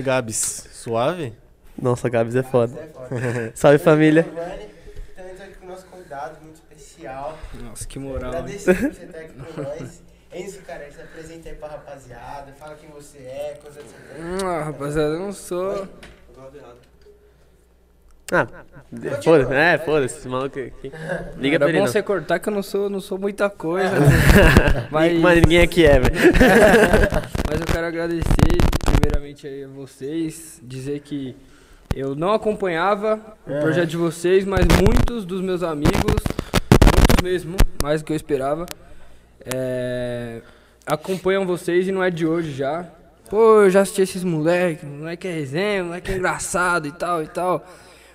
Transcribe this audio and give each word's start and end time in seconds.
Salve, 0.00 0.02
Gabs. 0.02 0.66
Suave? 0.72 1.32
Nossa, 1.80 2.08
Gabs 2.08 2.34
é 2.34 2.42
foda. 2.42 2.80
É 2.80 2.86
foda. 2.88 3.52
Salve 3.54 3.78
família. 3.78 4.22
Giovanni, 4.22 4.68
Também 5.16 5.34
tô 5.34 5.42
aqui 5.42 5.54
com 5.54 5.66
o 5.66 5.68
nosso 5.68 5.86
convidado 5.86 6.36
muito 6.42 6.56
especial. 6.56 7.38
Nossa, 7.62 7.86
que 7.86 7.98
moral. 7.98 8.30
Agradecer 8.30 8.74
por 8.74 8.92
você 8.94 9.04
estar 9.04 9.18
aqui 9.18 9.32
com 9.34 9.62
nós. 9.62 10.02
Enzo, 10.32 10.60
cara, 10.62 10.88
se 10.90 11.00
apresenta 11.00 11.48
aí 11.48 11.54
pra 11.56 11.68
rapaziada, 11.68 12.52
fala 12.52 12.76
quem 12.76 12.88
você 12.90 13.18
é, 13.18 13.58
coisa 13.60 13.80
assim. 13.80 14.46
Ah, 14.46 14.62
rapaziada, 14.62 15.14
eu 15.14 15.18
não 15.18 15.32
sou. 15.32 15.88
Ah, 18.32 18.46
foda-se, 19.24 19.52
é, 19.52 19.78
foda-se, 19.78 20.18
esse 20.18 20.28
maluco 20.28 20.56
aqui. 20.60 20.92
Liga 21.36 21.58
pra 21.58 21.68
ele 21.68 21.78
bom 21.78 21.84
não. 21.84 21.92
você 21.92 22.00
cortar 22.00 22.38
que 22.38 22.48
eu 22.48 22.52
não 22.52 22.62
sou, 22.62 22.88
não 22.88 23.00
sou 23.00 23.18
muita 23.18 23.50
coisa. 23.50 23.90
mas, 24.92 25.18
Mano, 25.18 25.40
ninguém 25.40 25.62
aqui 25.62 25.84
é, 25.84 25.98
velho. 25.98 26.14
mas 27.50 27.60
eu 27.60 27.66
quero 27.66 27.86
agradecer 27.88 28.79
primeiramente 29.00 29.46
aí 29.46 29.64
a 29.64 29.68
vocês, 29.68 30.60
dizer 30.62 31.00
que 31.00 31.34
eu 31.96 32.14
não 32.14 32.32
acompanhava 32.32 33.18
o 33.46 33.50
É. 33.50 33.60
projeto 33.60 33.88
de 33.88 33.96
vocês, 33.96 34.44
mas 34.44 34.66
muitos 34.66 35.24
dos 35.24 35.40
meus 35.40 35.62
amigos, 35.62 35.94
muitos 35.96 37.22
mesmo, 37.22 37.56
mais 37.82 38.02
do 38.02 38.04
que 38.04 38.12
eu 38.12 38.16
esperava, 38.16 38.66
é, 39.52 40.42
acompanham 40.86 41.46
vocês 41.46 41.88
e 41.88 41.92
não 41.92 42.04
é 42.04 42.10
de 42.10 42.26
hoje 42.26 42.52
já. 42.52 42.86
Pô, 43.30 43.62
eu 43.62 43.70
já 43.70 43.80
assisti 43.80 44.02
esses 44.02 44.22
moleques, 44.22 44.84
moleque 44.84 45.26
é 45.26 45.32
resenha, 45.32 45.84
moleque 45.84 46.12
é 46.12 46.16
engraçado 46.16 46.86
e 46.86 46.92
tal 46.92 47.22
e 47.22 47.26
tal. 47.28 47.64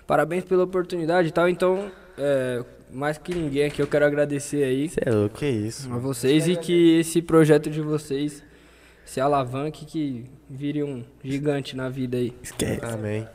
Parabéns 0.05 0.44
pela 0.44 0.64
oportunidade 0.66 1.30
e 1.30 1.31
tal. 1.31 1.49
Então, 1.49 1.89
é, 2.17 2.64
mais 2.92 3.17
que 3.17 3.33
ninguém 3.33 3.66
aqui, 3.66 3.81
eu 3.81 3.88
quero 3.88 4.05
agradecer 4.05 4.64
aí 4.64 4.88
Você 4.89 4.99
é 5.03 5.09
louco. 5.11 5.38
Que 5.39 5.47
isso? 5.47 5.92
a 5.92 5.97
vocês 5.97 6.47
e 6.47 6.55
que 6.55 6.99
esse 6.99 7.22
projeto 7.22 7.70
de 7.72 7.81
vocês 7.81 8.44
se 9.06 9.22
alavanque, 9.22 9.86
que 9.86 10.30
vire 10.50 10.84
um 10.84 11.06
gigante 11.23 11.75
na 11.75 11.89
vida 11.89 12.17
aí. 12.17 12.38
Esquece. 12.42 12.84
Amém. 12.84 13.28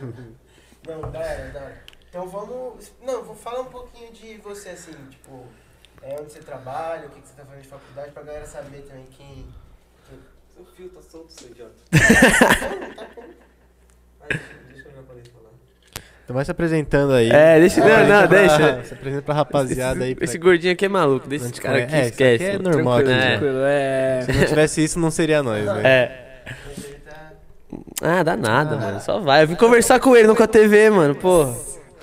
Não, 0.86 1.00
da 1.10 1.18
hora, 1.18 1.50
da 1.50 1.60
hora. 1.60 1.84
Então 2.08 2.28
vamos. 2.28 2.92
Não, 3.02 3.24
vou 3.24 3.34
falar 3.34 3.60
um 3.60 3.70
pouquinho 3.70 4.12
de 4.12 4.36
você 4.38 4.70
assim, 4.70 4.92
tipo, 5.10 5.46
é, 6.02 6.20
onde 6.20 6.32
você 6.32 6.40
trabalha, 6.40 7.06
o 7.06 7.10
que, 7.10 7.20
que 7.20 7.28
você 7.28 7.34
tá 7.34 7.44
fazendo 7.44 7.62
de 7.62 7.68
faculdade, 7.68 8.12
pra 8.12 8.22
galera 8.22 8.46
saber 8.46 8.82
também 8.82 9.06
quem. 9.06 9.46
Seu 10.54 10.64
fio 10.66 10.88
tá 10.90 11.02
solto, 11.02 11.32
seu 11.32 11.50
idiota. 11.50 11.74
Ai, 14.20 14.40
deixa 14.68 14.88
eu 14.88 14.92
olhar 14.92 15.02
pra 15.02 15.16
ele 15.16 15.28
falar. 15.30 15.43
Então 16.24 16.34
vai 16.34 16.44
se 16.44 16.50
apresentando 16.50 17.12
aí. 17.12 17.28
É, 17.30 17.60
deixa. 17.60 17.80
Não, 17.80 17.86
não, 17.86 17.94
Apresenta 18.24 18.28
pra- 18.28 18.38
deixa. 18.38 18.84
Se 18.84 18.94
apresenta 18.94 19.22
pra 19.22 19.34
rapaziada 19.34 20.04
aí. 20.04 20.10
Esse, 20.10 20.14
pra- 20.16 20.24
esse 20.24 20.38
gordinho 20.38 20.72
aqui 20.72 20.86
é 20.86 20.88
maluco, 20.88 21.28
deixa 21.28 21.44
esse 21.44 21.60
cara 21.60 21.78
aqui, 21.78 21.86
conhece. 21.88 21.96
É, 21.96 22.00
isso 22.04 22.10
esquece. 22.12 22.34
aqui 22.44 22.44
é 22.44 22.58
mano. 22.58 22.70
normal 22.70 22.94
Tranquilo, 23.02 23.18
aqui, 23.18 23.26
é. 23.26 23.30
Tranquilo, 23.38 23.58
é. 23.66 24.20
Se 24.22 24.32
não 24.32 24.46
tivesse 24.46 24.84
isso, 24.84 24.98
não 24.98 25.10
seria 25.10 25.42
nós, 25.42 25.64
né? 25.66 25.80
É. 25.84 26.24
Ah, 28.02 28.22
dá 28.22 28.36
nada, 28.36 28.76
mano. 28.76 29.00
Só 29.00 29.18
vai. 29.20 29.42
Eu 29.42 29.48
vim 29.48 29.54
conversar 29.54 30.00
com 30.00 30.16
ele, 30.16 30.26
não 30.28 30.34
com 30.34 30.42
a 30.42 30.46
TV, 30.46 30.90
mano. 30.90 31.14
Porra. 31.14 31.54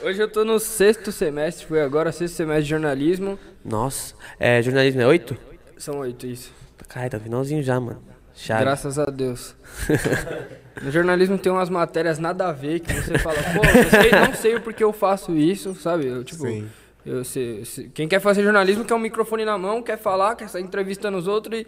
Hoje 0.03 0.21
eu 0.21 0.27
tô 0.27 0.43
no 0.43 0.59
sexto 0.59 1.11
semestre, 1.11 1.65
foi 1.65 1.81
agora, 1.81 2.11
sexto 2.11 2.35
semestre 2.35 2.63
de 2.63 2.69
jornalismo. 2.69 3.37
Nossa. 3.63 4.13
É, 4.39 4.61
jornalismo 4.61 5.01
é 5.01 5.07
oito? 5.07 5.37
São 5.77 5.99
oito, 5.99 6.25
isso. 6.27 6.51
Caralho, 6.87 7.11
tá 7.11 7.19
finalzinho 7.19 7.63
já, 7.63 7.79
mano. 7.79 8.01
Chave. 8.33 8.61
Graças 8.63 8.97
a 8.97 9.05
Deus. 9.05 9.55
no 10.81 10.89
jornalismo 10.91 11.37
tem 11.37 11.51
umas 11.51 11.69
matérias 11.69 12.17
nada 12.19 12.47
a 12.49 12.51
ver 12.51 12.79
que 12.79 12.93
você 12.93 13.17
fala, 13.19 13.35
pô, 13.53 13.61
eu 13.65 13.89
sei, 14.01 14.11
não 14.11 14.33
sei 14.33 14.55
o 14.55 14.61
porquê 14.61 14.83
eu 14.83 14.93
faço 14.93 15.35
isso, 15.35 15.75
sabe? 15.75 16.07
Eu, 16.07 16.23
tipo, 16.23 16.43
Sim. 16.47 16.67
eu 17.05 17.23
sei, 17.23 17.65
se- 17.65 17.89
quem 17.93 18.07
quer 18.07 18.19
fazer 18.19 18.41
jornalismo 18.43 18.85
quer 18.85 18.93
um 18.95 18.99
microfone 18.99 19.43
na 19.45 19.57
mão, 19.57 19.81
quer 19.83 19.97
falar, 19.97 20.35
quer 20.35 20.47
sair 20.49 20.63
entrevistando 20.63 21.17
os 21.17 21.27
outros 21.27 21.59
e, 21.59 21.67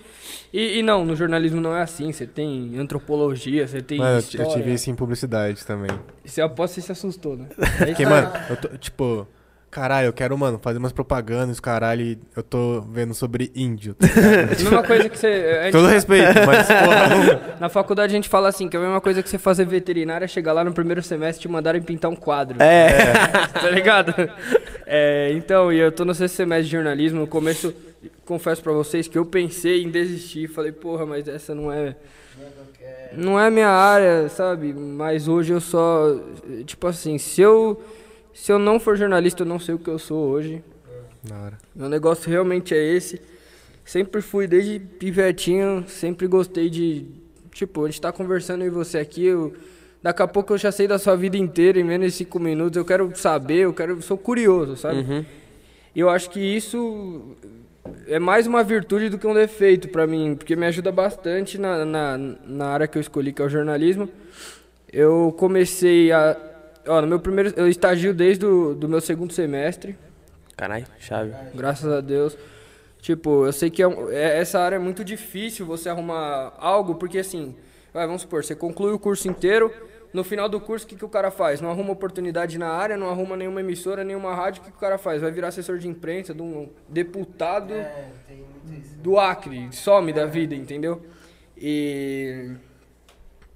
e, 0.53 0.79
e 0.79 0.83
não, 0.83 1.03
no 1.05 1.15
jornalismo 1.15 1.59
não 1.59 1.75
é 1.75 1.81
assim. 1.81 2.11
Você 2.11 2.25
tem 2.25 2.77
antropologia, 2.79 3.67
você 3.67 3.81
tem 3.81 3.97
Mano, 3.99 4.21
eu- 4.33 4.47
tive 4.49 4.73
isso 4.73 4.89
em 4.89 4.95
publicidade 4.95 5.65
também. 5.65 5.91
Você 6.23 6.41
aposta 6.41 6.75
que 6.75 6.81
você 6.81 6.85
se 6.87 6.91
assustou, 6.93 7.35
né? 7.37 7.47
Porque, 7.85 8.05
mano, 8.05 8.31
eu 8.49 8.55
tô, 8.57 8.67
tipo, 8.77 9.27
caralho, 9.73 10.05
eu 10.07 10.13
quero, 10.13 10.37
mano, 10.37 10.59
fazer 10.61 10.77
umas 10.77 10.91
propagandas, 10.91 11.59
caralho, 11.59 12.17
eu 12.35 12.43
tô 12.43 12.81
vendo 12.81 13.13
sobre 13.13 13.51
índio. 13.55 13.95
tá? 13.95 14.05
A 14.45 14.47
mesma 14.55 14.83
coisa 14.83 15.09
que 15.09 15.17
você. 15.17 15.63
gente- 15.63 15.71
Todo 15.71 15.87
respeito, 15.87 16.27
mas, 16.45 16.67
porra, 16.69 17.57
na 17.59 17.69
faculdade 17.69 18.13
a 18.13 18.15
gente 18.15 18.29
fala 18.29 18.49
assim, 18.49 18.69
que 18.69 18.77
é 18.77 18.79
a 18.79 18.83
mesma 18.83 19.01
coisa 19.01 19.23
que 19.23 19.29
você 19.29 19.37
fazer 19.37 19.65
veterinária, 19.65 20.27
chegar 20.27 20.53
lá 20.53 20.63
no 20.63 20.71
primeiro 20.73 21.01
semestre 21.01 21.39
e 21.39 21.41
te 21.41 21.47
mandarem 21.51 21.81
pintar 21.81 22.11
um 22.11 22.15
quadro. 22.15 22.61
É. 22.61 22.87
tá 23.53 23.69
ligado? 23.71 24.13
É, 24.85 25.31
então, 25.33 25.73
e 25.73 25.79
eu 25.79 25.91
tô 25.91 26.05
no 26.05 26.13
sexto 26.13 26.35
semestre 26.35 26.65
de 26.65 26.71
jornalismo. 26.71 27.21
No 27.21 27.27
começo, 27.27 27.73
confesso 28.25 28.61
pra 28.61 28.71
vocês 28.73 29.07
que 29.07 29.17
eu 29.17 29.25
pensei 29.25 29.83
em 29.83 29.89
desistir. 29.89 30.47
Falei, 30.47 30.71
porra, 30.71 31.05
mas 31.05 31.27
essa 31.27 31.55
não 31.55 31.71
é. 31.71 31.95
Não 33.15 33.39
é 33.39 33.49
minha 33.49 33.69
área, 33.69 34.27
sabe? 34.29 34.73
Mas 34.73 35.27
hoje 35.27 35.53
eu 35.53 35.61
só. 35.61 36.15
Tipo 36.65 36.87
assim, 36.87 37.17
se 37.17 37.41
eu. 37.41 37.81
Se 38.33 38.51
eu 38.51 38.57
não 38.57 38.79
for 38.79 38.97
jornalista, 38.97 39.43
eu 39.43 39.47
não 39.47 39.59
sei 39.59 39.75
o 39.75 39.79
que 39.79 39.89
eu 39.89 39.99
sou 39.99 40.29
hoje. 40.29 40.63
Hora. 41.31 41.57
Meu 41.73 41.87
negócio 41.87 42.29
realmente 42.29 42.73
é 42.73 42.83
esse. 42.83 43.21
Sempre 43.85 44.21
fui, 44.21 44.47
desde 44.47 44.79
pivetinho, 44.79 45.85
sempre 45.87 46.27
gostei 46.27 46.69
de. 46.69 47.05
Tipo, 47.51 47.83
a 47.83 47.87
gente 47.87 48.01
tá 48.01 48.11
conversando 48.11 48.63
e 48.65 48.69
você 48.69 48.97
aqui, 48.97 49.25
eu, 49.25 49.53
daqui 50.01 50.21
a 50.21 50.27
pouco 50.27 50.53
eu 50.53 50.57
já 50.57 50.71
sei 50.71 50.87
da 50.87 50.97
sua 50.97 51.15
vida 51.15 51.37
inteira 51.37 51.79
em 51.79 51.83
menos 51.83 52.07
de 52.07 52.17
cinco 52.17 52.39
minutos. 52.39 52.75
Eu 52.75 52.85
quero 52.85 53.11
saber, 53.15 53.59
eu 53.59 53.73
quero. 53.73 54.01
Sou 54.01 54.17
curioso, 54.17 54.75
sabe? 54.75 54.99
Uhum. 54.99 55.25
E 55.95 55.99
eu 55.99 56.09
acho 56.09 56.29
que 56.29 56.39
isso 56.39 57.35
é 58.07 58.19
mais 58.19 58.47
uma 58.47 58.63
virtude 58.63 59.09
do 59.09 59.17
que 59.17 59.27
um 59.27 59.33
defeito 59.33 59.89
pra 59.89 60.07
mim, 60.07 60.35
porque 60.35 60.55
me 60.55 60.65
ajuda 60.65 60.91
bastante 60.91 61.57
na, 61.57 61.85
na, 61.85 62.17
na 62.17 62.65
área 62.67 62.87
que 62.87 62.97
eu 62.97 63.01
escolhi, 63.01 63.31
que 63.31 63.41
é 63.41 63.45
o 63.45 63.49
jornalismo. 63.49 64.09
Eu 64.91 65.33
comecei 65.37 66.11
a. 66.11 66.37
Ó, 66.87 67.01
no 67.01 67.07
meu 67.07 67.19
primeiro. 67.19 67.53
Eu 67.55 67.67
estagio 67.67 68.13
desde 68.13 68.45
o 68.45 68.73
do 68.73 68.87
meu 68.89 69.01
segundo 69.01 69.31
semestre. 69.33 69.97
Caralho, 70.55 70.85
chave. 70.99 71.33
Graças 71.55 71.91
a 71.91 72.01
Deus. 72.01 72.37
Tipo, 73.01 73.45
eu 73.45 73.51
sei 73.53 73.69
que 73.69 73.81
é 73.81 73.87
um- 73.87 74.09
é- 74.09 74.39
essa 74.39 74.59
área 74.59 74.77
é 74.77 74.79
muito 74.79 75.03
difícil 75.03 75.65
você 75.65 75.89
arrumar 75.89 76.53
algo, 76.57 76.95
porque 76.95 77.17
assim, 77.19 77.55
vai, 77.93 78.05
vamos 78.05 78.21
supor, 78.21 78.43
você 78.45 78.55
conclui 78.55 78.93
o 78.93 78.99
curso 78.99 79.27
inteiro, 79.27 79.73
no 80.13 80.23
final 80.23 80.47
do 80.47 80.61
curso, 80.61 80.85
o 80.85 80.89
que, 80.89 80.95
que 80.95 81.03
o 81.03 81.09
cara 81.09 81.29
faz? 81.29 81.59
Não 81.59 81.69
arruma 81.69 81.91
oportunidade 81.91 82.57
na 82.57 82.69
área, 82.69 82.95
não 82.95 83.09
arruma 83.09 83.35
nenhuma 83.35 83.59
emissora, 83.59 84.03
nenhuma 84.05 84.33
rádio, 84.33 84.61
o 84.61 84.65
que, 84.65 84.71
que 84.71 84.77
o 84.77 84.79
cara 84.79 84.97
faz? 84.97 85.21
Vai 85.21 85.31
virar 85.31 85.49
assessor 85.49 85.79
de 85.79 85.87
imprensa 85.89 86.33
de 86.33 86.41
um 86.41 86.69
deputado 86.87 87.73
É, 87.73 88.05
tem 88.27 88.37
muito 88.37 88.81
isso. 88.81 88.95
do 88.99 89.19
Acre, 89.19 89.67
some 89.73 90.13
da 90.13 90.25
vida, 90.25 90.55
entendeu? 90.55 91.01
E. 91.57 92.51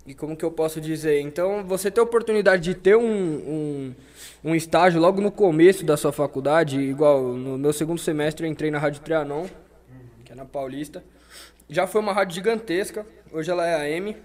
E 0.08 0.14
como 0.14 0.38
que 0.38 0.46
eu 0.46 0.52
posso 0.52 0.80
dizer? 0.80 1.20
Então, 1.20 1.66
você 1.66 1.92
ter 1.92 2.00
a 2.00 2.04
oportunidade 2.04 2.64
de 2.64 2.74
ter 2.74 2.96
um, 2.96 3.04
um, 3.04 3.96
um 4.42 4.56
estágio 4.56 5.02
logo 5.02 5.20
no 5.20 5.30
começo 5.30 5.86
da 5.86 5.98
sua 5.98 6.14
faculdade, 6.14 6.80
igual 6.80 7.22
no 7.34 7.58
meu 7.58 7.74
segundo 7.74 8.00
semestre 8.00 8.48
eu 8.48 8.50
entrei 8.50 8.72
na 8.72 8.80
Rádio 8.80 9.02
Trianon, 9.02 9.48
que 10.24 10.32
é 10.32 10.36
na 10.36 10.46
Paulista. 10.46 11.04
Já 11.70 11.86
foi 11.86 12.00
uma 12.00 12.14
rádio 12.14 12.36
gigantesca, 12.36 13.06
hoje 13.34 13.52
ela 13.52 13.68
é 13.68 13.76
a 13.76 13.80
AM. 13.80 14.16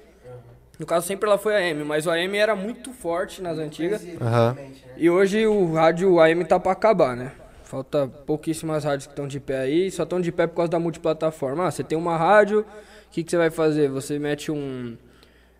No 0.78 0.86
caso, 0.86 1.04
sempre 1.04 1.28
ela 1.28 1.36
foi 1.36 1.56
a 1.56 1.58
AM, 1.58 1.82
mas 1.82 2.06
o 2.06 2.10
AM 2.12 2.36
era 2.36 2.54
muito 2.54 2.92
forte 2.92 3.42
nas 3.42 3.58
antigas. 3.58 4.04
Né? 4.04 4.16
E 4.96 5.10
hoje 5.10 5.48
o 5.48 5.72
rádio 5.74 6.20
AM 6.20 6.44
tá 6.44 6.60
pra 6.60 6.72
acabar, 6.72 7.16
né? 7.16 7.32
Falta 7.64 8.06
pouquíssimas 8.06 8.84
rádios 8.84 9.06
que 9.06 9.12
estão 9.12 9.26
de 9.26 9.40
pé 9.40 9.58
aí, 9.58 9.90
só 9.90 10.04
estão 10.04 10.20
de 10.20 10.30
pé 10.30 10.46
por 10.46 10.56
causa 10.56 10.70
da 10.70 10.78
multiplataforma. 10.78 11.66
Ah, 11.66 11.70
você 11.72 11.82
tem 11.82 11.98
uma 11.98 12.16
rádio, 12.16 12.60
o 12.60 13.10
que, 13.10 13.24
que 13.24 13.30
você 13.30 13.36
vai 13.36 13.50
fazer? 13.50 13.88
Você 13.88 14.16
mete 14.20 14.52
um. 14.52 14.96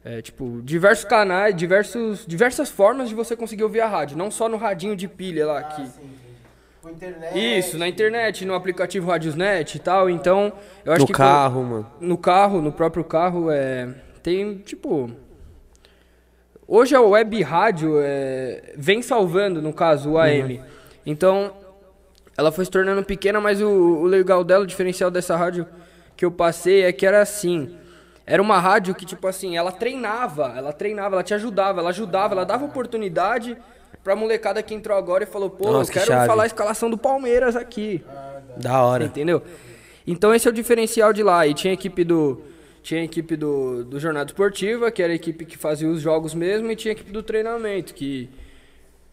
É, 0.05 0.21
tipo, 0.21 0.61
diversos 0.63 1.05
canais, 1.05 1.55
diversos, 1.55 2.25
diversas 2.27 2.69
formas 2.71 3.09
de 3.09 3.15
você 3.15 3.37
conseguir 3.37 3.63
ouvir 3.63 3.81
a 3.81 3.87
rádio, 3.89 4.17
não 4.17 4.31
só 4.31 4.49
no 4.49 4.57
radinho 4.57 4.97
de 4.97 5.07
pilha 5.09 5.47
lá 5.47 5.57
Ah, 5.59 5.61
aqui. 5.61 5.87
sim. 5.87 6.11
Com 6.83 6.91
internet. 6.91 7.59
Isso, 7.59 7.79
na 7.79 7.87
internet, 7.87 8.45
no 8.45 8.55
aplicativo 8.55 9.09
Radiosnet 9.09 9.77
e 9.77 9.79
tal. 9.79 10.11
Então, 10.11 10.53
eu 10.85 10.93
acho 10.93 11.03
No 11.03 11.07
que. 11.07 11.13
carro, 11.13 11.63
mano. 11.63 11.87
No 12.01 12.19
carro, 12.19 12.61
no 12.61 12.73
próprio 12.73 13.05
carro, 13.05 13.49
é. 13.53 13.89
Tem, 14.21 14.59
tipo. 14.59 15.09
Hoje 16.67 16.95
a 16.97 17.01
web 17.01 17.41
rádio 17.43 18.01
é, 18.03 18.73
vem 18.77 19.01
salvando, 19.03 19.61
no 19.63 19.73
caso, 19.73 20.13
o 20.13 20.19
AM. 20.19 20.61
Então, 21.07 21.53
ela 22.37 22.51
foi 22.51 22.65
se 22.65 22.71
tornando 22.71 23.05
pequena, 23.05 23.41
mas 23.41 23.61
o, 23.61 23.69
o 23.69 24.05
legal 24.05 24.43
dela, 24.43 24.65
o 24.65 24.67
diferencial 24.67 25.11
dessa 25.11 25.37
rádio 25.37 25.67
que 26.17 26.25
eu 26.25 26.31
passei 26.33 26.83
é 26.83 26.93
que 26.93 27.07
era 27.07 27.21
assim. 27.23 27.77
Era 28.25 28.41
uma 28.41 28.59
rádio 28.59 28.95
que, 28.95 29.05
tipo 29.05 29.27
assim, 29.27 29.57
ela 29.57 29.73
treinava, 29.73 30.53
ela 30.57 30.73
treinava, 30.73 31.17
ela 31.17 31.23
te 31.23 31.35
ajudava, 31.35 31.81
ela 31.81 31.91
ajudava, 31.91 32.35
ela 32.35 32.45
dava 32.45 32.65
oportunidade 32.65 33.57
pra 34.03 34.15
molecada 34.17 34.63
que 34.63 34.75
entrou 34.75 34.97
agora 34.97 35.25
e 35.25 35.27
falou, 35.27 35.51
pô, 35.51 35.71
Nossa, 35.71 35.91
eu 35.91 35.93
que 35.93 35.99
quero 35.99 36.13
chave. 36.13 36.27
falar 36.27 36.45
a 36.45 36.47
escalação 36.47 36.89
do 36.91 36.99
Palmeiras 36.99 37.57
aqui. 37.57 38.05
Da 38.57 38.83
hora. 38.83 39.05
Entendeu? 39.05 39.43
Então 40.07 40.35
esse 40.35 40.47
é 40.47 40.51
o 40.51 40.55
diferencial 40.55 41.13
de 41.13 41.23
lá. 41.23 41.47
E 41.47 41.55
tinha 41.55 41.73
a 41.73 41.75
equipe 41.75 42.05
do. 42.05 42.43
Tinha 42.83 43.01
a 43.01 43.05
equipe 43.05 43.37
do, 43.37 43.85
do 43.85 44.01
Jornada 44.01 44.29
Esportiva, 44.29 44.91
que 44.91 45.01
era 45.03 45.13
a 45.13 45.17
equipe 45.17 45.45
que 45.45 45.57
fazia 45.57 45.89
os 45.89 46.01
jogos 46.01 46.35
mesmo, 46.35 46.69
e 46.69 46.75
tinha 46.75 46.91
a 46.91 46.95
equipe 46.95 47.13
do 47.13 47.23
treinamento, 47.23 47.95
que 47.95 48.29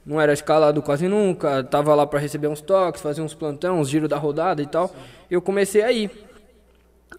não 0.04 0.20
era 0.20 0.34
escalado 0.34 0.82
quase 0.82 1.08
nunca, 1.08 1.64
tava 1.64 1.94
lá 1.94 2.08
pra 2.08 2.20
receber 2.20 2.48
uns 2.48 2.62
toques, 2.62 3.00
fazer 3.00 3.22
uns 3.22 3.36
plantão, 3.36 3.80
uns 3.80 3.88
giros 3.88 4.10
da 4.10 4.18
rodada 4.18 4.60
e 4.60 4.66
tal. 4.66 4.92
Eu 5.30 5.40
comecei 5.40 5.84
a 5.84 5.92
ir. 5.92 6.10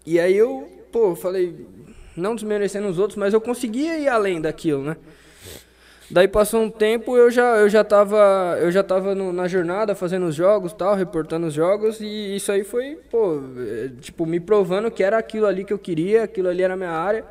E 0.05 0.19
aí 0.19 0.35
eu, 0.35 0.67
pô, 0.91 1.15
falei, 1.15 1.65
não 2.15 2.35
desmerecendo 2.35 2.87
os 2.87 2.97
outros, 2.99 3.17
mas 3.17 3.33
eu 3.33 3.41
conseguia 3.41 3.97
ir 3.97 4.07
além 4.07 4.39
daquilo, 4.41 4.83
né? 4.83 4.95
Daí 6.09 6.27
passou 6.27 6.61
um 6.61 6.69
tempo, 6.69 7.15
eu 7.15 7.31
já, 7.31 7.55
eu 7.57 7.69
já 7.69 7.85
tava, 7.85 8.57
eu 8.59 8.69
já 8.69 8.83
tava 8.83 9.15
no- 9.15 9.31
na 9.31 9.47
jornada 9.47 9.95
fazendo 9.95 10.25
os 10.25 10.35
jogos, 10.35 10.73
tal, 10.73 10.93
reportando 10.93 11.47
os 11.47 11.53
jogos 11.53 12.01
e 12.01 12.35
isso 12.35 12.51
aí 12.51 12.65
foi, 12.65 12.97
pô, 13.09 13.41
é, 13.57 13.89
tipo, 14.01 14.25
me 14.25 14.37
provando 14.39 14.91
que 14.91 15.01
era 15.03 15.17
aquilo 15.17 15.45
ali 15.45 15.63
que 15.63 15.71
eu 15.71 15.79
queria, 15.79 16.23
aquilo 16.23 16.49
ali 16.49 16.61
era 16.63 16.73
a 16.73 16.77
minha 16.77 16.91
área. 16.91 17.23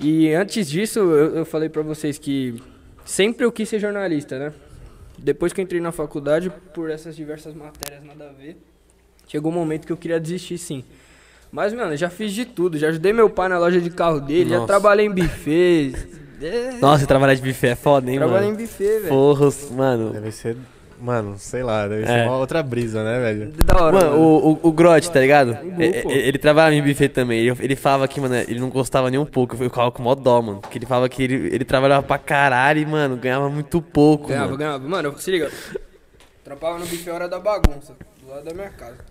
E 0.00 0.32
antes 0.34 0.68
disso, 0.68 0.98
eu, 0.98 1.36
eu 1.36 1.44
falei 1.44 1.68
pra 1.68 1.82
vocês 1.82 2.18
que 2.18 2.60
sempre 3.04 3.44
eu 3.44 3.52
quis 3.52 3.68
ser 3.68 3.78
jornalista, 3.78 4.36
né? 4.36 4.52
Depois 5.16 5.52
que 5.52 5.60
eu 5.60 5.62
entrei 5.62 5.80
na 5.80 5.92
faculdade, 5.92 6.50
por 6.74 6.90
essas 6.90 7.14
diversas 7.14 7.54
matérias 7.54 8.02
nada 8.02 8.30
a 8.30 8.32
ver, 8.32 8.56
chegou 9.28 9.52
um 9.52 9.54
momento 9.54 9.86
que 9.86 9.92
eu 9.92 9.96
queria 9.96 10.18
desistir 10.18 10.58
sim. 10.58 10.82
Mas, 11.52 11.72
mano, 11.72 11.92
eu 11.92 11.96
já 11.96 12.08
fiz 12.08 12.32
de 12.32 12.44
tudo, 12.44 12.78
já 12.78 12.88
ajudei 12.88 13.12
meu 13.12 13.28
pai 13.28 13.48
na 13.48 13.58
loja 13.58 13.80
de 13.80 13.90
carro 13.90 14.20
dele, 14.20 14.50
já 14.50 14.56
Nossa. 14.56 14.66
trabalhei 14.68 15.06
em 15.06 15.10
buffet. 15.14 15.92
É, 16.40 16.72
Nossa, 16.80 17.06
trabalhar 17.06 17.34
de 17.34 17.42
buffet 17.42 17.68
é 17.68 17.74
foda, 17.74 18.10
hein, 18.10 18.18
trabalhei 18.18 18.48
em 18.48 18.52
mano? 18.52 18.62
buffet, 18.64 18.98
velho. 19.00 19.08
Porra, 19.08 19.48
mano. 19.72 20.10
Deve 20.10 20.30
ser, 20.30 20.56
mano, 21.00 21.34
sei 21.38 21.64
lá, 21.64 21.88
deve 21.88 22.04
É. 22.04 22.06
ser 22.06 22.28
uma 22.28 22.36
outra 22.36 22.62
brisa, 22.62 23.02
né, 23.02 23.18
velho? 23.18 23.52
Da 23.64 23.82
hora, 23.82 23.96
Mano, 23.96 24.16
o, 24.16 24.52
o, 24.52 24.60
o 24.68 24.72
Grote, 24.72 25.10
tá 25.10 25.18
ligado? 25.18 25.50
Igual, 25.60 25.80
E- 25.82 26.02
pô. 26.02 26.10
e- 26.10 26.18
Ele, 26.18 26.38
trabalhava 26.38 26.74
em 26.76 26.82
buffet 26.82 27.08
também. 27.08 27.40
Ele, 27.40 27.56
ele 27.60 27.74
falava 27.76 28.06
que, 28.06 28.20
mano, 28.20 28.36
ele 28.36 28.60
não 28.60 28.70
gostava 28.70 29.10
nem 29.10 29.18
um 29.18 29.26
pouco. 29.26 29.54
Eu 29.56 29.68
ficava 29.68 29.90
com 29.90 30.02
mó 30.04 30.14
dó, 30.14 30.40
mano. 30.40 30.60
Porque 30.60 30.78
ele 30.78 30.86
falava 30.86 31.08
que 31.08 31.20
ele, 31.22 31.34
ele 31.52 31.64
trabalhava 31.64 32.02
pra 32.06 32.16
caralho 32.16 32.80
e, 32.80 32.86
mano, 32.86 33.16
ganhava 33.16 33.48
muito 33.50 33.82
pouco, 33.82 34.28
Ganhava, 34.28 34.46
mano. 34.46 34.56
ganhava. 34.56 34.88
Mano, 34.88 35.18
se 35.18 35.30
liga. 35.32 35.50
Trampava 36.44 36.78
no 36.78 36.86
buffet 36.86 37.10
hora 37.10 37.28
da 37.28 37.40
bagunça, 37.40 37.94
do 38.22 38.30
lado 38.30 38.44
da 38.44 38.54
minha 38.54 38.70
casa. 38.70 39.09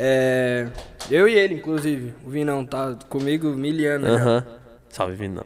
É. 0.00 0.68
Eu 1.10 1.28
e 1.28 1.34
ele, 1.34 1.54
inclusive. 1.54 2.14
O 2.24 2.30
Vinão 2.30 2.64
tá 2.64 2.96
comigo 3.08 3.48
mil 3.48 3.92
anos. 3.92 4.08
já. 4.08 4.14
Aham. 4.14 4.46
Salve, 4.90 5.14
Vinão. 5.14 5.44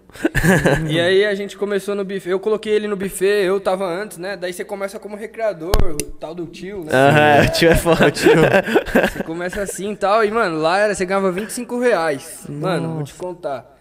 E 0.88 1.00
aí 1.00 1.24
a 1.24 1.34
gente 1.34 1.56
começou 1.56 1.94
no 1.94 2.04
buffet. 2.04 2.30
Eu 2.30 2.38
coloquei 2.38 2.72
ele 2.72 2.86
no 2.86 2.96
buffet, 2.96 3.44
eu 3.44 3.60
tava 3.60 3.84
antes, 3.86 4.16
né? 4.18 4.36
Daí 4.36 4.52
você 4.52 4.64
começa 4.64 4.98
como 4.98 5.16
recreador, 5.16 5.72
o 5.82 5.96
tal 6.12 6.34
do 6.34 6.46
tio, 6.46 6.84
né? 6.84 7.42
O 7.46 7.52
tio 7.52 7.70
é 7.70 7.74
foda. 7.74 8.06
Você 8.12 9.22
começa 9.24 9.62
assim 9.62 9.92
e 9.92 9.96
tal. 9.96 10.24
E, 10.24 10.30
mano, 10.30 10.58
lá 10.58 10.78
era, 10.78 10.94
você 10.94 11.04
ganhava 11.04 11.32
25 11.32 11.78
reais. 11.80 12.44
Mano, 12.48 12.94
vou 12.94 13.04
te 13.04 13.14
contar. 13.14 13.78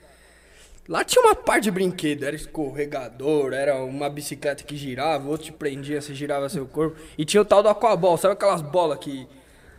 Lá 0.89 1.03
tinha 1.03 1.24
uma 1.24 1.35
parte 1.35 1.65
de 1.65 1.71
brinquedo, 1.71 2.24
era 2.24 2.35
escorregador, 2.35 3.53
era 3.53 3.75
uma 3.83 4.09
bicicleta 4.09 4.63
que 4.63 4.75
girava, 4.75 5.29
outro 5.29 5.45
te 5.45 5.51
prendia, 5.51 6.01
você 6.01 6.13
girava 6.13 6.50
seu 6.50 6.65
corpo. 6.65 6.97
E 7.17 7.24
tinha 7.24 7.39
o 7.39 7.45
tal 7.45 7.62
do 7.63 7.69
aquabol, 7.69 8.17
sabe 8.17 8.33
aquelas 8.33 8.62
bolas 8.62 8.97
que, 9.00 9.27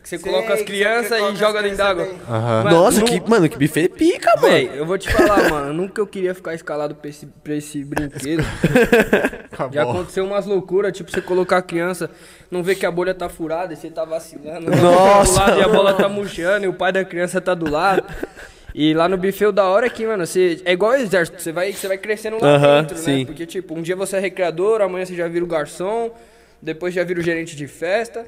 que 0.03 0.09
você 0.09 0.19
Sei, 0.19 0.33
coloca 0.33 0.53
as 0.53 0.63
crianças 0.63 1.19
e 1.21 1.37
joga 1.37 1.63
dentro 1.63 1.77
d'água. 1.79 2.09
Mano, 2.29 2.71
Nossa, 2.71 3.01
nu- 3.01 3.07
que, 3.07 3.21
mano, 3.31 3.49
que 3.49 3.57
buffet 3.57 3.89
pica, 3.89 4.31
mano. 4.37 4.49
Véi, 4.49 4.71
eu 4.75 4.85
vou 4.85 4.99
te 4.99 5.09
falar, 5.13 5.49
mano, 5.49 5.73
nunca 5.73 6.01
eu 6.01 6.07
queria 6.07 6.35
ficar 6.35 6.55
escalado 6.55 6.95
pra 6.97 7.09
esse, 7.09 7.27
pra 7.27 7.55
esse 7.55 7.85
brinquedo. 7.85 8.43
Já 9.73 9.83
aconteceu 9.85 10.25
umas 10.25 10.45
loucuras, 10.47 10.93
tipo, 10.97 11.11
você 11.11 11.21
colocar 11.21 11.59
a 11.59 11.63
criança, 11.63 12.11
não 12.51 12.63
vê 12.63 12.75
que 12.75 12.85
a 12.85 12.91
bolha 12.91 13.15
tá 13.15 13.29
furada 13.29 13.73
e 13.73 13.77
você 13.77 13.91
tá 13.91 14.05
vacilando. 14.05 14.71
Nossa! 14.71 15.33
Do 15.33 15.39
lado, 15.47 15.59
e 15.61 15.63
a 15.63 15.69
bola 15.69 15.95
tá 15.95 16.09
murchando 16.09 16.65
e 16.65 16.69
o 16.69 16.75
pai 16.75 16.93
da 16.93 17.05
criança 17.05 17.41
tá 17.41 17.55
do 17.55 17.71
lado. 17.71 18.03
E 18.75 18.95
lá 18.95 19.07
no 19.09 19.17
buffet 19.19 19.47
o 19.47 19.53
da 19.53 19.65
hora 19.67 19.87
é 19.87 19.91
que, 19.91 20.07
mano, 20.07 20.27
você. 20.27 20.61
É 20.65 20.73
igual 20.73 20.93
o 20.93 20.95
exército, 20.95 21.41
você 21.41 21.53
vai, 21.53 21.73
você 21.73 21.87
vai 21.87 21.99
crescendo 21.99 22.39
lá 22.41 22.57
Aham, 22.57 22.81
dentro, 22.81 22.97
né? 22.97 23.03
sim. 23.03 23.27
Porque, 23.27 23.45
tipo, 23.47 23.75
um 23.79 23.83
dia 23.83 23.95
você 23.95 24.17
é 24.17 24.21
recreador, 24.21 24.81
amanhã 24.81 25.05
você 25.05 25.15
já 25.15 25.29
vira 25.29 25.45
o 25.45 25.49
garçom, 25.49 26.11
depois 26.61 26.95
já 26.95 27.05
vira 27.05 27.21
o 27.21 27.23
gerente 27.23 27.55
de 27.55 27.67
festa. 27.67 28.25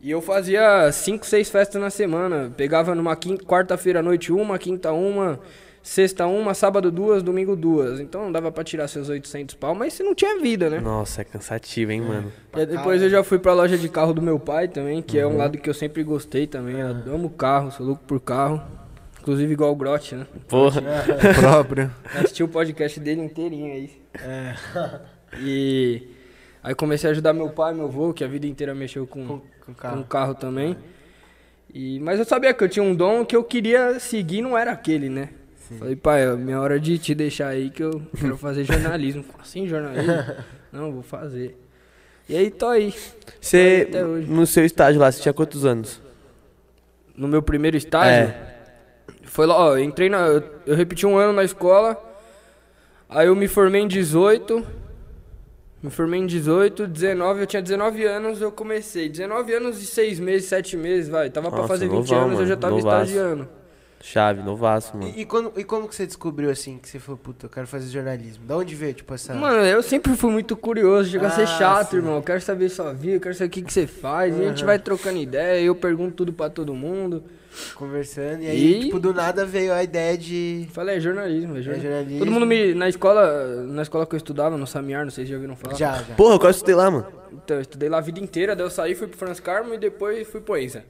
E 0.00 0.10
eu 0.10 0.20
fazia 0.20 0.90
cinco, 0.92 1.26
seis 1.26 1.48
festas 1.48 1.80
na 1.80 1.90
semana. 1.90 2.52
Pegava 2.56 2.94
numa 2.94 3.16
quarta-feira 3.16 4.00
à 4.00 4.02
noite 4.02 4.32
uma, 4.32 4.58
quinta 4.58 4.92
uma, 4.92 5.40
sexta 5.82 6.26
uma, 6.26 6.52
sábado 6.52 6.90
duas, 6.90 7.22
domingo 7.22 7.56
duas. 7.56 7.98
Então 8.00 8.24
não 8.24 8.32
dava 8.32 8.52
pra 8.52 8.62
tirar 8.62 8.88
seus 8.88 9.08
800 9.08 9.54
pau, 9.54 9.74
mas 9.74 9.94
você 9.94 10.02
não 10.02 10.14
tinha 10.14 10.40
vida, 10.40 10.68
né? 10.68 10.80
Nossa, 10.80 11.22
é 11.22 11.24
cansativo, 11.24 11.92
hein, 11.92 12.02
mano. 12.02 12.32
E 12.54 12.60
aí 12.60 12.66
depois 12.66 13.00
eu 13.02 13.08
já 13.08 13.22
fui 13.24 13.38
pra 13.38 13.54
loja 13.54 13.78
de 13.78 13.88
carro 13.88 14.12
do 14.12 14.20
meu 14.20 14.38
pai 14.38 14.68
também, 14.68 15.00
que 15.00 15.18
é 15.18 15.26
um 15.26 15.36
lado 15.36 15.58
que 15.58 15.70
eu 15.70 15.74
sempre 15.74 16.02
gostei 16.02 16.46
também. 16.46 16.80
Eu 16.80 17.14
amo 17.14 17.30
carro, 17.30 17.70
sou 17.70 17.86
louco 17.86 18.02
por 18.06 18.20
carro. 18.20 18.62
Inclusive 19.20 19.52
igual 19.52 19.72
o 19.72 19.76
Grotti, 19.76 20.14
né? 20.14 20.26
Porra. 20.46 20.80
próprio. 21.40 21.90
Assisti 22.14 22.44
o 22.44 22.48
podcast 22.48 23.00
dele 23.00 23.22
inteirinho 23.22 23.72
aí. 23.72 23.90
E 25.40 26.08
aí 26.62 26.74
comecei 26.76 27.10
a 27.10 27.12
ajudar 27.12 27.32
meu 27.32 27.50
pai, 27.50 27.74
meu 27.74 27.86
avô, 27.86 28.12
que 28.12 28.22
a 28.22 28.28
vida 28.28 28.46
inteira 28.46 28.72
mexeu 28.72 29.04
com, 29.04 29.26
Com, 29.26 29.42
com 29.66 29.74
com 29.74 29.80
carro. 29.80 30.04
carro 30.04 30.34
também. 30.34 30.76
E, 31.74 32.00
mas 32.00 32.18
eu 32.18 32.24
sabia 32.24 32.54
que 32.54 32.64
eu 32.64 32.68
tinha 32.68 32.82
um 32.82 32.94
dom 32.94 33.24
que 33.24 33.36
eu 33.36 33.44
queria 33.44 33.98
seguir, 33.98 34.40
não 34.40 34.56
era 34.56 34.72
aquele, 34.72 35.10
né? 35.10 35.30
Falei, 35.78 35.96
pai, 35.96 36.22
é 36.22 36.36
minha 36.36 36.60
hora 36.60 36.78
de 36.78 36.96
te 36.96 37.12
deixar 37.12 37.48
aí 37.48 37.70
que 37.70 37.82
eu 37.82 38.00
quero 38.18 38.38
fazer 38.38 38.62
jornalismo. 38.62 39.24
Assim, 39.40 39.66
jornalismo? 39.66 40.12
não, 40.72 40.92
vou 40.92 41.02
fazer. 41.02 41.58
E 42.28 42.36
aí, 42.36 42.50
tô 42.50 42.68
aí. 42.68 42.94
Você, 43.40 43.86
Até 43.88 44.06
hoje. 44.06 44.30
no 44.30 44.46
seu 44.46 44.64
estágio 44.64 45.00
lá, 45.00 45.10
você 45.10 45.20
tinha 45.20 45.34
quantos 45.34 45.64
anos? 45.64 46.00
No 47.16 47.26
meu 47.26 47.42
primeiro 47.42 47.76
estágio, 47.76 48.32
foi 49.24 49.46
lá, 49.46 49.56
ó, 49.58 49.76
eu 49.76 49.82
entrei 49.82 50.08
na. 50.08 50.26
Eu, 50.26 50.44
eu 50.66 50.76
repeti 50.76 51.04
um 51.04 51.16
ano 51.16 51.32
na 51.32 51.44
escola. 51.44 52.00
Aí 53.08 53.26
eu 53.26 53.34
me 53.34 53.48
formei 53.48 53.82
em 53.82 53.88
18. 53.88 54.64
Me 55.82 55.90
formei 55.90 56.20
em 56.20 56.26
18, 56.26 56.86
19, 56.86 57.40
eu 57.42 57.46
tinha 57.46 57.62
19 57.62 58.04
anos, 58.04 58.40
eu 58.40 58.50
comecei. 58.50 59.08
19 59.08 59.52
anos 59.54 59.80
e 59.82 59.86
6 59.86 60.18
meses, 60.18 60.48
7 60.48 60.76
meses, 60.76 61.08
vai. 61.08 61.30
Tava 61.30 61.48
pra 61.50 61.58
Nossa, 61.60 61.68
fazer 61.68 61.86
20 61.88 62.10
novão, 62.10 62.24
anos, 62.26 62.40
eu 62.40 62.46
já 62.46 62.54
mano, 62.54 62.60
tava 62.60 62.76
novaço. 62.76 63.02
estagiando. 63.10 63.48
Chave, 64.00 64.42
novaço, 64.42 64.96
mano. 64.96 65.12
E, 65.16 65.20
e, 65.22 65.24
quando, 65.24 65.52
e 65.56 65.64
como 65.64 65.88
que 65.88 65.94
você 65.94 66.06
descobriu 66.06 66.50
assim 66.50 66.78
que 66.78 66.88
você 66.88 66.98
falou, 66.98 67.18
puta, 67.18 67.46
eu 67.46 67.50
quero 67.50 67.66
fazer 67.66 67.88
jornalismo? 67.90 68.44
Da 68.46 68.56
onde 68.56 68.74
veio, 68.74 68.94
tipo, 68.94 69.12
essa. 69.14 69.34
Mano, 69.34 69.58
eu 69.64 69.82
sempre 69.82 70.14
fui 70.16 70.30
muito 70.30 70.56
curioso, 70.56 71.10
chega 71.10 71.26
a 71.26 71.30
ser 71.30 71.42
Ah, 71.42 71.46
chato, 71.46 71.90
sim. 71.90 71.96
irmão. 71.96 72.16
Eu 72.16 72.22
quero 72.22 72.40
saber 72.40 72.68
sua 72.68 72.92
vida, 72.92 73.16
eu 73.16 73.20
quero 73.20 73.34
saber 73.34 73.48
o 73.48 73.50
que, 73.50 73.62
que 73.62 73.72
você 73.72 73.86
faz. 73.86 74.36
E 74.36 74.44
a 74.44 74.48
gente 74.48 74.64
vai 74.64 74.78
trocando 74.78 75.18
ideia, 75.18 75.60
eu 75.62 75.74
pergunto 75.74 76.14
tudo 76.14 76.32
pra 76.32 76.48
todo 76.48 76.74
mundo. 76.74 77.22
Conversando, 77.74 78.42
e 78.42 78.46
aí, 78.48 78.72
E- 78.74 78.80
tipo, 78.84 78.98
do 78.98 79.12
nada 79.14 79.44
veio 79.44 79.72
a 79.72 79.82
ideia 79.82 80.16
de. 80.16 80.66
Falei, 80.72 80.96
é 80.96 81.00
jornalismo, 81.00 81.56
é 81.56 81.60
É 81.60 81.62
jornalismo. 81.62 81.90
jornalismo. 81.90 82.18
Todo 82.18 82.30
mundo 82.32 82.46
me. 82.46 82.74
Na 82.74 82.88
escola, 82.88 83.64
na 83.64 83.82
escola 83.82 84.06
que 84.06 84.14
eu 84.14 84.18
estudava, 84.18 84.56
no 84.56 84.66
Samiar, 84.66 85.04
não 85.04 85.10
sei 85.10 85.24
se 85.24 85.30
já 85.30 85.36
ouviram 85.36 85.56
falar. 85.56 85.74
Já, 85.76 85.94
já. 86.02 86.14
Porra, 86.14 86.34
eu 86.34 86.40
quase 86.40 86.56
estudei 86.58 86.74
lá, 86.74 86.90
mano. 86.90 87.06
Então, 87.32 87.56
eu 87.56 87.60
estudei 87.62 87.88
lá 87.88 87.98
a 87.98 88.00
vida 88.00 88.18
inteira, 88.20 88.56
daí 88.56 88.64
eu 88.66 88.70
saí, 88.70 88.94
fui 88.94 89.06
pro 89.06 89.18
Franz 89.18 89.40
Carmo 89.40 89.74
e 89.74 89.78
depois 89.78 90.26
fui 90.28 90.40
pro 90.40 90.56
Enza. 90.56 90.84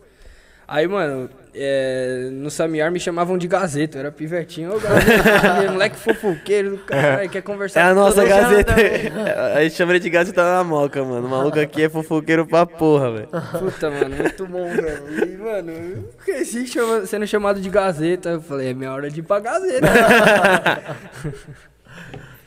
Aí, 0.69 0.87
mano, 0.89 1.31
é, 1.55 2.29
no 2.33 2.51
Samiar 2.51 2.91
me 2.91 2.99
chamavam 2.99 3.39
de 3.39 3.47
Gazeta, 3.47 3.97
eu 3.97 4.01
era 4.01 4.11
pivetinho. 4.11 4.75
Ô, 4.75 4.81
Gazeta, 4.81 5.71
moleque 5.73 5.97
fofoqueiro 5.97 6.71
do 6.71 6.79
caralho, 6.79 7.31
quer 7.31 7.41
conversar 7.43 7.81
É 7.81 7.83
a 7.85 7.89
com 7.91 7.95
nossa 8.01 8.25
gazeta. 8.25 8.75
A 9.55 9.63
gente 9.63 9.77
chama 9.77 9.93
ele 9.93 10.01
de 10.01 10.11
gazeta 10.11 10.43
na 10.43 10.65
moca, 10.65 11.05
mano. 11.05 11.27
O 11.27 11.31
maluco 11.31 11.59
aqui 11.61 11.83
é 11.85 11.89
fofoqueiro 11.89 12.45
pra 12.47 12.67
porra, 12.67 13.13
velho. 13.13 13.29
Puta, 13.29 13.91
mano, 13.91 14.17
muito 14.17 14.47
bom, 14.47 14.69
velho. 14.69 15.25
E, 15.25 15.37
mano, 15.39 15.71
eu 15.71 16.11
cresci 16.25 16.67
chama- 16.67 17.07
sendo 17.07 17.27
chamado 17.29 17.61
de 17.61 17.71
Gazeta. 17.71 18.31
Eu 18.31 18.41
falei, 18.43 18.71
é 18.71 18.75
minha 18.75 18.93
hora 18.93 19.09
de 19.09 19.21
ir 19.21 19.23
pra 19.23 19.39
Gazeta. 19.39 19.87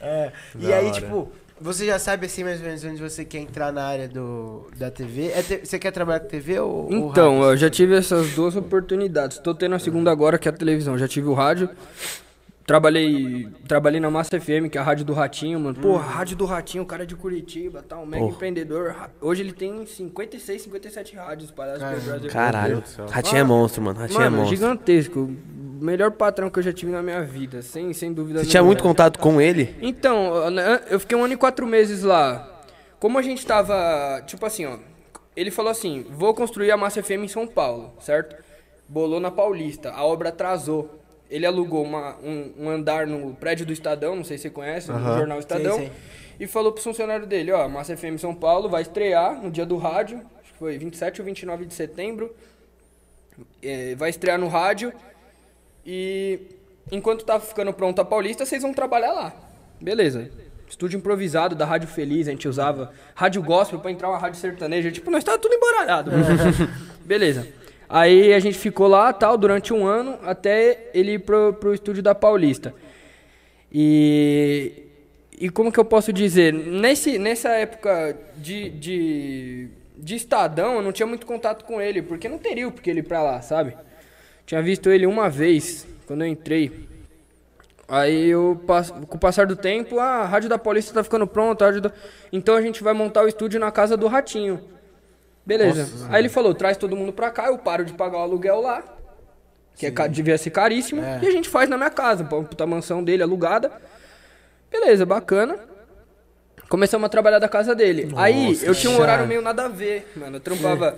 É. 0.02 0.32
E 0.58 0.72
aí, 0.72 0.86
hora. 0.86 0.94
tipo, 0.94 1.32
você 1.62 1.86
já 1.86 1.98
sabe 2.00 2.26
assim 2.26 2.44
mais 2.44 2.60
ou 2.60 2.66
menos 2.66 2.84
onde 2.84 3.02
você 3.02 3.24
quer 3.26 3.40
entrar 3.40 3.72
na 3.72 3.84
área 3.86 4.08
do, 4.08 4.68
da 4.78 4.90
TV? 4.92 5.28
É 5.28 5.42
te- 5.42 5.66
você 5.66 5.78
quer 5.80 5.92
trabalhar 5.92 6.20
com 6.22 6.28
TV 6.28 6.60
ou. 6.60 6.86
ou 6.86 6.92
Então, 6.94 7.36
rádio? 7.40 7.52
eu 7.52 7.58
já 7.58 7.70
tive 7.70 7.96
essas 7.96 8.32
duas 8.34 8.56
oportunidades. 8.56 9.38
Tô 9.40 9.54
tendo 9.54 9.76
a 9.76 9.80
segunda 9.80 10.12
agora, 10.12 10.38
que 10.38 10.48
é 10.48 10.52
a 10.52 10.54
televisão. 10.56 10.98
Já 10.98 11.08
tive 11.08 11.28
o 11.28 11.34
rádio. 11.34 11.70
Trabalhei, 12.70 13.48
trabalhei 13.68 14.00
na 14.00 14.12
Massa 14.12 14.40
FM, 14.40 14.70
que 14.72 14.78
é 14.78 14.82
a 14.82 14.84
rádio 14.84 15.04
do 15.04 15.12
Ratinho, 15.12 15.60
mano. 15.60 15.74
Pô, 15.82 15.96
a 15.96 16.04
rádio 16.04 16.38
do 16.38 16.46
Ratinho, 16.46 16.84
o 16.84 16.86
cara 16.86 17.02
é 17.02 17.06
de 17.08 17.16
Curitiba, 17.16 17.82
tal, 17.82 18.04
um 18.04 18.06
mega 18.06 18.22
Porra. 18.24 18.36
empreendedor. 18.36 18.96
Hoje 19.20 19.42
ele 19.42 19.54
tem 19.54 19.84
56, 19.88 20.62
57 20.62 21.16
rádios 21.16 21.50
espalhadas 21.50 21.82
pelo 21.82 22.02
Brasil. 22.02 22.30
Caralho. 22.30 22.84
Ratinho 23.10 23.40
é 23.40 23.44
monstro, 23.44 23.82
mano. 23.82 24.00
Ratinho 24.00 24.22
é 24.22 24.24
Mano, 24.26 24.38
monstro. 24.38 24.56
gigantesco. 24.56 25.36
Melhor 25.82 26.12
patrão 26.12 26.48
que 26.48 26.60
eu 26.60 26.64
já 26.64 26.72
tive 26.72 26.92
na 26.92 27.02
minha 27.02 27.24
vida, 27.24 27.64
sem, 27.64 27.92
sem 27.92 28.14
dúvida 28.14 28.44
Você 28.44 28.52
tinha 28.52 28.62
muito 28.62 28.84
contato 28.84 29.18
com 29.18 29.42
ele? 29.42 29.76
Então, 29.82 30.32
eu 30.92 31.00
fiquei 31.00 31.18
um 31.18 31.24
ano 31.24 31.34
e 31.34 31.38
quatro 31.38 31.66
meses 31.66 32.04
lá. 32.04 32.62
Como 33.00 33.18
a 33.18 33.24
gente 33.24 33.44
tava. 33.48 34.22
Tipo 34.28 34.46
assim, 34.46 34.68
ó. 34.68 34.78
Ele 35.36 35.50
falou 35.50 35.72
assim: 35.72 36.06
vou 36.12 36.36
construir 36.36 36.70
a 36.70 36.78
Massa 36.78 37.02
FM 37.02 37.24
em 37.24 37.28
São 37.28 37.48
Paulo, 37.48 37.96
certo? 38.00 38.36
Bolou 38.88 39.20
na 39.20 39.32
Paulista. 39.32 39.90
A 39.90 40.04
obra 40.06 40.30
atrasou. 40.30 40.99
Ele 41.30 41.46
alugou 41.46 41.84
uma- 41.84 42.16
um, 42.24 42.54
um 42.58 42.70
andar 42.70 43.06
no 43.06 43.34
prédio 43.36 43.66
do 43.66 43.72
Estadão, 43.74 44.16
não 44.16 44.24
sei 44.24 44.38
se 44.38 44.44
você 44.44 44.50
conhece, 44.50 44.92
no 44.92 45.00
jornal 45.18 45.40
Estadão. 45.40 45.76
Sei, 45.78 45.86
sei. 45.88 45.94
E 46.40 46.48
falou 46.48 46.72
pro 46.72 46.82
funcionário 46.82 47.26
dele: 47.28 47.52
ó, 47.52 47.64
a 47.64 47.68
Massa 47.70 47.96
FM 47.96 48.18
São 48.18 48.34
Paulo 48.34 48.68
vai 48.70 48.82
estrear 48.82 49.42
no 49.42 49.52
dia 49.52 49.66
do 49.66 49.78
rádio. 49.78 50.22
Acho 50.42 50.54
que 50.54 50.58
foi 50.60 50.78
27 50.78 51.22
ou 51.22 51.26
29 51.26 51.66
de 51.66 51.74
setembro. 51.74 52.34
É, 53.62 53.94
vai 53.96 54.10
estrear 54.10 54.40
no 54.40 54.48
rádio. 54.48 54.92
E 55.86 56.40
enquanto 56.92 57.24
tá 57.24 57.40
ficando 57.40 57.72
pronta 57.74 58.02
a 58.02 58.06
Paulista, 58.06 58.46
vocês 58.46 58.62
vão 58.62 58.74
trabalhar 58.74 59.12
lá. 59.12 59.34
Beleza. 59.80 60.30
Estúdio 60.68 60.98
improvisado 60.98 61.56
da 61.56 61.66
Rádio 61.66 61.88
Feliz, 61.88 62.28
a 62.28 62.32
gente 62.32 62.48
usava 62.48 62.92
rádio 63.16 63.42
gospel 63.42 63.80
pra 63.80 63.90
entrar 63.92 64.08
uma 64.10 64.20
rádio 64.20 64.40
sertaneja. 64.40 64.92
Tipo, 64.92 65.10
nós 65.10 65.24
tava 65.24 65.38
tudo 65.40 65.54
embaralhado. 65.56 66.12
Beleza. 67.04 67.48
Aí 67.90 68.32
a 68.34 68.40
gente 68.40 68.56
ficou 68.56 68.88
lá, 68.88 69.12
tal, 69.12 69.36
durante 69.36 69.74
um 69.74 69.88
ano, 69.88 70.20
até 70.24 70.90
ele 70.94 71.14
ir 71.14 71.20
pro, 71.20 71.54
pro 71.54 71.74
estúdio 71.74 72.04
da 72.04 72.14
Paulista. 72.14 72.72
E, 73.74 74.84
e 75.40 75.50
como 75.50 75.72
que 75.72 75.80
eu 75.80 75.86
posso 75.86 76.14
dizer? 76.14 76.54
Nesse, 76.54 77.18
nessa 77.18 77.50
época 77.50 78.16
de, 78.38 78.70
de, 78.70 79.68
de 79.98 80.16
Estadão, 80.16 80.76
eu 80.76 80.82
não 80.84 80.92
tinha 80.92 81.08
muito 81.08 81.26
contato 81.26 81.66
com 81.66 81.82
ele, 81.82 82.04
porque 82.04 82.30
não 82.30 82.38
teria 82.38 82.68
o 82.68 82.72
porque 82.72 82.92
ele 82.92 83.00
ir 83.00 83.04
pra 83.04 83.24
lá, 83.24 83.42
sabe? 83.42 83.76
Tinha 84.46 84.62
visto 84.62 84.92
ele 84.92 85.08
uma 85.08 85.28
vez, 85.28 85.88
quando 86.06 86.24
eu 86.24 86.28
entrei. 86.28 86.88
Aí 87.88 88.30
eu, 88.30 88.62
com 89.08 89.18
o 89.18 89.20
passar 89.20 89.48
do 89.48 89.56
tempo, 89.56 90.00
"Ah, 90.00 90.18
a 90.22 90.26
Rádio 90.26 90.48
da 90.48 90.60
Paulista 90.60 90.94
tá 90.94 91.04
ficando 91.04 91.26
pronta, 91.26 91.82
da... 91.82 91.92
então 92.32 92.56
a 92.56 92.62
gente 92.62 92.84
vai 92.84 92.94
montar 92.94 93.24
o 93.24 93.28
estúdio 93.28 93.60
na 93.60 93.72
casa 93.72 93.98
do 93.98 94.06
Ratinho. 94.06 94.62
Beleza. 95.58 96.08
Aí 96.10 96.22
ele 96.22 96.30
falou, 96.30 96.54
traz 96.54 96.78
todo 96.78 96.96
mundo 96.96 97.12
pra 97.12 97.32
cá, 97.32 97.48
eu 97.48 97.58
paro 97.58 97.84
de 97.84 97.94
pagar 97.94 98.20
o 98.20 98.22
aluguel 98.22 98.62
lá, 98.62 98.84
que 99.76 99.88
é, 99.88 100.08
devia 100.08 100.38
ser 100.38 100.52
caríssimo, 100.52 101.02
e 101.22 101.28
a 101.28 101.32
gente 101.32 101.50
faz 101.50 101.68
na 101.68 101.76
minha 101.76 101.90
casa, 101.90 102.24
puta 102.24 102.68
mansão 102.68 103.04
dele 103.04 103.24
alugada. 103.24 103.72
Beleza, 104.70 105.06
bacana. 105.06 105.58
Começamos 106.70 107.04
a 107.08 107.10
trabalhar 107.10 107.40
da 107.40 107.50
casa 107.50 107.74
dele. 107.74 108.14
Aí 108.16 108.60
eu 108.62 108.76
tinha 108.76 108.94
um 108.94 109.00
horário 109.00 109.26
meio 109.26 109.42
nada 109.42 109.66
a 109.66 109.68
ver, 109.68 110.12
mano. 110.16 110.38
Eu 110.38 110.40
trampava. 110.40 110.96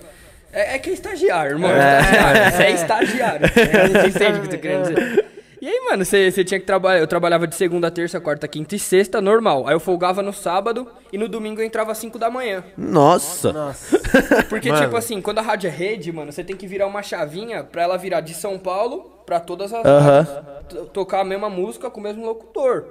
É, 0.51 0.75
é 0.75 0.79
que 0.79 0.89
é 0.89 0.93
estagiário, 0.93 1.53
irmão. 1.53 1.71
Estagiário. 1.71 2.51
Você 2.51 2.63
é 2.63 2.71
estagiário. 2.71 3.47
Você 4.01 4.07
entende 4.07 4.39
o 4.39 4.41
que 4.41 4.47
eu 4.47 4.49
tô 4.49 4.57
querendo 4.57 4.93
dizer? 4.93 5.25
E 5.61 5.67
aí, 5.67 5.79
mano, 5.91 6.03
você, 6.03 6.31
tinha 6.43 6.59
que 6.59 6.65
trabalhar. 6.65 6.99
Eu 6.99 7.05
trabalhava 7.07 7.45
de 7.45 7.53
segunda, 7.55 7.91
terça, 7.91 8.19
quarta, 8.19 8.47
quinta 8.47 8.75
e 8.75 8.79
sexta, 8.79 9.21
normal. 9.21 9.67
Aí 9.67 9.75
eu 9.75 9.79
folgava 9.79 10.23
no 10.23 10.33
sábado 10.33 10.87
e 11.13 11.19
no 11.19 11.29
domingo 11.29 11.61
eu 11.61 11.65
entrava 11.65 11.91
às 11.91 11.99
5 11.99 12.17
da 12.17 12.31
manhã. 12.31 12.63
Nossa. 12.75 13.53
Nossa. 13.53 13.99
Porque, 14.49 14.69
Mano. 14.71 14.83
tipo 14.85 14.97
assim, 14.97 15.21
quando 15.21 15.37
a 15.37 15.41
rádio 15.43 15.67
é 15.67 15.71
rede, 15.71 16.11
mano, 16.11 16.31
você 16.31 16.43
tem 16.43 16.55
que 16.57 16.65
virar 16.65 16.87
uma 16.87 17.03
chavinha 17.03 17.63
pra 17.63 17.83
ela 17.83 17.95
virar 17.95 18.21
de 18.21 18.33
São 18.33 18.57
Paulo 18.57 19.11
pra 19.23 19.39
todas 19.39 19.71
as 19.71 19.85
Aham. 19.85 20.21
rádios. 20.23 20.37
T- 20.67 20.89
Tocar 20.91 21.19
a 21.19 21.23
mesma 21.23 21.47
música 21.49 21.91
com 21.91 21.99
o 21.99 22.03
mesmo 22.03 22.25
locutor. 22.25 22.85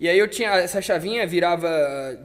E 0.00 0.08
aí 0.08 0.18
eu 0.18 0.28
tinha, 0.28 0.50
essa 0.56 0.80
chavinha 0.80 1.26
virava 1.26 1.68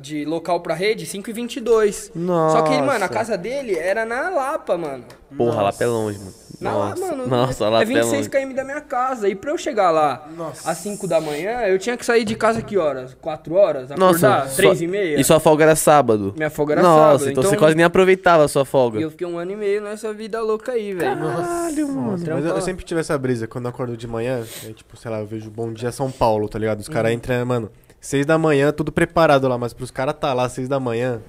de 0.02 0.24
local 0.26 0.62
pra 0.62 0.74
rede 0.74 1.06
5 1.06 1.30
e 1.30 1.34
22. 1.34 2.12
Só 2.52 2.62
que, 2.62 2.82
mano, 2.82 3.04
a 3.04 3.10
casa 3.10 3.38
dele 3.38 3.78
era 3.78 4.06
na 4.06 4.30
Lapa, 4.30 4.78
mano. 4.78 5.04
Porra, 5.38 5.62
lá 5.64 5.74
é 5.78 5.86
longe, 5.86 6.20
mano. 6.20 6.34
Na 6.62 6.72
Nossa, 6.72 7.02
mano. 7.08 7.28
Nossa, 7.28 7.70
lá 7.70 7.80
é 7.80 7.82
é 7.82 7.86
26 7.86 8.14
longe. 8.14 8.30
km 8.30 8.54
da 8.54 8.64
minha 8.64 8.82
casa. 8.82 9.28
E 9.28 9.34
pra 9.34 9.50
eu 9.52 9.58
chegar 9.58 9.90
lá 9.90 10.28
às 10.64 10.78
5 10.78 11.08
da 11.08 11.20
manhã, 11.20 11.62
eu 11.62 11.80
tinha 11.80 11.98
que 11.98 12.06
sair 12.06 12.24
de 12.24 12.36
casa 12.36 12.62
que 12.62 12.78
horas? 12.78 13.16
4 13.20 13.56
horas? 13.56 13.92
Acordar? 13.92 13.98
Nossa, 14.46 14.56
3 14.56 14.78
sua- 14.78 14.86
e 14.86 14.88
meia? 14.88 15.20
E 15.20 15.24
sua 15.24 15.40
folga 15.40 15.64
era 15.64 15.76
sábado? 15.76 16.34
Minha 16.38 16.52
folga 16.52 16.74
era 16.76 16.82
Nossa, 16.84 17.02
sábado, 17.02 17.22
então, 17.24 17.32
então- 17.42 17.44
você 17.52 17.58
quase 17.58 17.76
nem 17.76 17.84
aproveitava 17.84 18.44
a 18.44 18.48
sua 18.48 18.64
folga. 18.64 19.00
E 19.00 19.02
eu 19.02 19.10
fiquei 19.10 19.26
um 19.26 19.38
ano 19.40 19.52
e 19.52 19.56
meio 19.56 19.82
nessa 19.82 20.14
vida 20.14 20.40
louca 20.42 20.74
aí, 20.74 20.94
velho. 20.94 21.18
Caralho, 21.20 21.88
mano. 21.88 22.12
Mas 22.12 22.46
eu, 22.46 22.56
eu 22.56 22.62
sempre 22.62 22.86
tive 22.86 23.00
essa 23.02 23.18
brisa, 23.18 23.48
quando 23.48 23.66
eu 23.66 23.70
acordo 23.70 23.98
de 23.98 24.08
manhã, 24.08 24.44
aí, 24.64 24.74
tipo, 24.74 24.96
sei 24.96 25.10
lá, 25.10 25.20
eu 25.20 25.26
vejo 25.26 25.50
Bom 25.50 25.74
Dia 25.74 25.92
São 25.92 26.12
Paulo, 26.12 26.48
tá 26.48 26.60
ligado? 26.60 26.80
Os 26.80 26.88
caras 26.88 27.12
entram, 27.12 27.44
mano, 27.44 27.72
seis 28.00 28.24
da 28.26 28.38
manhã, 28.38 28.72
tudo 28.72 28.92
preparado 28.92 29.48
lá, 29.48 29.58
mas 29.58 29.74
pros 29.74 29.90
caras 29.90 30.14
tá 30.20 30.32
lá 30.34 30.48
seis 30.48 30.68
da 30.70 30.80
manhã, 30.80 31.20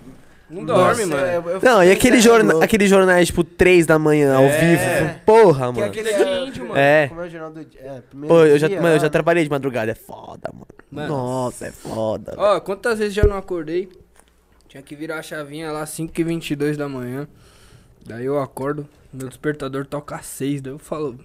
Não 0.53 0.65
dorme, 0.65 1.07
mano. 1.07 1.27
eu- 1.27 1.49
eu 1.51 1.61
Não, 1.63 1.83
e 1.83 1.91
aquele 1.91 2.21
jorna 2.21 2.51
louco. 2.53 2.65
aqueles 2.65 2.91
jornais, 2.91 3.27
tipo, 3.29 3.43
3 3.43 3.87
da 3.87 3.99
manhã, 3.99 4.35
ao 4.37 4.49
vivo. 4.49 5.21
Porra, 5.25 5.73
Que 5.73 5.81
mano. 5.81 5.85
aquele 5.87 6.11
Isso 6.11 6.21
é 6.23 6.25
de 6.25 6.47
índio, 6.49 6.65
mano. 6.69 6.79
É. 6.79 7.09
Como 7.09 7.21
é 7.23 7.25
o 7.27 7.31
jornal 7.31 7.51
do 7.53 7.65
dia? 7.65 7.81
É, 7.81 8.01
primeiro 8.03 8.35
Pô, 8.35 8.45
eu 8.45 8.59
já, 8.59 8.69
dia, 8.69 8.81
mano, 8.81 8.95
eu 8.97 9.01
já 9.01 9.09
trabalhei 9.09 9.45
de 9.45 9.51
madrugada. 9.51 9.91
É 9.91 9.95
foda, 9.95 10.51
mano. 10.53 10.67
Mano. 10.91 11.09
Nossa, 11.09 11.67
é 11.69 11.71
foda. 11.73 12.35
Ó, 12.37 12.61
quantas 12.61 12.99
vezes 12.99 13.15
já 13.15 13.25
não 13.25 13.37
acordei? 13.37 13.89
Tinha 14.69 14.83
que 14.83 14.95
virar 14.95 15.19
a 15.19 15.23
chavinha 15.23 15.73
lá 15.73 15.85
5h22 15.87 16.77
da 16.77 16.89
manhã. 16.89 17.27
Daí 18.07 18.25
eu 18.27 18.39
acordo, 18.41 18.87
meu 19.13 19.29
despertador 19.29 19.87
toca 19.87 20.17
às 20.17 20.27
6. 20.27 20.61
Daí 20.61 20.73
eu 20.73 20.79
falo, 20.79 21.19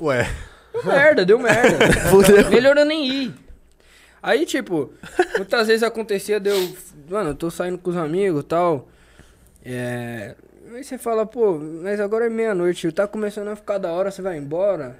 Ué, 0.00 0.28
deu 0.72 0.84
merda, 0.84 1.24
deu 1.24 1.38
merda. 1.38 1.92
Fudeu. 2.10 2.48
Melhor 2.50 2.76
eu 2.76 2.84
nem 2.84 3.06
ir. 3.08 3.34
Aí, 4.22 4.46
tipo, 4.46 4.92
muitas 5.36 5.66
vezes 5.66 5.82
acontecia, 5.82 6.38
deu. 6.38 6.56
Mano, 7.12 7.30
eu 7.30 7.34
tô 7.34 7.50
saindo 7.50 7.76
com 7.78 7.90
os 7.90 7.96
amigos 7.96 8.40
e 8.42 8.44
tal. 8.44 8.88
É. 9.64 10.34
Aí 10.74 10.82
você 10.82 10.96
fala, 10.96 11.26
pô, 11.26 11.58
mas 11.58 12.00
agora 12.00 12.26
é 12.26 12.30
meia-noite, 12.30 12.90
tá 12.92 13.06
começando 13.06 13.48
a 13.48 13.56
ficar 13.56 13.76
da 13.78 13.90
hora, 13.92 14.10
você 14.10 14.22
vai 14.22 14.38
embora? 14.38 14.96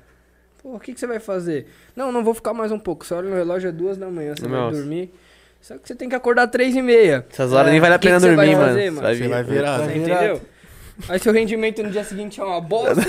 Pô, 0.63 0.75
o 0.77 0.79
que, 0.81 0.93
que 0.93 1.01
você 1.01 1.07
vai 1.07 1.19
fazer? 1.19 1.67
Não, 1.97 2.13
não 2.13 2.23
vou 2.23 2.35
ficar 2.35 2.53
mais 2.53 2.71
um 2.71 2.79
pouco. 2.79 3.05
Você 3.07 3.15
olha 3.15 3.31
no 3.31 3.35
relógio, 3.37 3.69
é 3.69 3.73
duas 3.73 3.97
da 3.97 4.09
manhã, 4.11 4.35
você 4.37 4.47
Nossa. 4.47 4.71
vai 4.73 4.81
dormir. 4.83 5.15
Só 5.61 5.79
que 5.79 5.89
você 5.89 5.95
tem 5.95 6.09
que 6.09 6.15
acordar 6.15 6.49
três 6.49 6.77
e 6.77 6.83
meia. 6.83 7.25
Essas 7.31 7.53
horas 7.53 7.71
nem 7.71 7.81
vale 7.81 7.95
a 7.95 7.97
É, 7.97 7.99
que 7.99 8.07
pena 8.07 8.17
que 8.19 8.23
você 8.23 8.37
vai 8.37 8.47
dormir, 8.47 8.61
mano. 8.61 8.69
fazer, 8.69 8.83
Você 8.83 8.91
mano? 8.91 9.03
vai 9.03 9.15
você 9.15 9.23
vir- 9.23 9.29
vai 9.31 9.43
virar. 9.45 9.79
Você 9.79 9.87
Vai 9.87 9.97
entendeu? 9.97 10.41
Aí 11.09 11.19
seu 11.19 11.33
rendimento 11.33 11.83
no 11.83 11.91
dia 11.91 12.05
seguinte 12.05 12.41
é 12.41 12.45
uma 12.45 12.61
bosta. 12.61 13.03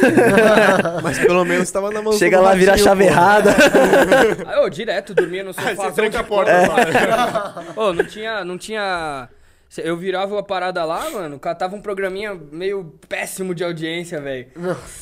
Mas 1.03 1.19
pelo 1.19 1.43
menos 1.45 1.69
tava 1.69 1.91
na 1.91 2.01
mão 2.01 2.13
Chega 2.13 2.39
lá, 2.39 2.53
vira 2.55 2.73
a 2.73 2.77
chave 2.77 3.05
errada. 3.05 3.51
Aí 4.47 4.63
eu 4.63 4.69
direto 4.69 5.13
dormia 5.13 5.43
no 5.43 5.53
sofá. 5.53 5.73
você 5.73 5.91
tranca 5.91 6.19
a 6.19 6.23
porta, 6.23 6.51
Ô, 7.75 7.93
não 7.93 8.05
tinha, 8.05 8.43
não 8.43 8.57
tinha. 8.57 9.29
Eu 9.77 9.97
virava 9.97 10.39
a 10.39 10.43
parada 10.43 10.85
lá, 10.85 11.09
mano, 11.09 11.39
catava 11.39 11.75
um 11.75 11.81
programinha 11.81 12.39
meio 12.51 12.93
péssimo 13.09 13.55
de 13.55 13.63
audiência, 13.63 14.21
velho. 14.21 14.47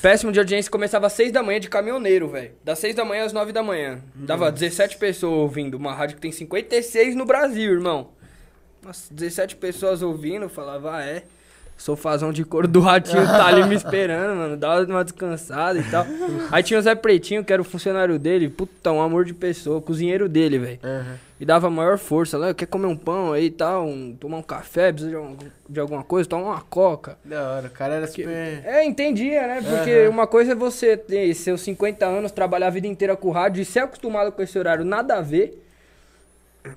Péssimo 0.02 0.32
de 0.32 0.40
audiência, 0.40 0.72
começava 0.72 1.08
às 1.08 1.14
6 1.14 1.32
da 1.32 1.44
manhã 1.44 1.60
de 1.60 1.70
caminhoneiro, 1.70 2.30
velho. 2.30 2.52
Das 2.64 2.80
6 2.80 2.96
da 2.96 3.04
manhã 3.04 3.26
às 3.26 3.34
9 3.34 3.52
da 3.52 3.62
manhã. 3.62 4.00
Dava 4.16 4.50
17 4.50 4.98
pessoas 4.98 5.34
ouvindo, 5.34 5.76
uma 5.76 5.94
rádio 5.94 6.16
que 6.16 6.22
tem 6.22 6.32
56 6.32 7.16
no 7.16 7.26
Brasil, 7.26 7.74
irmão. 7.74 8.12
Nossa, 8.82 9.14
17 9.14 9.58
pessoas 9.58 10.02
ouvindo, 10.02 10.44
eu 10.44 10.50
falava, 10.50 10.96
ah, 10.96 11.06
é. 11.06 11.24
Sofazão 11.82 12.32
de 12.32 12.46
couro 12.46 12.68
do 12.68 12.80
ratinho 12.80 13.26
tá 13.26 13.48
ali 13.48 13.64
me 13.66 13.74
esperando, 13.76 14.36
mano. 14.38 14.56
Dá 14.58 14.82
uma 14.82 15.04
descansada 15.04 15.80
e 15.80 15.84
tal. 15.84 16.06
Aí 16.52 16.62
tinha 16.62 16.80
o 16.80 16.82
Zé 16.82 16.94
Pretinho, 16.94 17.44
que 17.44 17.52
era 17.52 17.62
o 17.62 17.66
funcionário 17.66 18.20
dele. 18.20 18.50
Puta, 18.50 18.92
um 18.92 19.02
amor 19.02 19.26
de 19.26 19.34
pessoa, 19.34 19.82
cozinheiro 19.82 20.30
dele, 20.30 20.60
velho. 20.60 20.80
E 21.40 21.46
dava 21.46 21.72
maior 21.72 21.98
força 21.98 22.38
lá. 22.38 22.54
Quer 22.54 22.68
comer 22.68 22.86
um 22.86 22.96
pão 22.96 23.34
aí 23.34 23.46
e 23.46 23.50
tal, 23.50 23.88
um- 23.88 24.16
tomar 24.20 24.38
um 24.38 24.44
café, 24.44 24.92
precisa 24.92 25.10
de, 25.10 25.16
algum- 25.18 25.36
de 25.68 25.80
alguma 25.80 26.04
coisa, 26.04 26.30
tomar 26.30 26.44
uma 26.52 26.62
coca. 26.62 27.18
Da 27.26 27.54
hora, 27.54 27.66
o 27.68 27.72
cara 27.72 27.96
era 27.96 28.06
super. 28.06 28.62
É, 28.64 28.86
entendia, 28.86 29.48
né? 29.48 29.62
Porque 29.68 30.08
uma 30.08 30.28
coisa 30.28 30.52
é 30.52 30.56
você 30.56 30.96
ter 30.96 31.34
seus 31.34 31.62
50 31.62 32.06
anos, 32.06 32.32
trabalhar 32.32 32.68
a 32.68 32.70
vida 32.70 32.86
inteira 32.86 33.16
com 33.16 33.32
rádio 33.32 33.60
e 33.60 33.66
ser 33.66 33.80
acostumado 33.80 34.32
com 34.32 34.42
esse 34.44 34.58
horário, 34.60 34.86
nada 34.86 35.16
a 35.18 35.22
ver. 35.22 35.60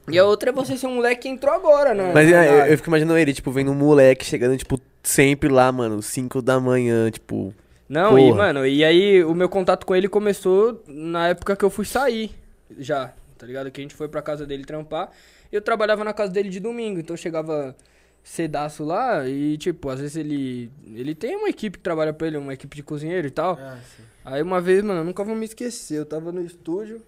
E 0.09 0.19
a 0.19 0.25
outra 0.25 0.51
é 0.51 0.53
você 0.53 0.77
ser 0.77 0.87
um 0.87 0.97
moleque 0.97 1.23
que 1.23 1.29
entrou 1.29 1.55
agora, 1.55 1.95
né? 1.95 2.11
Mas 2.15 2.31
na 2.31 2.45
é, 2.45 2.49
eu, 2.49 2.67
eu 2.67 2.77
fico 2.77 2.89
imaginando 2.89 3.19
ele, 3.19 3.33
tipo, 3.33 3.51
vendo 3.51 3.71
um 3.71 3.75
moleque 3.75 4.25
chegando, 4.25 4.57
tipo, 4.57 4.81
sempre 5.03 5.49
lá, 5.49 5.71
mano, 5.71 6.01
5 6.03 6.41
da 6.41 6.59
manhã, 6.59 7.11
tipo. 7.11 7.55
Não, 7.89 8.19
e 8.19 8.29
Porra. 8.29 8.37
mano, 8.37 8.67
e 8.67 8.85
aí 8.85 9.23
o 9.25 9.35
meu 9.35 9.49
contato 9.49 9.85
com 9.85 9.95
ele 9.95 10.09
começou 10.09 10.83
na 10.89 11.29
época 11.29 11.55
que 11.55 11.65
eu 11.65 11.71
fui 11.71 11.85
sair, 11.85 12.31
já, 12.79 13.13
tá 13.37 13.47
ligado? 13.47 13.71
Que 13.71 13.81
a 13.81 13.85
gente 13.85 13.95
foi 13.95 14.09
pra 14.09 14.23
casa 14.23 14.47
dele 14.47 14.65
trampar. 14.65 15.11
E 15.53 15.57
eu 15.57 15.61
trabalhava 15.61 16.03
na 16.03 16.13
casa 16.13 16.33
dele 16.33 16.49
de 16.49 16.61
domingo, 16.61 16.99
então 16.99 17.15
eu 17.15 17.19
chegava 17.19 17.77
cedaço 18.23 18.83
lá 18.83 19.29
e, 19.29 19.59
tipo, 19.59 19.91
às 19.91 20.01
vezes 20.01 20.17
ele. 20.17 20.71
Ele 20.95 21.15
tem 21.15 21.37
uma 21.37 21.49
equipe 21.49 21.77
que 21.77 21.85
trabalha 21.85 22.13
pra 22.13 22.27
ele, 22.27 22.39
uma 22.39 22.55
equipe 22.55 22.75
de 22.75 22.83
cozinheiro 22.83 23.29
e 23.29 23.31
tal. 23.31 23.59
Ah, 23.61 23.79
sim. 23.97 24.03
Aí 24.25 24.43
uma 24.43 24.61
vez, 24.61 24.83
mano, 24.83 25.01
eu 25.01 25.05
nunca 25.05 25.23
vou 25.23 25.37
me 25.37 25.45
esquecer, 25.45 25.99
eu 25.99 26.07
tava 26.07 26.33
no 26.33 26.43
estúdio. 26.43 27.03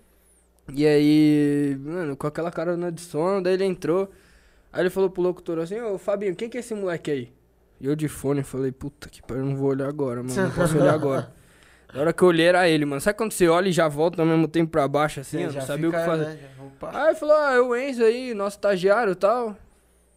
E 0.74 0.86
aí, 0.86 1.76
mano, 1.80 2.16
com 2.16 2.26
aquela 2.26 2.50
cara 2.50 2.76
de 2.90 3.00
sono, 3.00 3.42
daí 3.42 3.54
ele 3.54 3.64
entrou. 3.64 4.10
Aí 4.72 4.82
ele 4.82 4.90
falou 4.90 5.08
pro 5.08 5.22
locutor 5.22 5.58
assim, 5.58 5.80
ô 5.80 5.96
Fabinho, 5.96 6.34
quem 6.34 6.48
que 6.48 6.56
é 6.56 6.60
esse 6.60 6.74
moleque 6.74 7.10
aí? 7.10 7.32
E 7.80 7.86
eu 7.86 7.94
de 7.94 8.08
fone 8.08 8.42
falei, 8.42 8.72
puta 8.72 9.08
que 9.08 9.22
pariu, 9.22 9.42
eu 9.44 9.48
não 9.50 9.56
vou 9.56 9.70
olhar 9.70 9.88
agora, 9.88 10.22
mano. 10.22 10.34
Não 10.34 10.50
posso 10.50 10.78
olhar 10.78 10.94
agora. 10.94 11.32
Na 11.94 12.00
hora 12.00 12.12
que 12.12 12.22
eu 12.22 12.28
olhei 12.28 12.46
era 12.46 12.68
ele, 12.68 12.84
mano. 12.84 13.00
Sabe 13.00 13.16
quando 13.16 13.32
você 13.32 13.48
olha 13.48 13.68
e 13.68 13.72
já 13.72 13.88
volta 13.88 14.20
ao 14.20 14.26
mesmo 14.26 14.48
tempo 14.48 14.70
pra 14.70 14.86
baixo, 14.88 15.20
assim? 15.20 15.42
Eu 15.42 15.50
já 15.50 15.60
não 15.60 15.66
sabia 15.66 15.88
o 15.88 15.92
que 15.92 15.98
fazer. 15.98 16.24
né. 16.24 16.38
Aí 16.92 17.08
ele 17.08 17.14
falou, 17.14 17.36
ah, 17.36 17.52
é 17.54 17.60
o 17.60 17.74
Enzo 17.76 18.02
aí, 18.02 18.34
nosso 18.34 18.56
estagiário 18.56 19.12
e 19.12 19.16
tal. 19.16 19.56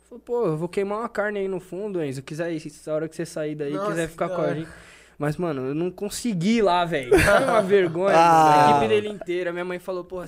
Falei, 0.10 0.22
pô, 0.25 0.46
eu 0.48 0.58
vou 0.58 0.68
queimar 0.68 1.00
uma 1.00 1.08
carne 1.10 1.39
aí 1.39 1.48
no 1.48 1.60
fundo, 1.60 2.03
Enzo. 2.03 2.22
Quiser, 2.24 2.53
essa 2.53 2.94
hora 2.94 3.08
que 3.08 3.15
você 3.15 3.25
sair 3.25 3.56
daí, 3.56 3.74
Nossa, 3.74 3.91
quiser 3.91 4.10
ficar 4.10 4.29
que 4.29 4.36
com 4.36 4.41
a 4.41 4.53
gente. 4.53 4.68
Mas, 5.19 5.35
mano, 5.35 5.67
eu 5.67 5.75
não 5.75 5.91
consegui 5.91 6.59
ir 6.59 6.61
lá, 6.61 6.85
velho. 6.85 7.09
Foi 7.19 7.43
uma 7.43 7.61
vergonha. 7.61 8.15
Ah. 8.15 8.67
A 8.67 8.71
equipe 8.71 8.88
dele 8.88 9.09
inteira. 9.09 9.51
Minha 9.51 9.65
mãe 9.65 9.77
falou, 9.77 10.05
porra, 10.05 10.27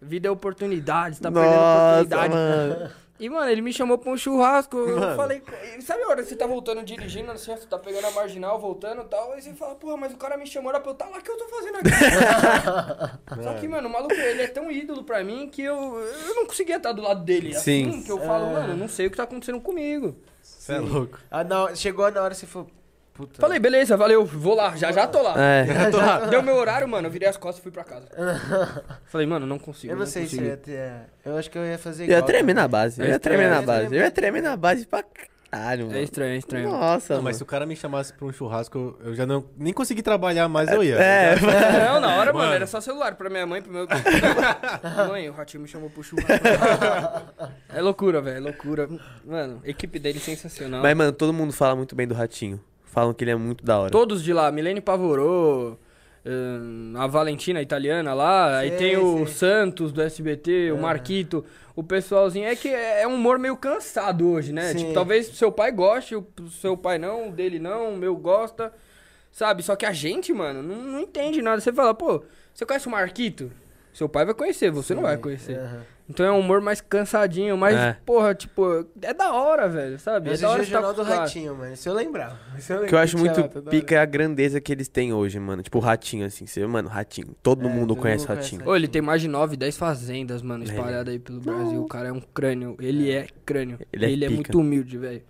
vida 0.00 0.28
é 0.28 0.30
oportunidade, 0.30 1.16
você 1.16 1.22
tá 1.22 1.32
perdendo 1.32 1.54
Nossa, 1.54 2.02
oportunidade. 2.02 2.34
mano. 2.34 2.90
E, 3.18 3.30
mano, 3.30 3.50
ele 3.50 3.62
me 3.62 3.72
chamou 3.72 3.96
pra 3.96 4.12
um 4.12 4.16
churrasco. 4.18 4.76
Eu 4.76 5.16
falei, 5.16 5.42
sabe 5.80 6.02
a 6.02 6.08
hora 6.08 6.22
que 6.22 6.28
você 6.28 6.36
tá 6.36 6.46
voltando 6.46 6.84
dirigindo, 6.84 7.32
assim, 7.32 7.50
você 7.56 7.66
tá 7.66 7.78
pegando 7.78 8.06
a 8.06 8.10
marginal, 8.10 8.60
voltando 8.60 9.00
e 9.00 9.04
tal. 9.06 9.32
Aí 9.32 9.40
você 9.40 9.54
fala, 9.54 9.74
porra, 9.74 9.96
mas 9.96 10.12
o 10.12 10.18
cara 10.18 10.36
me 10.36 10.46
chamou, 10.46 10.68
era 10.70 10.78
pra 10.80 10.90
eu 10.90 10.92
estar 10.92 11.06
lá, 11.06 11.16
o 11.16 11.22
que 11.22 11.30
eu 11.30 11.38
tô 11.38 11.48
fazendo 11.48 11.76
aqui? 11.78 11.88
Só 13.42 13.54
que, 13.54 13.66
mano, 13.66 13.88
o 13.88 13.90
maluco, 13.90 14.12
ele 14.12 14.42
é 14.42 14.48
tão 14.48 14.70
ídolo 14.70 15.02
pra 15.02 15.24
mim 15.24 15.48
que 15.48 15.62
eu, 15.62 15.98
eu 15.98 16.34
não 16.34 16.44
conseguia 16.44 16.76
estar 16.76 16.92
do 16.92 17.00
lado 17.00 17.24
dele. 17.24 17.54
Sim. 17.54 17.88
Assim, 17.88 18.02
que 18.02 18.12
eu 18.12 18.18
falo, 18.18 18.52
mano, 18.52 18.74
eu 18.74 18.76
não 18.76 18.86
sei 18.86 19.06
o 19.06 19.10
que 19.10 19.16
tá 19.16 19.22
acontecendo 19.22 19.62
comigo. 19.62 20.14
Você 20.42 20.74
é 20.74 20.78
louco. 20.78 21.18
Ah, 21.30 21.42
não, 21.42 21.74
chegou 21.74 22.10
na 22.12 22.20
hora 22.20 22.34
que 22.34 22.40
você 22.40 22.46
falou, 22.46 22.68
Puta. 23.16 23.40
Falei, 23.40 23.58
beleza, 23.58 23.96
valeu, 23.96 24.26
vou 24.26 24.54
lá, 24.54 24.76
já 24.76 24.92
já 24.92 25.06
tô 25.06 25.22
lá. 25.22 25.34
É. 25.40 25.64
Deu 26.28 26.42
meu 26.42 26.56
horário, 26.56 26.86
mano, 26.86 27.06
eu 27.08 27.10
virei 27.10 27.28
as 27.28 27.36
costas 27.36 27.60
e 27.60 27.62
fui 27.62 27.72
pra 27.72 27.82
casa. 27.82 28.06
Falei, 29.06 29.26
mano, 29.26 29.46
não 29.46 29.58
consigo. 29.58 29.92
Eu 29.92 29.96
não 29.96 30.04
sei 30.06 30.26
se 30.26 30.36
eu 30.36 30.40
consigo. 30.42 30.50
ia 30.50 30.56
ter. 30.56 30.92
Eu 31.24 31.36
acho 31.38 31.50
que 31.50 31.56
eu 31.56 31.64
ia 31.64 31.78
fazer 31.78 32.04
Eu 32.04 32.10
ia 32.10 32.22
tremer 32.22 32.54
na 32.54 32.68
base. 32.68 33.00
Eu 33.00 33.06
É 33.06 33.10
ia 33.10 33.18
tremer 33.18 33.48
na 33.50 33.62
base. 33.62 33.94
Eu 33.96 34.02
ia 34.02 34.10
tremer 34.10 34.42
na 34.42 34.54
base 34.56 34.86
pra 34.86 35.02
caralho, 35.50 35.86
mano. 35.86 35.96
É 35.98 36.02
estranho, 36.02 36.34
é 36.34 36.36
estranho. 36.36 36.70
Nossa, 36.70 37.14
Não, 37.14 37.22
mas 37.22 37.36
se 37.36 37.42
o 37.42 37.46
cara 37.46 37.64
me 37.64 37.74
chamasse 37.74 38.12
pra 38.12 38.26
um 38.26 38.32
churrasco, 38.32 38.76
eu- 38.76 38.98
eu 39.06 39.14
já 39.14 39.24
não 39.24 39.46
nem 39.56 39.72
consegui 39.72 40.02
trabalhar 40.02 40.46
mais, 40.48 40.70
eu 40.70 40.84
ia. 40.84 40.96
É, 40.96 41.36
Não, 41.88 42.00
na 42.00 42.16
hora, 42.16 42.32
mano, 42.34 42.44
Mano. 42.44 42.52
era 42.54 42.66
só 42.66 42.80
celular 42.82 43.14
pra 43.14 43.30
minha 43.30 43.46
mãe, 43.46 43.62
pro 43.62 43.72
meu. 43.72 43.86
mãe, 45.08 45.28
o 45.30 45.32
ratinho 45.32 45.62
me 45.62 45.68
chamou 45.68 45.88
pro 45.88 46.02
churrasco. 46.02 46.44
é 47.72 47.80
loucura, 47.80 48.20
velho, 48.20 48.36
é 48.36 48.40
loucura. 48.40 48.88
Mano, 49.24 49.60
equipe 49.64 49.98
dele 49.98 50.18
sensacional. 50.18 50.82
mas, 50.82 50.94
mano, 50.96 51.12
todo 51.12 51.32
mundo 51.32 51.52
fala 51.52 51.74
muito 51.76 51.94
bem 51.96 52.06
do 52.06 52.14
Ratinho. 52.14 52.60
Falam 52.96 53.12
que 53.12 53.24
ele 53.24 53.32
é 53.32 53.36
muito 53.36 53.62
da 53.62 53.78
hora. 53.78 53.90
Todos 53.90 54.24
de 54.24 54.32
lá, 54.32 54.50
Milene 54.50 54.80
Pavorô, 54.80 55.76
hum, 56.24 56.94
a 56.96 57.06
Valentina 57.06 57.60
italiana 57.60 58.14
lá, 58.14 58.56
aí 58.56 58.70
tem 58.70 58.96
o 58.96 59.26
sei. 59.26 59.34
Santos 59.34 59.92
do 59.92 60.00
SBT, 60.00 60.70
o 60.70 60.76
Aham. 60.76 60.80
Marquito, 60.80 61.44
o 61.74 61.82
pessoalzinho. 61.82 62.48
É 62.48 62.56
que 62.56 62.68
é 62.68 63.06
um 63.06 63.12
humor 63.12 63.38
meio 63.38 63.54
cansado 63.54 64.26
hoje, 64.26 64.50
né? 64.50 64.72
Sim. 64.72 64.78
Tipo, 64.78 64.94
talvez 64.94 65.26
seu 65.26 65.52
pai 65.52 65.70
goste, 65.72 66.16
o 66.16 66.24
seu 66.50 66.74
pai 66.74 66.96
não, 66.96 67.28
o 67.28 67.32
dele 67.32 67.58
não, 67.58 67.92
o 67.92 67.96
meu 67.98 68.16
gosta, 68.16 68.72
sabe? 69.30 69.62
Só 69.62 69.76
que 69.76 69.84
a 69.84 69.92
gente, 69.92 70.32
mano, 70.32 70.62
não, 70.62 70.76
não 70.76 71.00
entende 71.00 71.42
nada. 71.42 71.60
Você 71.60 71.74
fala, 71.74 71.92
pô, 71.92 72.24
você 72.54 72.64
conhece 72.64 72.88
o 72.88 72.90
Marquito? 72.90 73.52
Seu 73.92 74.08
pai 74.08 74.24
vai 74.24 74.32
conhecer, 74.32 74.70
você 74.70 74.94
não 74.94 75.02
vai 75.02 75.18
conhecer. 75.18 75.58
Aham. 75.58 75.82
Então 76.08 76.24
é 76.24 76.30
um 76.30 76.38
humor 76.38 76.60
mais 76.60 76.80
cansadinho, 76.80 77.56
mas, 77.56 77.76
É. 77.76 77.96
porra, 78.06 78.34
tipo, 78.34 78.86
é 79.02 79.12
da 79.12 79.32
hora, 79.32 79.68
velho, 79.68 79.98
sabe? 79.98 80.30
É 80.30 80.36
da 80.36 80.50
hora 80.50 80.62
o 80.62 80.66
tá 80.66 80.92
do. 80.92 81.02
Ratinho, 81.02 81.56
mano. 81.56 81.76
Se 81.76 81.88
eu 81.88 81.94
lembrar. 81.94 82.40
Se 82.58 82.72
eu 82.72 82.82
O 82.82 82.86
que 82.86 82.94
eu 82.94 82.98
acho 82.98 83.16
lembrar, 83.16 83.34
muito 83.38 83.62
pica 83.70 83.96
é 83.96 83.98
a 83.98 84.04
grandeza 84.04 84.60
que 84.60 84.70
eles 84.72 84.86
têm 84.88 85.12
hoje, 85.12 85.38
mano. 85.40 85.62
Tipo, 85.62 85.78
o 85.78 85.80
Ratinho, 85.80 86.24
assim. 86.26 86.46
Você, 86.46 86.64
mano, 86.66 86.88
Ratinho. 86.88 87.34
Todo 87.42 87.66
É, 87.66 87.68
mundo 87.68 87.88
todo 87.94 88.00
conhece 88.02 88.24
conhece 88.26 88.52
Ratinho. 88.52 88.68
Ô, 88.70 88.76
ele 88.76 88.86
tem 88.88 89.02
mais 89.02 89.20
de 89.20 89.28
9, 89.28 89.56
10 89.56 89.76
fazendas, 89.76 90.42
mano, 90.42 90.62
Ele- 90.62 90.70
espalhadas 90.72 91.12
aí 91.12 91.18
pelo 91.18 91.40
Brasil. 91.40 91.82
O 91.82 91.88
cara 91.88 92.08
é 92.08 92.12
um 92.12 92.20
crânio. 92.20 92.76
Ele 92.80 93.10
é 93.10 93.26
crânio. 93.44 93.78
Ele 93.92 94.06
Ele 94.06 94.24
é 94.24 94.26
é, 94.26 94.30
pica. 94.30 94.34
muito 94.36 94.60
humilde, 94.60 94.96
velho. 94.98 95.22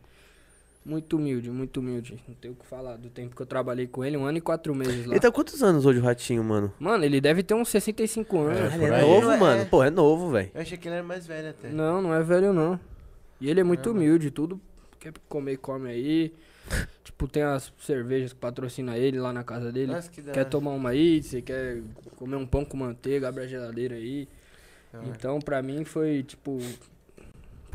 Muito 0.87 1.17
humilde, 1.17 1.51
muito 1.51 1.81
humilde. 1.81 2.17
Não 2.29 2.35
tenho 2.37 2.55
o 2.55 2.57
que 2.57 2.65
falar 2.65 2.97
do 2.97 3.11
tempo 3.11 3.35
que 3.35 3.43
eu 3.43 3.47
trabalhei 3.47 3.89
com 3.89 4.05
ele, 4.05 4.17
um 4.17 4.25
ano 4.25 4.39
e 4.39 4.41
quatro 4.41 4.73
meses 4.73 5.05
lá. 5.05 5.15
Ele 5.15 5.21
tá 5.21 5.33
quantos 5.33 5.61
anos 5.61 5.85
hoje, 5.85 5.99
o 5.99 6.03
Ratinho, 6.03 6.45
mano? 6.45 6.73
Mano, 6.79 7.05
ele 7.05 7.21
deve 7.21 7.43
ter 7.43 7.55
uns 7.55 7.69
65 7.71 8.39
anos. 8.39 8.73
É, 8.73 8.75
ele 8.77 8.85
é 8.85 9.01
novo, 9.01 9.33
É. 9.33 9.37
mano. 9.37 9.67
Pô, 9.67 9.83
é 9.83 9.91
novo, 9.91 10.31
velho. 10.31 10.49
Eu 10.55 10.61
achei 10.61 10.79
que 10.79 10.87
ele 10.87 10.95
era 10.95 11.05
mais 11.05 11.27
velho 11.27 11.51
até. 11.51 11.71
Não, 11.71 12.01
não 12.01 12.15
é 12.15 12.23
velho, 12.23 12.53
não. 12.53 12.79
E 13.41 13.51
ele 13.51 13.59
é 13.59 13.65
muito 13.65 13.91
humilde, 13.91 14.31
tudo 14.31 14.61
quer 15.01 15.13
comer, 15.29 15.57
come 15.57 15.91
aí. 15.91 16.33
tipo, 17.03 17.27
tem 17.27 17.43
as 17.43 17.73
cervejas 17.81 18.33
que 18.33 18.39
patrocina 18.39 18.97
ele 18.97 19.19
lá 19.19 19.33
na 19.33 19.43
casa 19.43 19.73
dele. 19.73 19.91
Nossa, 19.91 20.09
que 20.09 20.23
Quer 20.23 20.45
tomar 20.45 20.71
uma 20.71 20.91
aí, 20.91 21.21
você 21.21 21.43
quer 21.43 21.83
comer 22.15 22.37
um 22.37 22.47
pão 22.47 22.65
com 22.65 22.77
manteiga, 22.77 23.29
abre 23.29 23.43
a 23.43 23.47
geladeira 23.49 23.97
aí. 23.97 24.29
Então, 25.05 25.41
pra 25.41 25.61
mim, 25.63 25.85
foi 25.85 26.23
tipo. 26.23 26.59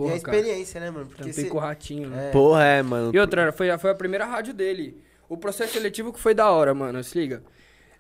E 0.02 0.08
Porra, 0.10 0.16
a 0.16 0.20
cara. 0.22 0.38
experiência, 0.38 0.80
né, 0.82 0.90
mano? 0.92 1.06
Porque 1.06 1.24
Tampei 1.24 1.44
se... 1.44 1.50
com 1.50 1.58
o 1.58 1.60
ratinho, 1.60 2.10
né? 2.10 2.28
É. 2.28 2.32
Porra, 2.32 2.64
é, 2.64 2.82
mano. 2.84 3.12
E 3.14 3.20
outra, 3.20 3.52
foi, 3.52 3.70
a- 3.70 3.78
foi 3.78 3.92
a 3.92 3.96
primeira 3.96 4.26
rádio 4.26 4.54
dele. 4.54 5.02
O 5.30 5.38
processo 5.38 5.74
seletivo 5.74 6.12
que 6.12 6.20
foi 6.20 6.34
da 6.34 6.50
hora, 6.52 6.74
mano. 6.74 7.04
Se 7.04 7.18
liga. 7.18 7.42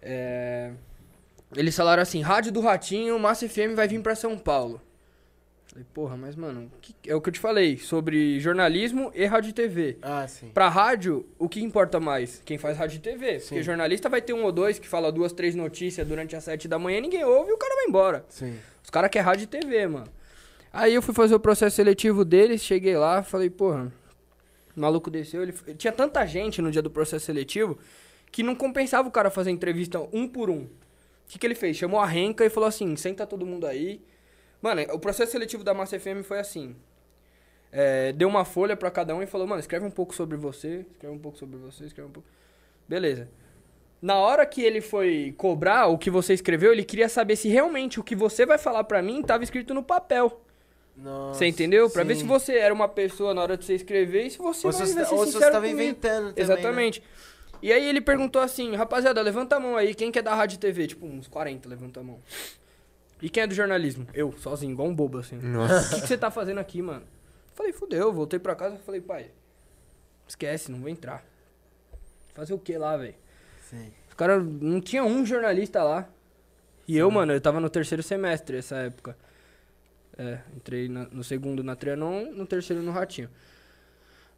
É, 0.01 0.71
Eles 1.55 1.75
falaram 1.75 2.01
assim: 2.01 2.21
Rádio 2.21 2.51
do 2.51 2.61
Ratinho, 2.61 3.17
Massa 3.19 3.47
FM 3.47 3.75
vai 3.75 3.87
vir 3.87 4.01
pra 4.01 4.15
São 4.15 4.37
Paulo. 4.37 4.81
Falei, 5.67 5.85
porra, 5.93 6.17
mas, 6.17 6.35
mano, 6.35 6.69
que- 6.81 6.93
é 7.09 7.15
o 7.15 7.21
que 7.21 7.29
eu 7.29 7.33
te 7.33 7.39
falei 7.39 7.77
sobre 7.77 8.37
jornalismo 8.41 9.09
e 9.15 9.23
rádio 9.25 9.51
e 9.51 9.53
TV. 9.53 9.97
Ah, 10.01 10.27
sim. 10.27 10.49
Pra 10.53 10.67
rádio, 10.67 11.25
o 11.39 11.47
que 11.47 11.61
importa 11.63 11.97
mais? 11.97 12.41
Quem 12.43 12.57
faz 12.57 12.77
rádio 12.77 12.97
e 12.97 12.99
TV. 12.99 13.25
Porque 13.39 13.55
Sim. 13.55 13.63
jornalista 13.63 14.09
vai 14.09 14.21
ter 14.21 14.33
um 14.33 14.43
ou 14.43 14.51
dois 14.51 14.77
que 14.79 14.87
fala 14.87 15.09
duas, 15.13 15.31
três 15.31 15.55
notícias 15.55 16.05
durante 16.05 16.35
as 16.35 16.43
sete 16.43 16.67
da 16.67 16.77
manhã, 16.77 16.99
ninguém 16.99 17.23
ouve 17.23 17.51
e 17.51 17.53
o 17.53 17.57
cara 17.57 17.73
vai 17.75 17.85
embora. 17.85 18.25
Sim. 18.27 18.57
Os 18.83 18.89
caras 18.89 19.09
querem 19.09 19.25
rádio 19.25 19.43
e 19.45 19.47
TV, 19.47 19.87
mano. 19.87 20.07
Aí 20.73 20.93
eu 20.93 21.01
fui 21.01 21.13
fazer 21.13 21.35
o 21.35 21.39
processo 21.39 21.75
seletivo 21.75 22.23
deles, 22.23 22.61
cheguei 22.61 22.95
lá, 22.95 23.21
falei, 23.23 23.49
porra, 23.49 23.91
o 24.75 24.79
maluco 24.79 25.11
desceu, 25.11 25.43
ele... 25.43 25.53
Tinha 25.77 25.91
tanta 25.91 26.25
gente 26.25 26.61
no 26.61 26.71
dia 26.71 26.81
do 26.81 26.89
processo 26.89 27.25
seletivo 27.25 27.77
que 28.31 28.41
não 28.41 28.55
compensava 28.55 29.07
o 29.07 29.11
cara 29.11 29.29
fazer 29.29 29.51
entrevista 29.51 29.99
um 30.13 30.27
por 30.27 30.49
um. 30.49 30.61
O 30.61 30.69
que, 31.27 31.37
que 31.37 31.45
ele 31.45 31.55
fez? 31.55 31.75
Chamou 31.75 31.99
a 31.99 32.05
Renca 32.05 32.45
e 32.45 32.49
falou 32.49 32.67
assim, 32.67 32.95
senta 32.95 33.27
todo 33.27 33.45
mundo 33.45 33.67
aí. 33.67 34.01
Mano, 34.61 34.81
o 34.93 34.99
processo 34.99 35.33
seletivo 35.33 35.63
da 35.63 35.73
Massa 35.73 35.99
FM 35.99 36.23
foi 36.23 36.39
assim. 36.39 36.75
É, 37.71 38.13
deu 38.13 38.27
uma 38.27 38.45
folha 38.45 38.75
pra 38.77 38.89
cada 38.89 39.15
um 39.15 39.21
e 39.21 39.25
falou, 39.25 39.47
mano, 39.47 39.59
escreve 39.59 39.85
um 39.85 39.91
pouco 39.91 40.15
sobre 40.15 40.37
você, 40.37 40.85
escreve 40.91 41.13
um 41.13 41.19
pouco 41.19 41.37
sobre 41.37 41.57
você, 41.57 41.85
escreve 41.85 42.09
um 42.09 42.13
pouco... 42.13 42.27
Beleza. 42.87 43.29
Na 44.01 44.17
hora 44.17 44.45
que 44.45 44.61
ele 44.61 44.81
foi 44.81 45.33
cobrar 45.37 45.87
o 45.87 45.97
que 45.97 46.09
você 46.09 46.33
escreveu, 46.33 46.71
ele 46.71 46.83
queria 46.83 47.07
saber 47.07 47.35
se 47.35 47.49
realmente 47.49 47.99
o 47.99 48.03
que 48.03 48.15
você 48.15 48.45
vai 48.45 48.57
falar 48.57 48.83
pra 48.85 49.01
mim 49.01 49.21
tava 49.21 49.43
escrito 49.43 49.73
no 49.73 49.83
papel. 49.83 50.41
Nossa, 51.01 51.39
você 51.39 51.47
entendeu? 51.47 51.89
Pra 51.89 52.03
ver 52.03 52.15
sim. 52.15 52.21
se 52.21 52.27
você 52.27 52.57
era 52.57 52.73
uma 52.73 52.87
pessoa 52.87 53.33
na 53.33 53.41
hora 53.41 53.57
de 53.57 53.65
você 53.65 53.75
escrever 53.75 54.27
e 54.27 54.31
se 54.31 54.37
você 54.37 54.67
Ou 54.67 54.73
vai, 54.73 54.85
se 54.85 54.93
vai 54.93 55.05
ser 55.05 55.13
ou 55.13 55.25
se 55.25 55.33
você 55.33 55.39
tava 55.39 55.65
comigo. 55.67 55.81
inventando 55.81 56.27
também, 56.27 56.33
né? 56.35 56.41
Exatamente. 56.41 57.03
E 57.61 57.71
aí 57.71 57.87
ele 57.87 58.01
perguntou 58.01 58.41
assim, 58.41 58.75
rapaziada, 58.75 59.21
levanta 59.21 59.55
a 59.55 59.59
mão 59.59 59.75
aí, 59.77 59.93
quem 59.93 60.11
quer 60.11 60.21
da 60.23 60.33
rádio 60.33 60.55
e 60.55 60.59
TV? 60.59 60.87
Tipo, 60.87 61.05
uns 61.05 61.27
40 61.27 61.69
levanta 61.69 61.99
a 61.99 62.03
mão. 62.03 62.19
E 63.21 63.29
quem 63.29 63.43
é 63.43 63.47
do 63.47 63.53
jornalismo? 63.53 64.07
Eu, 64.13 64.31
sozinho, 64.39 64.71
igual 64.71 64.87
um 64.87 64.95
bobo 64.95 65.19
assim. 65.19 65.37
O 65.37 65.41
Nossa. 65.43 65.95
que, 65.95 66.01
que 66.01 66.07
você 66.07 66.17
tá 66.17 66.31
fazendo 66.31 66.59
aqui, 66.59 66.81
mano? 66.81 67.03
Falei, 67.53 67.71
fudeu, 67.71 68.11
voltei 68.11 68.39
pra 68.39 68.55
casa 68.55 68.75
e 68.75 68.79
falei, 68.79 68.99
pai, 68.99 69.29
esquece, 70.27 70.71
não 70.71 70.79
vou 70.79 70.89
entrar. 70.89 71.23
Fazer 72.33 72.53
o 72.53 72.57
que 72.59 72.75
lá, 72.77 72.97
velho? 72.97 73.13
Sim. 73.69 73.91
Os 74.09 74.15
caras 74.15 74.43
não 74.43 74.81
tinha 74.81 75.03
um 75.03 75.23
jornalista 75.25 75.83
lá. 75.83 76.09
E 76.87 76.97
eu, 76.97 77.11
mano, 77.11 77.31
eu 77.31 77.39
tava 77.39 77.59
no 77.59 77.69
terceiro 77.69 78.01
semestre 78.01 78.57
essa 78.57 78.77
época. 78.77 79.15
É, 80.17 80.39
entrei 80.55 80.87
na- 80.89 81.07
no 81.11 81.23
segundo 81.23 81.63
na 81.63 81.75
Trianon, 81.75 82.31
no 82.31 82.45
terceiro 82.45 82.81
no 82.83 82.91
Ratinho. 82.91 83.29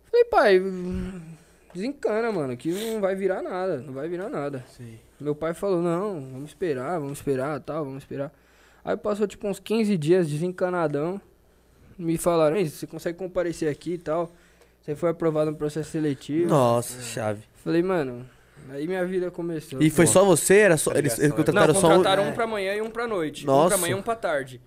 Falei, 0.06 0.26
pai, 0.26 0.62
desencana, 1.74 2.32
mano, 2.32 2.56
que 2.56 2.72
não 2.72 3.02
vai 3.02 3.16
virar 3.16 3.42
nada, 3.42 3.78
não 3.78 3.94
vai 3.94 4.08
virar 4.08 4.30
nada. 4.30 4.64
Sim. 4.78 4.98
Meu 5.20 5.34
pai 5.36 5.54
falou, 5.54 5.82
não, 5.82 6.14
vamos 6.32 6.50
esperar, 6.52 7.00
vamos 7.00 7.18
esperar, 7.20 7.60
tal, 7.62 7.86
vamos 7.86 8.04
esperar. 8.04 8.32
Aí 8.86 8.96
passou 8.98 9.26
tipo 9.28 9.48
uns 9.48 9.60
15 9.60 9.98
dias 9.98 10.30
desencanadão. 10.30 11.20
Me 11.98 12.18
falaram, 12.18 12.58
"Ei, 12.58 12.68
você 12.70 12.86
consegue 12.86 13.18
comparecer 13.18 13.70
aqui 13.72 13.94
e 13.94 13.98
tal. 13.98 14.32
Você 14.82 14.96
foi 14.96 15.10
aprovado 15.12 15.52
no 15.52 15.58
processo 15.58 15.90
seletivo. 15.92 16.50
Nossa, 16.50 17.02
chave. 17.02 17.44
Falei, 17.64 17.82
mano, 17.82 18.26
aí 18.70 18.86
minha 18.86 19.06
vida 19.06 19.32
começou. 19.32 19.82
E 19.82 19.90
foi 19.90 20.06
só 20.06 20.26
você? 20.26 20.56
Era 20.58 20.76
só, 20.76 20.92
eles, 20.92 21.18
eles 21.18 21.30
Não, 21.30 21.38
contrataram 21.38 21.74
Não, 21.74 21.80
só 21.82 21.88
um. 21.88 21.96
contrataram 21.98 22.24
É. 22.24 22.30
um 22.30 22.34
pra 22.34 22.46
manhã 22.46 22.76
e 22.76 22.82
um 22.82 22.90
pra 22.90 23.08
noite. 23.08 23.44
Um 23.46 23.48
Nossa. 23.48 23.70
pra 23.70 23.78
manhã 23.78 23.92
e 23.96 23.96
um 23.96 24.02
pra 24.02 24.16
tarde. 24.16 24.60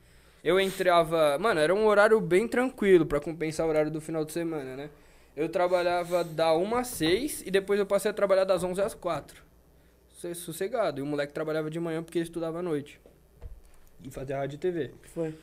Eu 0.47 0.61
entrava... 0.61 1.37
Mano, 1.41 1.59
era 1.59 1.75
um 1.75 1.87
horário 1.87 2.21
bem 2.21 2.47
tranquilo 2.47 3.05
pra 3.05 3.19
compensar 3.19 3.67
o 3.67 3.69
horário 3.69 3.91
do 3.91 4.01
final 4.01 4.25
de 4.25 4.33
semana, 4.33 4.77
né? 4.77 4.91
Eu 5.37 5.49
trabalhava 5.49 6.23
da 6.23 6.55
1 6.57 6.77
às 6.77 6.87
6 6.89 7.43
e 7.45 7.51
depois 7.51 7.81
eu 7.81 7.85
passei 7.85 8.11
a 8.13 8.15
trabalhar 8.15 8.45
das 8.45 8.63
11 8.63 8.81
às 8.81 8.95
4. 8.95 9.43
Sosse- 10.15 10.35
Sossegado. 10.41 11.01
E 11.01 11.03
o 11.03 11.07
moleque 11.07 11.33
trabalhava 11.33 11.69
de 11.69 11.81
manhã 11.81 12.01
porque 12.03 12.19
ele 12.19 12.25
estudava 12.25 12.61
à 12.61 12.63
noite. 12.63 13.01
E 14.05 14.11
fazia 14.11 14.39
rádio 14.39 14.55
e 14.55 14.59
TV. 14.59 14.93
Foi. 15.13 15.35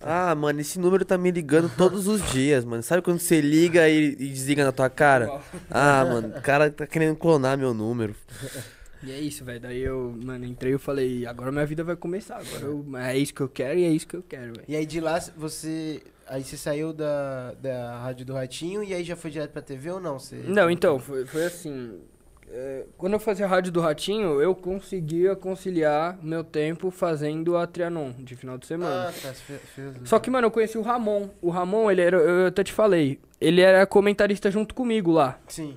Ah, 0.00 0.34
mano, 0.34 0.60
esse 0.60 0.78
número 0.78 1.04
tá 1.04 1.16
me 1.18 1.30
ligando 1.30 1.70
todos 1.76 2.06
os 2.08 2.22
dias, 2.32 2.64
mano. 2.64 2.82
Sabe 2.82 3.02
quando 3.02 3.18
você 3.18 3.40
liga 3.40 3.86
e, 3.88 4.12
e 4.12 4.28
desliga 4.28 4.64
na 4.64 4.72
tua 4.72 4.88
cara? 4.90 5.40
Ah, 5.70 6.04
mano, 6.04 6.36
o 6.38 6.42
cara 6.42 6.70
tá 6.70 6.86
querendo 6.86 7.16
clonar 7.16 7.56
meu 7.58 7.72
número. 7.74 8.14
E 9.02 9.10
é 9.12 9.18
isso, 9.20 9.44
velho. 9.44 9.60
Daí 9.60 9.80
eu, 9.80 10.14
mano, 10.24 10.44
entrei 10.44 10.74
e 10.74 10.78
falei, 10.78 11.26
agora 11.26 11.52
minha 11.52 11.66
vida 11.66 11.84
vai 11.84 11.96
começar. 11.96 12.36
Agora 12.36 12.64
eu- 12.64 12.84
é 12.98 13.16
isso 13.16 13.34
que 13.34 13.40
eu 13.42 13.48
quero 13.48 13.78
e 13.78 13.84
é 13.84 13.88
isso 13.90 14.06
que 14.06 14.16
eu 14.16 14.22
quero, 14.22 14.52
velho. 14.54 14.64
E 14.68 14.74
aí 14.76 14.86
de 14.86 15.00
lá 15.00 15.18
você. 15.36 16.02
Aí 16.28 16.42
você 16.42 16.56
saiu 16.56 16.92
da, 16.92 17.52
da 17.52 17.98
Rádio 18.00 18.26
do 18.26 18.32
Ratinho 18.34 18.82
e 18.82 18.92
aí 18.92 19.04
já 19.04 19.14
foi 19.14 19.30
direto 19.30 19.52
pra 19.52 19.62
TV 19.62 19.92
ou 19.92 20.00
não? 20.00 20.18
Você... 20.18 20.34
Não, 20.44 20.68
então, 20.68 20.98
foi, 20.98 21.24
foi 21.24 21.44
assim. 21.44 22.00
é, 22.50 22.84
quando 22.98 23.12
eu 23.12 23.20
fazia 23.20 23.46
rádio 23.46 23.70
do 23.70 23.80
Ratinho, 23.80 24.40
eu 24.40 24.52
conseguia 24.52 25.36
conciliar 25.36 26.18
meu 26.20 26.42
tempo 26.42 26.90
fazendo 26.90 27.56
a 27.56 27.64
Trianon 27.64 28.10
de 28.18 28.34
final 28.34 28.58
de 28.58 28.66
semana. 28.66 29.08
Ah, 29.08 29.12
tá. 29.22 29.32
Fez- 29.34 29.60
Só 30.04 30.18
que, 30.18 30.28
mano, 30.28 30.48
eu 30.48 30.50
conheci 30.50 30.76
o 30.76 30.82
Ramon. 30.82 31.28
O 31.40 31.48
Ramon, 31.48 31.88
ele 31.92 32.00
era, 32.00 32.16
eu 32.16 32.46
até 32.48 32.64
te 32.64 32.72
falei, 32.72 33.20
ele 33.40 33.60
era 33.60 33.86
comentarista 33.86 34.50
junto 34.50 34.74
comigo 34.74 35.12
lá. 35.12 35.38
Sim. 35.46 35.74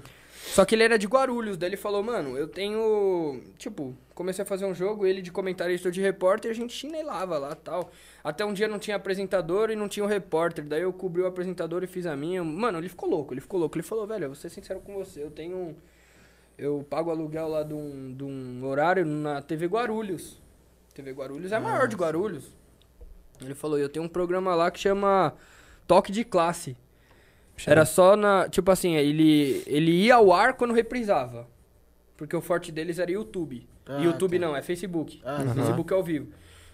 Só 0.54 0.66
que 0.66 0.76
ele 0.76 0.84
era 0.84 0.98
de 0.98 1.08
Guarulhos, 1.08 1.58
daí 1.58 1.70
ele 1.70 1.78
falou, 1.78 2.02
mano, 2.04 2.38
eu 2.38 2.48
tenho. 2.48 3.42
Tipo, 3.58 3.96
comecei 4.16 4.44
a 4.44 4.46
fazer 4.46 4.66
um 4.66 4.74
jogo, 4.74 5.06
ele 5.06 5.22
de 5.22 5.32
comentarista 5.32 5.90
de 5.92 6.02
repórter, 6.02 6.52
a 6.52 6.54
gente 6.54 6.74
chinelava 6.74 7.38
lá 7.38 7.56
tal. 7.56 7.92
Até 8.24 8.44
um 8.44 8.52
dia 8.54 8.68
não 8.68 8.80
tinha 8.80 8.96
apresentador 8.98 9.70
e 9.70 9.76
não 9.76 9.88
tinha 9.88 10.04
o 10.04 10.08
repórter. 10.08 10.66
Daí 10.66 10.82
eu 10.82 10.92
cobri 10.92 11.22
o 11.22 11.28
apresentador 11.28 11.84
e 11.84 11.88
fiz 11.88 12.06
a 12.06 12.16
minha. 12.16 12.44
Mano, 12.44 12.78
ele 12.80 12.90
ficou 12.90 13.08
louco, 13.10 13.34
ele 13.34 13.42
ficou 13.42 13.60
louco. 13.60 13.78
Ele 13.78 13.84
falou, 13.84 14.06
velho, 14.08 14.26
eu 14.26 14.30
vou 14.30 14.36
ser 14.36 14.50
sincero 14.50 14.80
com 14.82 14.94
você, 14.96 15.24
eu 15.24 15.32
tenho. 15.32 15.56
um- 15.56 15.76
Eu 16.58 16.86
pago 16.90 17.10
aluguel 17.10 17.48
lá 17.48 17.64
de 17.64 17.74
um, 17.74 18.14
de 18.14 18.24
um 18.24 18.66
horário 18.66 19.06
na 19.06 19.42
TV 19.42 19.66
Guarulhos. 19.68 20.38
TV 20.94 21.12
Guarulhos 21.14 21.54
é 21.54 21.56
a 21.56 21.60
maior 21.62 21.88
de 21.88 21.96
Guarulhos. 21.96 22.44
Ele 23.40 23.56
falou, 23.56 23.78
eu 23.80 23.88
tenho 23.88 24.04
um 24.06 24.10
programa 24.10 24.54
lá 24.56 24.70
que 24.70 24.78
chama 24.80 25.34
Toque 25.88 26.12
de 26.12 26.26
Classe. 26.26 26.76
Era 27.68 27.86
só 27.86 28.16
na. 28.16 28.48
Tipo 28.50 28.72
assim, 28.72 28.96
ele, 28.96 29.64
ele 29.68 29.92
ia 29.92 30.16
ao 30.16 30.32
ar 30.34 30.54
quando 30.54 30.74
reprisava. 30.74 31.48
Porque 32.16 32.36
o 32.36 32.42
forte 32.42 32.72
deles 32.72 33.00
era 33.00 33.12
YouTube. 33.12 33.68
Ah, 33.86 33.98
YouTube 34.00 34.40
tá. 34.40 34.46
não, 34.46 34.56
é 34.56 34.62
Facebook. 34.62 35.22
Ah, 35.24 35.38
Aham. 35.42 35.54
Facebook 35.54 35.94
ao 35.94 36.04
vivo. 36.04 36.28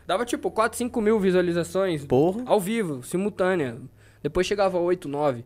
Dava 0.05 0.25
tipo 0.25 0.51
4, 0.51 0.77
5 0.77 1.01
mil 1.01 1.19
visualizações 1.19 2.05
Porra. 2.05 2.43
ao 2.45 2.59
vivo, 2.59 3.01
simultânea. 3.03 3.77
Depois 4.21 4.45
chegava 4.45 4.77
a 4.77 4.81
8, 4.81 5.07
9. 5.07 5.45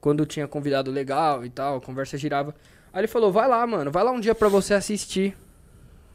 Quando 0.00 0.24
tinha 0.24 0.46
convidado 0.46 0.90
legal 0.90 1.44
e 1.44 1.50
tal, 1.50 1.76
a 1.76 1.80
conversa 1.80 2.16
girava. 2.16 2.54
Aí 2.92 3.00
ele 3.00 3.08
falou: 3.08 3.30
vai 3.32 3.48
lá, 3.48 3.66
mano, 3.66 3.90
vai 3.90 4.02
lá 4.04 4.10
um 4.10 4.20
dia 4.20 4.34
pra 4.34 4.48
você 4.48 4.74
assistir. 4.74 5.36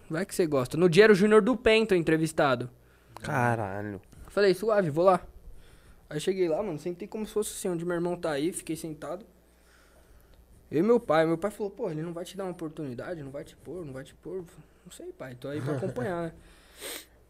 Vai 0.09 0.25
que 0.25 0.35
você 0.35 0.45
gosta. 0.45 0.77
No 0.77 0.87
dia 0.89 1.05
era 1.05 1.13
o 1.13 1.15
Júnior 1.15 1.41
do 1.41 1.55
Pento 1.57 1.95
entrevistado. 1.95 2.69
Caralho. 3.21 4.01
Falei, 4.27 4.53
suave, 4.53 4.89
vou 4.89 5.05
lá. 5.05 5.21
Aí 6.15 6.21
cheguei 6.21 6.47
lá, 6.47 6.63
mano, 6.63 6.79
sentei 6.79 7.07
como 7.07 7.25
se 7.25 7.33
fosse 7.33 7.51
assim, 7.53 7.67
onde 7.67 7.83
meu 7.83 7.93
irmão 7.95 8.15
tá 8.15 8.31
aí, 8.31 8.53
fiquei 8.53 8.75
sentado. 8.77 9.25
Eu 10.71 10.79
e 10.79 10.81
meu 10.81 10.97
pai, 10.99 11.25
meu 11.25 11.37
pai 11.37 11.51
falou, 11.51 11.69
pô, 11.69 11.89
ele 11.91 12.01
não 12.01 12.13
vai 12.13 12.23
te 12.23 12.37
dar 12.37 12.45
uma 12.45 12.51
oportunidade, 12.51 13.21
não 13.21 13.31
vai 13.31 13.43
te 13.43 13.55
pôr, 13.57 13.85
não 13.85 13.91
vai 13.91 14.03
te 14.05 14.13
pôr. 14.15 14.43
Não 14.85 14.91
sei, 14.91 15.11
pai, 15.11 15.35
tô 15.35 15.49
aí 15.49 15.59
pra 15.61 15.73
acompanhar, 15.77 16.23
né? 16.23 16.33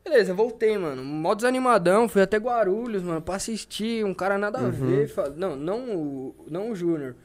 Beleza, 0.03 0.35
voltei, 0.35 0.77
mano. 0.77 1.03
Mó 1.03 1.33
desanimadão, 1.33 2.07
fui 2.07 2.21
até 2.21 2.37
Guarulhos, 2.37 3.01
mano, 3.01 3.21
pra 3.23 3.35
assistir. 3.37 4.05
Um 4.05 4.13
cara 4.13 4.37
nada 4.37 4.59
a 4.59 4.69
ver. 4.69 5.07
fa- 5.07 5.29
Não, 5.29 5.55
não 5.55 5.95
o, 5.97 6.35
não 6.47 6.69
o 6.69 6.75
Júnior. 6.75 7.15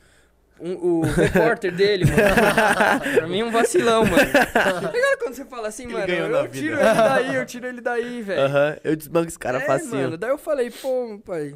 Um- 0.61 1.01
o 1.01 1.03
repórter 1.03 1.75
dele, 1.75 2.05
mano. 2.05 2.18
pra 3.16 3.27
mim 3.27 3.40
é 3.40 3.44
um 3.44 3.51
vacilão, 3.51 4.05
mano. 4.05 4.16
Tá 4.53 4.90
ligado 4.92 5.18
quando 5.18 5.35
você 5.35 5.44
fala 5.44 5.68
assim, 5.68 5.87
mano? 5.87 6.07
ganhou 6.07 6.29
na 6.29 6.38
Eu 6.40 6.49
tiro 6.49 6.77
vida. 6.77 6.88
ele 6.90 6.94
daí, 6.94 7.35
eu 7.35 7.46
tiro 7.46 7.66
ele 7.66 7.81
daí, 7.81 8.23
velho. 8.23 8.40
Aham, 8.42 8.77
eu 8.85 8.96
desbanco 8.96 9.29
esse 9.29 9.38
cara 9.38 9.59
é, 9.59 9.66
facinho. 9.66 10.03
mano, 10.03 10.16
daí 10.18 10.31
eu 10.31 10.38
falei, 10.38 10.70
pô, 10.70 11.20
pai, 11.25 11.55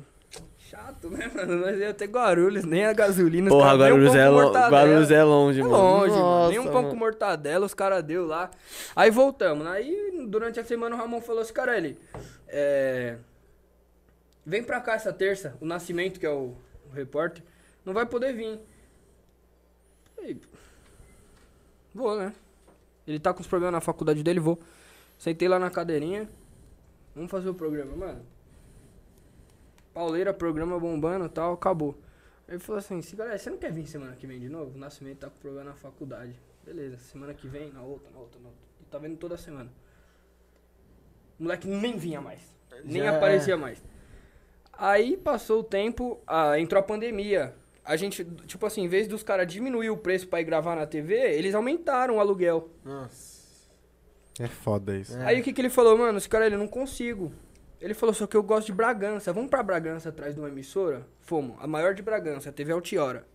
chato, 0.58 1.10
né, 1.10 1.30
mano? 1.34 1.56
Nós 1.56 1.78
ia 1.78 1.90
até 1.90 2.06
Guarulhos, 2.06 2.64
nem 2.64 2.86
a 2.86 2.92
gasolina. 2.92 3.50
Porra, 3.50 3.74
um 3.74 3.78
Guarulhos 3.78 4.14
é, 4.14 4.28
lo... 4.28 4.50
Guarulhos 4.52 5.10
é 5.10 5.22
longe, 5.22 5.60
É 5.60 5.62
mano. 5.62 5.76
longe, 5.76 6.10
mano. 6.12 6.22
Nossa, 6.22 6.50
Nem 6.50 6.58
um 6.58 6.64
pão 6.64 6.74
mano. 6.74 6.88
com 6.88 6.96
mortadela, 6.96 7.66
os 7.66 7.74
caras 7.74 8.02
deu 8.02 8.26
lá. 8.26 8.50
Aí 8.96 9.10
voltamos. 9.10 9.66
Aí, 9.66 10.26
durante 10.28 10.58
a 10.58 10.64
semana, 10.64 10.96
o 10.96 10.98
Ramon 10.98 11.20
falou 11.20 11.42
assim, 11.42 11.52
cara, 11.52 11.76
ele... 11.76 11.98
É... 12.48 13.16
Vem 14.46 14.62
pra 14.62 14.80
cá 14.80 14.94
essa 14.94 15.12
terça, 15.12 15.56
o 15.60 15.64
Nascimento, 15.66 16.20
que 16.20 16.26
é 16.26 16.30
o, 16.30 16.54
o 16.90 16.94
repórter, 16.94 17.42
não 17.84 17.94
vai 17.94 18.04
poder 18.04 18.32
vir. 18.34 18.58
Falei, 20.24 20.40
vou, 21.94 22.16
né? 22.16 22.34
Ele 23.06 23.18
tá 23.20 23.34
com 23.34 23.40
os 23.40 23.46
problemas 23.46 23.74
na 23.74 23.80
faculdade 23.80 24.22
dele, 24.22 24.40
vou. 24.40 24.58
Sentei 25.18 25.46
lá 25.48 25.58
na 25.58 25.70
cadeirinha. 25.70 26.28
Vamos 27.14 27.30
fazer 27.30 27.48
o 27.48 27.54
programa, 27.54 27.94
mano. 27.94 28.24
Pauleira, 29.92 30.32
programa 30.32 30.78
bombando 30.80 31.26
e 31.26 31.28
tal, 31.28 31.52
acabou. 31.52 31.94
Aí 32.48 32.54
ele 32.54 32.58
falou 32.58 32.78
assim, 32.78 33.00
"Se- 33.00 33.14
galera, 33.14 33.38
você 33.38 33.48
não 33.50 33.58
quer 33.58 33.72
vir 33.72 33.86
semana 33.86 34.16
que 34.16 34.26
vem 34.26 34.40
de 34.40 34.48
novo? 34.48 34.74
O 34.74 34.78
Nascimento 34.78 35.18
tá 35.18 35.30
com 35.30 35.38
problema 35.38 35.70
na 35.70 35.76
faculdade. 35.76 36.34
Beleza, 36.64 36.96
semana 36.98 37.32
que 37.34 37.46
vem, 37.46 37.70
na 37.72 37.82
outra, 37.82 38.10
na 38.10 38.18
outra, 38.18 38.40
na 38.40 38.48
outra. 38.48 38.60
E 38.80 38.84
tá 38.86 38.98
vendo 38.98 39.16
toda 39.18 39.36
semana. 39.36 39.70
O 41.38 41.42
moleque 41.44 41.68
nem 41.68 41.96
vinha 41.96 42.20
mais. 42.20 42.40
Nem 42.84 43.02
Já- 43.02 43.16
aparecia 43.16 43.56
mais. 43.56 43.82
Aí 44.72 45.16
passou 45.16 45.60
o 45.60 45.64
tempo, 45.64 46.18
ah, 46.26 46.58
entrou 46.58 46.80
a 46.80 46.82
pandemia. 46.82 47.54
A 47.84 47.96
gente, 47.96 48.24
tipo 48.46 48.64
assim, 48.64 48.82
em 48.82 48.88
vez 48.88 49.06
dos 49.06 49.22
caras 49.22 49.46
diminuir 49.46 49.90
o 49.90 49.96
preço 49.96 50.26
pra 50.26 50.40
ir 50.40 50.44
gravar 50.44 50.74
na 50.74 50.86
TV, 50.86 51.14
eles 51.14 51.54
aumentaram 51.54 52.16
o 52.16 52.20
aluguel. 52.20 52.70
Nossa. 52.84 53.34
É 54.40 54.48
foda 54.48 54.96
isso. 54.96 55.16
É. 55.18 55.26
Aí 55.26 55.40
o 55.40 55.44
que, 55.44 55.52
que 55.52 55.60
ele 55.60 55.68
falou, 55.70 55.96
mano, 55.98 56.16
esse 56.18 56.28
cara, 56.28 56.46
ele 56.46 56.56
não 56.56 56.66
consigo. 56.66 57.32
Ele 57.80 57.92
falou, 57.92 58.14
só 58.14 58.26
que 58.26 58.36
eu 58.36 58.42
gosto 58.42 58.66
de 58.68 58.72
Bragança. 58.72 59.32
Vamos 59.32 59.50
pra 59.50 59.62
Bragança 59.62 60.08
atrás 60.08 60.34
de 60.34 60.40
uma 60.40 60.48
emissora? 60.48 61.06
Fomos. 61.20 61.56
A 61.60 61.66
maior 61.66 61.94
de 61.94 62.02
Bragança, 62.02 62.48
a 62.48 62.52
TV 62.52 62.72
Altiora. 62.72 63.26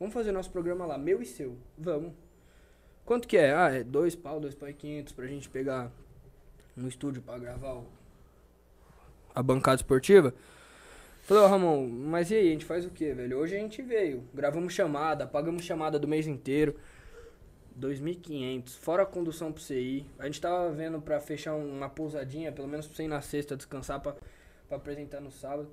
Vamos 0.00 0.12
fazer 0.12 0.32
nosso 0.32 0.50
programa 0.50 0.84
lá, 0.84 0.98
meu 0.98 1.22
e 1.22 1.26
seu. 1.26 1.56
Vamos. 1.78 2.12
Quanto 3.04 3.28
que 3.28 3.36
é? 3.36 3.54
Ah, 3.54 3.70
é 3.70 3.84
dois 3.84 4.16
pau, 4.16 4.40
dois 4.40 4.54
pau 4.54 4.68
e 4.68 4.74
quinhentos 4.74 5.12
pra 5.12 5.26
gente 5.26 5.48
pegar 5.48 5.90
no 6.76 6.88
estúdio 6.88 7.22
pra 7.22 7.38
gravar 7.38 7.74
o- 7.74 7.86
a 9.34 9.42
bancada 9.42 9.76
esportiva. 9.76 10.34
Falei, 11.22 11.44
ó, 11.44 11.46
Ramon, 11.46 11.88
mas 11.88 12.30
e 12.30 12.34
aí, 12.34 12.48
a 12.48 12.52
gente 12.52 12.64
faz 12.64 12.84
o 12.84 12.90
quê, 12.90 13.14
velho? 13.14 13.38
Hoje 13.38 13.54
a 13.54 13.58
gente 13.58 13.80
veio, 13.80 14.24
gravamos 14.34 14.72
chamada, 14.72 15.24
pagamos 15.26 15.62
chamada 15.64 15.98
do 15.98 16.08
mês 16.08 16.26
inteiro. 16.26 16.74
2.500, 17.80 18.76
fora 18.78 19.04
a 19.04 19.06
condução 19.06 19.50
pra 19.52 19.62
você 19.62 19.80
ir. 19.80 20.06
A 20.18 20.26
gente 20.26 20.40
tava 20.40 20.70
vendo 20.72 21.00
pra 21.00 21.20
fechar 21.20 21.54
uma 21.54 21.88
pousadinha, 21.88 22.52
pelo 22.52 22.68
menos 22.68 22.86
pra 22.86 22.96
você 22.96 23.04
ir 23.04 23.08
na 23.08 23.22
sexta, 23.22 23.56
descansar 23.56 24.00
pra, 24.00 24.14
pra 24.68 24.76
apresentar 24.76 25.20
no 25.20 25.30
sábado. 25.30 25.68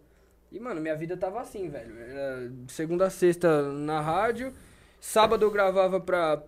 E, 0.51 0.59
mano, 0.59 0.79
minha 0.79 0.95
vida 0.95 1.17
tava 1.17 1.41
assim, 1.41 1.67
velho. 1.67 1.97
Era 1.99 2.51
segunda 2.67 3.07
a 3.07 3.09
sexta 3.09 3.63
na 3.71 3.99
rádio. 3.99 4.53
Sábado 4.99 5.43
eu 5.45 5.51
gravava 5.51 5.99
pra, 5.99 6.41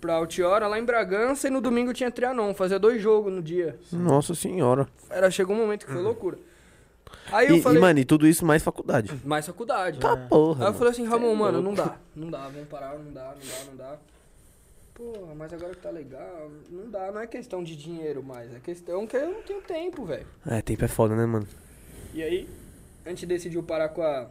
pra 0.00 0.14
Altiora, 0.14 0.66
lá 0.66 0.78
em 0.78 0.84
Bragança, 0.84 1.48
e 1.48 1.50
no 1.50 1.60
domingo 1.60 1.94
tinha 1.94 2.10
Trianon. 2.10 2.52
Fazia 2.52 2.78
dois 2.78 3.00
jogos 3.00 3.32
no 3.32 3.42
dia. 3.42 3.78
Nossa 3.92 4.34
senhora. 4.34 4.86
Era, 5.08 5.30
chegou 5.30 5.54
um 5.56 5.60
momento 5.60 5.86
que 5.86 5.92
foi 5.92 6.02
loucura. 6.02 6.36
Aí 7.32 7.48
eu 7.48 7.56
E, 7.56 7.62
falei, 7.62 7.78
e, 7.78 7.80
mano, 7.80 7.98
e 8.00 8.04
tudo 8.04 8.26
isso 8.26 8.44
mais 8.44 8.62
faculdade. 8.62 9.12
mais 9.24 9.46
faculdade. 9.46 9.98
Tá 10.00 10.16
porra. 10.16 10.64
Aí 10.66 10.70
eu 10.70 10.74
falei 10.74 10.92
assim, 10.92 11.04
Ramon, 11.06 11.32
é 11.32 11.34
mano, 11.36 11.60
louco. 11.60 11.68
não 11.68 11.74
dá. 11.86 11.96
Não 12.16 12.30
dá, 12.30 12.48
vamos 12.48 12.68
parar, 12.68 12.98
não 12.98 13.12
dá, 13.12 13.34
não 13.34 13.46
dá, 13.48 13.64
não 13.70 13.76
dá. 13.76 13.98
Porra, 14.94 15.34
mas 15.34 15.52
agora 15.52 15.74
que 15.74 15.80
tá 15.80 15.90
legal, 15.90 16.50
não 16.70 16.90
dá, 16.90 17.10
não 17.10 17.20
é 17.20 17.26
questão 17.26 17.62
de 17.64 17.74
dinheiro 17.76 18.22
mais, 18.22 18.52
é 18.54 18.58
questão 18.60 19.06
que 19.06 19.16
eu 19.16 19.30
não 19.32 19.42
tenho 19.42 19.62
tempo, 19.62 20.04
velho. 20.04 20.26
É, 20.46 20.60
tempo 20.60 20.84
é 20.84 20.88
foda, 20.88 21.16
né, 21.16 21.24
mano? 21.24 21.46
E 22.12 22.22
aí, 22.22 22.48
a 23.06 23.08
gente 23.08 23.24
decidiu 23.24 23.62
parar 23.62 23.88
com 23.90 24.02
a 24.02 24.28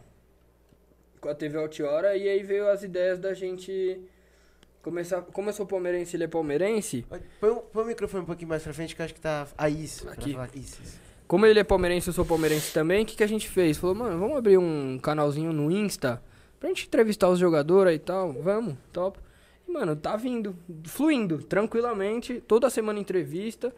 com 1.20 1.28
a 1.28 1.34
TV 1.34 1.58
Altiora 1.58 2.16
e 2.16 2.26
aí 2.28 2.42
veio 2.42 2.66
as 2.68 2.82
ideias 2.82 3.18
da 3.18 3.34
gente 3.34 4.00
começar, 4.82 5.20
como 5.20 5.50
eu 5.50 5.52
sou 5.52 5.66
palmeirense 5.66 6.14
e 6.14 6.16
ele 6.16 6.24
é 6.24 6.28
palmeirense, 6.28 7.04
Põe, 7.38 7.50
o- 7.50 7.56
põe 7.60 7.82
o 7.84 7.86
microfone 7.86 8.22
um 8.22 8.26
pouquinho 8.26 8.48
mais 8.48 8.62
pra 8.62 8.72
frente 8.72 8.94
que 8.96 9.02
eu 9.02 9.04
acho 9.04 9.12
que 9.14 9.20
tá. 9.20 9.46
Ah, 9.58 9.68
isso. 9.68 10.08
Aqui. 10.08 10.32
falar. 10.32 10.48
Isso, 10.54 10.80
isso. 10.82 10.98
Como 11.30 11.46
ele 11.46 11.60
é 11.60 11.62
palmeirense 11.62 12.08
eu 12.08 12.12
sou 12.12 12.24
palmeirense 12.24 12.74
também, 12.74 13.04
o 13.04 13.06
que, 13.06 13.14
que 13.14 13.22
a 13.22 13.26
gente 13.28 13.48
fez? 13.48 13.78
Falou, 13.78 13.94
mano, 13.94 14.18
vamos 14.18 14.36
abrir 14.36 14.58
um 14.58 14.98
canalzinho 14.98 15.52
no 15.52 15.70
Insta 15.70 16.20
pra 16.58 16.68
gente 16.70 16.88
entrevistar 16.88 17.28
os 17.28 17.38
jogadores 17.38 17.94
e 17.94 17.98
tal. 18.00 18.32
Vamos, 18.32 18.74
top. 18.92 19.16
E, 19.64 19.70
mano, 19.70 19.94
tá 19.94 20.16
vindo, 20.16 20.56
fluindo, 20.82 21.38
tranquilamente. 21.38 22.42
Toda 22.48 22.68
semana 22.68 22.98
entrevista. 22.98 23.72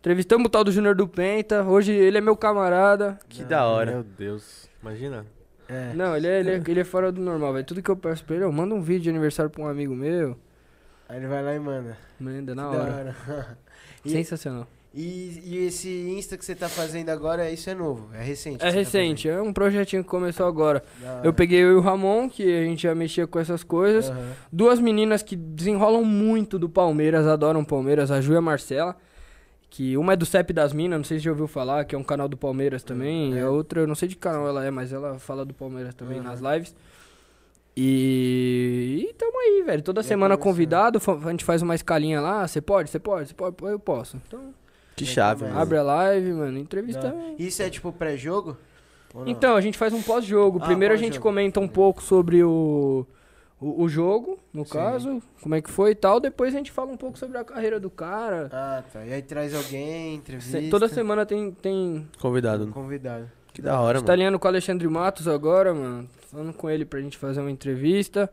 Entrevistamos 0.00 0.46
o 0.46 0.48
tal 0.48 0.64
do 0.64 0.72
Júnior 0.72 0.96
do 0.96 1.06
Penta. 1.06 1.62
Hoje 1.62 1.92
ele 1.92 2.18
é 2.18 2.20
meu 2.20 2.36
camarada. 2.36 3.20
Que 3.28 3.44
da 3.44 3.64
hora. 3.66 3.92
Meu 3.92 4.02
Deus. 4.02 4.68
Imagina. 4.82 5.24
É. 5.68 5.94
Não, 5.94 6.16
ele 6.16 6.26
é, 6.26 6.40
ele, 6.40 6.50
é, 6.50 6.62
ele 6.66 6.80
é 6.80 6.84
fora 6.84 7.12
do 7.12 7.20
normal, 7.20 7.52
velho. 7.52 7.64
Tudo 7.64 7.82
que 7.84 7.90
eu 7.90 7.96
peço 7.96 8.24
pra 8.24 8.34
ele, 8.34 8.44
eu 8.46 8.50
mando 8.50 8.74
um 8.74 8.82
vídeo 8.82 9.04
de 9.04 9.10
aniversário 9.10 9.48
pra 9.48 9.62
um 9.62 9.68
amigo 9.68 9.94
meu. 9.94 10.36
Aí 11.08 11.18
ele 11.18 11.28
vai 11.28 11.40
lá 11.40 11.54
e 11.54 11.60
manda. 11.60 11.96
Manda 12.18 12.52
na 12.52 12.68
hora. 12.68 12.92
hora. 12.92 13.58
e, 14.04 14.10
Sensacional. 14.10 14.66
E, 14.94 15.40
e 15.44 15.66
esse 15.66 15.88
Insta 15.88 16.36
que 16.38 16.44
você 16.44 16.54
tá 16.54 16.68
fazendo 16.68 17.08
agora, 17.10 17.50
isso 17.50 17.68
é 17.68 17.74
novo? 17.74 18.08
É 18.14 18.22
recente? 18.22 18.56
É 18.64 18.68
tá 18.68 18.70
recente, 18.70 19.28
é 19.28 19.42
um 19.42 19.52
projetinho 19.52 20.04
que 20.04 20.08
começou 20.08 20.46
agora. 20.46 20.82
Eu 21.22 21.32
peguei 21.34 21.58
eu 21.62 21.72
e 21.72 21.74
o 21.74 21.80
Ramon, 21.80 22.28
que 22.28 22.42
a 22.42 22.62
gente 22.64 22.84
já 22.84 22.94
mexia 22.94 23.26
com 23.26 23.38
essas 23.38 23.64
coisas. 23.64 24.08
Aham. 24.08 24.32
Duas 24.52 24.78
meninas 24.78 25.22
que 25.22 25.34
desenrolam 25.34 26.04
muito 26.04 26.58
do 26.58 26.68
Palmeiras, 26.68 27.26
adoram 27.26 27.64
Palmeiras, 27.64 28.10
a 28.10 28.20
Ju 28.20 28.34
e 28.34 28.36
a 28.36 28.40
Marcela. 28.40 28.96
Que 29.68 29.96
uma 29.96 30.12
é 30.12 30.16
do 30.16 30.24
CEP 30.24 30.52
das 30.52 30.72
Minas, 30.72 30.96
não 30.96 31.04
sei 31.04 31.18
se 31.18 31.24
já 31.24 31.32
ouviu 31.32 31.48
falar, 31.48 31.84
que 31.84 31.96
é 31.96 31.98
um 31.98 32.04
canal 32.04 32.28
do 32.28 32.36
Palmeiras 32.36 32.84
também. 32.84 33.36
É. 33.36 33.40
A 33.42 33.50
outra, 33.50 33.80
eu 33.80 33.88
não 33.88 33.96
sei 33.96 34.06
de 34.08 34.14
que 34.14 34.20
canal 34.20 34.46
ela 34.46 34.64
é, 34.64 34.70
mas 34.70 34.92
ela 34.92 35.18
fala 35.18 35.44
do 35.44 35.52
Palmeiras 35.52 35.92
também 35.96 36.18
Uhum. 36.18 36.24
nas 36.24 36.38
lives. 36.40 36.72
E... 37.76 39.08
e 39.10 39.14
tamo 39.14 39.36
aí, 39.40 39.62
velho. 39.66 39.82
Toda 39.82 40.00
Já 40.02 40.08
semana 40.10 40.36
começou. 40.36 40.52
convidado, 40.52 41.00
a 41.26 41.30
gente 41.32 41.44
faz 41.44 41.60
uma 41.62 41.74
escalinha 41.74 42.20
lá. 42.20 42.46
Você 42.46 42.60
pode? 42.60 42.88
Você 42.88 43.00
pode? 43.00 43.28
Você 43.28 43.34
pode? 43.34 43.56
Eu 43.62 43.78
posso. 43.80 44.16
Então, 44.28 44.54
Que 44.96 45.04
chave, 45.06 45.40
também. 45.40 45.52
mano. 45.54 45.62
abre 45.62 45.78
a 45.78 45.82
live, 45.82 46.32
mano. 46.32 46.58
Entrevista. 46.58 47.14
Isso 47.38 47.62
é 47.62 47.70
tipo 47.70 47.92
pré-jogo? 47.92 48.56
Então, 49.26 49.54
a 49.56 49.60
gente 49.60 49.78
faz 49.78 49.92
um 49.92 50.02
pós-jogo. 50.02 50.58
Ah, 50.62 50.66
Primeiro 50.66 50.92
a 50.92 50.96
gente 50.96 51.20
comenta 51.20 51.60
um 51.60 51.68
pouco 51.68 52.02
sobre 52.02 52.42
o, 52.42 53.06
o, 53.60 53.84
o 53.84 53.88
jogo, 53.88 54.38
no 54.52 54.64
Sim. 54.64 54.72
caso, 54.72 55.22
como 55.40 55.54
é 55.54 55.62
que 55.62 55.70
foi 55.70 55.92
e 55.92 55.94
tal. 55.94 56.18
Depois 56.18 56.52
a 56.52 56.58
gente 56.58 56.72
fala 56.72 56.90
um 56.90 56.96
pouco 56.96 57.16
sobre 57.16 57.38
a 57.38 57.44
carreira 57.44 57.78
do 57.78 57.88
cara. 57.90 58.48
Ah, 58.52 58.82
tá. 58.92 59.04
E 59.06 59.12
aí 59.12 59.22
traz 59.22 59.54
alguém, 59.54 60.16
entrevista. 60.16 60.60
Se- 60.60 60.68
Toda 60.68 60.88
semana 60.88 61.24
tem, 61.24 61.52
tem 61.52 62.08
Convidado. 62.20 62.66
Convidado. 62.68 63.30
Que 63.52 63.62
da 63.62 63.78
hora, 63.80 63.98
mano. 63.98 64.04
italiano 64.04 64.36
com 64.38 64.46
o 64.46 64.50
Alexandre 64.50 64.88
Matos 64.88 65.28
agora, 65.28 65.72
mano. 65.72 66.08
Falando 66.32 66.52
com 66.52 66.68
ele 66.68 66.84
pra 66.84 67.00
gente 67.00 67.16
fazer 67.16 67.40
uma 67.40 67.52
entrevista. 67.52 68.28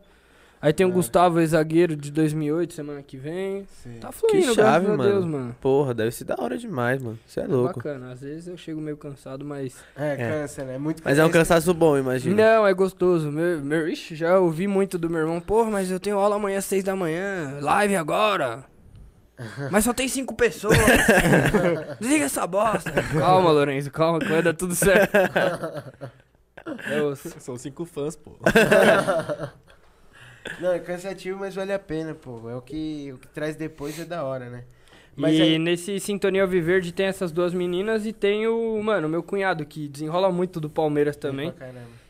Aí 0.62 0.72
tem 0.72 0.86
o 0.86 0.90
Ah. 0.90 0.92
Gustavo, 0.94 1.40
ex-zagueiro 1.40 1.96
de 1.96 2.12
2008, 2.12 2.74
semana 2.76 3.02
que 3.02 3.18
vem. 3.18 3.66
Sim. 3.82 3.98
Tá 4.00 4.10
Que 4.10 4.14
fluindo, 4.14 4.54
chave, 4.54 4.86
graças 4.86 4.86
a 4.86 4.98
mano. 4.98 5.04
Deus, 5.04 5.26
mano. 5.26 5.56
Porra, 5.60 5.94
deve 5.94 6.12
ser 6.12 6.24
da 6.26 6.36
hora 6.40 6.56
demais, 6.58 7.02
mano. 7.02 7.18
Você 7.26 7.40
é 7.40 7.48
louco. 7.48 7.80
Bacana. 7.80 8.12
Às 8.12 8.22
vezes 8.22 8.48
eu 8.48 8.56
chego 8.56 8.80
meio 8.80 8.96
cansado, 8.96 9.44
mas... 9.44 9.76
É, 9.96 10.14
É. 10.14 10.16
cansa, 10.42 10.64
né? 10.64 10.78
Muito 10.78 11.02
Mas 11.04 11.18
é 11.18 11.24
um 11.26 11.28
cansa. 11.30 11.56
cansaço 11.56 11.74
bom, 11.74 11.98
imagina. 11.98 12.36
Não, 12.36 12.68
é 12.68 12.74
gostoso. 12.76 13.32
Meu, 13.32 13.60
meu, 13.62 13.88
ixi, 13.88 14.16
já 14.16 14.38
ouvi 14.38 14.68
muito 14.68 15.00
do 15.00 15.10
meu 15.10 15.22
irmão. 15.22 15.42
Porra, 15.42 15.72
mas 15.72 15.90
eu 15.90 16.00
tenho 16.00 16.20
aula 16.20 16.36
amanhã 16.36 16.60
às 16.60 16.66
seis 16.66 16.84
da 16.84 16.96
manhã. 16.96 17.58
Live 17.60 17.96
agora. 17.96 18.64
Mas 19.72 19.84
só 19.86 19.92
tem 19.92 20.08
cinco 20.08 20.36
pessoas. 20.36 20.78
Desliga 22.00 22.26
essa 22.26 22.46
bosta. 22.46 22.92
Calma, 23.18 23.50
Lourenço, 23.50 23.90
calma, 23.90 24.20
que 24.20 24.28
vai 24.28 24.44
dar 24.44 24.54
tudo 24.54 24.76
certo. 24.76 25.12
É. 26.64 27.16
São 27.40 27.58
cinco 27.58 27.86
fãs, 27.86 28.16
pô. 28.16 28.38
Não, 30.60 30.72
é 30.72 30.80
cansativo, 30.80 31.40
mas 31.40 31.56
vale 31.56 31.72
a 31.74 31.80
pena, 31.80 32.14
pô. 32.16 32.50
É 32.50 32.56
o 32.56 32.62
que, 32.62 33.12
o 33.14 33.18
que 33.18 33.28
traz 33.28 33.56
depois 33.56 34.00
é 34.00 34.06
da 34.06 34.24
hora, 34.24 34.50
né? 34.50 34.64
Mas 35.16 35.36
e 35.38 35.42
aí- 35.42 35.60
nesse 35.60 36.00
Sintonia 36.00 36.48
Viverde 36.48 36.92
tem 36.92 37.06
essas 37.06 37.32
duas 37.32 37.54
meninas 37.54 38.06
e 38.06 38.14
tem 38.14 38.48
o, 38.48 38.82
mano, 38.82 39.08
meu 39.10 39.22
cunhado, 39.22 39.66
que 39.66 39.88
desenrola 39.88 40.32
muito 40.32 40.60
do 40.60 40.70
Palmeiras 40.70 41.16
também. 41.16 41.54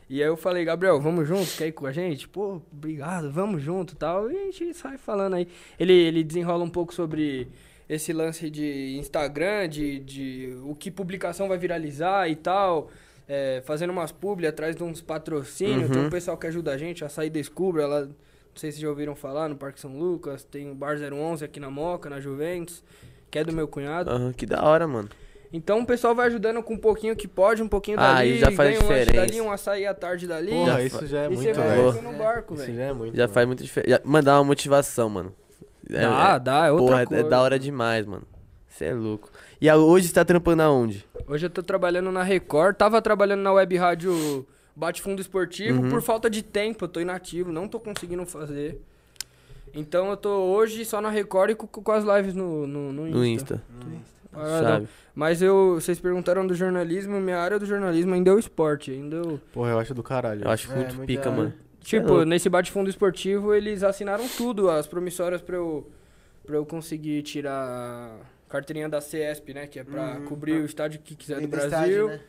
E 0.10 0.22
aí 0.22 0.28
eu 0.28 0.36
falei, 0.38 0.64
Gabriel, 0.66 1.00
vamos 1.00 1.28
junto? 1.28 1.50
Quer 1.58 1.68
ir 1.68 1.72
com 1.72 1.86
a 1.86 1.92
gente? 1.92 2.28
Pô, 2.28 2.62
obrigado, 2.72 3.32
vamos 3.32 3.62
junto 3.64 3.94
e 3.94 3.96
tal. 3.98 4.30
E 4.30 4.36
a 4.38 4.52
gente 4.52 4.74
sai 4.74 4.98
falando 4.98 5.36
aí. 5.36 5.48
Ele, 5.80 5.94
ele 5.94 6.24
desenrola 6.24 6.64
um 6.64 6.70
pouco 6.70 6.94
sobre 6.94 7.48
esse 7.90 8.12
lance 8.14 8.50
de 8.50 8.98
Instagram, 8.98 9.68
de, 9.70 10.00
de 10.00 10.58
o 10.66 10.76
que 10.76 10.92
publicação 10.92 11.48
vai 11.48 11.58
viralizar 11.58 12.30
e 12.30 12.36
tal. 12.36 12.90
É, 13.34 13.62
fazendo 13.66 13.92
umas 13.92 14.12
publi 14.12 14.46
atrás 14.46 14.76
de 14.76 14.84
uns 14.84 15.00
patrocínios. 15.02 15.90
Tem 15.90 16.00
Uhum. 16.02 16.08
um 16.08 16.10
pessoal 16.10 16.36
que 16.38 16.48
ajuda 16.48 16.74
a 16.74 16.78
gente, 16.78 17.06
a 17.06 17.08
sair 17.10 17.30
Descubra. 17.30 17.84
Ela, 17.84 18.02
não 18.08 18.14
sei 18.56 18.72
se 18.74 18.82
já 18.82 18.90
ouviram 18.90 19.16
falar, 19.16 19.48
no 19.48 19.56
Parque 19.56 19.80
São 19.80 19.98
Lucas. 19.98 20.44
Tem 20.44 20.70
o 20.70 20.76
Bar 20.76 20.98
011 20.98 21.46
aqui 21.46 21.58
na 21.60 21.70
Moca, 21.72 22.10
na 22.10 22.20
Juventus, 22.20 22.84
que 23.30 23.40
é 23.40 23.44
do 23.46 23.54
meu 23.54 23.68
cunhado. 23.70 24.10
Aham, 24.10 24.34
que 24.34 24.46
da 24.46 24.62
hora, 24.64 24.86
mano. 24.86 25.08
Então 25.54 25.80
o 25.80 25.86
pessoal 25.86 26.14
vai 26.16 26.28
ajudando 26.28 26.62
com 26.64 26.74
um 26.74 26.78
pouquinho 26.78 27.16
que 27.16 27.28
pode, 27.28 27.62
um 27.64 27.68
pouquinho 27.68 27.98
Ah, 28.00 28.16
dali. 28.16 28.32
isso 28.32 28.40
já 28.40 28.52
faz 28.52 28.70
ganha 28.70 28.82
um 28.82 28.88
lanche 28.90 29.00
diferença. 29.06 29.26
dali, 29.28 29.42
um 29.42 29.52
açaí 29.52 29.86
à 29.86 29.94
tarde 29.94 30.28
dali. 30.28 30.50
Porra, 30.52 30.72
Já 30.74 30.82
isso 30.84 31.08
já 31.08 31.20
é 31.20 31.26
e 31.26 31.30
você 31.36 31.44
muito, 31.44 31.56
vai 31.58 31.70
velho. 31.70 32.02
no 32.02 32.14
barco, 32.18 32.54
Isso 32.54 32.64
velho. 32.66 32.78
já 32.78 32.84
é 32.84 32.94
muito. 32.94 33.16
Já 33.16 33.24
mano. 33.24 33.34
faz 33.34 33.48
muita 33.48 33.64
diferença. 33.64 34.02
Mandar 34.06 34.38
uma 34.40 34.44
motivação, 34.46 35.10
mano. 35.10 35.34
É, 35.90 36.02
Dá, 36.02 36.36
é- 36.36 36.40
dá, 36.40 36.66
é 36.68 36.72
outra 36.72 36.88
Porra, 36.88 37.02
é- 37.02 37.06
coisa. 37.06 37.24
é 37.26 37.30
da 37.30 37.42
hora 37.42 37.60
demais, 37.60 38.06
mano. 38.06 38.24
Você 38.68 38.86
é 38.86 38.94
louco. 38.94 39.30
E 39.62 39.72
hoje 39.72 40.08
você 40.08 40.14
tá 40.14 40.26
trampando 40.26 40.62
aonde? 40.64 41.06
Hoje 41.28 41.46
eu 41.46 41.50
tô 41.50 41.62
trabalhando 41.62 42.12
na 42.12 42.24
Record, 42.24 42.76
tava 42.76 43.02
trabalhando 43.02 43.42
na 43.42 43.54
Web 43.54 43.78
Rádio 43.78 44.46
Bate 44.76 45.02
Fundo 45.02 45.22
Esportivo, 45.22 45.84
Uhum. 45.84 45.90
por 45.90 46.02
falta 46.02 46.30
de 46.30 46.42
tempo, 46.42 46.86
eu 46.86 46.90
tô 46.90 47.00
inativo, 47.00 47.52
não 47.52 47.68
tô 47.68 47.80
conseguindo 47.80 48.26
fazer. 48.26 48.82
Então 49.74 50.10
eu 50.10 50.18
tô 50.18 50.30
hoje 50.30 50.84
só 50.84 51.00
na 51.00 51.10
Record 51.10 51.52
e 51.52 51.56
com, 51.56 51.68
com 51.68 51.92
as 51.92 52.04
lives 52.04 52.34
no, 52.34 52.66
no, 52.66 52.92
no 52.92 53.08
Insta. 53.26 53.62
No 53.86 53.94
Insta. 53.96 54.12
Paradão. 54.32 54.64
Chave. 54.64 54.88
Mas 55.14 55.42
eu, 55.42 55.76
vocês 55.76 56.00
perguntaram 56.00 56.48
do 56.48 56.56
jornalismo, 56.56 57.20
minha 57.20 57.38
área 57.38 57.60
do 57.60 57.66
jornalismo 57.66 58.14
ainda 58.14 58.32
é 58.32 58.34
o 58.34 58.40
esporte, 58.40 58.90
ainda 58.92 59.18
eu... 59.18 59.40
Porra, 59.54 59.72
eu 59.72 59.80
acho 59.80 59.94
do 59.94 60.02
caralho. 60.02 60.44
Eu 60.46 60.50
acho 60.50 60.72
É, 60.72 60.76
muito 60.76 60.98
pica, 61.06 61.30
hora. 61.30 61.38
mano. 61.38 61.54
Tipo, 61.82 62.08
louco. 62.08 62.26
nesse 62.26 62.50
bate-fundo 62.50 62.90
esportivo, 62.90 63.54
eles 63.54 63.84
assinaram 63.84 64.26
tudo, 64.38 64.70
as 64.70 64.88
promissórias 64.88 65.42
pra 65.42 65.56
eu, 65.58 65.86
pra 66.46 66.56
eu 66.56 66.66
conseguir 66.66 67.22
tirar 67.24 68.16
carteirinha 68.52 68.88
da 68.90 69.02
CESP, 69.02 69.54
né? 69.54 69.66
Que 69.68 69.80
é 69.80 69.84
pra 69.84 70.18
Uhum. 70.18 70.26
cobrir 70.26 70.54
o 70.62 70.66
estádio 70.66 71.00
que 71.02 71.16
quiser 71.16 71.36
do 71.36 71.42
Dentro 71.42 71.58
Brasil. 71.68 72.08
estádio, 72.08 72.08
né? 72.08 72.20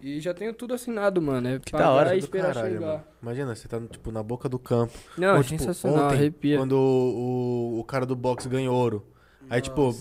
E 0.00 0.20
já 0.20 0.32
tenho 0.32 0.54
tudo 0.54 0.74
assinado, 0.74 1.20
mano. 1.20 1.48
É 1.48 1.58
Que 1.58 1.72
da 1.72 1.90
hora, 1.90 2.14
e 2.14 2.20
do 2.20 2.24
esperar 2.24 2.54
caralho, 2.54 2.74
chegar. 2.74 2.86
mano. 2.86 3.04
Imagina, 3.20 3.54
você 3.56 3.66
tá, 3.66 3.80
tipo, 3.90 4.12
na 4.12 4.22
boca 4.22 4.48
do 4.48 4.58
campo. 4.58 4.92
Não, 5.16 5.34
Ou, 5.34 5.40
é 5.40 5.42
tipo, 5.42 5.58
sensacional, 5.58 6.04
ontem, 6.06 6.14
arrepia. 6.14 6.56
Quando 6.56 6.72
o, 6.72 7.74
o, 7.76 7.80
o 7.80 7.84
cara 7.84 8.06
do 8.06 8.14
boxe 8.14 8.48
ganhou 8.48 8.76
ouro. 8.76 9.04
Aí, 9.50 9.60
tipo, 9.60 9.92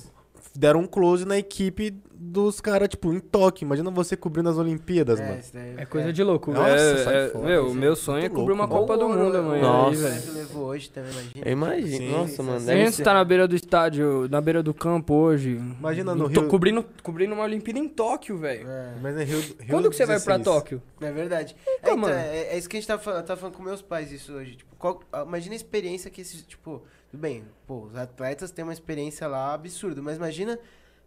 deram 0.55 0.81
um 0.81 0.87
close 0.87 1.25
na 1.25 1.37
equipe 1.37 1.95
dos 2.19 2.59
caras, 2.59 2.89
tipo, 2.89 3.13
em 3.13 3.19
toque. 3.19 3.63
Imagina 3.63 3.91
você 3.91 4.17
cobrindo 4.17 4.49
as 4.49 4.57
Olimpíadas, 4.57 5.19
É, 5.19 5.25
mano. 5.27 5.39
isso 5.39 5.53
daí 5.53 5.73
É 5.77 5.85
coisa 5.85 6.11
de 6.11 6.23
louco. 6.23 6.51
Nossa, 6.51 6.69
é, 6.69 6.97
sai 7.03 7.25
é- 7.25 7.29
fora, 7.29 7.45
meu, 7.45 7.61
isso 7.65 7.73
o 7.73 7.77
é 7.77 7.79
meu 7.79 7.95
sonho 7.95 8.17
é 8.17 8.21
muito 8.21 8.33
cobrir 8.35 8.53
uma 8.53 8.65
louco, 8.65 8.79
Copa 8.87 8.97
do 8.97 9.09
Mundo 9.09 9.37
amanhã. 9.37 9.61
Nossa. 9.61 9.89
Aí, 9.89 9.95
velho. 9.95 10.13
Brasil 10.13 10.33
levou 10.33 10.65
hoje 10.65 10.89
também, 10.89 11.11
imagina. 11.11 11.45
Eu 11.45 11.51
imagino. 11.51 11.97
Sim, 11.97 12.11
Nossa, 12.11 12.43
mano. 12.43 12.59
Se 12.59 12.65
a 12.65 12.73
Deve 12.73 12.85
gente 12.85 12.95
ser. 12.95 13.03
tá 13.03 13.13
na 13.13 13.23
beira 13.23 13.47
do 13.47 13.55
estádio, 13.55 14.27
na 14.29 14.41
beira 14.41 14.63
do 14.63 14.73
campo 14.73 15.13
hoje. 15.13 15.51
Imagina 15.51 16.15
no 16.15 16.29
to- 16.29 16.39
Rio- 16.41 16.47
Cobrindo, 16.49 16.85
cobrindo 17.03 17.33
uma 17.33 17.43
Olimpíada 17.43 17.79
em 17.79 17.87
Tóquio, 17.87 18.37
velho. 18.37 18.67
É, 18.67 18.93
Mas 19.01 19.15
é 19.17 19.23
Rio, 19.23 19.39
Rio 19.39 19.55
Quando 19.69 19.89
que 19.89 19.95
você 19.95 20.05
vai 20.05 20.19
pra 20.19 20.37
16. 20.37 20.43
Tóquio? 20.43 20.81
é 21.01 21.11
verdade. 21.11 21.55
Então, 21.61 21.73
é, 21.73 21.77
então, 21.81 21.97
mano. 21.97 22.13
é, 22.15 22.37
é 22.53 22.57
isso 22.57 22.67
que 22.67 22.77
a 22.77 22.79
gente 22.79 22.87
tá 22.87 22.97
falando, 22.97 23.25
tá 23.25 23.35
falando 23.37 23.55
com 23.55 23.63
meus 23.63 23.81
pais 23.81 24.11
isso 24.11 24.33
hoje. 24.33 24.55
Tipo, 24.55 24.75
qual- 24.77 24.99
ah, 25.13 25.23
imagina 25.27 25.53
a 25.53 25.57
experiência 25.57 26.09
que 26.09 26.21
esses, 26.21 26.41
tipo, 26.43 26.81
tudo 27.11 27.19
bem, 27.21 27.43
pô, 27.65 27.83
os 27.83 27.95
atletas 27.95 28.51
têm 28.51 28.63
uma 28.63 28.73
experiência 28.73 29.27
lá 29.27 29.53
absurda, 29.53 30.01
mas 30.01 30.17
imagina 30.17 30.57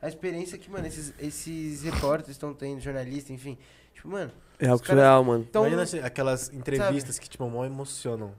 a 0.02 0.08
experiência 0.08 0.56
que, 0.58 0.70
mano, 0.70 0.86
esses, 0.86 1.12
esses 1.18 1.82
repórteres 1.82 2.30
estão 2.36 2.54
tendo, 2.54 2.80
jornalistas, 2.80 3.30
enfim. 3.30 3.58
Tipo, 3.94 4.08
mano, 4.08 4.30
É 4.58 4.66
algo 4.68 4.84
surreal, 4.84 5.22
mano. 5.24 5.44
então, 5.48 5.62
Imagina 5.62 5.82
assim, 5.82 5.98
aquelas 6.00 6.52
entrevistas 6.52 7.18
que, 7.18 7.28
tipo, 7.28 7.48
mal 7.48 7.64
emocionam. 7.66 8.32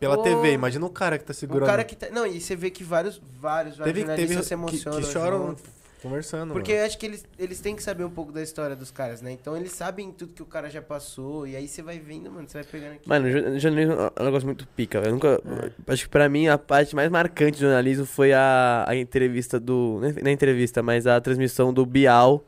Pela 0.00 0.16
Pô. 0.16 0.22
TV, 0.22 0.52
imagina 0.52 0.84
o 0.86 0.90
cara 0.90 1.18
que 1.18 1.24
tá 1.24 1.32
o 1.32 1.34
segurando. 1.34 1.66
cara 1.68 1.84
que 1.84 1.94
tá, 1.94 2.08
não, 2.10 2.26
e 2.26 2.40
você 2.40 2.56
vê 2.56 2.70
que 2.70 2.82
vários, 2.82 3.20
vários, 3.40 3.76
vários 3.76 3.84
teve, 3.94 4.00
jornalistas 4.00 4.28
teve 4.30 4.42
se 4.42 4.48
que, 4.48 4.54
emocionam 4.54 5.00
que 5.00 5.06
choram 5.12 5.46
junto. 5.48 5.62
Conversando. 6.04 6.52
Porque 6.52 6.70
mano. 6.72 6.82
eu 6.82 6.86
acho 6.86 6.96
que 6.98 7.06
eles, 7.06 7.24
eles 7.38 7.60
têm 7.60 7.74
que 7.74 7.82
saber 7.82 8.04
um 8.04 8.10
pouco 8.10 8.30
da 8.30 8.40
história 8.42 8.76
dos 8.76 8.90
caras, 8.90 9.20
né? 9.20 9.32
Então 9.32 9.56
eles 9.56 9.72
sabem 9.72 10.12
tudo 10.12 10.32
que 10.32 10.42
o 10.42 10.46
cara 10.46 10.70
já 10.70 10.80
passou. 10.80 11.46
E 11.46 11.56
aí 11.56 11.66
você 11.66 11.82
vai 11.82 11.98
vendo, 11.98 12.30
mano, 12.30 12.48
você 12.48 12.58
vai 12.62 12.64
pegando 12.70 12.92
aqui. 12.94 13.08
Mano, 13.08 13.30
jo- 13.30 13.58
jornalismo 13.58 13.94
é 14.16 14.22
um 14.22 14.24
negócio 14.26 14.46
muito 14.46 14.66
pica, 14.68 15.00
velho. 15.00 15.10
Eu 15.10 15.14
nunca. 15.14 15.40
Acho 15.88 16.04
que 16.04 16.08
pra 16.08 16.28
mim 16.28 16.46
a 16.46 16.56
parte 16.56 16.94
mais 16.94 17.10
marcante 17.10 17.58
do 17.58 17.62
jornalismo 17.62 18.06
foi 18.06 18.32
a, 18.32 18.84
a 18.86 18.94
entrevista 18.94 19.58
do. 19.58 20.00
Não 20.22 20.30
é 20.30 20.32
entrevista, 20.32 20.82
mas 20.82 21.06
a 21.06 21.20
transmissão 21.20 21.72
do 21.72 21.84
Bial 21.84 22.44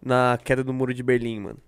na 0.00 0.38
queda 0.44 0.62
do 0.62 0.72
muro 0.72 0.94
de 0.94 1.02
Berlim, 1.02 1.40
mano. 1.40 1.58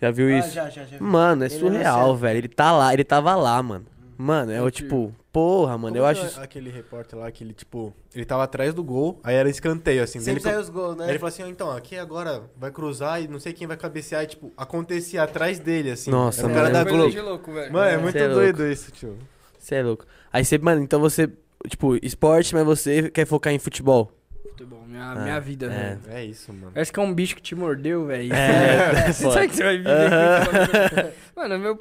Já 0.00 0.10
viu 0.10 0.28
Ah, 0.28 0.38
isso? 0.38 0.50
já, 0.50 0.68
já, 0.68 0.84
já. 0.84 0.96
vi. 0.98 1.02
Mano, 1.02 1.44
é 1.44 1.46
Ele 1.46 1.54
surreal, 1.58 1.94
anunciou. 1.96 2.16
velho. 2.16 2.38
Ele 2.38 2.48
tá 2.48 2.72
lá, 2.72 2.92
ele 2.92 3.04
tava 3.04 3.34
lá, 3.34 3.62
mano. 3.62 3.86
Mano, 4.18 4.50
é 4.52 4.60
o 4.62 4.70
tipo, 4.70 5.14
porra, 5.36 5.76
mano, 5.76 5.88
Como 5.94 5.98
eu 5.98 6.06
acho. 6.06 6.22
é 6.22 6.26
isso- 6.28 6.40
Aquele 6.40 6.70
repórter 6.70 7.18
lá 7.18 7.30
que 7.30 7.44
ele, 7.44 7.52
tipo, 7.52 7.92
ele 8.14 8.24
tava 8.24 8.42
atrás 8.44 8.72
do 8.72 8.82
gol, 8.82 9.20
aí 9.22 9.34
era 9.34 9.50
escanteio, 9.50 10.02
assim. 10.02 10.18
Sempre 10.18 10.32
ele, 10.34 10.40
sai 10.40 10.54
fa- 10.54 10.60
os 10.60 10.68
gols, 10.70 10.96
né? 10.96 11.04
aí 11.04 11.10
ele 11.10 11.18
falou 11.18 11.28
assim, 11.28 11.42
ó, 11.42 11.46
então, 11.46 11.70
aqui 11.70 11.98
agora 11.98 12.44
vai 12.56 12.70
cruzar 12.70 13.20
e 13.22 13.28
não 13.28 13.38
sei 13.38 13.52
quem 13.52 13.66
vai 13.66 13.76
cabecear, 13.76 14.24
e, 14.24 14.28
tipo, 14.28 14.50
acontecia 14.56 15.22
atrás 15.22 15.58
dele, 15.58 15.90
assim. 15.90 16.10
Nossa, 16.10 16.40
Era 16.40 16.46
o 16.46 16.50
mano, 16.50 16.62
cara 16.62 16.68
é 16.80 16.84
da 16.84 16.90
Globo. 16.90 17.20
louco, 17.22 17.52
velho. 17.52 17.70
Mano, 17.70 17.86
é 17.86 17.92
É, 17.94 17.98
muito 17.98 18.16
é 18.16 18.28
doido 18.28 18.66
isso, 18.66 18.90
tio. 18.90 19.18
Você 19.58 19.74
é 19.74 19.82
louco. 19.82 20.06
Aí 20.32 20.42
você, 20.42 20.56
mano, 20.56 20.82
então 20.82 21.00
você, 21.00 21.30
tipo, 21.68 21.96
esporte, 22.02 22.54
mas 22.54 22.64
você 22.64 23.10
quer 23.10 23.26
focar 23.26 23.52
em 23.52 23.58
futebol. 23.58 24.10
Futebol, 24.56 24.82
minha, 24.88 25.12
Ah, 25.12 25.14
minha 25.16 25.38
vida, 25.38 25.66
é. 25.66 25.68
velho. 25.68 26.00
É 26.08 26.24
isso, 26.24 26.50
mano. 26.50 26.70
Parece 26.72 26.90
que 26.90 26.98
é 26.98 27.02
um 27.02 27.12
bicho 27.12 27.36
que 27.36 27.42
te 27.42 27.54
mordeu, 27.54 28.06
velho. 28.06 28.32
É, 28.32 29.12
Você 29.12 29.24
sabe 29.30 29.48
que 29.48 29.56
você 29.56 29.62
vai 29.62 29.76
viver 29.76 29.90
isso? 29.90 31.12
Mano, 31.36 31.58
meu, 31.58 31.78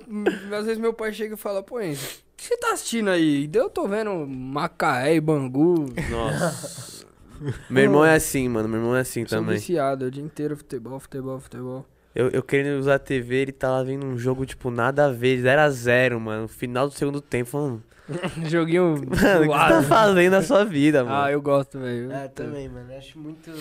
às 0.57 0.65
vezes 0.65 0.77
meu 0.77 0.93
pai 0.93 1.13
chega 1.13 1.35
e 1.35 1.37
fala, 1.37 1.63
pô, 1.63 1.79
Enzo, 1.79 2.03
o 2.05 2.35
que 2.35 2.43
você 2.43 2.57
tá 2.57 2.73
assistindo 2.73 3.09
aí? 3.09 3.49
Eu 3.53 3.69
tô 3.69 3.87
vendo 3.87 4.11
Macaé 4.27 5.15
e 5.15 5.21
Bangu. 5.21 5.85
Nossa. 6.11 7.05
Meu 7.69 7.83
irmão 7.83 8.03
é 8.05 8.15
assim, 8.15 8.47
mano. 8.49 8.67
Meu 8.67 8.79
irmão 8.79 8.95
é 8.95 8.99
assim 9.01 9.25
Sou 9.25 9.39
também. 9.39 9.55
viciado 9.55 10.05
o 10.05 10.11
dia 10.11 10.23
inteiro, 10.23 10.55
futebol, 10.57 10.99
futebol, 10.99 11.39
futebol. 11.39 11.85
Eu, 12.13 12.29
eu 12.29 12.41
querendo 12.43 12.79
usar 12.79 12.95
a 12.95 12.99
TV, 12.99 13.35
ele 13.35 13.51
tá 13.51 13.69
lá 13.69 13.83
vendo 13.83 14.05
um 14.05 14.17
jogo, 14.17 14.45
tipo, 14.45 14.69
nada 14.71 15.05
a 15.05 15.11
ver, 15.11 15.39
0x0, 15.41 16.17
mano. 16.19 16.41
No 16.43 16.47
final 16.47 16.87
do 16.87 16.93
segundo 16.93 17.19
tempo, 17.21 17.49
falando, 17.49 17.83
Joguinho 18.49 18.89
mano, 18.89 18.99
o 18.99 19.07
que 19.09 19.15
você 19.17 19.45
tá 19.47 19.83
fazendo 19.83 20.31
na 20.33 20.41
sua 20.41 20.63
vida, 20.63 21.03
mano? 21.03 21.15
Ah, 21.23 21.31
eu 21.31 21.41
gosto, 21.41 21.79
velho. 21.79 22.11
É, 22.11 22.27
também, 22.27 22.69
mano. 22.69 22.91
Eu 22.91 22.97
acho 22.97 23.17
muito. 23.19 23.51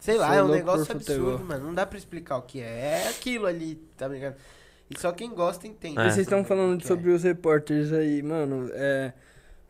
Sei 0.00 0.14
Sou 0.16 0.22
lá, 0.22 0.34
é 0.34 0.42
um 0.42 0.48
negócio 0.48 0.92
absurdo, 0.92 1.22
futebol. 1.30 1.46
mano. 1.46 1.64
Não 1.66 1.74
dá 1.74 1.86
pra 1.86 1.96
explicar 1.96 2.36
o 2.36 2.42
que 2.42 2.60
é. 2.60 3.02
É 3.04 3.08
aquilo 3.08 3.46
ali, 3.46 3.76
tá 3.96 4.06
ligado? 4.08 4.34
E 4.90 4.98
só 4.98 5.12
quem 5.12 5.30
gosta 5.30 5.66
entende. 5.66 5.98
É. 5.98 6.02
E 6.06 6.10
vocês 6.10 6.26
estão 6.26 6.44
falando 6.44 6.78
Que 6.78 6.84
é. 6.84 6.88
sobre 6.88 7.10
os 7.10 7.22
repórteres 7.22 7.92
aí, 7.92 8.22
mano. 8.22 8.68
É, 8.74 9.12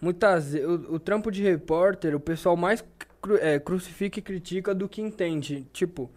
muitas 0.01 0.55
o, 0.55 0.95
o 0.95 0.99
trampo 0.99 1.31
de 1.31 1.43
repórter, 1.43 2.15
o 2.17 2.21
pessoal 2.21 2.57
mais 2.57 2.83
cru- 3.23 3.39
é, 3.41 3.59
crucifica 3.59 4.19
e 4.19 4.23
critica 4.23 4.75
do 4.75 4.89
que 4.89 5.01
entende. 5.01 5.67
Tipo, 5.73 6.11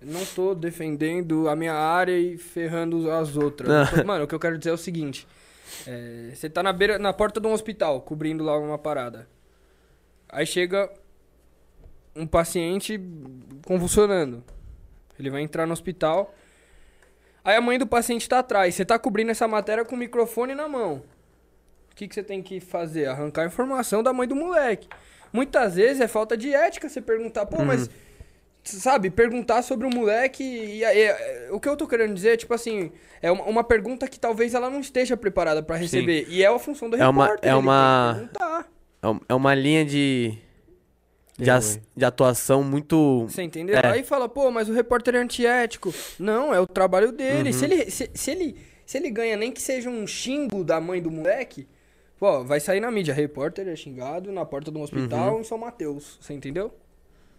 não 0.00 0.24
tô 0.24 0.54
defendendo 0.54 1.48
a 1.48 1.56
minha 1.56 1.74
área 1.74 2.16
e 2.16 2.36
ferrando 2.38 3.10
as 3.10 3.36
outras. 3.36 3.90
Tô- 3.90 4.04
mano, 4.06 4.24
o 4.24 4.28
que 4.28 4.34
eu 4.34 4.40
quero 4.40 4.56
dizer 4.56 4.70
é 4.70 4.74
o 4.74 4.78
seguinte: 4.78 5.26
é, 5.86 6.34
você 6.34 6.48
tá 6.48 6.62
na 6.62 6.72
beira, 6.72 6.98
na 6.98 7.12
porta 7.12 7.40
de 7.40 7.46
um 7.46 7.52
hospital, 7.52 8.00
cobrindo 8.00 8.42
lá 8.44 8.58
uma 8.58 8.78
parada. 8.78 9.28
Aí 10.28 10.46
chega 10.46 10.90
um 12.16 12.26
paciente 12.26 13.00
convulsionando. 13.66 14.42
Ele 15.18 15.30
vai 15.30 15.42
entrar 15.42 15.66
no 15.66 15.72
hospital. 15.72 16.34
Aí 17.44 17.56
a 17.56 17.60
mãe 17.60 17.78
do 17.78 17.86
paciente 17.86 18.28
tá 18.28 18.38
atrás. 18.38 18.74
Você 18.74 18.84
tá 18.84 18.98
cobrindo 18.98 19.30
essa 19.30 19.46
matéria 19.46 19.84
com 19.84 19.94
o 19.94 19.98
microfone 19.98 20.54
na 20.54 20.68
mão. 20.68 21.02
O 21.92 21.94
que, 21.94 22.08
que 22.08 22.14
você 22.14 22.22
tem 22.22 22.42
que 22.42 22.58
fazer? 22.58 23.06
Arrancar 23.06 23.42
a 23.42 23.46
informação 23.46 24.02
da 24.02 24.12
mãe 24.12 24.26
do 24.26 24.34
moleque. 24.34 24.88
Muitas 25.32 25.76
vezes 25.76 26.00
é 26.00 26.08
falta 26.08 26.36
de 26.36 26.52
ética 26.52 26.88
você 26.88 27.00
perguntar, 27.00 27.46
pô, 27.46 27.64
mas. 27.64 27.88
Sabe, 28.64 29.10
perguntar 29.10 29.62
sobre 29.62 29.86
o 29.86 29.90
moleque. 29.90 30.42
E, 30.42 30.84
aí, 30.84 30.98
é, 31.02 31.48
o 31.52 31.60
que 31.60 31.68
eu 31.68 31.76
tô 31.76 31.86
querendo 31.86 32.14
dizer 32.14 32.30
é, 32.30 32.36
tipo 32.36 32.54
assim, 32.54 32.90
é 33.20 33.30
uma, 33.30 33.44
uma 33.44 33.64
pergunta 33.64 34.08
que 34.08 34.18
talvez 34.18 34.54
ela 34.54 34.70
não 34.70 34.80
esteja 34.80 35.16
preparada 35.16 35.62
pra 35.62 35.76
receber. 35.76 36.26
E 36.30 36.42
é 36.42 36.46
a 36.46 36.58
função 36.58 36.88
do 36.88 36.96
É 36.96 37.06
uma- 37.06 37.24
repórter. 37.24 37.48
é 37.50 37.52
ele 37.52 37.58
uma-. 37.60 38.30
É 39.02 39.08
um- 39.08 39.20
É 39.28 39.34
uma 39.34 39.54
linha 39.54 39.84
de. 39.84 40.38
De, 41.36 41.50
as- 41.50 41.80
de 41.96 42.04
atuação 42.04 42.62
muito. 42.62 43.26
Você 43.28 43.42
entendeu? 43.42 43.76
É. 43.76 43.86
Aí 43.86 44.04
fala, 44.04 44.28
pô, 44.28 44.50
mas 44.52 44.68
o 44.68 44.72
repórter 44.72 45.16
é 45.16 45.18
antiético. 45.18 45.92
Não, 46.18 46.54
é 46.54 46.60
o 46.60 46.66
trabalho 46.66 47.10
dele. 47.12 47.50
Uhum. 47.50 47.52
Se, 47.52 47.64
ele, 47.64 47.90
se, 47.90 48.10
se 48.14 48.30
ele, 48.30 48.56
se 48.86 48.96
ele 48.98 49.10
ganha 49.10 49.36
nem 49.36 49.50
que 49.50 49.60
seja 49.60 49.90
um 49.90 50.06
xingo 50.06 50.62
da 50.62 50.80
mãe 50.80 51.02
do 51.02 51.10
moleque, 51.10 51.66
pô, 52.20 52.44
vai 52.44 52.60
sair 52.60 52.78
na 52.80 52.88
mídia. 52.90 53.12
Repórter 53.12 53.66
é 53.66 53.74
xingado 53.74 54.30
na 54.32 54.44
porta 54.44 54.70
de 54.70 54.78
um 54.78 54.82
hospital 54.82 55.34
Uhum. 55.34 55.40
em 55.40 55.44
São 55.44 55.58
Mateus. 55.58 56.16
Você 56.20 56.32
entendeu? 56.32 56.72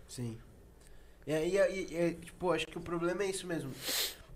Sim. 0.09 0.37
E 1.27 1.33
aí, 1.33 1.57
e, 1.57 1.95
e, 1.95 2.13
tipo, 2.13 2.51
acho 2.51 2.67
que 2.67 2.77
o 2.77 2.81
problema 2.81 3.23
é 3.23 3.27
isso 3.27 3.47
mesmo. 3.47 3.71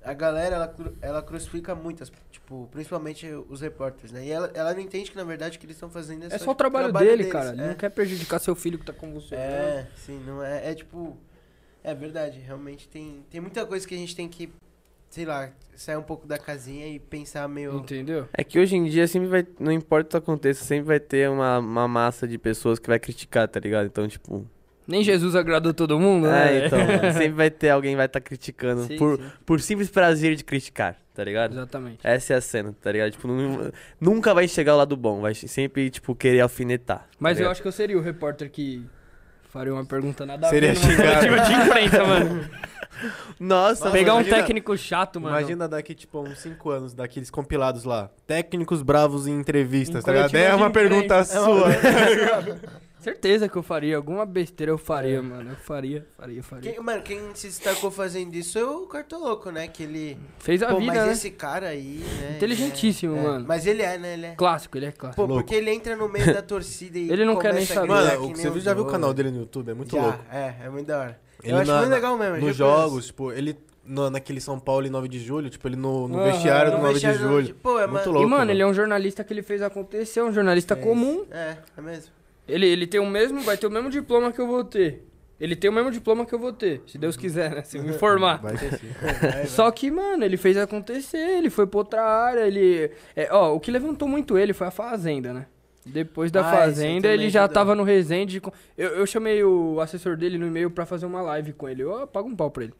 a 0.03 0.13
galera, 0.13 0.55
ela, 0.55 0.75
ela 1.01 1.21
crucifica 1.21 1.75
muitas, 1.75 2.11
tipo, 2.31 2.67
principalmente 2.71 3.27
os 3.47 3.61
repórteres, 3.61 4.11
né? 4.11 4.25
E 4.25 4.31
ela, 4.31 4.49
ela 4.53 4.73
não 4.73 4.81
entende 4.81 5.11
que, 5.11 5.17
na 5.17 5.23
verdade, 5.23 5.57
o 5.57 5.59
que 5.59 5.65
eles 5.65 5.75
estão 5.75 5.89
fazendo 5.89 6.23
é, 6.23 6.27
É 6.27 6.29
só, 6.31 6.37
só 6.37 6.43
o 6.45 6.47
tipo, 6.47 6.55
trabalho, 6.55 6.91
dele, 6.93 7.17
deles, 7.17 7.31
cara. 7.31 7.51
Ele 7.51 7.61
é. 7.61 7.67
não 7.67 7.75
quer 7.75 7.89
prejudicar 7.89 8.39
seu 8.39 8.55
filho 8.55 8.79
que 8.79 8.85
tá 8.85 8.93
com 8.93 9.13
você. 9.13 9.35
É, 9.35 9.87
sim, 9.95 10.19
não 10.25 10.43
é, 10.43 10.71
é 10.71 10.75
tipo, 10.75 11.15
é 11.83 11.93
verdade, 11.93 12.39
realmente 12.39 12.87
tem, 12.87 13.23
tem 13.29 13.39
muita 13.39 13.65
coisa 13.65 13.87
que 13.87 13.93
a 13.93 13.97
gente 13.97 14.15
tem 14.15 14.27
que, 14.27 14.51
sei 15.11 15.25
lá, 15.25 15.51
sair 15.75 15.97
um 15.97 16.03
pouco 16.03 16.25
da 16.25 16.39
casinha 16.39 16.87
e 16.87 16.97
pensar 16.97 17.47
meio... 17.47 17.77
Entendeu? 17.77 18.27
É 18.33 18.43
que 18.43 18.59
hoje 18.59 18.75
em 18.75 18.85
dia 18.85 19.07
sempre 19.07 19.27
vai. 19.27 19.45
Não 19.59 19.71
importa 19.71 20.17
o 20.17 20.21
que 20.21 20.29
aconteça, 20.29 20.63
sempre 20.65 20.85
vai 20.85 20.99
ter 20.99 21.29
uma, 21.29 21.59
uma 21.59 21.87
massa 21.87 22.27
de 22.27 22.37
pessoas 22.37 22.79
que 22.79 22.87
vai 22.87 22.99
criticar, 22.99 23.47
tá 23.47 23.59
ligado? 23.59 23.85
Então, 23.85 24.07
tipo. 24.07 24.45
Nem 24.89 25.03
Jesus 25.03 25.35
agradou 25.35 25.73
todo 25.73 25.99
mundo, 25.99 26.27
né? 26.27 26.63
É, 26.63 26.65
então. 26.65 26.79
mano, 26.85 27.13
sempre 27.13 27.29
vai 27.29 27.49
ter 27.51 27.69
alguém 27.69 27.91
que 27.91 27.97
vai 27.97 28.07
estar 28.07 28.19
criticando 28.19 28.83
Sim, 28.85 28.97
por, 28.97 29.17
sim. 29.17 29.23
por 29.45 29.61
simples 29.61 29.89
prazer 29.89 30.35
de 30.35 30.43
criticar, 30.43 30.95
tá 31.13 31.23
ligado? 31.23 31.51
Exatamente. 31.53 31.99
Essa 32.03 32.33
é 32.33 32.37
a 32.37 32.41
cena, 32.41 32.75
tá 32.81 32.91
ligado? 32.91 33.11
Tipo, 33.11 33.27
nu- 33.27 33.71
nunca 34.01 34.33
vai 34.33 34.47
chegar 34.47 34.71
ao 34.71 34.79
lado 34.79 34.97
bom, 34.97 35.21
vai 35.21 35.35
sempre, 35.35 35.89
tipo, 35.91 36.15
querer 36.15 36.41
alfinetar. 36.41 37.05
Mas 37.19 37.37
tá 37.37 37.43
eu 37.43 37.51
acho 37.51 37.61
que 37.61 37.67
eu 37.67 37.71
seria 37.71 37.97
o 37.97 38.01
repórter 38.01 38.49
que 38.49 38.83
faria 39.49 39.71
uma 39.73 39.85
pergunta 39.85 40.25
nada 40.25 40.47
a 40.47 40.49
Seria 40.49 40.73
ver 40.73 40.79
numa 40.79 40.91
xingado. 40.91 41.27
coletiva 41.27 41.39
de 41.45 41.53
imprensa, 41.53 42.03
mano. 42.05 42.49
Nossa, 43.39 43.85
Nossa, 43.85 43.91
Pegar 43.91 44.13
um 44.15 44.17
imagina- 44.21 44.37
técnico 44.37 44.75
chato, 44.77 45.21
mano. 45.21 45.37
Imagina 45.37 45.67
daqui, 45.69 45.93
tipo, 45.95 46.19
uns 46.19 46.39
5 46.39 46.69
anos, 46.71 46.93
daqueles 46.93 47.29
compilados 47.29 47.83
lá. 47.85 48.09
Técnicos 48.27 48.81
bravos 48.81 49.27
em 49.27 49.39
entrevistas, 49.39 50.01
Em 50.03 50.05
tá 50.05 50.11
ligado? 50.11 50.35
É 50.35 50.53
uma 50.55 50.69
pergunta 50.71 51.23
sua. 51.23 51.67
Certeza 52.99 53.47
que 53.47 53.55
eu 53.55 53.63
faria. 53.63 53.95
Alguma 53.97 54.25
besteira 54.25 54.71
eu 54.71 54.77
faria, 54.77 55.21
mano. 55.21 55.51
Eu 55.51 55.55
faria, 55.55 56.05
faria, 56.17 56.43
faria. 56.43 56.71
Quem, 56.73 56.83
mano, 56.83 57.01
quem 57.01 57.19
se 57.33 57.47
destacou 57.47 57.89
fazendo 57.89 58.33
isso 58.35 58.57
é 58.59 58.65
o 58.65 58.85
Cartoloco, 58.87 59.49
né? 59.51 59.67
Que 59.67 59.83
ele... 59.83 60.17
Fez 60.39 60.61
a 60.61 60.67
Pô, 60.67 60.79
vida, 60.79 60.93
mas 60.93 61.05
né? 61.05 61.11
esse 61.13 61.31
cara 61.31 61.67
aí, 61.69 62.03
né? 62.21 62.35
Inteligentíssimo, 62.35 63.13
ele 63.15 63.19
é- 63.19 63.23
é. 63.23 63.27
mano. 63.31 63.45
Mas 63.47 63.65
ele 63.65 63.81
é, 63.81 63.97
né? 63.97 64.13
Ele 64.13 64.25
é. 64.27 64.35
Clássico, 64.35 64.77
ele 64.77 64.87
é 64.87 64.91
clássico. 64.91 65.21
Pô, 65.21 65.27
Louco. 65.27 65.43
porque 65.43 65.55
ele 65.55 65.71
entra 65.71 65.95
no 65.95 66.09
meio 66.09 66.33
da 66.33 66.41
torcida 66.43 66.97
e 66.99 67.09
Ele 67.11 67.23
não 67.25 67.37
quer 67.39 67.53
nem 67.53 67.65
saber. 67.65 67.87
Mano, 67.87 68.33
que 68.33 68.39
você 68.41 68.49
viu- 68.49 68.61
já 68.61 68.73
viu 68.73 68.83
o 68.83 68.87
canal 68.87 69.13
dele 69.13 69.31
no 69.31 69.39
YouTube? 69.39 69.71
É 69.71 69.73
muito 69.73 69.95
já, 69.95 70.01
louco. 70.01 70.19
É, 70.31 70.55
é 70.65 70.69
muito 70.69 70.87
da 70.87 70.99
hora. 70.99 71.21
Ele 71.41 71.53
eu 71.53 71.57
acho 71.57 71.71
na- 71.71 71.77
muito 71.79 71.91
legal 71.91 72.17
mesmo. 72.17 72.37
Nos 72.47 72.55
jogos, 72.55 73.05
tipo, 73.07 73.31
ele 73.31 73.57
no- 73.85 74.09
naquele 74.09 74.41
São 74.41 74.59
Paulo 74.59 74.85
em 74.85 74.89
9 74.89 75.07
de 75.07 75.19
julho, 75.19 75.49
tipo, 75.49 75.67
ele 75.67 75.75
no, 75.77 76.07
no 76.07 76.19
Aham. 76.19 76.31
vestiário 76.31 76.71
do 76.71 76.77
No 76.77 76.83
9 76.83 76.93
vestiário 76.95 77.19
do 77.19 77.23
julho. 77.23 77.35
nove 77.37 77.47
de- 77.47 77.53
Pô, 77.53 77.79
é, 77.79 77.87
muito 77.87 77.93
mano. 78.01 78.11
louco. 78.11 78.27
e, 78.27 78.29
mano, 78.29 78.51
ele 78.51 78.61
é 78.61 78.67
um 78.67 78.73
jornalista 78.73 79.23
que 79.23 79.31
ele 79.33 79.41
fez 79.41 79.61
acontecer, 79.61 80.21
um 80.21 80.33
jornalista 80.33 80.75
comum. 80.75 81.25
É, 81.31 81.55
é 81.77 81.81
mesmo. 81.81 82.18
Ele, 82.49 82.65
ele 82.67 82.87
tem 82.87 82.99
o 82.99 83.05
mesmo, 83.05 83.41
vai 83.41 83.57
ter 83.57 83.67
o 83.67 83.71
mesmo 83.71 83.89
diploma 83.89 84.31
que 84.31 84.39
eu 84.39 84.47
vou 84.47 84.63
ter. 84.63 85.05
Ele 85.39 85.55
tem 85.55 85.69
o 85.69 85.73
mesmo 85.73 85.89
diploma 85.89 86.25
que 86.25 86.35
eu 86.35 86.39
vou 86.39 86.51
ter, 86.51 86.81
se 86.85 86.97
Deus 86.97 87.15
quiser, 87.15 87.51
né? 87.51 87.63
Se 87.63 87.77
eu 87.77 87.83
me 87.83 87.93
formar. 87.93 88.41
Vai 88.41 88.57
ter 88.57 88.77
sim. 88.77 88.87
Só 89.47 89.71
que, 89.71 89.89
mano, 89.89 90.25
ele 90.25 90.35
fez 90.35 90.57
acontecer, 90.57 91.17
ele 91.37 91.49
foi 91.49 91.65
pra 91.65 91.77
outra 91.77 92.03
área, 92.03 92.41
ele... 92.45 92.91
é, 93.15 93.29
ó, 93.31 93.53
o 93.55 93.59
que 93.59 93.71
levantou 93.71 94.05
muito 94.07 94.37
ele 94.37 94.51
foi 94.51 94.67
a 94.67 94.71
Fazenda, 94.71 95.31
né? 95.31 95.45
Depois 95.85 96.29
da 96.29 96.41
Ah, 96.41 96.51
Fazenda, 96.57 97.07
ele 97.07 97.29
já 97.29 97.41
ajudou. 97.43 97.53
tava 97.53 97.73
no 97.73 97.83
Resende. 97.83 98.41
Eu, 98.77 98.89
eu 98.89 99.05
chamei 99.07 99.41
o 99.43 99.79
assessor 99.79 100.17
dele 100.17 100.37
no 100.37 100.45
e-mail 100.45 100.69
pra 100.69 100.85
fazer 100.85 101.05
uma 101.05 101.21
live 101.21 101.53
com 101.53 101.69
ele. 101.69 101.83
Eu 101.83 102.05
pago 102.05 102.27
um 102.27 102.35
pau 102.35 102.51
pra 102.51 102.65
ele. 102.65 102.73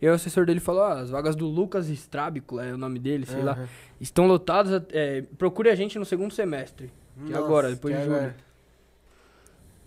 E 0.00 0.08
o 0.08 0.12
assessor 0.14 0.46
dele 0.46 0.58
falou, 0.60 0.82
ó, 0.82 0.92
as 0.92 1.10
vagas 1.10 1.36
do 1.36 1.46
Lucas 1.46 1.88
Strábico, 1.90 2.58
é 2.58 2.72
o 2.72 2.78
nome 2.78 2.98
dele, 2.98 3.26
sei 3.26 3.42
lá, 3.42 3.52
Aham. 3.52 3.68
estão 4.00 4.26
lotadas, 4.26 4.82
é, 4.92 5.22
procure 5.36 5.68
a 5.70 5.74
gente 5.74 5.98
no 5.98 6.04
segundo 6.06 6.32
semestre. 6.32 6.90
Que 7.26 7.32
Nossa, 7.32 7.44
agora, 7.44 7.70
depois 7.70 7.94
que 7.94 8.00
de 8.00 8.06
julho. 8.06 8.16
agora. 8.16 8.36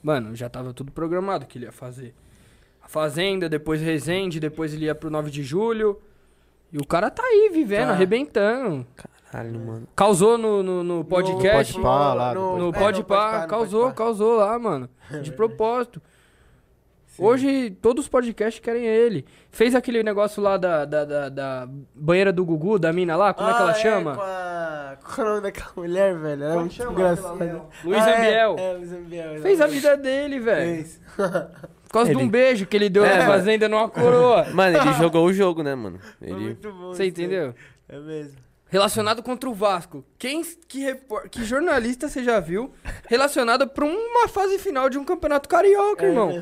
Mano, 0.04 0.36
já 0.36 0.50
tava 0.50 0.74
tudo 0.74 0.92
programado 0.92 1.46
que 1.46 1.58
ele 1.58 1.66
ia 1.66 1.72
fazer. 1.72 2.14
A 2.82 2.88
Fazenda, 2.88 3.48
depois 3.48 3.82
Resende, 3.82 4.40
depois 4.40 4.74
ele 4.74 4.86
ia 4.86 4.96
pro 4.96 5.10
9 5.10 5.30
de 5.30 5.44
julho. 5.44 6.00
E 6.74 6.78
o 6.78 6.86
cara 6.86 7.10
tá 7.12 7.24
aí, 7.24 7.50
vivendo, 7.54 7.88
Tá. 7.88 7.94
arrebentando. 7.94 8.86
Caralho, 9.32 9.60
mano. 9.60 9.88
Causou 9.96 10.38
no, 10.38 10.64
no, 10.64 10.84
no 10.84 11.06
podcast. 11.06 11.74
Podpah. 11.74 11.90
Pá, 11.90 12.14
lá, 12.14 12.34
no, 12.34 12.58
No 12.58 12.70
é, 12.70 12.72
Pode 12.72 13.00
no 13.00 13.06
Pá, 13.06 13.16
Podpah, 13.16 13.42
no 13.44 13.48
causou, 13.48 13.82
Podpah. 13.84 13.96
causou 14.04 14.36
lá, 14.38 14.58
mano. 14.58 14.90
De 15.22 15.32
propósito. 15.32 16.02
Hoje, 17.22 17.70
todos 17.82 18.06
os 18.06 18.10
podcasts 18.10 18.60
querem 18.60 18.86
ele. 18.86 19.26
Fez 19.52 19.76
aquele 19.76 20.02
negócio 20.04 20.42
lá 20.42 20.58
da, 20.58 20.86
da, 20.86 21.06
da, 21.06 21.30
da 21.30 21.70
banheira 21.96 22.32
do 22.34 22.44
Gugu, 22.44 22.80
da 22.80 22.92
mina 22.92 23.16
lá, 23.16 23.34
como 23.34 23.50
é 23.50 23.54
que 23.54 23.62
ela 23.62 23.72
Ah, 23.72 23.76
chama? 23.76 24.16
Com 24.16 24.22
a... 24.22 24.98
Qual 25.04 25.20
é 25.20 25.30
o 25.30 25.34
nome 25.36 25.42
daquela 25.44 25.72
mulher, 25.76 26.16
velho? 26.18 26.44
Ela 26.44 26.54
é 26.54 26.60
muito 26.60 26.84
aquela 26.84 27.70
Luiz 27.84 28.02
Ah, 28.04 28.10
é, 28.10 28.18
Ambiel. 28.18 28.56
É, 28.60 28.74
Luiz 28.74 28.92
Ambiel. 28.94 29.42
Fez 29.42 29.62
a 29.62 29.68
vida 29.68 29.98
dele, 29.98 30.40
velho. 30.40 30.76
Fez. 30.76 31.02
Por 31.88 31.94
causa 31.94 32.12
de 32.12 32.16
Ele- 32.18 32.24
um 32.26 32.30
beijo 32.30 32.66
que 32.66 32.78
ele 32.78 32.90
deu 32.90 33.04
É, 33.04 33.18
na 33.18 33.26
fazenda 33.26 33.68
numa 33.68 33.90
coroa. 33.90 34.46
Mano, 34.56 34.78
ele 34.78 34.94
jogou 34.96 35.26
o 35.26 35.34
jogo, 35.34 35.62
né, 35.62 35.76
mano? 35.76 36.00
Foi 36.20 36.28
Ele. 36.30 36.40
muito 36.40 36.72
bom. 36.72 36.94
Você 36.94 37.06
entendeu? 37.06 37.54
É 37.90 38.00
mesmo. 38.00 38.38
Relacionado 38.70 39.22
contra 39.22 39.50
o 39.50 39.54
Vasco. 39.54 40.02
Quem, 40.18 40.42
que, 40.70 40.80
repor- 40.80 41.28
que 41.30 41.44
jornalista 41.44 42.08
você 42.08 42.24
já 42.24 42.40
viu 42.40 42.72
relacionado 43.10 43.68
pra 43.68 43.84
uma 43.84 44.30
fase 44.30 44.58
final 44.58 44.90
de 44.90 44.98
um 44.98 45.04
campeonato 45.04 45.50
carioca, 45.50 46.06
irmão? 46.06 46.42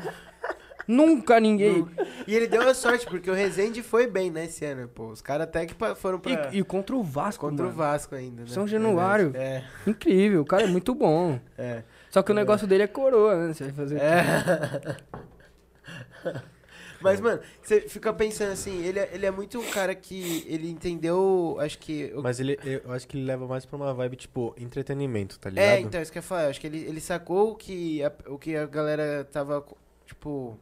Nunca 0.90 1.38
ninguém. 1.38 1.86
E 2.26 2.34
ele 2.34 2.46
deu 2.46 2.68
a 2.68 2.74
sorte, 2.74 3.06
porque 3.06 3.30
o 3.30 3.34
Rezende 3.34 3.82
foi 3.82 4.06
bem, 4.06 4.30
né, 4.30 4.46
esse 4.46 4.64
ano, 4.64 4.88
pô. 4.88 5.08
Os 5.08 5.22
caras 5.22 5.44
até 5.46 5.64
que 5.66 5.74
foram 5.96 6.18
pra... 6.18 6.50
E, 6.52 6.58
e 6.58 6.64
contra 6.64 6.96
o 6.96 7.02
Vasco, 7.02 7.48
Contra 7.48 7.64
o 7.64 7.68
mano. 7.68 7.78
Vasco 7.78 8.14
ainda, 8.14 8.42
né? 8.42 8.48
São 8.48 8.66
Januário. 8.66 9.32
É, 9.34 9.62
Incrível, 9.86 10.40
o 10.42 10.44
cara 10.44 10.64
é 10.64 10.66
muito 10.66 10.94
bom. 10.94 11.38
é. 11.56 11.82
Só 12.10 12.22
que 12.24 12.32
o 12.32 12.34
negócio 12.34 12.66
dele 12.66 12.82
é 12.82 12.86
coroa, 12.88 13.46
né? 13.46 13.54
Você 13.54 13.64
vai 13.64 13.72
fazer. 13.72 14.00
É. 14.00 14.96
Mas, 17.00 17.18
mano, 17.18 17.40
você 17.62 17.80
fica 17.82 18.12
pensando 18.12 18.52
assim, 18.52 18.84
ele, 18.84 18.98
é- 18.98 19.08
ele 19.14 19.24
é 19.24 19.30
muito 19.30 19.58
um 19.58 19.70
cara 19.70 19.94
que 19.94 20.44
ele 20.46 20.68
entendeu, 20.70 21.56
acho 21.58 21.78
que... 21.78 22.12
o- 22.14 22.20
Mas 22.22 22.38
ele, 22.40 22.58
eu 22.62 22.92
acho 22.92 23.08
que 23.08 23.16
ele 23.16 23.24
leva 23.24 23.46
mais 23.46 23.64
pra 23.64 23.74
uma 23.76 23.94
vibe, 23.94 24.16
tipo, 24.16 24.54
entretenimento, 24.58 25.38
tá 25.38 25.48
ligado? 25.48 25.64
É, 25.64 25.80
então, 25.80 26.02
isso 26.02 26.12
que 26.12 26.18
eu 26.18 26.20
ia 26.20 26.26
falar. 26.26 26.48
Acho 26.48 26.60
que 26.60 26.66
ele, 26.66 26.78
ele 26.80 27.00
sacou 27.00 27.52
o 27.52 27.54
que, 27.56 28.02
a, 28.04 28.12
o 28.26 28.38
que 28.38 28.54
a 28.54 28.66
galera 28.66 29.24
tava, 29.32 29.64
tipo, 30.04 30.58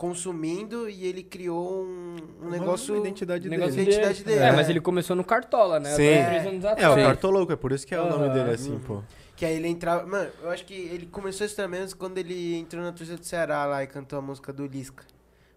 consumindo 0.00 0.88
e 0.88 1.06
ele 1.06 1.22
criou 1.22 1.84
um, 1.84 2.16
um 2.40 2.46
Uma 2.46 2.50
negócio... 2.52 2.96
identidade 2.96 3.46
negócio 3.50 3.72
dele. 3.72 3.84
dele. 3.84 3.96
identidade 3.98 4.24
dele. 4.24 4.38
dele. 4.38 4.50
É, 4.50 4.56
mas 4.56 4.70
ele 4.70 4.80
começou 4.80 5.14
no 5.14 5.22
Cartola, 5.22 5.78
né? 5.78 5.90
Sim. 5.90 6.14
Anos 6.14 6.64
É, 6.64 6.68
o 6.68 6.72
atrás. 6.72 6.94
Cartoloco, 6.94 7.52
é 7.52 7.56
por 7.56 7.70
isso 7.70 7.86
que 7.86 7.94
é 7.94 8.00
o 8.00 8.08
nome 8.08 8.30
dele 8.30 8.52
assim, 8.52 8.78
pô. 8.78 9.02
Que 9.36 9.44
aí 9.44 9.56
ele 9.56 9.68
entrava... 9.68 10.06
Mano, 10.06 10.30
eu 10.42 10.48
acho 10.48 10.64
que 10.64 10.72
ele 10.72 11.04
começou 11.04 11.44
isso 11.44 11.54
também 11.54 11.86
quando 11.98 12.16
ele 12.16 12.56
entrou 12.56 12.82
na 12.82 12.92
torcida 12.92 13.18
do 13.18 13.26
Ceará 13.26 13.66
lá 13.66 13.84
e 13.84 13.86
cantou 13.86 14.18
a 14.18 14.22
música 14.22 14.54
do 14.54 14.66
Lisca. 14.66 15.04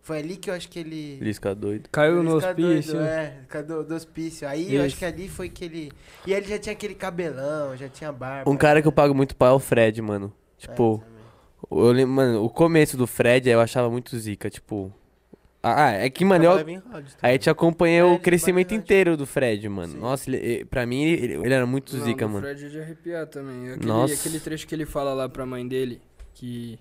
Foi 0.01 0.17
ali 0.17 0.35
que 0.35 0.49
eu 0.49 0.53
acho 0.53 0.67
que 0.67 0.77
ele... 0.77 1.19
Lisca 1.21 1.55
doido. 1.55 1.87
Caiu 1.89 2.19
Ele 2.19 2.27
no 2.27 2.35
hospício. 2.35 2.95
Doido, 2.95 3.07
é, 3.07 3.63
do, 3.63 3.83
do 3.85 3.95
hospício. 3.95 4.45
Aí 4.45 4.75
eu 4.75 4.81
acho 4.81 4.89
Isso. 4.89 4.97
que 4.97 5.05
ali 5.05 5.29
foi 5.29 5.47
que 5.47 5.63
ele. 5.63 5.89
E 6.27 6.33
aí 6.33 6.41
ele 6.41 6.49
já 6.49 6.59
tinha 6.59 6.73
aquele 6.73 6.95
cabelão, 6.95 7.77
já 7.77 7.87
tinha 7.87 8.11
barba. 8.11 8.51
Um 8.51 8.57
cara 8.57 8.81
que 8.81 8.87
eu 8.89 8.91
pago 8.91 9.15
muito 9.15 9.33
pau 9.37 9.53
é 9.53 9.53
o 9.53 9.59
Fred, 9.59 10.01
mano. 10.01 10.33
É, 10.57 10.61
Tipo, 10.67 10.97
também. 10.97 11.12
Eu 11.71 11.91
lembro, 11.91 12.13
mano, 12.15 12.43
o 12.43 12.49
começo 12.49 12.95
do 12.97 13.07
Fred 13.07 13.49
eu 13.49 13.59
achava 13.61 13.89
muito 13.89 14.17
zica, 14.17 14.49
tipo. 14.49 14.91
Ah, 15.65 15.91
é 15.91 16.09
que, 16.09 16.25
mano, 16.25 16.43
eu, 16.43 16.51
em 16.69 16.75
rádio 16.75 17.13
Aí 17.21 17.29
também. 17.31 17.37
te 17.39 17.49
acompanhei 17.49 17.99
É, 17.99 18.03
o 18.03 18.09
ele 18.15 18.19
crescimento 18.19 18.67
trabalha 18.67 18.83
inteiro 18.83 19.15
do 19.17 19.25
Fred, 19.25 19.69
mano. 19.69 19.93
Sim. 19.93 19.97
Nossa, 19.99 20.29
ele, 20.29 20.37
ele- 20.37 20.65
pra 20.65 20.85
mim 20.85 21.03
ele, 21.03 21.33
ele 21.35 21.53
era 21.53 21.65
muito 21.65 21.95
Não, 21.95 22.03
zica, 22.03 22.25
do 22.27 22.33
mano. 22.33 22.45
Fred 22.45 22.65
é 22.65 22.69
de 22.69 22.79
arrepiar 22.81 23.27
também. 23.27 23.71
Aquele, 23.71 23.85
Nossa. 23.87 24.13
aquele 24.13 24.39
trecho 24.41 24.67
que 24.67 24.75
ele 24.75 24.85
fala 24.85 25.13
lá 25.13 25.29
pra 25.29 25.45
mãe 25.45 25.65
dele, 25.65 26.01
que 26.33 26.77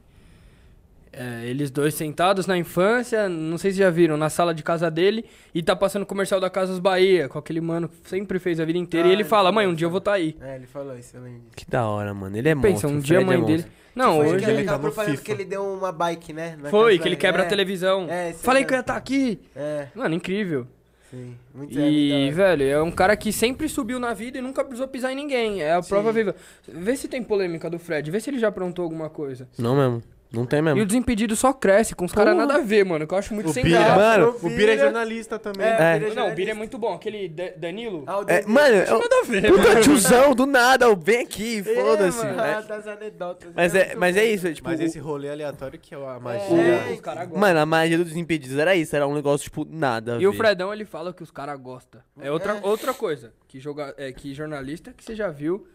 é, 1.13 1.45
eles 1.47 1.71
dois 1.71 1.95
sentados 1.95 2.47
na 2.49 2.57
infância, 2.59 3.29
não 3.29 3.57
sei 3.59 3.71
se 3.71 3.79
já 3.79 3.89
viram, 3.91 4.17
na 4.17 4.29
sala 4.31 4.53
de 4.55 4.63
casa 4.65 4.91
dele, 4.91 5.27
e 5.55 5.63
tá 5.63 5.77
passando 5.77 6.03
o 6.03 6.07
comercial 6.07 6.41
da 6.41 6.49
Casas 6.51 6.79
Bahia, 6.81 7.29
com 7.29 7.39
aquele 7.39 7.61
mano 7.61 7.89
que 7.89 8.09
sempre 8.09 8.39
fez 8.41 8.59
a 8.59 8.65
vida 8.65 8.79
inteira, 8.81 9.07
Ah, 9.07 9.11
e 9.11 9.13
ele 9.13 9.23
ele 9.23 9.29
fala, 9.29 9.43
falou 9.51 9.53
mãe, 9.55 9.67
um 9.67 9.71
isso, 9.71 9.77
dia 9.77 9.87
eu 9.87 9.91
vou 9.91 9.99
estar 9.99 10.15
aí. 10.15 10.35
É, 10.41 10.57
ele 10.57 10.67
falou 10.67 10.99
isso, 10.99 11.17
eu 11.17 11.23
lembro 11.23 11.41
disso. 11.41 11.53
Que 11.55 11.71
da 11.71 11.87
hora, 11.87 12.13
mano. 12.15 12.37
Ele 12.37 12.49
é 12.49 12.55
Pensa, 12.57 12.89
monstro. 12.89 12.91
um 12.91 12.99
o 12.99 13.01
dia 13.01 13.19
a 13.19 13.21
Fred 13.21 13.27
mãe 13.27 13.37
é 13.37 13.47
dele... 13.47 13.63
monstro. 13.63 13.82
Não, 13.95 14.17
foi 14.17 14.27
hoje... 14.27 14.45
ele 14.45 14.45
aquela 14.45 14.65
tá 14.65 14.73
no 14.73 14.81
propaganda 14.81 15.11
FIFA. 15.13 15.25
que 15.25 15.33
ele 15.33 15.45
deu 15.45 15.65
uma 15.65 15.93
bike, 15.93 16.33
né? 16.33 16.57
na 16.61 16.71
Foi, 16.71 16.99
que 16.99 17.07
ele 17.07 17.17
quebra 17.17 17.43
é, 17.43 17.47
a 17.47 17.49
televisão. 17.49 18.07
É, 18.09 18.31
esse 18.31 18.43
Falei 18.43 18.63
é 18.63 18.67
que 18.67 18.73
eu 18.73 18.77
ia 18.77 18.81
estar 18.81 18.97
aqui. 18.97 19.41
É, 19.55 19.89
Mano, 19.95 20.15
incrível. 20.15 20.67
sim. 21.11 21.37
Muito 21.55 21.79
é, 21.79 21.91
E, 21.91 22.31
velho, 22.31 22.65
é 22.65 22.83
um 22.83 22.91
cara 22.91 23.17
que 23.17 23.33
sempre 23.33 23.69
subiu 23.69 23.99
na 24.01 24.15
vida 24.15 24.39
e 24.39 24.41
nunca 24.43 24.65
precisou 24.65 24.89
pisar 24.89 25.13
em 25.13 25.17
ninguém. 25.17 25.63
É 25.63 25.73
a 25.75 25.83
Sim. 25.83 25.89
prova 25.91 26.11
viva. 26.13 26.35
Vê 26.67 26.97
se 26.97 27.07
tem 27.09 27.23
polêmica 27.23 27.69
do 27.69 27.79
Fred, 27.79 28.11
vê 28.11 28.19
se 28.19 28.31
ele 28.31 28.39
já 28.39 28.49
aprontou 28.49 28.85
alguma 28.85 29.11
coisa. 29.11 29.49
Não 29.59 29.77
mesmo. 29.77 30.03
Não 30.33 30.47
tem 30.47 30.61
E 30.61 30.63
mesmo. 30.63 30.81
o 30.81 30.87
Desimpedido 30.87 31.37
só 31.37 31.53
cresce, 31.53 31.95
com 31.95 32.07
os 32.07 32.13
caras 32.13 32.35
nada 32.35 32.55
a 32.55 32.59
ver, 32.61 32.85
mano. 32.85 33.07
Que 33.07 33.13
eu 33.13 33.19
acho 33.19 33.35
muito 33.35 33.51
O 33.51 33.53
sem 33.53 33.63
Bira, 33.65 33.79
graça. 33.81 33.97
Mano, 33.97 34.37
o 34.43 34.49
Bira 34.49 34.73
é 34.73 34.79
jornalista 34.79 35.39
também. 35.39 35.67
É, 35.67 35.93
É. 35.93 35.97
ele 35.97 36.15
Não, 36.15 36.31
o 36.31 36.35
Bira 36.35 36.53
é 36.53 36.55
muito 36.55 36.79
bom. 36.79 36.95
Aquele 36.95 37.29
Da- 37.29 37.51
Danilo. 37.57 38.05
Ah, 38.07 38.21
o 38.21 38.25
É, 38.27 38.43
mano, 38.47 38.75
eu, 38.77 38.99
Nada 38.99 39.21
a 39.21 39.25
ver, 39.27 39.47
puta 39.53 39.69
mano. 39.69 39.81
tiozão, 39.83 40.35
do 40.35 40.47
nada, 40.47 40.91
ó, 40.91 40.95
vem 40.95 41.21
aqui, 41.21 41.59
É, 41.59 41.63
foda-se. 41.63 42.27
É. 42.27 42.63
das 42.63 42.87
anedotas. 42.87 43.51
Mas 43.55 43.75
é, 43.75 43.85
muito 43.89 43.99
mas 43.99 44.17
é 44.17 44.25
isso, 44.25 44.47
é, 44.47 44.53
tipo, 44.55 44.69
Mas 44.69 44.81
o- 44.81 44.83
esse 44.85 44.99
rolê 44.99 45.29
aleatório 45.31 45.79
que 45.79 45.95
é 45.95 45.99
a 45.99 46.19
magia. 46.19 46.41
É, 46.57 46.93
os 46.95 47.01
caras 47.01 47.25
o- 47.25 47.27
gostam. 47.27 47.41
mano, 47.41 47.61
a 47.61 47.67
magia 47.67 47.99
dos 47.99 48.07
Desimpedidos 48.09 48.57
era 48.57 48.75
isso, 48.75 48.97
era 48.97 49.07
um 49.07 49.15
negócio, 49.15 49.45
tipo, 49.45 49.67
nada 49.71 50.17
a 50.17 50.19
E 50.21 50.27
o 50.27 50.31
ver. 50.33 50.39
Fredão, 50.39 50.73
ele 50.73 50.87
fala 50.87 51.13
que 51.13 51.23
os 51.23 51.31
caras 51.31 51.61
gostam. 51.61 52.01
É 52.19 52.31
outra, 52.31 52.53
É. 52.57 52.61
outra 52.67 52.95
coisa. 52.95 53.35
Que, 53.47 53.61
joga, 53.61 53.95
é, 53.99 54.11
que 54.13 54.33
jornalista 54.35 54.95
que 54.97 55.05
você 55.05 55.15
já 55.15 55.29
viu 55.29 55.67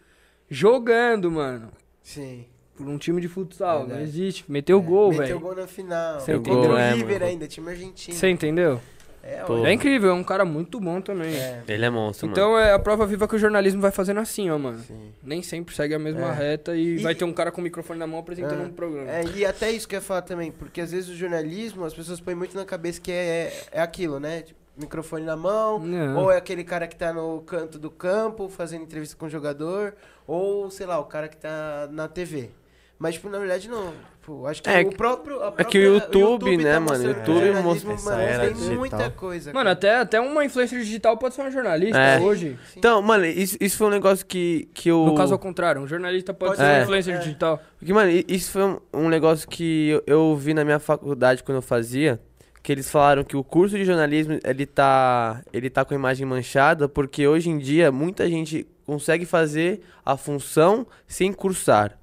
jogando, 0.49 1.30
mano. 1.30 1.70
Sim. 2.01 2.45
Por 2.78 2.88
um 2.88 2.97
time 2.97 3.19
de 3.19 3.28
futsal. 3.28 3.80
Não 3.80 3.88
Verdade. 3.88 4.09
existe. 4.09 4.45
Meteu 4.47 4.82
gol, 4.82 5.09
Meteu 5.09 5.25
velho. 5.25 5.39
gol 5.39 5.55
na 5.55 5.67
final. 5.67 6.19
Você 6.19 6.34
Contra 6.36 6.53
entendeu? 6.53 6.71
o 6.71 6.78
É, 6.78 6.93
River 6.93 7.13
mano. 7.19 7.25
ainda, 7.25 7.47
time 7.47 7.69
argentino. 7.71 8.15
Você 8.15 8.30
entendeu? 8.30 8.80
É, 9.23 9.43
É 9.65 9.73
incrível, 9.73 10.11
é 10.11 10.13
um 10.13 10.23
cara 10.23 10.45
muito 10.45 10.80
bom 10.80 11.01
também. 11.01 11.36
é, 11.36 11.61
Ele 11.67 11.84
é 11.84 11.89
monstro, 11.89 12.28
mano. 12.28 12.34
Então 12.39 12.57
é 12.57 12.71
a 12.71 12.80
prova 12.80 13.05
viva 13.05 13.28
que 13.28 13.36
o 13.36 13.39
jornalismo 13.39 13.82
vai 13.82 13.91
fazendo 13.91 14.21
assim, 14.21 14.49
ó, 14.49 14.57
mano. 14.57 14.80
sim. 14.80 15.11
Nem 15.21 15.41
sempre 15.43 15.75
segue 15.75 15.93
a 15.93 15.99
mesma 15.99 16.30
É. 16.30 16.34
reta 16.34 16.73
e, 16.78 16.95
E- 16.95 16.97
vai 16.99 17.13
ter 17.13 17.25
um 17.25 17.34
cara 17.34 17.51
com 17.51 17.59
o 17.59 17.63
microfone 17.63 17.99
na 17.99 18.07
mão 18.07 18.19
apresentando 18.19 18.61
É. 18.61 18.65
um 18.65 18.71
programa. 18.71 19.11
É, 19.11 19.25
e 19.36 19.45
até 19.45 19.69
isso 19.69 19.86
que 19.86 19.95
eu 19.95 19.97
ia 19.97 20.01
falar 20.01 20.21
também, 20.21 20.49
porque 20.49 20.80
às 20.80 20.91
vezes 20.91 21.09
o 21.09 21.15
jornalismo, 21.15 21.84
as 21.84 21.93
pessoas 21.93 22.21
põem 22.21 22.36
muito 22.36 22.55
na 22.55 22.63
cabeça 22.63 23.01
que 23.01 23.11
é, 23.11 23.51
é 23.73 23.82
aquilo, 23.82 24.17
né? 24.17 24.43
Tipo, 24.43 24.57
microfone 24.78 25.25
na 25.25 25.36
mão, 25.36 25.80
Não. 25.80 26.19
ou 26.23 26.32
é 26.32 26.38
aquele 26.38 26.63
cara 26.63 26.88
que 26.88 26.95
tá 26.95 27.11
no 27.11 27.41
canto 27.41 27.78
do 27.78 27.89
campo 27.91 28.47
fazendo 28.47 28.84
entrevista 28.84 29.17
com 29.17 29.25
o 29.25 29.30
jogador, 29.30 29.93
ou, 30.25 30.69
sei 30.71 30.86
lá, 30.86 30.99
o 30.99 31.05
cara 31.05 31.28
que 31.28 31.36
tá 31.36 31.89
na 31.91 32.07
TV. 32.07 32.51
Mas, 32.99 33.15
tipo, 33.15 33.29
na 33.29 33.37
verdade, 33.37 33.69
não. 33.69 33.93
Tipo, 34.19 34.45
acho 34.47 34.61
que 34.63 34.69
É 34.69 34.81
o 34.81 34.89
que- 34.89 34.97
próprio. 34.97 35.41
a 35.41 35.53
é 35.57 35.63
que 35.63 35.87
o 35.87 35.99
própria- 35.99 36.19
YouTube, 36.19 36.57
né, 36.57 36.73
tá 36.73 36.79
mano? 36.79 37.03
O 37.03 37.07
YouTube 37.07 37.45
jornalismo, 37.53 37.91
mostra- 37.91 38.15
mano, 38.17 38.39
tem 38.41 38.53
digital. 38.53 38.75
muita 38.77 39.09
coisa. 39.11 39.53
Mano, 39.53 39.59
cara. 39.65 39.71
até, 39.71 39.95
até 39.99 40.19
uma 40.19 40.43
influencer 40.43 40.79
digital 40.79 41.15
pode 41.17 41.35
ser 41.35 41.41
uma 41.41 41.51
jornalista 41.51 41.97
É. 41.97 42.19
hoje. 42.19 42.57
Sim. 42.73 42.79
Então, 42.79 43.01
mano, 43.01 43.25
isso, 43.25 43.55
isso 43.61 43.77
foi 43.77 43.87
um 43.87 43.91
negócio 43.91 44.25
que, 44.25 44.67
que 44.73 44.89
eu... 44.89 45.05
No 45.05 45.15
caso 45.15 45.31
ao 45.33 45.39
contrário, 45.39 45.81
um 45.81 45.87
jornalista 45.87 46.33
pode, 46.33 46.51
Pode 46.55 46.61
ser 46.61 46.73
ser, 46.73 46.79
um 46.79 46.83
influencer 46.83 47.15
é. 47.15 47.17
digital. 47.19 47.61
Porque, 47.77 47.93
mano, 47.93 48.11
isso 48.27 48.51
foi 48.51 48.63
um, 48.63 48.79
um 48.93 49.07
negócio 49.09 49.47
que 49.47 49.89
eu, 49.89 50.03
eu 50.07 50.35
vi 50.35 50.53
na 50.53 50.65
minha 50.65 50.79
faculdade 50.79 51.43
quando 51.43 51.57
eu 51.57 51.61
fazia, 51.61 52.19
que 52.63 52.71
eles 52.71 52.89
falaram 52.91 53.23
que 53.23 53.37
o 53.37 53.43
curso 53.45 53.77
de 53.77 53.85
jornalismo, 53.85 54.39
ele 54.43 54.65
tá, 54.65 55.41
ele 55.53 55.69
tá 55.69 55.85
com 55.85 55.93
a 55.93 55.97
imagem 55.97 56.25
manchada, 56.25 56.89
porque 56.89 57.25
hoje 57.25 57.49
em 57.49 57.57
dia 57.59 57.93
muita 57.93 58.27
gente 58.27 58.67
consegue 58.85 59.25
fazer 59.25 59.79
a 60.05 60.17
função 60.17 60.85
sem 61.07 61.31
cursar. 61.31 61.97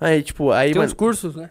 Aí, 0.00 0.22
tipo, 0.22 0.50
aí, 0.50 0.68
Tem 0.72 0.76
mano, 0.78 0.86
uns 0.86 0.94
cursos, 0.94 1.36
né? 1.36 1.50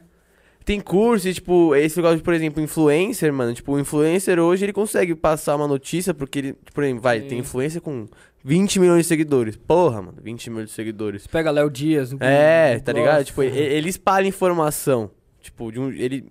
tem 0.66 0.80
curso 0.80 1.28
e, 1.28 1.34
tipo, 1.34 1.74
esse 1.76 1.98
negócio 1.98 2.18
de, 2.18 2.24
por 2.24 2.34
exemplo, 2.34 2.62
influencer, 2.62 3.32
mano, 3.34 3.54
tipo, 3.54 3.72
o 3.74 3.80
influencer 3.80 4.40
hoje 4.40 4.66
ele 4.66 4.74
consegue 4.74 5.16
passar 5.16 5.56
uma 5.56 5.68
notícia, 5.68 6.14
porque 6.14 6.40
ele, 6.40 6.54
por 6.74 6.84
exemplo, 6.84 7.02
vai, 7.02 7.22
Sim. 7.22 7.28
tem 7.28 7.40
influencer 7.40 7.82
com 7.82 8.08
20 8.44 8.80
milhões 8.80 9.02
de 9.04 9.08
seguidores. 9.08 9.56
Porra, 9.56 10.02
mano, 10.02 10.18
20 10.22 10.50
milhões 10.50 10.70
de 10.70 10.76
seguidores. 10.76 11.24
Você 11.24 11.30
pega 11.30 11.50
Léo 11.52 11.70
Dias. 11.70 12.14
o- 12.14 12.18
É, 12.24 12.80
tá 12.80 12.92
ligado? 12.94 13.24
Tipo, 13.26 13.42
e- 13.44 13.48
ele 13.48 13.90
espalha 13.90 14.28
informação. 14.28 15.10
Tipo, 15.42 15.72
de 15.72 15.80
um, 15.80 15.90
ele. 15.92 16.26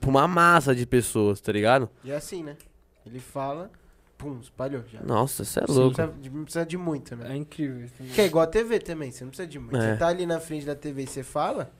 pra 0.00 0.10
uma 0.10 0.28
massa 0.28 0.74
de 0.74 0.86
pessoas, 0.86 1.40
tá 1.40 1.50
ligado? 1.50 1.88
E 2.04 2.10
é 2.12 2.16
assim, 2.16 2.42
né? 2.44 2.54
Ele 3.04 3.18
fala, 3.18 3.70
pum, 4.22 4.38
espalhou 4.40 4.82
já. 4.92 5.00
Nossa, 5.02 5.44
você 5.44 5.58
é 5.60 5.64
Não 5.68 5.74
louco. 5.74 5.96
precisa, 5.96 6.16
de- 6.20 6.30
não 6.30 6.44
precisa 6.44 6.64
de 6.66 6.78
muito, 6.78 7.16
né? 7.16 7.26
É 7.32 7.36
incrível. 7.36 7.84
isso 7.84 7.94
também. 7.98 8.12
Que 8.12 8.20
é 8.20 8.26
igual 8.26 8.44
a 8.44 8.46
TV 8.46 8.78
também, 8.78 9.10
você 9.10 9.24
não 9.24 9.30
precisa 9.30 9.48
de 9.48 9.58
muito. 9.58 9.76
É. 9.76 9.92
Você 9.92 9.96
tá 9.96 10.06
ali 10.08 10.24
na 10.26 10.38
frente 10.38 10.64
da 10.64 10.74
TV 10.74 11.02
e 11.02 11.06
você 11.06 11.22
fala, 11.22 11.70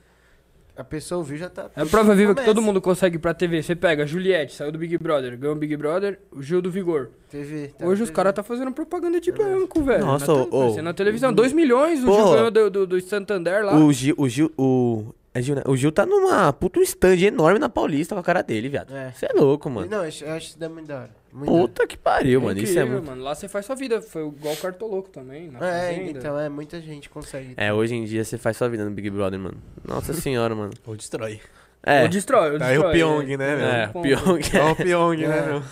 a 0.76 0.82
pessoa 0.82 1.18
ouviu 1.18 1.36
já 1.36 1.48
tá. 1.48 1.70
É 1.76 1.82
a 1.82 1.86
prova 1.86 2.14
viva 2.14 2.34
que 2.34 2.44
todo 2.44 2.60
mundo 2.62 2.80
consegue 2.80 3.16
ir 3.16 3.18
pra 3.18 3.32
TV. 3.34 3.62
Você 3.62 3.76
pega, 3.76 4.06
Juliette, 4.06 4.54
saiu 4.54 4.72
do 4.72 4.78
Big 4.78 4.96
Brother, 4.98 5.38
ganhou 5.38 5.54
o 5.54 5.58
Big 5.58 5.76
Brother, 5.76 6.18
o 6.32 6.42
Gil 6.42 6.60
do 6.62 6.70
Vigor. 6.70 7.10
TV. 7.28 7.68
tá 7.78 7.86
Hoje 7.86 8.02
os 8.02 8.10
caras 8.10 8.32
tá 8.34 8.42
fazendo 8.42 8.72
propaganda 8.72 9.20
de 9.20 9.30
banco, 9.30 9.82
velho. 9.82 10.04
Nossa, 10.04 10.26
na, 10.34 10.44
vai 10.44 10.70
ser 10.70 10.82
na 10.82 10.92
televisão. 10.94 11.32
2 11.32 11.52
milhões, 11.52 12.02
o 12.02 12.06
Porra. 12.06 12.22
Gil 12.22 12.32
ganhou 12.32 12.50
do, 12.50 12.70
do, 12.70 12.86
do 12.86 13.00
Santander 13.02 13.64
lá. 13.64 13.76
O 13.76 13.92
Gil. 13.92 14.14
O 14.18 14.28
Gil. 14.28 14.50
O, 14.56 15.14
é 15.34 15.40
Gil, 15.40 15.54
né? 15.56 15.62
o 15.66 15.76
Gil 15.76 15.90
tá 15.92 16.04
numa 16.04 16.52
puta 16.52 16.78
um 16.78 16.82
stand 16.82 17.16
enorme 17.20 17.58
na 17.58 17.68
Paulista 17.68 18.14
com 18.14 18.20
a 18.20 18.24
cara 18.24 18.42
dele, 18.42 18.68
viado. 18.68 18.94
É. 18.94 19.12
Você 19.12 19.26
é 19.26 19.32
louco, 19.34 19.68
mano. 19.70 19.88
Não, 19.90 19.98
eu 20.02 20.08
acho, 20.08 20.24
eu 20.24 20.32
acho 20.32 20.48
isso 20.48 20.58
daí 20.58 20.68
muito 20.68 20.86
da 20.88 21.00
hora. 21.00 21.21
Hora. 21.34 21.46
Puta 21.46 21.86
que 21.86 21.96
pariu, 21.96 22.40
mano. 22.42 22.58
Isso 22.60 22.72
é 22.78 22.82
incrível, 22.82 22.92
muito. 22.98 23.06
mano. 23.06 23.22
Lá 23.22 23.34
você 23.34 23.48
faz 23.48 23.64
sua 23.64 23.74
vida. 23.74 24.02
Foi 24.02 24.26
igual 24.26 24.54
o 24.54 24.56
Cartoloco 24.56 25.08
também, 25.08 25.48
na 25.50 25.58
É, 25.66 25.88
fazenda. 25.94 26.18
então, 26.18 26.38
é, 26.38 26.48
muita 26.48 26.80
gente 26.80 27.08
consegue. 27.08 27.54
É, 27.56 27.72
hoje 27.72 27.94
em 27.94 28.04
dia 28.04 28.22
você 28.24 28.36
faz 28.36 28.56
sua 28.56 28.68
vida 28.68 28.84
no 28.84 28.90
Big 28.90 29.08
Brother, 29.08 29.38
mano. 29.40 29.56
Nossa 29.86 30.12
senhora, 30.12 30.54
mano. 30.54 30.72
Ou 30.86 30.94
destrói. 30.96 31.40
É. 31.82 32.02
Ou 32.02 32.08
destrói, 32.08 32.52
ou 32.52 32.58
Tá 32.58 32.66
aí 32.66 32.78
o 32.78 32.82
destrói, 32.82 32.94
Pyong, 32.94 33.36
né, 33.36 33.56
meu? 33.56 33.66
É, 33.66 33.86
pior 34.02 34.38
que 34.38 34.56
É 34.56 34.62
o 34.64 34.76
Pyong, 34.76 35.22
É. 35.24 35.28
né, 35.28 35.46
meu? 35.46 35.62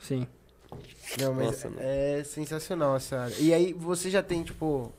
Sim. 0.00 0.26
Não, 1.20 1.32
mas 1.34 1.46
Nossa, 1.46 1.68
mano. 1.68 1.80
é 1.82 2.22
sensacional 2.24 2.96
essa 2.96 3.18
área. 3.20 3.34
E 3.38 3.52
aí, 3.54 3.72
você 3.72 4.10
já 4.10 4.22
tem, 4.22 4.42
tipo, 4.42 4.92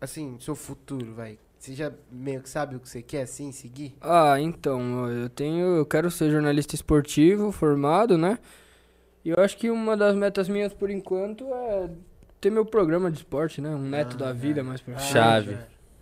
assim, 0.00 0.36
seu 0.40 0.54
futuro, 0.54 1.14
vai. 1.14 1.38
Você 1.58 1.74
já 1.74 1.90
meio 2.12 2.40
que 2.40 2.48
sabe 2.48 2.76
o 2.76 2.80
que 2.80 2.88
você 2.88 3.02
quer, 3.02 3.22
assim, 3.22 3.50
seguir? 3.50 3.92
Ah, 4.00 4.36
então, 4.40 5.08
eu 5.10 5.28
tenho. 5.28 5.76
Eu 5.76 5.84
quero 5.84 6.08
ser 6.10 6.30
jornalista 6.30 6.76
esportivo, 6.76 7.50
formado, 7.50 8.16
né? 8.16 8.38
E 9.28 9.30
eu 9.30 9.44
acho 9.44 9.58
que 9.58 9.68
uma 9.70 9.94
das 9.94 10.14
metas 10.16 10.48
minhas 10.48 10.72
por 10.72 10.88
enquanto 10.88 11.44
é 11.52 11.90
ter 12.40 12.48
meu 12.50 12.64
programa 12.64 13.10
de 13.10 13.18
esporte, 13.18 13.60
né? 13.60 13.68
Um 13.68 13.78
neto 13.82 14.14
Ah, 14.14 14.24
da 14.28 14.32
vida 14.32 14.60
é. 14.60 14.62
mais 14.62 14.80
pra 14.80 14.94
Ah, 14.94 14.98
frente. 14.98 15.12
Chave. 15.12 15.52
já. 15.52 15.58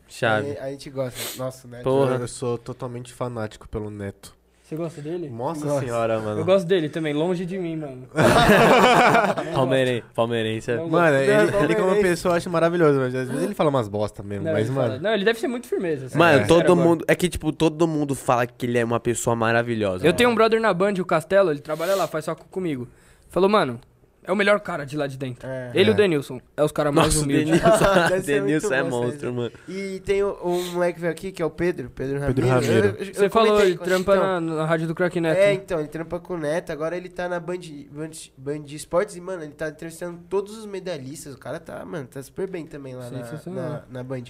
Chave. 0.08 0.50
Aí, 0.50 0.58
a 0.60 0.70
gente 0.70 0.88
gosta. 0.90 1.18
Nossa, 1.42 1.66
né? 1.66 1.80
Porra. 1.82 2.14
Eu 2.14 2.28
sou 2.28 2.56
totalmente 2.56 3.12
fanático 3.12 3.68
pelo 3.68 3.90
Neto. 3.90 4.32
Você 4.62 4.76
gosta 4.76 5.00
dele? 5.00 5.28
Nossa 5.28 5.64
Nossa. 5.66 5.80
senhora, 5.80 6.20
mano. 6.20 6.40
Eu 6.40 6.44
gosto 6.44 6.66
dele 6.68 6.88
também, 6.88 7.12
longe 7.12 7.44
de 7.44 7.58
mim, 7.58 7.76
mano. 7.76 8.06
Palmeirense. 9.54 10.04
Palmeirense. 10.14 10.70
é- 10.70 10.76
Não 10.76 10.88
Mano, 10.88 11.16
ele, 11.16 11.56
ele 11.64 11.74
como 11.74 12.00
pessoa 12.00 12.32
eu 12.32 12.36
acho 12.36 12.48
maravilhoso, 12.50 12.98
mas 13.00 13.12
às 13.14 13.28
vezes 13.28 13.42
ele 13.44 13.54
fala 13.54 13.70
umas 13.70 13.88
bosta 13.88 14.22
mesmo. 14.22 14.44
Não, 14.44 14.52
mas, 14.52 14.68
mano. 14.70 14.88
fala- 14.88 15.00
não, 15.00 15.12
ele 15.14 15.24
deve 15.24 15.38
ser 15.40 15.48
muito 15.48 15.66
firmeza. 15.66 16.08
sendo 16.08 16.18
Mano, 16.18 16.38
sincero 16.42 16.48
todo 16.62 16.72
agora. 16.72 16.88
mundo. 16.88 17.04
É 17.08 17.14
que, 17.16 17.28
tipo, 17.28 17.52
todo 17.52 17.88
mundo 17.88 18.14
fala 18.14 18.46
que 18.46 18.66
ele 18.66 18.78
é 18.78 18.84
uma 18.84 19.00
pessoa 19.00 19.34
maravilhosa. 19.34 20.06
Eu 20.06 20.12
tenho 20.12 20.30
um 20.30 20.34
brother 20.34 20.60
na 20.60 20.72
Band, 20.72 20.94
o 21.00 21.04
Castelo, 21.04 21.50
ele 21.50 21.60
trabalha 21.60 21.94
lá, 21.96 22.06
faz 22.06 22.24
só 22.24 22.34
comigo. 22.36 22.86
Falou, 23.28 23.48
mano, 23.48 23.80
é 24.24 24.32
o 24.32 24.36
melhor 24.36 24.58
cara 24.60 24.84
de 24.84 24.96
lá 24.96 25.06
de 25.06 25.16
dentro. 25.16 25.46
É. 25.48 25.70
Ele 25.74 25.90
e 25.90 25.92
É. 25.92 25.94
o 25.94 25.96
Denilson, 25.96 26.40
é 26.56 26.64
os 26.64 26.72
caras 26.72 26.92
mais 26.92 27.14
Nossa, 27.14 27.24
humildes. 27.24 27.60
Denilson, 27.60 28.18
Denilson 28.26 28.74
é 28.74 28.82
monstro, 28.82 29.32
mano. 29.32 29.52
E 29.68 30.00
tem 30.00 30.22
o, 30.22 30.36
um 30.44 30.72
moleque 30.72 30.94
que 30.94 31.00
veio 31.00 31.12
aqui, 31.12 31.30
que 31.32 31.40
é 31.40 31.44
o 31.44 31.50
Pedro, 31.50 31.90
Pedro 31.90 32.14
Ramiro. 32.18 32.34
Pedro 32.34 32.50
Ramiro. 32.50 32.72
Eu- 32.74 32.94
eu- 32.94 33.04
eu 33.06 33.14
Você 33.14 33.28
falou, 33.30 33.60
ele 33.60 33.78
trampa 33.78 34.16
na, 34.16 34.40
na 34.40 34.64
rádio 34.66 34.88
do 34.88 34.94
Crack 34.94 35.20
Neto. 35.20 35.38
É, 35.38 35.52
então, 35.52 35.78
ele 35.78 35.88
trampa 35.88 36.18
com 36.18 36.34
o 36.34 36.38
Neto, 36.38 36.70
agora 36.72 36.96
ele 36.96 37.08
tá 37.08 37.28
na 37.28 37.38
Band, 37.38 37.58
Band, 37.90 38.10
Band 38.36 38.64
Esportes 38.68 39.14
e, 39.16 39.20
mano, 39.20 39.42
ele 39.44 39.52
tá 39.52 39.68
entrevistando 39.68 40.18
todos 40.28 40.56
os 40.58 40.66
medalhistas. 40.66 41.34
O 41.34 41.38
cara 41.38 41.60
tá, 41.60 41.84
mano, 41.84 42.06
tá 42.08 42.20
super 42.22 42.48
bem 42.50 42.66
também 42.66 42.94
lá 42.96 43.08
na, 43.10 43.52
na, 43.52 43.82
na 43.90 44.02
Band. 44.02 44.24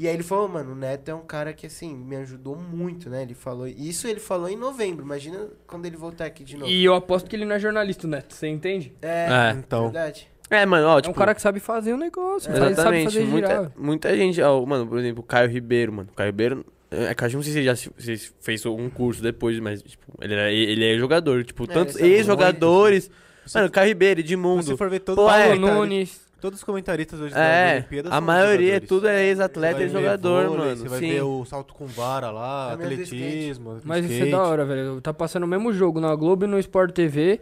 E 0.00 0.06
aí 0.06 0.14
ele 0.14 0.22
falou, 0.22 0.48
mano, 0.48 0.72
o 0.72 0.74
Neto 0.76 1.08
é 1.10 1.14
um 1.14 1.26
cara 1.26 1.52
que, 1.52 1.66
assim, 1.66 1.92
me 1.92 2.14
ajudou 2.16 2.54
muito, 2.54 3.10
né? 3.10 3.22
Ele 3.22 3.34
falou. 3.34 3.66
Isso 3.66 4.06
ele 4.06 4.20
falou 4.20 4.48
em 4.48 4.56
novembro. 4.56 5.04
Imagina 5.04 5.48
quando 5.66 5.86
ele 5.86 5.96
voltar 5.96 6.26
aqui 6.26 6.44
de 6.44 6.56
novo. 6.56 6.70
E 6.70 6.84
eu 6.84 6.94
aposto 6.94 7.28
que 7.28 7.34
ele 7.34 7.44
não 7.44 7.56
é 7.56 7.58
jornalista, 7.58 8.06
o 8.06 8.10
Neto, 8.10 8.32
você 8.32 8.46
entende? 8.46 8.92
É, 9.02 9.26
É. 9.28 9.50
Então. 9.58 9.90
verdade. 9.90 10.28
É, 10.50 10.64
mano, 10.64 10.86
ó, 10.86 10.98
é 10.98 11.02
tipo. 11.02 11.10
um 11.10 11.14
cara 11.18 11.34
que 11.34 11.42
sabe 11.42 11.58
fazer 11.58 11.92
o 11.92 11.96
negócio, 11.96 12.46
sabe- 12.50 12.58
sabe 12.58 12.70
Exatamente. 12.72 13.10
girar. 13.10 13.28
Muita, 13.28 13.72
muita 13.76 14.16
gente, 14.16 14.40
ó, 14.40 14.64
mano, 14.64 14.86
por 14.86 14.98
exemplo, 15.00 15.20
o 15.20 15.26
Caio 15.26 15.48
Ribeiro, 15.50 15.92
mano. 15.92 16.08
O 16.12 16.14
Caio 16.16 16.28
Ribeiro. 16.28 16.64
É 16.90 17.12
que 17.14 17.22
eu 17.24 17.30
não 17.32 17.42
sei 17.42 17.52
se 17.52 17.58
ele 17.58 17.66
já 17.66 17.76
se- 17.76 17.90
se 17.98 18.30
fez 18.40 18.64
um 18.64 18.88
curso 18.88 19.20
depois, 19.20 19.58
mas, 19.60 19.82
tipo, 19.82 20.06
ele, 20.22 20.32
era, 20.32 20.50
ele 20.52 20.84
é 20.94 20.96
jogador. 20.96 21.44
Tipo, 21.44 21.64
É, 21.64 21.66
tantos 21.66 21.94
sabe 21.94 22.06
ex-jogadores. 22.08 23.10
Mano, 23.54 23.66
o 23.66 23.70
Caio 23.70 23.88
Ribeiro, 23.88 24.20
Se 24.20 24.26
Edmundo. 24.26 24.62
você 24.62 24.76
for 24.76 24.88
ver 24.88 25.00
Pô, 25.00 25.12
é, 25.12 25.14
Paulo 25.16 25.26
comentaristas- 25.60 25.76
Nunes. 25.76 26.27
Todos 26.40 26.58
os 26.58 26.64
comentaristas 26.64 27.20
hoje 27.20 27.34
das 27.34 27.42
É, 27.42 27.74
Olimpíadas 27.76 28.12
a 28.12 28.14
são 28.16 28.22
maioria 28.26 28.66
jogadores. 28.74 28.88
tudo 28.88 29.08
é 29.08 29.24
ex-atleta 29.26 29.82
e 29.82 29.88
jogador, 29.88 30.46
vôlei, 30.48 30.58
mano. 30.66 30.76
Você 30.76 30.88
vai 30.88 30.98
Sim. 31.00 31.08
ver 31.10 31.22
o 31.22 31.44
salto 31.44 31.74
com 31.74 31.86
vara 31.86 32.30
lá, 32.30 32.74
do 32.76 32.82
atletismo. 32.84 33.80
Mas 33.84 34.04
isso 34.04 34.12
é 34.14 34.16
skate. 34.16 34.30
da 34.32 34.42
hora, 34.42 34.64
velho. 34.64 35.00
Tá 35.00 35.12
passando 35.12 35.44
o 35.44 35.48
mesmo 35.48 35.72
jogo 35.72 36.00
na 36.00 36.14
Globo 36.14 36.44
e 36.44 36.48
no 36.48 36.58
Sport 36.58 36.92
TV 36.92 37.40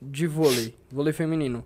de 0.00 0.26
vôlei. 0.26 0.74
Vôlei 0.90 1.12
feminino. 1.12 1.64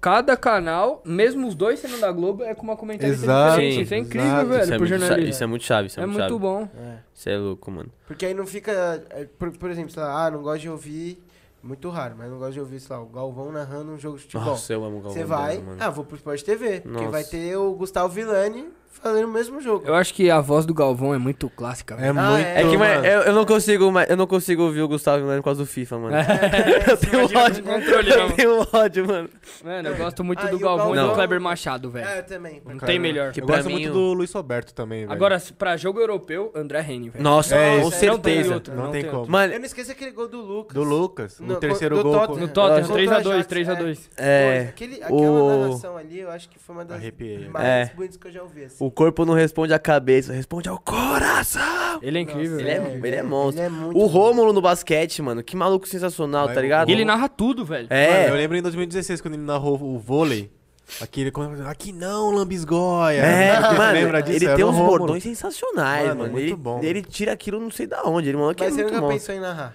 Cada 0.00 0.36
canal, 0.36 1.00
mesmo 1.02 1.48
os 1.48 1.54
dois 1.54 1.80
sendo 1.80 1.98
da 1.98 2.12
Globo, 2.12 2.44
é 2.44 2.54
com 2.54 2.62
uma 2.62 2.76
comentarista 2.76 3.24
Exato, 3.24 3.50
diferente. 3.52 3.80
Isso 3.84 3.94
é 3.94 3.96
incrível, 3.96 4.28
exato. 4.28 4.46
velho, 4.48 4.62
Isso 4.62 4.72
é, 4.72 4.76
pro 4.76 4.78
muito 4.80 4.88
chave, 4.90 5.00
jornalismo. 5.00 5.30
isso 5.30 5.42
é 5.42 5.46
muito 5.46 5.64
chave, 5.64 5.86
isso 5.88 6.00
é, 6.00 6.02
É 6.02 6.06
muito, 6.06 6.20
muito 6.20 6.38
bom. 6.38 6.68
É. 6.78 6.96
Isso 7.14 7.28
é 7.30 7.38
louco, 7.38 7.70
mano. 7.70 7.88
Porque 8.06 8.26
aí 8.26 8.34
não 8.34 8.46
fica. 8.46 9.02
é, 9.08 9.24
Por, 9.38 9.50
por 9.56 9.70
exemplo, 9.70 9.90
sei 9.90 10.02
lá, 10.02 10.26
ah, 10.26 10.30
não 10.30 10.42
gosto 10.42 10.60
de 10.60 10.68
ouvir. 10.68 11.22
Muito 11.64 11.88
raro, 11.88 12.14
mas 12.18 12.30
não 12.30 12.38
gosto 12.38 12.52
de 12.52 12.60
ouvir, 12.60 12.78
sei 12.78 12.94
lá, 12.94 13.02
o 13.02 13.06
Galvão 13.06 13.50
narrando 13.50 13.92
um 13.92 13.98
jogo 13.98 14.18
de 14.18 14.24
futebol. 14.24 14.48
Nossa, 14.48 14.70
eu 14.70 14.84
amo 14.84 14.98
o 14.98 15.00
Galvão 15.00 15.12
Você 15.14 15.24
vai, 15.24 15.64
ah, 15.80 15.88
vou 15.88 16.04
pro 16.04 16.14
Sport 16.14 16.42
TV, 16.42 16.82
porque 16.82 16.98
Nossa. 16.98 17.10
vai 17.10 17.24
ter 17.24 17.56
o 17.56 17.72
Gustavo 17.74 18.12
Villani 18.12 18.68
fazendo 19.02 19.26
o 19.26 19.30
mesmo 19.32 19.60
jogo. 19.60 19.84
Eu 19.86 19.94
acho 19.94 20.12
que 20.14 20.30
a 20.30 20.40
voz 20.40 20.64
do 20.66 20.72
Galvão 20.74 21.14
é 21.14 21.18
muito 21.18 21.48
clássica, 21.50 21.94
É 21.94 21.98
velho. 21.98 22.18
Ah, 22.18 22.30
muito. 22.30 22.46
é. 22.46 22.60
É 22.62 22.68
que 22.68 22.76
mas, 22.76 22.94
mano. 22.96 23.06
eu, 23.06 23.20
eu 23.22 23.32
não 23.34 23.44
consigo, 23.44 23.92
eu 24.08 24.16
não 24.16 24.26
consigo 24.26 24.62
ouvir 24.62 24.82
o 24.82 24.88
Gustavo 24.88 25.22
Milano 25.22 25.40
por 25.40 25.44
causa 25.46 25.60
do 25.62 25.66
FIFA, 25.66 25.98
mano. 25.98 26.16
É, 26.16 26.24
eu 26.90 26.96
tenho 26.96 27.24
ódio. 27.38 27.62
controle, 27.64 28.10
eu 28.10 28.18
não. 28.18 28.30
tenho 28.30 28.66
ódio, 28.72 29.06
mano. 29.06 29.28
Mano, 29.64 29.88
eu 29.88 29.96
gosto 29.96 30.24
muito 30.24 30.40
Ah, 30.40 30.46
do 30.46 30.52
e 30.52 30.56
o 30.56 30.58
Galvão 30.58 30.86
e 30.86 30.90
do 30.90 30.94
Galvão- 30.96 31.14
Kleber 31.14 31.40
Machado, 31.40 31.90
velho. 31.90 32.06
É, 32.08 32.18
eu 32.20 32.24
também. 32.24 32.62
Não 32.64 32.76
Cara, 32.76 32.86
tem 32.86 32.98
melhor. 32.98 33.32
Que 33.32 33.40
Eu 33.40 33.46
gosto 33.46 33.66
mim 33.66 33.72
muito 33.72 33.92
do 33.92 34.12
Luiz 34.14 34.32
Roberto 34.32 34.72
também, 34.74 35.00
velho. 35.00 35.12
Agora, 35.12 35.40
pra 35.58 35.76
jogo 35.76 36.00
europeu, 36.00 36.52
André 36.54 36.80
Henning, 36.80 37.10
velho. 37.10 37.22
Nossa, 37.24 37.54
É, 37.56 37.58
com 37.58 37.80
é- 37.80 37.82
não 37.82 37.90
certeza. 37.90 38.54
outro. 38.54 38.74
não, 38.74 38.84
não 38.84 38.90
tem 38.92 39.02
tem 39.02 39.10
como. 39.10 39.24
Eu 39.24 39.28
Mano, 39.30 39.58
não 39.58 39.64
esqueço 39.64 39.90
aquele 39.92 40.10
gol 40.12 40.28
do 40.28 40.40
Lucas. 40.40 40.74
Do 40.74 40.82
Lucas, 40.82 41.40
No- 41.40 41.56
terceiro 41.56 41.96
do 41.96 42.02
gol. 42.02 42.12
Tottenham. 42.12 42.40
No 42.40 42.48
Tottenham, 42.48 42.86
Contra 42.86 42.94
o 42.94 42.96
3x2, 42.96 43.32
Ajax, 43.32 43.46
3x2. 43.46 44.10
é. 44.16 44.66
Aquele, 44.68 44.94
aquela 45.02 45.12
o- 45.20 45.58
narração 45.68 45.96
ali, 45.96 46.20
eu 46.20 46.30
acho 46.30 46.48
que 46.48 46.58
foi 46.58 46.74
uma 46.74 46.84
das 46.84 47.00
mais 47.50 47.64
É. 47.66 47.92
bonitas 47.94 48.16
que 48.16 48.26
eu 48.28 48.32
já 48.32 48.42
ouvi. 48.42 48.64
Assim. 48.64 48.83
O 48.86 48.90
corpo 48.90 49.24
não 49.24 49.32
responde 49.34 49.72
à 49.72 49.78
cabeça, 49.78 50.32
responde 50.32 50.68
ao 50.68 50.78
coração. 50.78 51.98
Ele 52.02 52.18
é 52.18 52.20
incrível, 52.20 52.60
Ele 52.60 52.70
é- 52.70 52.78
velho. 52.80 53.06
ele 53.06 53.16
é 53.16 53.22
monstro. 53.22 53.64
Ele 53.64 53.66
é 53.66 53.70
muito 53.70 53.98
O 53.98 54.06
Rômulo 54.06 54.52
no 54.52 54.60
basquete, 54.60 55.22
mano, 55.22 55.42
que 55.42 55.56
maluco 55.56 55.88
sensacional, 55.88 56.46
Vai, 56.46 56.54
tá 56.54 56.60
ligado? 56.60 56.88
E 56.88 56.92
ele 56.92 57.04
narra 57.04 57.28
tudo, 57.28 57.64
velho. 57.64 57.86
É. 57.88 58.24
Mano, 58.24 58.34
eu 58.34 58.36
lembro 58.36 58.56
em 58.58 58.62
2016, 58.62 59.20
quando 59.22 59.34
ele 59.34 59.42
narrou 59.42 59.80
o 59.82 59.98
vôlei. 59.98 60.50
Aqui 61.00 61.22
ele 61.22 61.32
aqui 61.66 61.92
não, 61.92 62.30
lambisgoia. 62.30 63.20
É, 63.22 63.54
Você 63.58 63.74
mano, 63.78 63.92
lembra 63.94 64.22
disso? 64.22 64.44
ele 64.44 64.54
tem 64.54 64.64
uns 64.66 64.76
Rômulo. 64.76 64.98
bordões 64.98 65.22
sensacionais, 65.22 66.08
Mano, 66.08 66.20
mano. 66.20 66.32
muito 66.32 66.44
ele, 66.46 66.54
bom, 66.56 66.80
ele 66.82 67.00
tira 67.02 67.32
aquilo 67.32 67.58
não 67.58 67.70
sei 67.70 67.86
da 67.86 68.02
onde, 68.04 68.28
ele 68.28 68.36
é 68.36 68.40
Mas 68.40 68.56
você 68.58 68.70
muito 68.82 68.86
nunca 68.88 69.00
bom. 69.00 69.08
pensou 69.08 69.34
em 69.34 69.40
narrar? 69.40 69.74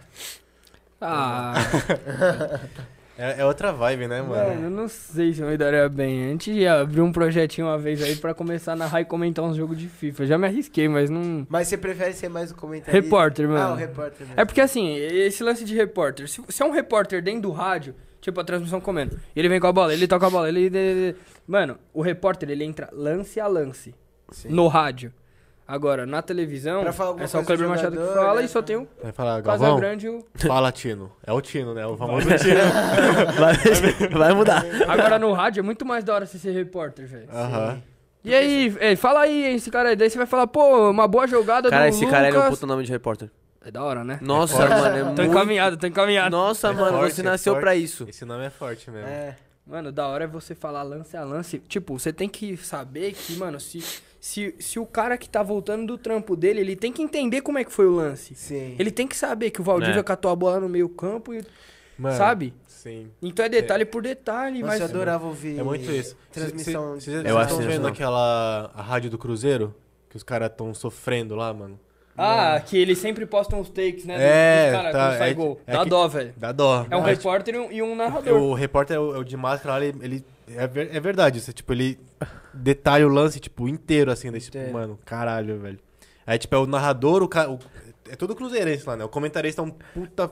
Ah. 1.01 1.55
É, 3.21 3.41
é 3.41 3.45
outra 3.45 3.73
vibe, 3.73 4.07
né, 4.07 4.21
mano? 4.21 4.49
Mano, 4.49 4.63
eu 4.63 4.69
não 4.69 4.87
sei 4.87 5.33
se 5.33 5.41
eu 5.41 5.47
me 5.49 5.57
daria 5.57 5.89
bem. 5.89 6.25
A 6.25 6.29
gente 6.29 6.51
ia 6.51 6.79
abrir 6.79 7.01
um 7.01 7.11
projetinho 7.11 7.67
uma 7.67 7.77
vez 7.77 8.01
aí 8.01 8.15
pra 8.15 8.33
começar 8.33 8.71
a 8.71 8.75
narrar 8.77 9.01
e 9.01 9.05
comentar 9.05 9.43
uns 9.43 9.57
jogos 9.57 9.77
de 9.77 9.89
FIFA. 9.89 10.23
Eu 10.23 10.27
já 10.27 10.37
me 10.37 10.47
arrisquei, 10.47 10.87
mas 10.87 11.09
não. 11.09 11.45
Mas 11.49 11.67
você 11.67 11.77
prefere 11.77 12.13
ser 12.13 12.29
mais 12.29 12.49
o 12.51 12.55
comentarista? 12.55 12.91
Repórter, 13.03 13.45
Ah, 13.45 13.49
mano. 13.49 13.73
o 13.73 13.75
repórter 13.75 14.25
mesmo. 14.25 14.39
É 14.39 14.45
porque 14.45 14.61
assim, 14.61 14.95
esse 14.95 15.43
lance 15.43 15.65
de 15.65 15.75
repórter, 15.75 16.29
se, 16.29 16.41
se 16.47 16.63
é 16.63 16.65
um 16.65 16.71
repórter 16.71 17.21
dentro 17.21 17.41
do 17.41 17.51
rádio, 17.51 17.93
tipo 18.21 18.39
a 18.39 18.43
transmissão 18.43 18.79
comendo, 18.79 19.19
ele 19.35 19.49
vem 19.49 19.59
com 19.59 19.67
a 19.67 19.73
bola, 19.73 19.93
ele 19.93 20.07
toca 20.07 20.25
a 20.25 20.29
bola, 20.29 20.47
ele. 20.47 20.67
ele- 20.67 21.15
Mano, 21.45 21.77
o 21.93 22.01
repórter 22.01 22.49
ele 22.49 22.63
entra 22.63 22.87
lance 22.93 23.37
a 23.39 23.47
lance 23.47 23.93
Sim. 24.31 24.47
no 24.49 24.67
rádio. 24.67 25.11
Agora, 25.71 26.03
na 26.07 26.19
televisão, 26.23 26.81
é 27.19 27.27
só 27.27 27.41
o 27.41 27.45
Kleber 27.45 27.69
Machado 27.69 27.95
que 27.95 28.13
fala 28.15 28.39
né? 28.39 28.45
e 28.45 28.47
só 28.49 28.59
tem 28.59 28.75
o 28.75 28.87
Vai 29.03 29.11
falar, 29.11 29.39
Galvão, 29.39 29.75
Casagrande 29.75 30.07
e 30.07 30.09
o. 30.09 30.25
fala 30.47 30.71
Tino. 30.71 31.11
É 31.23 31.31
o 31.31 31.39
Tino, 31.41 31.75
né? 31.75 31.85
O 31.85 31.95
famoso 31.95 32.25
Tino. 32.39 32.59
Vai, 33.37 34.09
vai 34.09 34.33
mudar. 34.33 34.65
Agora 34.87 35.19
no 35.19 35.31
rádio 35.31 35.59
é 35.59 35.63
muito 35.63 35.85
mais 35.85 36.03
da 36.03 36.15
hora 36.15 36.25
você 36.25 36.39
ser 36.39 36.53
repórter, 36.53 37.05
velho. 37.05 37.29
Aham. 37.31 37.83
E 38.23 38.33
aí, 38.33 38.75
ei, 38.79 38.95
fala 38.95 39.19
aí, 39.21 39.53
esse 39.55 39.69
cara 39.69 39.89
aí. 39.89 39.95
Daí 39.95 40.09
você 40.09 40.17
vai 40.17 40.25
falar, 40.25 40.47
pô, 40.47 40.89
uma 40.89 41.07
boa 41.07 41.27
jogada 41.27 41.69
Cara, 41.69 41.83
do 41.83 41.89
esse 41.89 41.99
Lucas. 42.03 42.11
cara 42.11 42.27
ele 42.29 42.37
é 42.37 42.39
um 42.39 42.49
puta 42.49 42.65
nome 42.65 42.83
de 42.83 42.91
repórter. 42.91 43.29
É 43.63 43.69
da 43.69 43.83
hora, 43.83 44.03
né? 44.03 44.17
Nossa, 44.23 44.55
forte. 44.55 44.69
mano, 44.71 44.87
é 44.97 44.99
Tô 45.01 45.05
muito... 45.05 45.23
encaminhado, 45.23 45.77
tô 45.77 45.85
encaminhado. 45.85 46.31
Nossa, 46.35 46.69
É 46.69 46.73
mano, 46.73 46.97
forte, 46.97 47.13
você 47.13 47.21
é 47.21 47.23
nasceu 47.25 47.53
forte. 47.53 47.63
pra 47.63 47.75
isso. 47.75 48.07
Esse 48.09 48.25
nome 48.25 48.43
é 48.43 48.49
forte 48.49 48.89
mesmo. 48.89 49.07
É. 49.07 49.35
Mano, 49.67 49.91
da 49.91 50.07
hora 50.07 50.23
é 50.23 50.27
você 50.27 50.55
falar 50.55 50.81
lance 50.81 51.15
a 51.15 51.23
lance. 51.23 51.59
Tipo, 51.59 51.99
você 51.99 52.11
tem 52.11 52.27
que 52.27 52.57
saber 52.57 53.13
que, 53.13 53.37
mano, 53.37 53.59
se, 53.59 53.79
se, 54.19 54.53
se 54.59 54.77
o 54.79 54.85
cara 54.85 55.17
que 55.17 55.29
tá 55.29 55.41
voltando 55.41 55.85
do 55.87 55.97
trampo 55.97 56.35
dele, 56.35 56.59
ele 56.59 56.75
tem 56.75 56.91
que 56.91 57.01
entender 57.01 57.41
como 57.41 57.57
é 57.57 57.63
que 57.63 57.71
foi 57.71 57.85
o 57.85 57.95
lance. 57.95 58.35
Sim. 58.35 58.75
Ele 58.77 58.91
tem 58.91 59.07
que 59.07 59.15
saber 59.15 59.49
que 59.51 59.61
o 59.61 59.63
Valdívia 59.63 59.99
É. 59.99 60.03
catou 60.03 60.29
a 60.31 60.35
bola 60.35 60.59
no 60.59 60.67
meio 60.69 60.89
campo 60.89 61.33
e. 61.33 61.43
Mano, 61.97 62.15
Sabe? 62.17 62.53
Sim. 62.65 63.11
Então 63.21 63.45
é 63.45 63.49
detalhe 63.49 63.83
por 63.83 64.01
detalhe, 64.01 64.59
Nossa, 64.61 64.71
mas. 64.71 64.79
eu 64.81 64.85
adorava 64.87 65.25
ouvir 65.27 65.59
É 65.59 65.63
muito 65.63 65.91
isso. 65.91 66.15
transmissão. 66.31 66.93
Vocês 66.93 67.25
Eu 67.25 67.41
estão 67.41 67.57
vendo 67.57 67.81
não. 67.81 67.89
aquela 67.89 68.71
a 68.73 68.81
rádio 68.81 69.09
do 69.09 69.17
Cruzeiro? 69.17 69.75
Que 70.09 70.15
os 70.15 70.23
caras 70.23 70.49
estão 70.49 70.73
sofrendo 70.73 71.35
lá, 71.35 71.53
mano? 71.53 71.77
Ah, 72.17 72.59
que 72.65 72.77
eles 72.77 72.97
sempre 72.97 73.25
postam 73.25 73.59
os 73.61 73.69
takes, 73.69 74.03
né? 74.05 74.15
É, 74.17 74.71
dos 74.71 74.81
caras 74.81 74.91
tá, 74.93 75.17
sai 75.17 75.29
é- 75.29 75.33
gol. 75.33 75.59
é 75.67 75.73
Dá 75.73 75.83
que- 75.83 75.89
dó, 75.89 76.07
velho. 76.07 76.33
Dá 76.35 76.51
dó. 76.51 76.85
É 76.89 76.97
um 76.97 77.01
Mas, 77.01 77.17
repórter 77.17 77.55
e 77.55 77.57
um, 77.59 77.71
e 77.71 77.81
um 77.81 77.85
tipo, 77.87 77.95
narrador. 77.97 78.41
O 78.41 78.53
repórter 78.53 78.95
é 78.97 78.99
o, 78.99 79.15
é 79.15 79.17
o 79.19 79.23
de 79.23 79.37
máscara 79.37 79.77
lá, 79.77 79.85
ele. 79.85 79.97
ele- 80.01 80.25
é, 80.55 80.67
ver- 80.67 80.89
é 80.95 80.99
verdade, 80.99 81.37
isso, 81.37 81.51
tipo, 81.53 81.71
ele 81.73 81.99
detalha 82.53 83.05
o 83.07 83.09
lance, 83.09 83.39
tipo, 83.39 83.67
inteiro, 83.67 84.11
assim, 84.11 84.31
desse, 84.31 84.51
tipo, 84.51 84.71
mano, 84.71 84.99
caralho, 85.05 85.59
velho. 85.59 85.79
Aí, 86.25 86.37
tipo, 86.37 86.55
é 86.55 86.59
o 86.59 86.65
narrador, 86.65 87.23
o 87.23 87.27
cara. 87.27 87.57
É 88.09 88.15
todo 88.15 88.35
cruzeirense 88.35 88.87
lá, 88.87 88.95
né? 88.97 89.03
O 89.03 89.09
comentarista 89.09 89.61
é 89.61 89.65
um 89.65 89.69
puta 89.69 90.31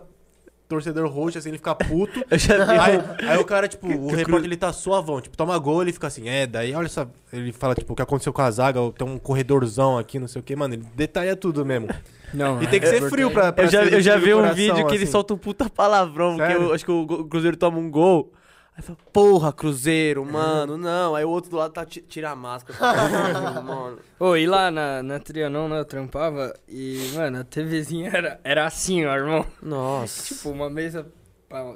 torcedor 0.68 1.07
roxo, 1.07 1.38
assim, 1.38 1.49
ele 1.49 1.57
fica 1.57 1.74
puto. 1.74 2.24
Aí, 2.30 3.30
aí 3.30 3.38
o 3.38 3.45
cara, 3.45 3.68
tipo, 3.68 3.88
o 3.88 4.13
repórter 4.13 4.45
ele 4.45 4.57
tá 4.57 4.74
suavão, 4.74 5.22
tipo, 5.22 5.38
toma 5.38 5.57
gol, 5.57 5.82
ele 5.82 5.93
fica 5.93 6.07
assim, 6.07 6.28
é, 6.28 6.45
daí 6.45 6.74
olha 6.76 6.89
só, 6.89 7.07
ele 7.32 7.53
fala, 7.53 7.74
tipo, 7.74 7.93
o 7.93 7.95
que 7.95 8.01
aconteceu 8.01 8.34
com 8.34 8.41
a 8.41 8.51
zaga, 8.51 8.80
tem 8.91 9.07
um 9.07 9.18
corredorzão 9.18 9.97
aqui, 9.97 10.20
não 10.20 10.28
sei 10.28 10.41
o 10.41 10.43
que, 10.43 10.55
mano, 10.55 10.74
ele 10.74 10.84
detalha 10.93 11.36
tudo 11.38 11.65
mesmo. 11.65 11.88
Não, 12.34 12.61
E 12.61 12.68
tem 12.68 12.82
que 12.82 12.86
é 12.86 12.89
ser 12.89 13.09
frio 13.09 13.32
pra, 13.32 13.53
pra 13.53 13.63
Eu 13.63 13.70
já, 13.70 13.84
eu 13.86 14.01
já 14.01 14.18
vi 14.18 14.34
um 14.34 14.38
coração, 14.38 14.55
vídeo 14.55 14.88
que 14.88 14.93
ele 14.95 15.03
assim. 15.03 15.11
solta 15.11 15.34
um 15.34 15.38
puta 15.38 15.70
palavrão, 15.70 16.36
porque 16.36 16.51
Sério? 16.51 16.68
eu 16.68 16.74
acho 16.74 16.84
que 16.84 16.91
o 16.91 17.26
Cruzeiro 17.26 17.55
toma 17.55 17.78
um 17.78 17.89
gol. 17.89 18.34
Aí 18.78 18.84
fala, 18.84 18.97
porra, 19.11 19.51
Cruzeiro, 19.51 20.23
mano, 20.23 20.78
não. 20.78 21.15
Aí 21.15 21.25
o 21.25 21.30
outro 21.30 21.49
do 21.49 21.57
lado 21.57 21.73
tá 21.73 21.84
ti- 21.84 22.01
tira 22.01 22.30
a 22.30 22.36
máscara. 22.36 22.78
mano. 23.63 23.97
Ô, 24.19 24.36
e 24.36 24.45
lá 24.45 24.69
na, 24.69 25.01
na 25.01 25.19
Trianon, 25.19 25.67
né, 25.67 25.80
eu 25.80 25.86
trampava 25.86 26.53
e, 26.69 27.11
mano, 27.15 27.39
a 27.39 27.43
TVzinha 27.43 28.11
era, 28.13 28.39
era 28.43 28.65
assim, 28.67 29.03
ó, 29.03 29.15
irmão. 29.15 29.43
Nossa. 29.63 30.36
Tipo, 30.36 30.49
uma 30.51 30.69
mesa, 30.69 31.07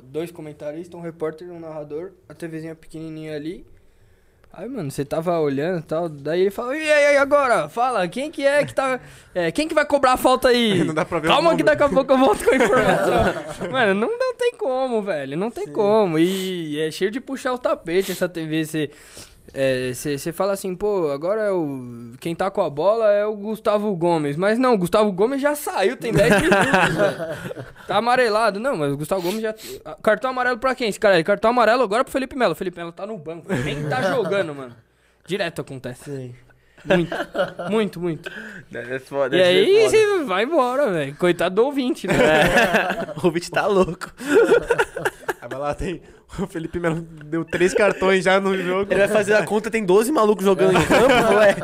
dois 0.04 0.32
comentaristas, 0.32 0.93
um 0.99 1.02
repórter 1.04 1.47
e 1.47 1.52
um 1.52 1.60
narrador, 1.60 2.12
a 2.30 2.36
TVzinha 2.36 2.76
pequenininha 2.76 3.36
ali. 3.36 3.66
Aí, 4.54 4.68
mano, 4.68 4.91
você 4.91 5.06
tava 5.06 5.39
olhando 5.39 5.80
e 5.80 5.84
tal, 5.84 6.10
daí 6.10 6.41
ele 6.41 6.52
falou, 6.52 6.76
e 6.76 6.91
aí, 6.91 7.16
agora? 7.16 7.70
Fala, 7.70 8.06
quem 8.10 8.30
que 8.30 8.45
é 8.45 8.66
que 8.66 8.76
tá... 8.76 8.99
É, 9.34 9.49
quem 9.49 9.66
que 9.66 9.74
vai 9.74 9.86
cobrar 9.86 10.14
a 10.14 10.18
falta 10.18 10.49
aí? 10.49 10.84
Não 10.84 10.93
dá 10.93 11.06
pra 11.06 11.20
ver 11.20 11.30
o 11.30 11.32
Calma 11.32 11.56
que 11.56 11.64
daqui 11.64 11.84
a 11.84 11.88
pouco 11.88 12.12
eu 12.12 12.18
volto 12.18 12.43
com 12.43 12.52
a 12.52 12.58
informação. 12.58 13.34
mano, 13.72 13.93
não, 13.93 14.20
não 14.20 14.36
tem 14.36 14.54
como, 14.58 15.02
velho, 15.02 15.38
não 15.38 15.49
tem 15.49 15.68
como. 15.68 16.20
E 16.20 16.78
é 16.82 16.91
cheio 16.91 17.10
de 17.10 17.22
puxar 17.22 17.54
o 17.54 17.58
tapete 17.58 18.12
essa 18.12 18.28
TV, 18.28 18.66
você... 18.66 18.91
Você 19.93 20.32
fala 20.32 20.54
assim, 20.54 20.74
pô, 20.76 21.12
agora 21.12 21.41
é 21.41 21.52
o, 21.52 22.14
quem 22.20 22.34
tá 22.34 22.49
com 22.49 22.62
a 22.62 22.70
bola 22.70 23.12
é 23.12 23.26
o 23.26 23.36
Gustavo 23.36 23.93
Gomes. 23.95 24.38
Mas 24.38 24.58
não, 24.58 24.74
o 24.74 24.78
Gustavo 24.78 25.12
Gomes 25.12 25.41
já 25.41 25.56
saiu, 25.56 25.97
tem 25.97 26.14
10 26.14 26.41
minutos, 26.41 26.95
velho. 26.95 27.66
Tá 27.88 27.97
amarelado. 27.97 28.60
Não, 28.60 28.78
mas 28.78 28.93
o 28.93 28.97
Gustavo 28.97 29.22
Gomes 29.22 29.41
já. 29.41 29.54
Cartão 30.02 30.30
amarelo 30.32 30.58
pra 30.58 30.74
quem? 30.74 30.88
Esse 30.88 30.99
cara 30.99 31.16
aí, 31.16 31.24
cartão 31.24 31.52
amarelo 31.52 31.84
agora 31.84 32.04
pro 32.04 32.14
Felipe 32.14 32.36
Melo. 32.36 32.54
O 32.54 32.56
Felipe 32.56 32.78
Melo 32.78 32.91
tá 32.93 33.06
no 33.06 33.18
banco. 33.18 33.54
Nem 33.54 33.88
tá 33.89 34.02
jogando, 34.04 34.56
mano. 34.56 34.76
Direto 35.26 35.62
acontece. 35.62 36.04
Sim. 36.06 36.36
Muito, 36.84 37.16
muito, 37.70 37.99
muito. 37.99 38.32
Deve 38.72 38.88
ser 38.97 38.99
foda, 39.02 39.36
E 39.36 39.39
ser 39.39 39.45
aí 39.45 39.68
foda. 39.68 39.89
você 39.89 40.24
vai 40.24 40.43
embora, 40.45 40.91
velho. 40.91 41.16
Coitado 41.16 41.54
do 41.56 41.66
ouvinte, 41.66 42.08
né? 42.08 42.16
É, 42.16 43.14
o 43.24 43.30
Vit 43.30 43.52
tá 43.52 43.68
louco. 43.68 44.12
Aí 45.42 45.50
vai 45.50 45.60
lá, 45.60 45.74
tem. 45.74 46.02
O 46.39 46.46
Felipe 46.48 46.80
Melo 46.80 47.02
deu 47.02 47.44
três 47.44 47.74
cartões 47.74 48.24
já 48.24 48.39
no 48.39 48.56
jogo. 48.56 48.92
Ele 48.94 49.00
vai 49.00 49.08
fazer 49.10 49.34
a 49.34 49.44
conta, 49.46 49.72
tem 49.72 49.84
12 49.84 50.12
malucos 50.12 50.46
jogando 50.46 50.78
em 50.78 50.86
campo, 50.86 51.34
ué. 51.36 51.56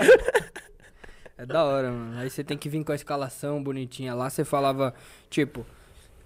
É 1.38 1.46
da 1.46 1.64
hora, 1.64 1.92
mano. 1.92 2.20
Aí 2.20 2.30
você 2.30 2.44
tem 2.44 2.58
que 2.58 2.68
vir 2.68 2.84
com 2.84 2.92
a 2.92 2.96
escalação 2.96 3.64
bonitinha. 3.64 4.16
Lá 4.16 4.30
você 4.30 4.44
falava, 4.44 4.94
tipo, 5.30 5.66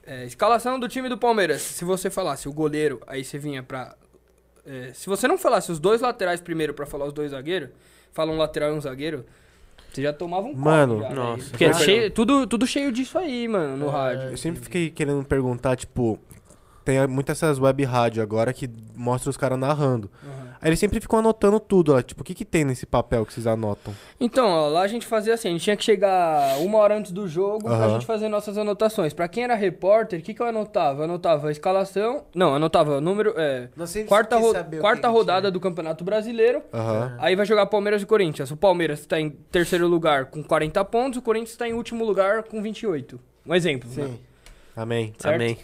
é, 0.05 0.25
escalação 0.25 0.79
do 0.79 0.87
time 0.87 1.09
do 1.09 1.17
Palmeiras. 1.17 1.61
Se 1.61 1.83
você 1.83 2.09
falasse 2.09 2.47
o 2.47 2.53
goleiro, 2.53 3.01
aí 3.05 3.23
você 3.23 3.37
vinha 3.37 3.61
pra. 3.61 3.95
é, 4.65 4.91
se 4.93 5.07
você 5.07 5.27
não 5.27 5.37
falasse 5.37 5.71
os 5.71 5.79
dois 5.79 5.99
laterais 6.01 6.39
primeiro 6.39 6.73
pra 6.73 6.85
falar 6.85 7.05
os 7.05 7.13
dois 7.13 7.31
zagueiros, 7.31 7.69
fala 8.13 8.31
um 8.31 8.37
lateral 8.37 8.71
e 8.71 8.77
um 8.77 8.81
zagueiro, 8.81 9.25
você 9.91 10.01
já 10.01 10.13
tomava 10.13 10.47
um 10.47 10.53
Mano, 10.55 11.01
já, 11.01 11.09
nossa. 11.09 11.37
velho. 11.37 11.49
Porque 11.49 11.65
é 11.65 11.73
cheio, 11.73 12.11
tudo, 12.11 12.47
tudo 12.47 12.65
cheio 12.65 12.91
disso 12.91 13.17
aí, 13.19 13.47
mano, 13.47 13.75
no 13.75 13.89
rádio. 13.89 14.29
Eu 14.31 14.37
sempre 14.37 14.61
fiquei 14.61 14.89
querendo 14.89 15.23
perguntar, 15.25 15.75
tipo, 15.75 16.17
tem 16.83 17.05
muitas 17.07 17.41
essas 17.41 17.59
web 17.59 17.83
rádio 17.83 18.21
agora 18.23 18.51
que 18.53 18.69
mostra 18.95 19.29
os 19.29 19.37
caras 19.37 19.57
narrando. 19.59 20.09
Uhum. 20.23 20.51
Aí 20.61 20.69
eles 20.69 20.79
sempre 20.79 20.99
ficam 20.99 21.17
anotando 21.19 21.59
tudo, 21.59 21.93
ó. 21.95 22.01
Tipo, 22.03 22.21
o 22.21 22.23
que 22.23 22.35
que 22.35 22.45
tem 22.45 22.63
nesse 22.63 22.85
papel 22.85 23.25
que 23.25 23.33
vocês 23.33 23.47
anotam? 23.47 23.93
Então, 24.19 24.47
ó, 24.47 24.67
lá 24.67 24.81
a 24.81 24.87
gente 24.87 25.07
fazia 25.07 25.33
assim, 25.33 25.47
a 25.47 25.51
gente 25.51 25.63
tinha 25.63 25.75
que 25.75 25.83
chegar 25.83 26.59
uma 26.59 26.77
hora 26.77 26.95
antes 26.97 27.11
do 27.11 27.27
jogo 27.27 27.63
pra 27.65 27.73
Aham. 27.73 27.89
gente 27.93 28.05
fazer 28.05 28.27
nossas 28.29 28.57
anotações. 28.59 29.11
Pra 29.13 29.27
quem 29.27 29.43
era 29.43 29.55
repórter, 29.55 30.19
o 30.19 30.21
que, 30.21 30.33
que 30.35 30.41
eu 30.41 30.45
anotava? 30.45 30.99
Eu 31.01 31.05
anotava 31.05 31.47
a 31.47 31.51
escalação. 31.51 32.25
Não, 32.35 32.53
anotava 32.53 32.97
o 32.97 33.01
número. 33.01 33.33
É, 33.37 33.69
quarta 34.07 34.37
ro- 34.37 34.53
quarta 34.79 35.07
rodada 35.07 35.41
tinha. 35.41 35.51
do 35.51 35.59
Campeonato 35.59 36.03
Brasileiro. 36.03 36.61
Aham. 36.71 37.15
Aí 37.19 37.35
vai 37.35 37.45
jogar 37.45 37.65
Palmeiras 37.65 38.03
e 38.03 38.05
Corinthians. 38.05 38.51
O 38.51 38.57
Palmeiras 38.57 39.03
tá 39.05 39.19
em 39.19 39.29
terceiro 39.29 39.87
lugar 39.87 40.25
com 40.25 40.43
40 40.43 40.85
pontos, 40.85 41.17
o 41.17 41.21
Corinthians 41.23 41.57
tá 41.57 41.67
em 41.67 41.73
último 41.73 42.05
lugar 42.05 42.43
com 42.43 42.61
28. 42.61 43.19
Um 43.47 43.55
exemplo. 43.55 43.89
né? 43.95 44.09
Amém. 44.75 45.13
Certo? 45.17 45.35
Amém. 45.35 45.57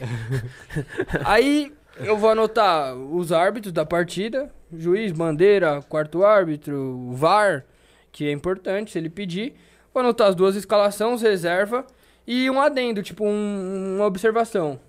Aí 1.25 1.73
eu 1.97 2.17
vou 2.17 2.29
anotar 2.29 2.95
os 2.95 3.31
árbitros 3.31 3.73
da 3.73 3.85
partida, 3.85 4.51
juiz, 4.75 5.11
bandeira, 5.11 5.81
quarto 5.87 6.23
árbitro, 6.23 7.11
VAR, 7.13 7.65
que 8.11 8.27
é 8.27 8.31
importante 8.31 8.91
se 8.91 8.97
ele 8.97 9.09
pedir. 9.09 9.55
Vou 9.93 10.01
anotar 10.01 10.27
as 10.27 10.35
duas 10.35 10.55
escalações, 10.55 11.21
reserva 11.21 11.85
e 12.25 12.49
um 12.49 12.59
adendo, 12.61 13.01
tipo 13.01 13.25
um- 13.25 13.95
uma 13.95 14.05
observação. 14.05 14.79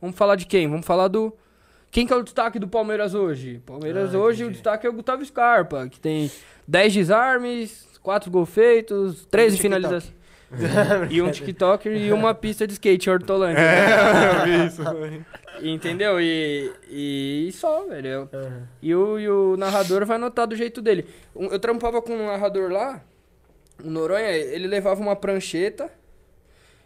Vamos 0.00 0.16
falar 0.16 0.36
de 0.36 0.46
quem? 0.46 0.68
Vamos 0.68 0.84
falar 0.84 1.08
do 1.08 1.32
quem 1.90 2.06
que 2.06 2.12
é 2.12 2.16
o 2.16 2.22
destaque 2.22 2.58
do 2.58 2.66
Palmeiras 2.66 3.14
hoje? 3.14 3.60
Palmeiras 3.64 4.14
Ah, 4.14 4.18
hoje 4.18 4.42
o 4.42 4.46
entendi. 4.46 4.54
destaque 4.54 4.86
é 4.86 4.90
o 4.90 4.92
Gustavo 4.94 5.24
Scarpa, 5.24 5.88
que 5.88 6.00
tem 6.00 6.30
10 6.66 6.92
desarmes, 6.92 7.86
4 8.02 8.30
gols 8.30 8.48
feitos, 8.50 9.24
13 9.26 9.54
Um 9.56 9.60
TikTok. 9.60 9.62
finalizações. 9.80 10.21
E 11.10 11.22
um 11.22 11.30
TikToker 11.32 11.96
e 11.96 12.12
uma 12.12 12.34
pista 12.34 12.66
de 12.66 12.72
skate 12.74 13.08
em 13.08 13.12
Hortolândia. 13.12 13.60
eu 13.60 14.44
vi 14.44 14.66
isso. 14.66 14.82
Entendeu? 15.62 16.20
E, 16.20 16.70
e 16.90 17.50
só, 17.52 17.84
velho. 17.86 18.08
Eu- 18.08 18.28
E, 18.82 18.94
o, 18.94 19.18
e 19.18 19.28
o 19.28 19.56
narrador 19.56 20.04
vai 20.04 20.16
anotar 20.16 20.46
do 20.46 20.56
jeito 20.56 20.80
dele. 20.82 21.06
Eu 21.34 21.58
trampava 21.58 22.02
com 22.02 22.12
um 22.14 22.26
narrador 22.26 22.70
lá, 22.70 23.00
o 23.82 23.88
Noronha, 23.88 24.28
ele 24.30 24.66
levava 24.66 25.00
uma 25.00 25.14
prancheta. 25.16 25.90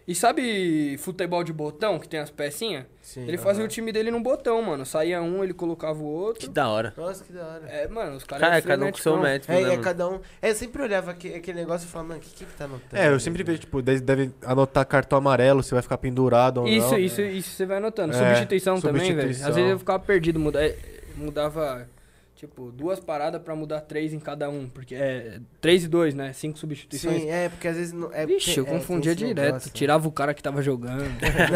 E 0.09 0.15
sabe 0.15 0.97
futebol 0.99 1.43
de 1.43 1.53
botão, 1.53 1.99
que 1.99 2.09
tem 2.09 2.21
as 2.21 2.31
pecinhas? 2.31 2.85
Sim. 3.03 3.27
Ele 3.27 3.37
fazia 3.37 3.65
o 3.65 3.69
time 3.69 3.91
dele 3.91 4.11
num 4.13 4.23
botão, 4.23 4.63
mano. 4.63 4.87
Saía 4.87 5.21
um, 5.21 5.43
ele 5.43 5.53
colocava 5.53 5.99
o 5.99 6.03
Que 6.03 6.07
outro. 6.07 6.49
da 6.51 6.69
hora. 6.69 6.95
Nossa, 6.97 7.25
que 7.25 7.33
da 7.33 7.45
hora. 7.45 7.67
É, 7.67 7.89
mano, 7.89 8.17
os 8.17 8.23
caras... 8.23 8.41
Cara, 8.45 8.57
é 8.59 8.63
cada 8.63 8.85
um 8.87 8.93
com 8.93 8.99
seu 8.99 9.19
método, 9.19 9.53
É, 9.53 9.57
né, 9.57 9.63
é 9.63 9.71
mano? 9.71 9.83
cada 9.83 10.09
um. 10.09 10.21
É, 10.41 10.51
eu 10.51 10.55
sempre 10.55 10.81
olhava 10.83 11.11
aque- 11.11 11.35
aquele 11.35 11.59
negócio 11.59 11.87
e 11.87 11.91
falava, 11.91 12.09
mano, 12.11 12.21
o 12.21 12.23
que, 12.23 12.31
que 12.31 12.45
que 12.45 12.53
tá 12.55 12.67
anotando? 12.67 13.03
É, 13.03 13.09
eu 13.09 13.19
sempre 13.19 13.43
vejo, 13.43 13.59
tipo, 13.59 13.83
deve, 13.83 14.01
deve 14.01 14.31
anotar 14.45 14.87
cartão 14.87 15.19
amarelo, 15.19 15.61
se 15.63 15.73
vai 15.73 15.83
ficar 15.83 15.99
pendurado 15.99 16.59
ou 16.59 16.69
Isso, 16.69 16.93
não. 16.93 16.99
isso, 16.99 17.21
isso 17.21 17.51
você 17.51 17.67
vai 17.67 17.79
anotando. 17.79 18.15
É, 18.15 18.19
Substituição 18.29 18.81
também, 18.81 19.01
velho. 19.13 19.15
substituição. 19.35 19.49
Às 19.49 19.57
vezes 19.57 19.71
eu 19.73 19.79
ficava 19.81 19.99
perdido, 19.99 20.39
muda- 20.39 20.65
é, 20.65 20.77
mudava 21.17 21.89
Tipo, 22.37 22.71
duas 22.71 23.01
paradas 23.01 23.41
pra 23.41 23.57
mudar 23.57 23.81
três 23.81 24.13
em 24.13 24.21
cada 24.21 24.51
um. 24.51 24.69
Porque 24.69 24.95
é 24.95 25.41
três 25.59 25.85
e 25.85 25.89
dois, 25.89 26.15
né? 26.15 26.35
Cinco 26.35 26.59
substituições. 26.59 27.23
Sim, 27.23 27.31
é, 27.31 27.49
porque 27.49 27.67
às 27.67 27.77
vezes. 27.77 27.93
Não, 27.95 28.13
é, 28.13 28.27
Vixe, 28.27 28.59
eu 28.59 28.67
é, 28.67 28.69
confundia 28.69 29.15
direto. 29.15 29.43
negócio, 29.43 29.69
né? 29.69 29.73
Tirava 29.75 30.07
o 30.07 30.13
cara 30.13 30.35
que 30.35 30.43
tava 30.43 30.61
jogando. 30.61 31.03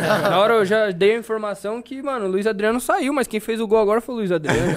Na 0.03 0.39
hora 0.39 0.55
eu 0.55 0.64
já 0.64 0.91
dei 0.91 1.14
a 1.14 1.18
informação 1.18 1.83
que, 1.83 2.01
mano, 2.01 2.24
o 2.24 2.31
Luiz 2.31 2.47
Adriano 2.47 2.81
saiu, 2.81 3.12
mas 3.12 3.26
quem 3.26 3.39
fez 3.39 3.61
o 3.61 3.68
gol 3.68 3.78
agora 3.78 4.01
foi 4.01 4.14
o 4.14 4.18
Luiz 4.18 4.33
Adriano. 4.33 4.72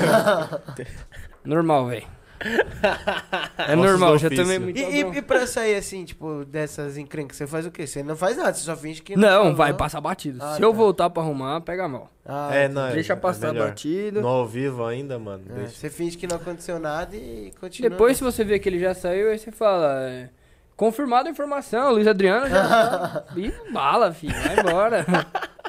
normal, 1.45 1.87
velho. 1.87 2.05
É 3.57 3.75
normal, 3.75 4.17
já 4.17 4.29
tomei 4.29 4.59
muito. 4.59 4.77
E, 4.77 4.83
e, 5.01 5.17
e 5.17 5.21
pra 5.21 5.47
sair 5.47 5.75
assim, 5.75 6.03
tipo, 6.05 6.43
dessas 6.45 6.97
encrencas, 6.97 7.37
você 7.37 7.47
faz 7.47 7.65
o 7.65 7.71
quê? 7.71 7.87
Você 7.87 8.03
não 8.03 8.15
faz 8.15 8.35
nada, 8.37 8.53
você 8.53 8.63
só 8.63 8.75
finge 8.75 9.01
que 9.01 9.15
Não, 9.15 9.27
falou. 9.43 9.55
vai 9.55 9.73
passar 9.73 10.01
batido. 10.01 10.39
Ah, 10.41 10.55
Se 10.55 10.61
eu 10.61 10.71
tá. 10.71 10.77
voltar 10.77 11.09
pra 11.09 11.23
arrumar, 11.23 11.61
pega 11.61 11.87
mal. 11.87 12.09
Ah, 12.25 12.49
É, 12.53 12.67
não, 12.67 12.87
é- 12.87 12.91
Deixa 12.93 13.13
é 13.13 13.15
passar 13.15 13.53
melhor. 13.53 13.69
batido. 13.69 14.21
No 14.21 14.27
ao 14.27 14.45
vivo 14.47 14.85
ainda, 14.85 15.17
mano. 15.17 15.43
É, 15.57 15.67
você 15.67 15.89
finge 15.89 16.17
que 16.17 16.27
não 16.27 16.35
aconteceu 16.37 16.79
nada 16.79 17.15
e 17.15 17.51
continua. 17.59 17.89
Depois, 17.89 18.17
se 18.17 18.23
você 18.23 18.43
vê 18.43 18.59
que 18.59 18.67
ele 18.67 18.79
já 18.79 18.93
saiu, 18.93 19.29
aí 19.31 19.37
você 19.37 19.51
fala. 19.51 20.09
é, 20.09 20.29
Confirmada 20.75 21.29
a 21.29 21.31
informação, 21.31 21.91
Luiz 21.93 22.07
Adriano 22.07 22.49
já 22.49 22.63
tá. 22.67 23.23
Ih, 23.37 23.53
bala, 23.71 24.11
filho, 24.11 24.33
vai 24.33 24.59
embora. 24.59 25.05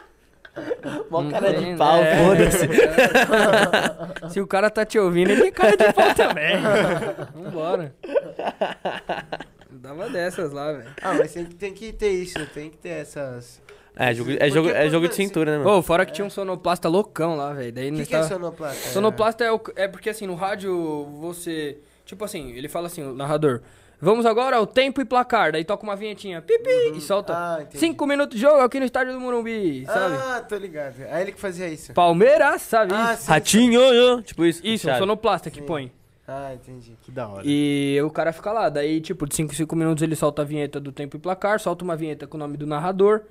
Mó 1.11 1.31
cara 1.31 1.53
tem, 1.53 1.73
de 1.73 1.79
pau, 1.79 2.01
né? 2.01 2.25
foda-se. 2.25 2.69
Se 4.31 4.41
o 4.41 4.47
cara 4.47 4.71
tá 4.71 4.85
te 4.85 4.99
ouvindo, 4.99 5.31
ele 5.31 5.49
é 5.49 5.51
cara 5.51 5.77
de 5.77 5.93
pau 5.93 6.15
também. 6.15 6.57
Vambora. 7.35 7.95
Dava 9.71 10.09
dessas 10.09 10.53
lá, 10.53 10.73
velho. 10.73 10.89
Ah, 11.03 11.15
mas 11.15 11.33
tem, 11.33 11.45
que- 11.45 11.55
tem 11.55 11.73
que 11.75 11.93
ter 11.93 12.11
isso, 12.11 12.39
tem 12.55 12.71
que 12.71 12.77
ter 12.79 12.91
essas. 12.91 13.61
É, 13.97 14.13
jogo, 14.13 14.31
é, 14.41 14.51
jogo, 14.51 14.69
é 14.71 14.89
jogo 14.89 15.09
de 15.09 15.15
cintura, 15.15 15.53
né, 15.53 15.59
mano? 15.65 15.79
Ô, 15.79 15.83
fora 15.83 16.05
que 16.05 16.13
tinha 16.13 16.25
um 16.25 16.31
sonoplasta 16.31 16.89
loucão 16.89 17.37
lá, 17.37 17.53
velho. 17.53 17.73
Daí 17.73 17.91
O 17.91 17.95
que, 17.95 18.07
que 18.07 18.15
é 18.15 18.19
tava- 18.19 18.29
sonoplasta? 18.29 18.89
Sonoplasta 18.91 19.45
é, 19.45 19.53
o- 19.53 19.61
é 19.77 19.87
porque 19.87 20.11
assim, 20.11 20.27
no 20.27 20.35
rádio 20.35 21.05
você. 21.21 21.79
Tipo 22.05 22.25
assim, 22.25 22.53
ele 22.53 22.69
fala 22.69 22.87
assim, 22.89 23.03
o 23.05 23.15
narrador. 23.15 23.61
Vamos 24.05 24.27
agora 24.27 24.57
ao 24.57 24.67
tempo 24.67 25.01
e 25.01 25.05
placar. 25.05 25.53
Daí 25.53 25.65
toca 25.65 25.83
uma 25.83 25.97
vinhetinha. 25.97 26.43
Pipi! 26.43 26.93
E 26.95 27.01
solta. 27.01 27.33
Ah, 27.35 27.59
entendi. 27.63 27.79
Cinco 27.79 28.07
minutos 28.07 28.37
de 28.37 28.43
jogo 28.43 28.61
aqui 28.61 28.79
no 28.79 28.85
estádio 28.85 29.15
do 29.15 29.21
Morumbi, 29.21 29.87
sabe? 29.87 30.17
Ah, 30.17 30.45
tô 30.47 30.57
ligado. 30.57 31.01
É 31.01 31.23
ele 31.23 31.33
que 31.33 31.41
fazia 31.41 31.67
isso. 31.69 31.95
Palmeiras, 31.95 32.61
sabe? 32.61 32.93
Ah, 32.95 33.15
isso? 33.15 33.23
sim. 33.23 33.31
Ratinho, 33.31 33.81
yo, 33.95 34.21
tipo 34.21 34.45
isso. 34.45 34.61
Isso, 34.63 34.91
um 34.91 34.99
sonoplasta 34.99 35.51
que 35.51 35.61
Sim. 35.61 35.67
põe. 35.67 35.93
Ah, 36.29 36.53
entendi. 36.53 36.99
Que 37.03 37.11
da 37.11 37.27
hora. 37.29 37.43
E 37.47 37.99
o 38.03 38.11
cara 38.11 38.31
fica 38.31 38.53
lá. 38.53 38.69
Daí, 38.69 39.01
tipo, 39.01 39.27
de 39.27 39.35
5 39.35 39.53
em 39.55 39.57
5 39.57 39.75
minutos 39.75 40.03
ele 40.03 40.15
solta 40.15 40.43
a 40.43 40.45
vinheta 40.45 40.79
do 40.79 40.93
tempo 40.93 41.17
e 41.17 41.19
placar, 41.19 41.59
solta 41.59 41.83
uma 41.83 41.97
vinheta 41.97 42.27
com 42.27 42.37
o 42.37 42.41
nome 42.41 42.59
do 42.59 42.67
narrador. 42.67 43.23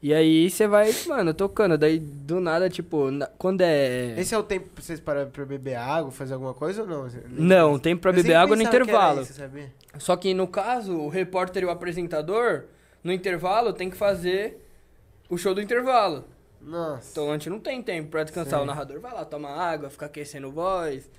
E 0.00 0.14
aí 0.14 0.48
você 0.48 0.68
vai, 0.68 0.92
mano, 1.08 1.34
tocando. 1.34 1.76
Daí 1.76 1.98
do 1.98 2.40
nada, 2.40 2.70
tipo, 2.70 3.10
na- 3.10 3.26
quando 3.38 3.62
é. 3.62 4.14
Esse 4.18 4.32
é 4.34 4.38
o 4.38 4.42
tempo 4.44 4.68
pra 4.74 4.82
vocês 4.84 5.00
pararem 5.00 5.30
pra 5.30 5.44
beber 5.44 5.74
água, 5.74 6.12
fazer 6.12 6.34
alguma 6.34 6.54
coisa 6.54 6.82
ou 6.82 6.88
não? 6.88 7.08
Não, 7.30 7.78
tempo 7.80 8.02
pra 8.02 8.12
Eu 8.12 8.14
beber 8.14 8.34
água 8.34 8.54
no 8.54 8.62
que 8.62 8.68
intervalo. 8.68 9.22
isso, 9.22 9.32
sabia? 9.32 9.72
Só 9.98 10.14
que 10.14 10.32
no 10.34 10.46
caso, 10.46 10.96
o 10.96 11.08
repórter 11.08 11.64
e 11.64 11.66
o 11.66 11.70
apresentador, 11.70 12.64
no 13.02 13.12
intervalo, 13.12 13.72
tem 13.72 13.90
que 13.90 13.96
fazer 13.96 14.64
o 15.28 15.36
show 15.36 15.52
do 15.52 15.60
intervalo. 15.60 16.24
Nossa. 16.62 17.10
Então 17.12 17.30
a 17.30 17.32
gente 17.32 17.50
não 17.50 17.58
tem 17.58 17.82
tempo 17.82 18.08
pra 18.08 18.22
descansar. 18.22 18.58
Sim. 18.60 18.64
O 18.64 18.66
narrador 18.66 19.00
vai 19.00 19.12
lá, 19.12 19.24
toma 19.24 19.48
água, 19.50 19.90
fica 19.90 20.06
aquecendo 20.06 20.50
voz. 20.52 21.10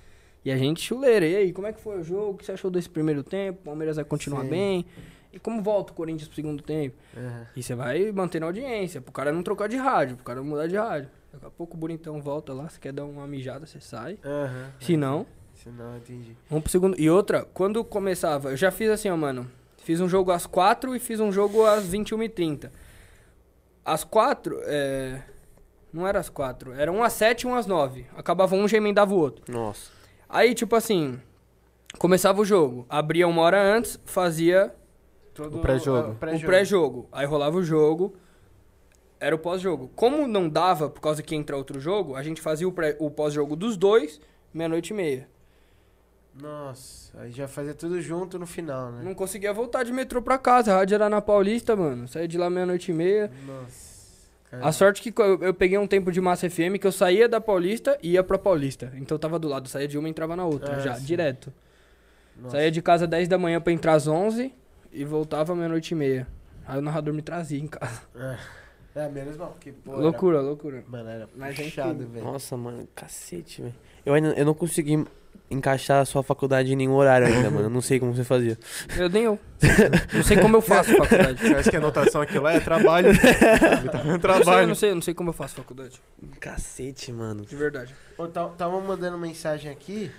E 0.42 0.50
a 0.50 0.56
gente 0.56 0.80
chuleira. 0.80 1.26
E 1.26 1.36
aí, 1.36 1.52
como 1.52 1.66
é 1.66 1.72
que 1.72 1.80
foi 1.80 1.98
o 2.00 2.02
jogo? 2.02 2.30
O 2.30 2.34
que 2.34 2.46
você 2.46 2.52
achou 2.52 2.70
desse 2.70 2.88
primeiro 2.88 3.22
tempo? 3.22 3.58
O 3.60 3.64
Palmeiras 3.66 3.96
vai 3.96 4.04
continuar 4.06 4.42
Sim. 4.44 4.48
bem? 4.48 4.86
E 5.32 5.38
como 5.38 5.62
volta 5.62 5.92
o 5.92 5.94
Corinthians 5.96 6.26
pro 6.28 6.34
segundo 6.34 6.62
tempo? 6.62 6.96
Aham. 7.16 7.46
E 7.54 7.62
você 7.62 7.74
vai 7.74 8.10
mantendo 8.12 8.46
a 8.46 8.48
audiência, 8.48 9.00
pro 9.00 9.12
cara 9.12 9.30
não 9.32 9.42
trocar 9.42 9.68
de 9.68 9.76
rádio, 9.76 10.16
pro 10.16 10.24
cara 10.24 10.40
não 10.40 10.46
mudar 10.46 10.66
de 10.66 10.76
rádio. 10.76 11.08
Daqui 11.32 11.46
a 11.46 11.50
pouco 11.50 11.76
o 11.76 11.80
bonitão 11.80 12.20
volta 12.20 12.52
lá, 12.52 12.68
você 12.68 12.80
quer 12.80 12.92
dar 12.92 13.04
uma 13.04 13.26
mijada, 13.26 13.64
você 13.66 13.80
sai. 13.80 14.18
Aham. 14.24 14.72
Se 14.80 14.96
não, 14.96 15.26
Se 15.54 15.68
não, 15.68 15.96
entendi. 15.96 16.36
vamos 16.48 16.64
pro 16.64 16.72
segundo. 16.72 17.00
E 17.00 17.08
outra, 17.08 17.44
quando 17.54 17.84
começava, 17.84 18.50
eu 18.50 18.56
já 18.56 18.70
fiz 18.72 18.90
assim, 18.90 19.08
ó, 19.08 19.16
mano. 19.16 19.48
Fiz 19.78 20.00
um 20.00 20.08
jogo 20.08 20.30
às 20.32 20.46
4 20.46 20.94
e 20.94 20.98
fiz 20.98 21.20
um 21.20 21.30
jogo 21.32 21.64
às 21.64 21.84
21h30. 21.88 22.70
Às 23.84 24.04
4, 24.04 24.58
é. 24.64 25.22
Não 25.92 26.06
era 26.06 26.20
às 26.20 26.28
4, 26.28 26.72
era 26.74 26.92
um 26.92 27.02
às 27.02 27.12
7 27.14 27.42
e 27.42 27.46
um 27.46 27.54
às 27.54 27.66
9. 27.66 28.06
Acabava 28.16 28.54
um, 28.54 28.68
já 28.68 28.76
emendava 28.76 29.12
o 29.14 29.18
outro. 29.18 29.44
Nossa. 29.52 29.90
Aí, 30.28 30.54
tipo 30.54 30.76
assim, 30.76 31.18
começava 31.98 32.40
o 32.40 32.44
jogo, 32.44 32.86
abria 32.88 33.26
uma 33.26 33.42
hora 33.42 33.60
antes, 33.60 33.98
fazia 34.04 34.72
Todo 35.44 35.58
O 35.58 35.60
pré-jogo. 35.60 36.08
o 36.10 36.12
o 36.12 36.40
pré-jogo. 36.40 37.08
Aí 37.12 37.26
rolava 37.26 37.56
o 37.56 37.62
jogo, 37.62 38.14
era 39.18 39.34
o 39.34 39.38
pós-jogo. 39.38 39.90
Como 39.96 40.26
não 40.26 40.48
dava, 40.48 40.88
por 40.90 41.00
causa 41.00 41.22
que 41.22 41.34
entra 41.34 41.56
outro 41.56 41.78
jogo, 41.80 42.14
a 42.16 42.22
gente 42.22 42.40
fazia 42.40 42.66
o, 42.68 42.72
pré- 42.72 42.96
o 42.98 43.10
pós-jogo 43.10 43.54
dos 43.56 43.76
dois, 43.76 44.20
meia-noite 44.52 44.92
e 44.92 44.96
meia. 44.96 45.28
Nossa, 46.40 47.12
aí 47.20 47.32
já 47.32 47.48
fazia 47.48 47.74
tudo 47.74 48.00
junto 48.00 48.38
no 48.38 48.46
final, 48.46 48.92
né? 48.92 49.02
Não 49.04 49.14
conseguia 49.14 49.52
voltar 49.52 49.82
de 49.82 49.92
metrô 49.92 50.22
pra 50.22 50.38
casa, 50.38 50.72
a 50.72 50.76
rádio 50.78 50.94
era 50.94 51.08
na 51.08 51.20
Paulista, 51.20 51.74
mano. 51.74 52.06
Saía 52.06 52.28
de 52.28 52.38
lá 52.38 52.48
meia-noite 52.48 52.92
e 52.92 52.94
meia. 52.94 53.30
Nossa. 53.46 53.90
A 54.52 54.72
sorte 54.72 55.02
que 55.12 55.20
eu, 55.20 55.38
eu 55.42 55.54
peguei 55.54 55.76
um 55.78 55.86
tempo 55.86 56.10
de 56.10 56.20
Massa 56.20 56.48
FM 56.50 56.76
que 56.80 56.86
eu 56.86 56.90
saía 56.92 57.28
da 57.28 57.40
Paulista 57.40 57.98
e 58.02 58.12
ia 58.12 58.22
pra 58.24 58.36
Paulista. 58.38 58.92
Então 58.96 59.14
eu 59.14 59.18
tava 59.18 59.38
do 59.38 59.46
lado, 59.48 59.68
saía 59.68 59.86
de 59.86 59.96
uma 59.98 60.08
e 60.08 60.10
entrava 60.10 60.34
na 60.34 60.44
outra, 60.44 60.76
Ah, 60.76 60.80
já, 60.80 60.94
sim. 60.94 61.04
direto. 61.04 61.52
Nossa. 62.36 62.56
Saía 62.56 62.70
de 62.70 62.80
casa 62.82 63.06
10 63.06 63.28
da 63.28 63.36
manhã 63.38 63.60
pra 63.60 63.72
entrar 63.72 63.94
às 63.94 64.06
11 64.08 64.52
e 64.92 65.04
voltava 65.04 65.54
meia-noite 65.54 65.92
e 65.92 65.94
meia. 65.96 66.26
Aí 66.66 66.78
o 66.78 66.82
narrador 66.82 67.12
me 67.14 67.22
trazia 67.22 67.58
em 67.58 67.66
casa. 67.66 68.02
É, 68.94 69.08
menos 69.08 69.36
mal, 69.36 69.50
porque, 69.50 69.72
pô. 69.72 69.92
era- 69.92 70.00
loucura, 70.02 70.40
loucura. 70.40 70.84
Mano, 70.88 71.08
era 71.08 71.28
Mas 71.36 71.58
é 71.58 71.62
puxado, 71.64 72.06
velho. 72.06 72.24
Nossa, 72.24 72.56
mano, 72.56 72.88
cacete, 72.94 73.62
velho. 73.62 73.74
Eu 74.04 74.14
ainda 74.14 74.28
eu 74.30 74.44
não 74.44 74.54
consegui 74.54 75.04
encaixar 75.48 76.00
a 76.00 76.04
sua 76.04 76.22
faculdade 76.22 76.72
em 76.72 76.76
nenhum 76.76 76.94
horário 76.94 77.26
ainda, 77.26 77.50
mano. 77.50 77.66
Eu 77.66 77.70
não 77.70 77.80
sei 77.80 77.98
como 78.00 78.14
você 78.14 78.24
fazia. 78.24 78.56
Eu 78.96 79.08
nem 79.08 79.24
eu. 79.24 79.38
Não 80.12 80.22
sei 80.22 80.38
como 80.40 80.56
eu 80.56 80.60
faço 80.60 80.96
faculdade. 80.96 81.44
Acha 81.54 81.70
que 81.70 81.76
a 81.76 81.78
anotação 81.80 82.20
aqui 82.20 82.38
lá 82.38 82.52
é 82.52 82.60
trabalho? 82.60 83.08
Ele 83.08 83.18
tá 83.88 83.98
fazendo 83.98 83.98
Eu 83.98 84.04
não 84.04 84.04
sei, 84.04 84.12
eu 84.14 84.18
trabalho. 84.20 84.68
não 84.68 84.74
sei, 84.74 84.90
eu 84.90 84.94
não 84.94 85.02
sei 85.02 85.14
como 85.14 85.30
eu 85.30 85.34
faço 85.34 85.54
faculdade. 85.56 86.00
Cacete, 86.40 87.12
mano. 87.12 87.44
De 87.44 87.54
verdade. 87.56 87.94
Pô, 88.16 88.26
tá- 88.28 88.48
Tava 88.48 88.80
mandando 88.80 89.18
mensagem 89.18 89.70
aqui, 89.70 90.10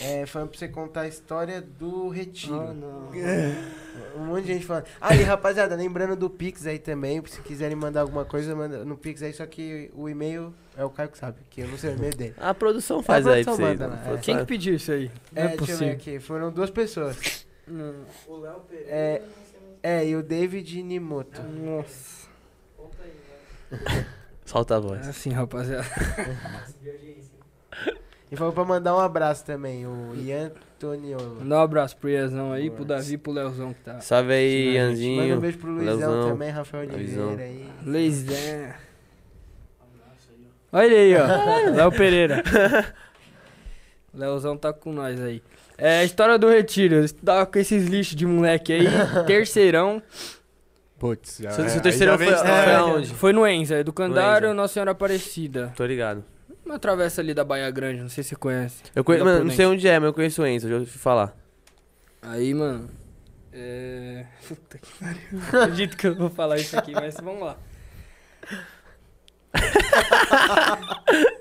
é, 0.00 0.26
falando 0.26 0.48
pra 0.50 0.58
você 0.58 0.68
contar 0.68 1.02
a 1.02 1.08
história 1.08 1.60
do 1.60 2.08
retiro. 2.08 2.72
não. 2.74 3.10
Um 4.16 4.24
monte 4.24 4.46
de 4.46 4.54
gente 4.54 4.66
falando. 4.66 4.86
E 5.12 5.22
rapaziada, 5.22 5.74
lembrando 5.76 6.16
do 6.16 6.28
Pix 6.30 6.66
aí 6.66 6.78
também, 6.78 7.22
se 7.26 7.40
quiserem 7.42 7.76
mandar 7.76 8.00
alguma 8.00 8.24
coisa, 8.24 8.56
manda 8.56 8.84
no 8.84 8.96
Pix 8.96 9.22
aí, 9.22 9.32
só 9.32 9.44
que 9.46 9.90
o 9.94 10.08
e-mail 10.08 10.52
é 10.76 10.84
o 10.84 10.90
Caio 10.90 11.10
que 11.10 11.18
sabe, 11.18 11.36
que 11.50 11.60
eu 11.60 11.68
não 11.68 11.76
sei 11.78 11.90
o 11.90 11.96
e-mail 11.96 12.16
dele. 12.16 12.34
A 12.38 12.52
produção 12.54 13.02
faz 13.02 13.26
A 13.26 13.32
aí 13.34 13.44
pra 13.44 13.52
produção 13.54 13.66
vocês. 13.76 13.78
manda 13.78 13.94
né? 13.96 14.10
lá, 14.10 14.14
é. 14.16 14.18
Quem 14.18 14.38
que 14.38 14.44
pediu 14.46 14.74
isso 14.74 14.90
aí? 14.90 15.10
Não 15.32 15.42
É, 15.42 15.46
é, 15.46 15.48
deixa 15.48 15.62
eu 15.62 15.66
ver 15.66 15.72
possível. 15.74 15.92
aqui, 15.94 16.18
foram 16.20 16.50
duas 16.50 16.70
pessoas. 16.70 17.46
Não. 17.68 17.94
É, 18.86 19.22
é, 19.82 20.06
e 20.08 20.16
o 20.16 20.22
David 20.22 20.82
Nimoto. 20.82 21.42
Nossa. 21.42 22.26
Solta 24.44 24.74
a 24.74 24.78
É 24.78 24.80
voz. 24.80 25.08
assim, 25.08 25.30
rapaziada. 25.30 25.86
E 28.30 28.36
falou 28.36 28.52
pra 28.52 28.64
mandar 28.64 28.94
um 28.94 29.00
abraço 29.00 29.44
também, 29.44 29.84
o 29.86 30.14
Ian 30.14 30.52
Toniolo. 30.78 31.40
Mandar 31.40 31.58
um 31.58 31.62
abraço 31.62 31.96
pro 31.96 32.08
Iazão 32.08 32.52
aí, 32.52 32.70
pro. 32.70 32.84
Davi 32.84 33.14
e 33.14 33.18
pro 33.18 33.32
Leozão 33.32 33.72
que 33.72 33.80
tá. 33.80 34.00
Salve 34.00 34.32
aí, 34.32 34.66
Manda 34.66 34.70
um 34.70 34.88
Ianzinho. 34.88 35.40
beijo 35.40 35.58
pro 35.58 35.70
Luizão 35.72 35.96
Leozão, 35.96 36.30
também, 36.30 36.50
Rafael 36.50 36.88
Luizão. 36.88 37.28
Oliveira 37.28 37.50
aí. 37.50 37.68
Leizé. 37.84 38.76
Olha 40.72 40.84
ele 40.86 41.16
aí, 41.16 41.20
ó. 41.20 41.70
Léo 41.74 41.90
Pereira. 41.92 42.44
Leozão 44.14 44.56
tá 44.56 44.72
com 44.72 44.92
nós 44.92 45.20
aí. 45.20 45.42
É, 45.76 46.04
história 46.04 46.38
do 46.38 46.48
retiro. 46.48 47.10
Tava 47.24 47.46
com 47.46 47.58
esses 47.58 47.86
lixos 47.88 48.14
de 48.14 48.26
moleque 48.26 48.72
aí. 48.72 48.86
terceirão. 49.26 50.00
Putz, 51.00 51.38
já, 51.40 51.50
Seu, 51.50 51.64
é, 51.64 51.68
seu 51.68 52.06
já 52.06 52.18
foi, 52.18 52.26
vem 52.26 52.36
foi 52.36 52.74
aonde? 52.74 53.14
Foi 53.14 53.32
no 53.32 53.46
Enza, 53.46 53.76
Educandário, 53.78 54.48
Enza. 54.48 54.54
Nossa 54.54 54.74
Senhora 54.74 54.90
Aparecida. 54.90 55.72
Tô 55.74 55.84
ligado. 55.86 56.22
Uma 56.64 56.78
travessa 56.78 57.20
ali 57.20 57.34
da 57.34 57.44
Baía 57.44 57.70
Grande, 57.70 58.02
não 58.02 58.08
sei 58.08 58.22
se 58.22 58.30
você 58.30 58.36
conhece. 58.36 58.82
Eu 58.94 59.02
conheço, 59.02 59.24
mano, 59.24 59.44
não 59.44 59.52
sei 59.52 59.66
onde 59.66 59.86
é, 59.88 59.98
mas 59.98 60.06
eu 60.06 60.14
conheço 60.14 60.42
o 60.42 60.46
Enzo, 60.46 60.68
já 60.68 60.76
ouvi 60.76 60.86
falar. 60.86 61.36
Aí, 62.22 62.52
mano. 62.54 62.88
É. 63.52 64.26
Puta 64.46 64.78
que 64.78 64.92
pariu. 64.98 65.20
Não 65.32 65.62
acredito 65.62 65.96
que 65.96 66.06
eu 66.06 66.14
vou 66.14 66.30
falar 66.30 66.56
isso 66.56 66.78
aqui, 66.78 66.92
mas 66.92 67.16
vamos 67.16 67.42
lá. 67.42 67.56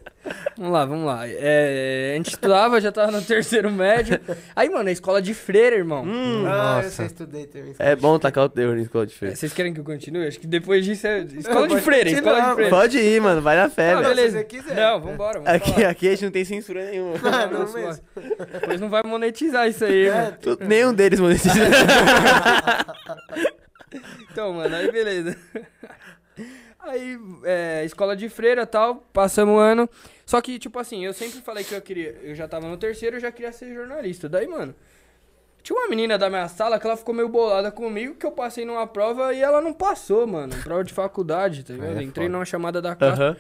vamos 0.59 0.73
lá, 0.73 0.85
vamos 0.85 1.05
lá. 1.05 1.21
É, 1.25 2.11
a 2.13 2.17
gente 2.17 2.29
estudava, 2.31 2.79
já 2.81 2.91
tava 2.91 3.11
no 3.11 3.21
terceiro 3.21 3.71
médio. 3.71 4.19
Aí, 4.55 4.69
mano, 4.69 4.89
é 4.89 4.91
escola 4.91 5.21
de 5.21 5.33
freira, 5.33 5.75
irmão. 5.75 6.03
Hum, 6.03 6.43
ah, 6.45 6.81
eu 6.83 6.89
sei, 6.89 7.05
estudei 7.05 7.45
também. 7.47 7.73
é 7.79 7.95
bom 7.95 8.19
tacar 8.19 8.43
o 8.43 8.49
terror 8.49 8.77
em 8.77 8.81
escola 8.81 9.05
de 9.07 9.13
É, 9.13 9.17
feira. 9.17 9.35
Vocês 9.35 9.53
querem 9.53 9.73
que 9.73 9.79
eu 9.79 9.83
continue? 9.83 10.27
Acho 10.27 10.39
que 10.39 10.45
depois 10.47 10.83
disso 10.85 11.07
é. 11.07 11.19
Escola 11.37 11.67
de 11.67 11.79
freira, 11.81 12.09
escola 12.09 12.41
de 12.41 12.53
freira. 12.55 12.69
Pode 12.69 12.97
ir, 12.99 13.21
mano, 13.21 13.41
vai 13.41 13.55
na 13.55 13.69
fé, 13.69 13.93
Não, 13.95 14.01
velho. 14.01 14.15
beleza. 14.15 14.39
se 14.39 14.45
quiser. 14.45 14.75
Não, 14.75 14.99
vambora, 14.99 15.39
vamos 15.39 15.47
Aqui, 15.49 15.71
falar. 15.73 15.89
aqui 15.89 16.07
a 16.07 16.11
gente 16.11 16.25
não 16.25 16.31
tem 16.31 16.45
censura 16.45 16.85
nenhuma. 16.91 17.15
Ah, 17.23 17.45
Não, 17.47 17.65
não 17.65 17.73
mesmo. 17.73 18.03
Depois 18.51 18.81
não 18.81 18.89
vai 18.89 19.01
monetizar 19.03 19.67
isso 19.69 19.85
aí, 19.85 20.07
É, 20.07 20.13
mano. 20.13 20.37
Tu- 20.41 20.57
Nenhum 20.61 20.93
deles 20.93 21.19
monetiza. 21.19 21.53
Então, 24.31 24.53
mano, 24.53 24.75
aí 24.75 24.91
beleza. 24.91 25.35
Aí, 26.79 27.19
é, 27.43 27.83
escola 27.85 28.15
de 28.15 28.29
freira 28.29 28.61
e 28.63 28.65
tal, 28.65 29.03
passamos 29.11 29.55
o 29.55 29.57
ano. 29.57 29.89
Só 30.25 30.39
que, 30.41 30.57
tipo 30.57 30.79
assim, 30.79 31.05
eu 31.05 31.13
sempre 31.13 31.41
falei 31.41 31.63
que 31.63 31.73
eu 31.75 31.81
queria. 31.81 32.17
Eu 32.23 32.33
já 32.33 32.47
tava 32.47 32.67
no 32.67 32.77
terceiro, 32.77 33.17
eu 33.17 33.19
já 33.19 33.31
queria 33.31 33.51
ser 33.51 33.73
jornalista. 33.73 34.29
Daí, 34.29 34.47
mano. 34.47 34.73
Tinha 35.61 35.77
uma 35.77 35.89
menina 35.89 36.17
da 36.17 36.29
minha 36.29 36.47
sala 36.47 36.79
que 36.79 36.87
ela 36.87 36.95
ficou 36.95 37.13
meio 37.13 37.27
bolada 37.27 37.69
comigo, 37.69 38.15
que 38.15 38.25
eu 38.25 38.31
passei 38.31 38.63
numa 38.63 38.87
prova 38.87 39.33
e 39.33 39.41
ela 39.41 39.59
não 39.59 39.73
passou, 39.73 40.25
mano. 40.25 40.55
Prova 40.63 40.85
de 40.85 40.93
faculdade, 40.93 41.65
tá 41.65 41.73
ligado? 41.73 41.97
É 41.97 42.03
Entrei 42.03 42.27
foda. 42.27 42.29
numa 42.29 42.45
chamada 42.45 42.81
da 42.81 42.95
casa. 42.95 43.23
Aham. 43.23 43.37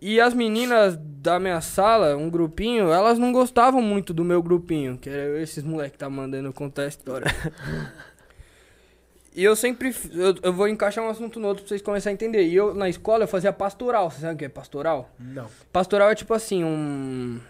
E 0.00 0.18
as 0.20 0.32
meninas 0.32 0.96
da 0.98 1.38
minha 1.38 1.60
sala, 1.60 2.16
um 2.16 2.30
grupinho, 2.30 2.90
elas 2.90 3.18
não 3.18 3.32
gostavam 3.32 3.82
muito 3.82 4.14
do 4.14 4.24
meu 4.24 4.42
grupinho, 4.42 4.96
que 4.96 5.10
era 5.10 5.38
esses 5.42 5.62
moleque 5.62 5.92
que 5.92 5.98
tá 5.98 6.08
mandando 6.08 6.52
contar 6.52 6.82
a 6.82 6.86
história. 6.86 7.26
e 9.40 9.44
eu 9.44 9.56
sempre. 9.56 9.94
Eu, 10.12 10.34
eu 10.42 10.52
vou 10.52 10.68
encaixar 10.68 11.04
um 11.04 11.08
assunto 11.08 11.40
no 11.40 11.48
outro 11.48 11.62
pra 11.62 11.68
vocês 11.68 11.80
começarem 11.82 12.14
a 12.14 12.16
entender. 12.16 12.42
E 12.46 12.54
eu, 12.54 12.74
na 12.74 12.88
escola, 12.88 13.24
eu 13.24 13.28
fazia 13.28 13.52
pastoral. 13.52 14.10
Você 14.10 14.20
sabe 14.20 14.34
o 14.34 14.36
que 14.36 14.44
é 14.44 14.48
pastoral? 14.48 15.10
Não. 15.18 15.46
Pastoral 15.72 16.10
é 16.10 16.14
tipo 16.14 16.34
assim, 16.34 16.62
um. 16.62 17.40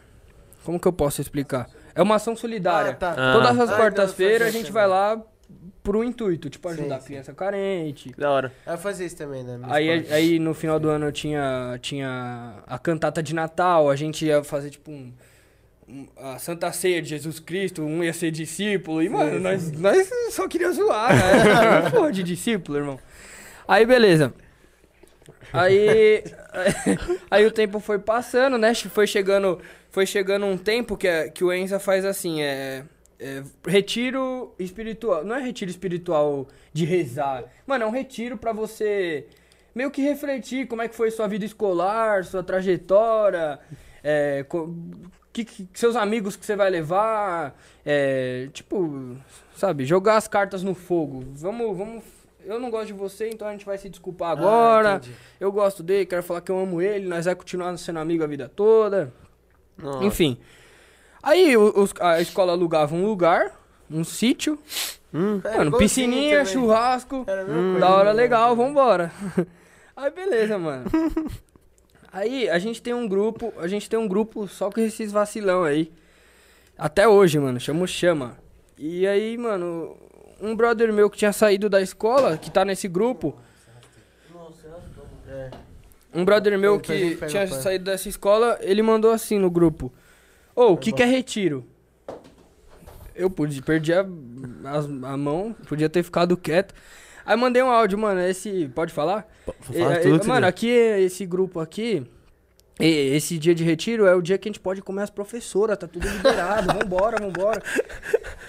Como 0.64 0.78
que 0.78 0.86
eu 0.86 0.92
posso 0.92 1.20
explicar? 1.20 1.68
É 1.94 2.02
uma 2.02 2.14
ação 2.16 2.36
solidária. 2.36 2.92
Ah, 2.92 2.94
tá. 2.94 3.14
Ah. 3.16 3.32
Todas 3.32 3.58
as 3.58 3.70
Ah, 3.70 3.76
quartas-feiras 3.76 4.40
não, 4.40 4.46
a 4.48 4.62
gente 4.62 4.70
vai 4.70 4.86
lá 4.86 5.20
pro 5.82 6.04
intuito, 6.04 6.48
tipo, 6.50 6.68
Sim, 6.68 6.74
ajudar 6.80 6.96
a 6.96 7.00
sim. 7.00 7.06
criança 7.06 7.32
carente. 7.32 8.12
Da 8.16 8.30
hora. 8.30 8.52
Eu 8.66 8.78
fazia 8.78 9.06
isso 9.06 9.16
também, 9.16 9.42
né? 9.42 9.58
Aí, 9.64 10.06
aí 10.12 10.38
no 10.38 10.54
final 10.54 10.78
do 10.78 10.88
ano 10.88 11.06
eu 11.06 11.12
tinha, 11.12 11.78
tinha 11.80 12.62
a 12.66 12.78
cantata 12.78 13.22
de 13.22 13.34
Natal, 13.34 13.90
a 13.90 13.96
gente 13.96 14.26
ia 14.26 14.44
fazer 14.44 14.70
tipo 14.70 14.90
um- 14.90 15.12
a 16.16 16.38
Santa 16.38 16.70
Ceia 16.72 17.00
de 17.02 17.08
Jesus 17.08 17.38
Cristo, 17.40 17.82
um 17.82 18.02
ia 18.04 18.12
ser 18.12 18.30
discípulo, 18.30 19.02
e 19.02 19.08
mano, 19.08 19.38
nós, 19.40 19.70
nós 19.72 20.10
só 20.30 20.46
queria 20.48 20.70
zoar, 20.72 21.14
né? 21.14 21.90
Porra 21.90 22.12
de 22.12 22.22
discípulo, 22.22 22.78
irmão. 22.78 22.98
Aí 23.66 23.84
beleza. 23.86 24.32
Aí, 25.52 26.22
aí 27.30 27.46
o 27.46 27.50
tempo 27.50 27.80
foi 27.80 27.98
passando, 27.98 28.56
né? 28.58 28.74
Foi 28.74 29.06
chegando, 29.06 29.60
foi 29.90 30.06
chegando 30.06 30.46
um 30.46 30.56
tempo 30.56 30.96
que, 30.96 31.30
que 31.30 31.42
o 31.44 31.52
Enza 31.52 31.78
faz 31.80 32.04
assim, 32.04 32.40
é, 32.42 32.84
é 33.18 33.42
retiro 33.66 34.54
espiritual. 34.58 35.24
Não 35.24 35.34
é 35.36 35.40
retiro 35.42 35.70
espiritual 35.70 36.46
de 36.72 36.84
rezar. 36.84 37.44
Mano, 37.66 37.84
é 37.84 37.86
um 37.86 37.90
retiro 37.90 38.36
pra 38.36 38.52
você 38.52 39.26
meio 39.74 39.90
que 39.90 40.02
refletir 40.02 40.66
como 40.66 40.82
é 40.82 40.88
que 40.88 40.94
foi 40.94 41.10
sua 41.10 41.26
vida 41.26 41.44
escolar, 41.44 42.24
sua 42.24 42.42
trajetória, 42.42 43.58
é, 44.02 44.44
co- 44.48 44.74
que, 45.32 45.44
que- 45.44 45.68
seus 45.74 45.96
amigos 45.96 46.36
que 46.36 46.44
você 46.44 46.56
vai 46.56 46.70
levar, 46.70 47.54
é, 47.84 48.48
tipo, 48.52 49.16
sabe, 49.56 49.84
jogar 49.84 50.16
as 50.16 50.26
cartas 50.28 50.62
no 50.62 50.74
fogo. 50.74 51.24
Vamos, 51.34 51.76
vamos. 51.76 52.04
Eu 52.44 52.58
não 52.58 52.70
gosto 52.70 52.86
de 52.86 52.92
você, 52.94 53.28
então 53.28 53.46
a 53.46 53.52
gente 53.52 53.66
vai 53.66 53.76
se 53.78 53.88
desculpar 53.88 54.30
agora. 54.32 55.00
Ah, 55.04 55.08
eu 55.38 55.52
gosto 55.52 55.82
dele, 55.82 56.06
quero 56.06 56.22
falar 56.22 56.40
que 56.40 56.50
eu 56.50 56.58
amo 56.58 56.80
ele, 56.80 57.06
nós 57.06 57.26
vai 57.26 57.34
continuar 57.34 57.76
sendo 57.76 57.98
amigo 57.98 58.24
a 58.24 58.26
vida 58.26 58.48
toda. 58.48 59.12
Nossa. 59.76 60.04
Enfim. 60.04 60.38
Aí 61.22 61.54
os- 61.56 61.92
a 62.00 62.20
escola 62.20 62.52
alugava 62.52 62.94
um 62.94 63.04
lugar, 63.04 63.52
um 63.90 64.02
sítio, 64.04 64.58
Hum. 65.12 65.40
Mano, 65.42 65.42
igualzinho 65.42 65.78
piscininha, 65.78 66.44
churrasco, 66.44 67.24
coisa, 67.24 67.78
da 67.80 67.90
hora 67.90 68.12
legal, 68.12 68.54
vambora. 68.54 69.10
Aí 69.96 70.08
beleza, 70.10 70.56
mano. 70.56 70.84
Aí 72.12 72.48
a 72.50 72.58
gente 72.58 72.82
tem 72.82 72.92
um 72.92 73.06
grupo, 73.06 73.52
a 73.58 73.68
gente 73.68 73.88
tem 73.88 73.98
um 73.98 74.08
grupo 74.08 74.48
só 74.48 74.70
com 74.70 74.80
esses 74.80 75.12
vacilão 75.12 75.62
aí. 75.64 75.92
Até 76.76 77.06
hoje, 77.06 77.38
mano, 77.38 77.60
chama 77.60 77.86
Chama. 77.86 78.36
E 78.76 79.06
aí, 79.06 79.36
mano, 79.36 79.96
um 80.40 80.56
brother 80.56 80.92
meu 80.92 81.08
que 81.10 81.18
tinha 81.18 81.32
saído 81.32 81.68
da 81.68 81.80
escola, 81.80 82.36
que 82.38 82.50
tá 82.50 82.64
nesse 82.64 82.88
grupo, 82.88 83.36
É. 85.28 85.50
um 86.12 86.24
brother 86.24 86.58
meu 86.58 86.74
a 86.76 86.80
que 86.80 87.16
tinha 87.28 87.46
saído 87.46 87.84
dessa 87.84 88.08
escola, 88.08 88.58
ele 88.62 88.82
mandou 88.82 89.12
assim 89.12 89.38
no 89.38 89.50
grupo: 89.50 89.92
Ô, 90.56 90.72
o 90.72 90.76
que, 90.76 90.92
que 90.92 91.02
é 91.02 91.06
retiro? 91.06 91.64
Eu 93.14 93.28
pude, 93.30 93.60
perdi 93.62 93.92
a, 93.92 94.00
as- 94.64 94.86
a 94.86 95.16
mão, 95.16 95.54
podia 95.68 95.88
ter 95.88 96.02
ficado 96.02 96.36
quieto. 96.36 96.74
Aí 97.30 97.36
mandei 97.36 97.62
um 97.62 97.70
áudio, 97.70 97.96
mano, 97.96 98.20
esse. 98.22 98.68
Pode 98.74 98.92
falar? 98.92 99.24
Fala 99.60 99.94
É, 99.94 100.00
tudo 100.00 100.24
é, 100.24 100.26
mano, 100.26 100.48
aqui, 100.48 100.68
esse 100.68 101.24
grupo 101.24 101.60
aqui, 101.60 102.04
esse 102.80 103.38
dia 103.38 103.54
de 103.54 103.62
retiro 103.62 104.04
é 104.04 104.16
o 104.16 104.20
dia 104.20 104.36
que 104.36 104.48
a 104.48 104.50
gente 104.50 104.58
pode 104.58 104.82
comer 104.82 105.02
as 105.02 105.10
professoras, 105.10 105.78
tá 105.78 105.86
tudo 105.86 106.08
liberado, 106.08 106.66
vambora, 106.76 107.18
vambora. 107.20 107.62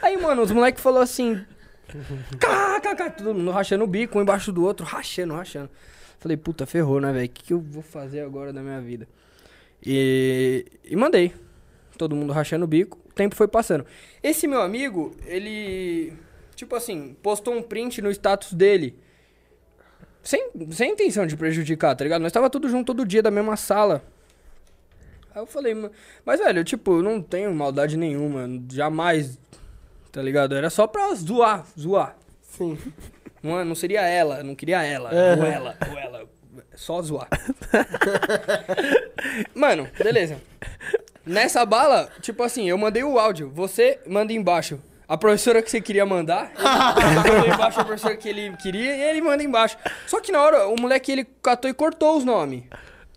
Aí, 0.01 0.17
mano, 0.17 0.41
os 0.41 0.49
moleques 0.49 0.81
falaram 0.81 1.03
assim. 1.03 1.45
KKK, 2.39 3.17
todo 3.17 3.35
mundo 3.35 3.51
rachando 3.51 3.83
o 3.83 3.87
bico, 3.87 4.17
um 4.17 4.21
embaixo 4.23 4.51
do 4.51 4.63
outro, 4.63 4.83
rachando, 4.83 5.35
rachando. 5.35 5.69
Falei, 6.17 6.35
puta, 6.35 6.65
ferrou, 6.65 6.99
né, 6.99 7.13
velho? 7.13 7.27
O 7.27 7.29
que, 7.29 7.43
que 7.43 7.53
eu 7.53 7.59
vou 7.59 7.83
fazer 7.83 8.21
agora 8.21 8.51
da 8.51 8.63
minha 8.63 8.81
vida? 8.81 9.07
E, 9.85 10.65
e 10.83 10.95
mandei. 10.95 11.35
Todo 11.99 12.15
mundo 12.15 12.33
rachando 12.33 12.65
o 12.65 12.67
bico, 12.67 12.97
o 13.07 13.13
tempo 13.13 13.35
foi 13.35 13.47
passando. 13.47 13.85
Esse 14.23 14.47
meu 14.47 14.63
amigo, 14.63 15.15
ele, 15.27 16.13
tipo 16.61 16.75
assim, 16.75 17.15
postou 17.23 17.55
um 17.55 17.61
print 17.63 18.01
no 18.03 18.11
status 18.11 18.53
dele. 18.53 18.95
Sem, 20.21 20.47
sem 20.69 20.91
intenção 20.91 21.25
de 21.25 21.35
prejudicar, 21.35 21.95
tá 21.95 22.03
ligado? 22.03 22.21
Nós 22.21 22.31
tava 22.31 22.51
tudo 22.51 22.69
junto 22.69 22.85
todo 22.93 23.03
dia 23.03 23.23
da 23.23 23.31
mesma 23.31 23.57
sala. 23.57 24.03
Aí 25.33 25.41
eu 25.41 25.47
falei, 25.47 25.73
"Ma- 25.73 25.89
mas 26.23 26.39
velho, 26.39 26.63
tipo, 26.63 26.97
eu 26.99 27.01
não 27.01 27.19
tenho 27.19 27.51
maldade 27.55 27.97
nenhuma, 27.97 28.47
jamais, 28.71 29.39
tá 30.11 30.21
ligado? 30.21 30.53
Era 30.55 30.69
só 30.69 30.85
pra 30.85 31.11
zoar, 31.15 31.65
zoar. 31.79 32.15
Sim. 32.43 32.77
Não, 33.41 33.59
é- 33.59 33.63
não 33.63 33.73
seria 33.73 34.01
ela, 34.01 34.43
não 34.43 34.53
queria 34.53 34.83
ela, 34.83 35.09
ou 35.39 35.43
ela, 35.45 35.77
ou 35.89 35.97
ela. 35.97 36.29
Só 36.75 37.01
zoar. 37.01 37.27
Mano, 39.55 39.87
beleza. 39.97 40.37
Nessa 41.25 41.65
bala, 41.65 42.09
tipo 42.21 42.43
assim, 42.43 42.69
eu 42.69 42.77
mandei 42.77 43.03
o 43.03 43.17
áudio. 43.17 43.49
Você 43.49 43.99
manda 44.05 44.31
embaixo 44.33 44.79
a 45.13 45.17
professora 45.17 45.61
que 45.61 45.69
você 45.69 45.81
queria 45.81 46.05
mandar. 46.05 46.51
Mandei 47.15 47.51
embaixo 47.53 47.79
a 47.79 47.83
professora 47.85 48.15
que 48.15 48.29
ele 48.29 48.55
queria 48.57 48.95
e 48.95 49.01
ele 49.09 49.21
manda 49.21 49.43
embaixo. 49.43 49.77
Só 50.07 50.19
que 50.21 50.31
na 50.31 50.41
hora, 50.41 50.67
o 50.67 50.79
moleque 50.79 51.11
ele 51.11 51.25
catou 51.43 51.69
e 51.69 51.73
cortou 51.73 52.17
os 52.17 52.23
nomes. 52.23 52.63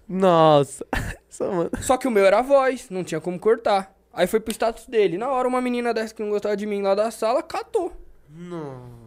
Nossa. 0.08 0.84
Só, 1.80 1.96
que 1.96 2.06
o 2.06 2.10
meu 2.10 2.24
era 2.24 2.42
voz, 2.42 2.88
não 2.90 3.02
tinha 3.04 3.20
como 3.20 3.38
cortar. 3.38 3.94
Aí 4.12 4.26
foi 4.26 4.40
pro 4.40 4.52
status 4.52 4.86
dele. 4.86 5.16
Na 5.18 5.28
hora, 5.30 5.46
uma 5.48 5.60
menina 5.60 5.92
dessa 5.94 6.14
que 6.14 6.22
não 6.22 6.30
gostava 6.30 6.56
de 6.56 6.66
mim 6.66 6.82
lá 6.82 6.94
da 6.94 7.10
sala 7.10 7.42
catou. 7.42 7.92
Não. 8.28 9.04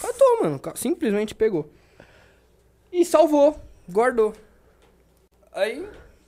Catou, 0.00 0.42
mano. 0.42 0.60
Simplesmente 0.74 1.34
pegou. 1.34 1.70
E 2.92 3.04
salvou. 3.04 3.58
Guardou. 3.90 4.32
Aí, 5.52 5.86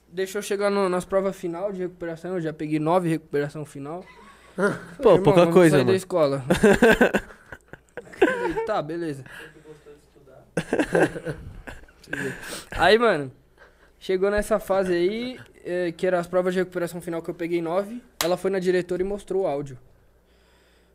deixou 0.09 0.43
chegar 0.43 0.71
no- 0.71 0.89
nas 0.89 1.05
provas 1.05 1.35
final 1.37 1.73
de 1.73 1.83
recuperação. 1.83 2.35
Eu 2.35 2.41
já 2.41 2.53
peguei 2.53 2.79
nove 2.79 3.09
recuperação 3.09 3.65
final. 3.65 4.05
Pô, 5.03 5.11
Irmão, 5.11 5.23
pouca 5.23 5.47
coisa, 5.49 5.77
sair 5.77 5.81
da 5.81 5.85
mano. 5.87 5.97
escola. 5.97 6.45
Tá, 8.67 8.81
beleza. 8.81 9.25
Aí, 12.73 12.99
mano, 12.99 13.31
chegou 13.99 14.31
nessa 14.31 14.59
fase 14.59 14.93
aí, 14.93 15.39
eh, 15.65 15.93
que 15.97 16.07
era 16.07 16.19
as 16.19 16.27
provas 16.27 16.55
de 16.55 16.61
recuperação 16.61 17.01
final 17.01 17.21
que 17.23 17.31
eu 17.31 17.35
peguei 17.35 17.61
nove. 17.61 18.03
Ela 18.23 18.37
foi 18.37 18.51
na 18.51 18.59
diretora 18.59 19.03
e 19.03 19.05
mostrou 19.05 19.43
o 19.43 19.47
áudio. 19.47 19.79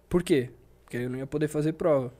Por 0.07 0.23
quê? 0.23 0.49
Porque 0.83 0.97
eu 0.97 1.09
não 1.09 1.17
ia 1.19 1.27
poder 1.27 1.47
fazer 1.47 1.73
prova. 1.73 2.11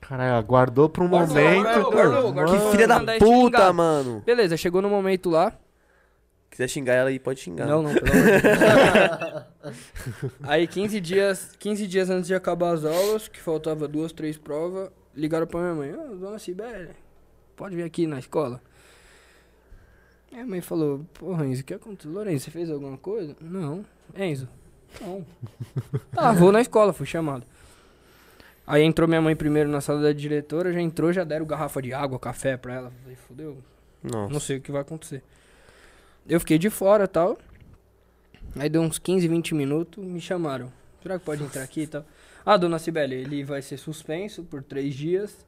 Caralho, 0.00 0.34
aguardou 0.34 0.88
pra 0.88 1.04
um 1.04 1.08
Guardou, 1.08 1.34
momento. 1.36 1.62
guardou, 1.62 1.92
guardou, 1.92 2.32
guardou. 2.32 2.58
Que 2.70 2.70
filha 2.72 2.88
da 2.88 2.98
Mandar 2.98 3.18
puta, 3.18 3.72
mano. 3.72 4.22
Beleza, 4.24 4.56
chegou 4.56 4.82
no 4.82 4.88
momento 4.90 5.30
lá. 5.30 5.52
Quiser 6.52 6.68
xingar 6.68 6.92
ela 6.92 7.08
aí, 7.08 7.18
pode 7.18 7.40
xingar. 7.40 7.66
Não, 7.66 7.82
não, 7.82 7.94
pelo 7.94 8.12
amor 8.12 8.24
de 8.24 8.42
Deus. 9.62 10.32
Aí 10.44 10.66
15 10.66 11.00
dias, 11.00 11.56
15 11.58 11.86
dias 11.86 12.10
antes 12.10 12.26
de 12.26 12.34
acabar 12.34 12.74
as 12.74 12.84
aulas, 12.84 13.26
que 13.26 13.40
faltava 13.40 13.88
duas, 13.88 14.12
três 14.12 14.36
provas, 14.36 14.90
ligaram 15.16 15.46
pra 15.46 15.60
minha 15.60 15.74
mãe, 15.74 15.94
ô, 15.94 16.14
dona 16.14 16.38
Sibéria, 16.38 16.90
pode 17.56 17.74
vir 17.74 17.84
aqui 17.84 18.06
na 18.06 18.18
escola? 18.18 18.60
Aí 20.30 20.40
a 20.40 20.46
mãe 20.46 20.60
falou, 20.60 21.06
pô, 21.14 21.32
Enzo, 21.42 21.62
o 21.62 21.64
que 21.64 21.72
aconteceu? 21.72 22.12
Lourenço, 22.12 22.44
você 22.44 22.50
fez 22.50 22.70
alguma 22.70 22.98
coisa? 22.98 23.34
Não. 23.40 23.82
Enzo, 24.14 24.46
não. 25.00 25.24
Tá, 26.10 26.32
vou 26.36 26.52
na 26.52 26.60
escola, 26.60 26.92
fui 26.92 27.06
chamado. 27.06 27.46
Aí 28.66 28.82
entrou 28.82 29.08
minha 29.08 29.22
mãe 29.22 29.34
primeiro 29.34 29.70
na 29.70 29.80
sala 29.80 30.02
da 30.02 30.12
diretora, 30.12 30.70
já 30.70 30.82
entrou, 30.82 31.14
já 31.14 31.24
deram 31.24 31.46
garrafa 31.46 31.80
de 31.80 31.94
água, 31.94 32.18
café 32.18 32.58
pra 32.58 32.74
ela. 32.74 32.92
Falei, 33.00 33.16
fodeu, 33.16 33.56
não 34.30 34.38
sei 34.38 34.58
o 34.58 34.60
que 34.60 34.70
vai 34.70 34.82
acontecer. 34.82 35.22
Eu 36.28 36.38
fiquei 36.40 36.58
de 36.58 36.70
fora 36.70 37.08
tal. 37.08 37.38
Aí 38.56 38.68
deu 38.68 38.82
uns 38.82 38.98
15, 38.98 39.26
20 39.26 39.54
minutos, 39.54 40.04
me 40.04 40.20
chamaram. 40.20 40.72
Será 41.02 41.18
que 41.18 41.24
pode 41.24 41.42
entrar 41.42 41.62
aqui 41.62 41.82
e 41.82 41.86
tal? 41.86 42.04
Ah, 42.44 42.56
dona 42.56 42.78
Cibele, 42.78 43.14
ele 43.14 43.44
vai 43.44 43.62
ser 43.62 43.76
suspenso 43.76 44.42
por 44.44 44.62
três 44.62 44.94
dias. 44.94 45.46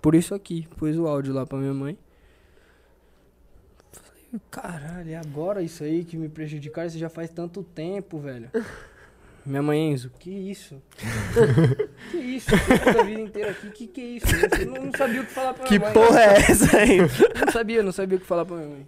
Por 0.00 0.14
isso 0.14 0.34
aqui. 0.34 0.66
Pus 0.76 0.96
o 0.96 1.06
áudio 1.06 1.34
lá 1.34 1.44
pra 1.46 1.58
minha 1.58 1.74
mãe. 1.74 1.98
Falei, 3.92 4.40
caralho, 4.50 5.10
é 5.10 5.16
agora 5.16 5.62
isso 5.62 5.84
aí 5.84 6.04
que 6.04 6.16
me 6.16 6.28
prejudicaram? 6.28 6.88
Isso 6.88 6.98
já 6.98 7.08
faz 7.08 7.30
tanto 7.30 7.62
tempo, 7.62 8.18
velho. 8.18 8.50
Minha 9.46 9.62
mãe, 9.62 9.92
Enzo, 9.92 10.10
que 10.18 10.28
isso? 10.30 10.82
que 12.10 12.16
isso? 12.16 12.50
Eu 12.52 12.58
fiz 12.58 12.96
a 12.96 13.02
vida 13.04 13.20
inteira 13.20 13.50
aqui, 13.52 13.70
que 13.70 13.86
que 13.86 14.00
é 14.00 14.04
isso? 14.04 14.26
Eu 14.60 14.66
não, 14.66 14.84
não 14.86 14.92
sabia 14.92 15.20
o 15.22 15.24
que 15.24 15.32
falar 15.32 15.54
pra 15.54 15.64
Que 15.66 15.78
minha 15.78 15.92
mãe. 15.92 15.94
porra 16.06 16.20
é 16.20 16.34
essa 16.36 16.76
aí? 16.78 16.98
Não 17.46 17.52
sabia, 17.52 17.82
não 17.82 17.92
sabia 17.92 18.18
o 18.18 18.20
que 18.20 18.26
falar 18.26 18.44
pra 18.44 18.56
minha 18.56 18.68
mãe. 18.68 18.86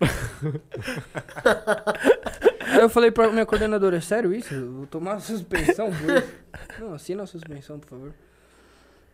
Aí 2.60 2.80
eu 2.80 2.88
falei 2.88 3.10
pra 3.10 3.30
minha 3.30 3.46
coordenadora, 3.46 3.96
é 3.96 4.00
sério 4.00 4.34
isso? 4.34 4.52
Eu 4.54 4.72
vou 4.72 4.86
tomar 4.86 5.20
suspensão 5.20 5.90
por 5.92 6.16
isso? 6.16 6.34
Não, 6.80 6.92
assina 6.94 7.22
a 7.22 7.26
suspensão, 7.26 7.78
por 7.78 7.88
favor. 7.88 8.12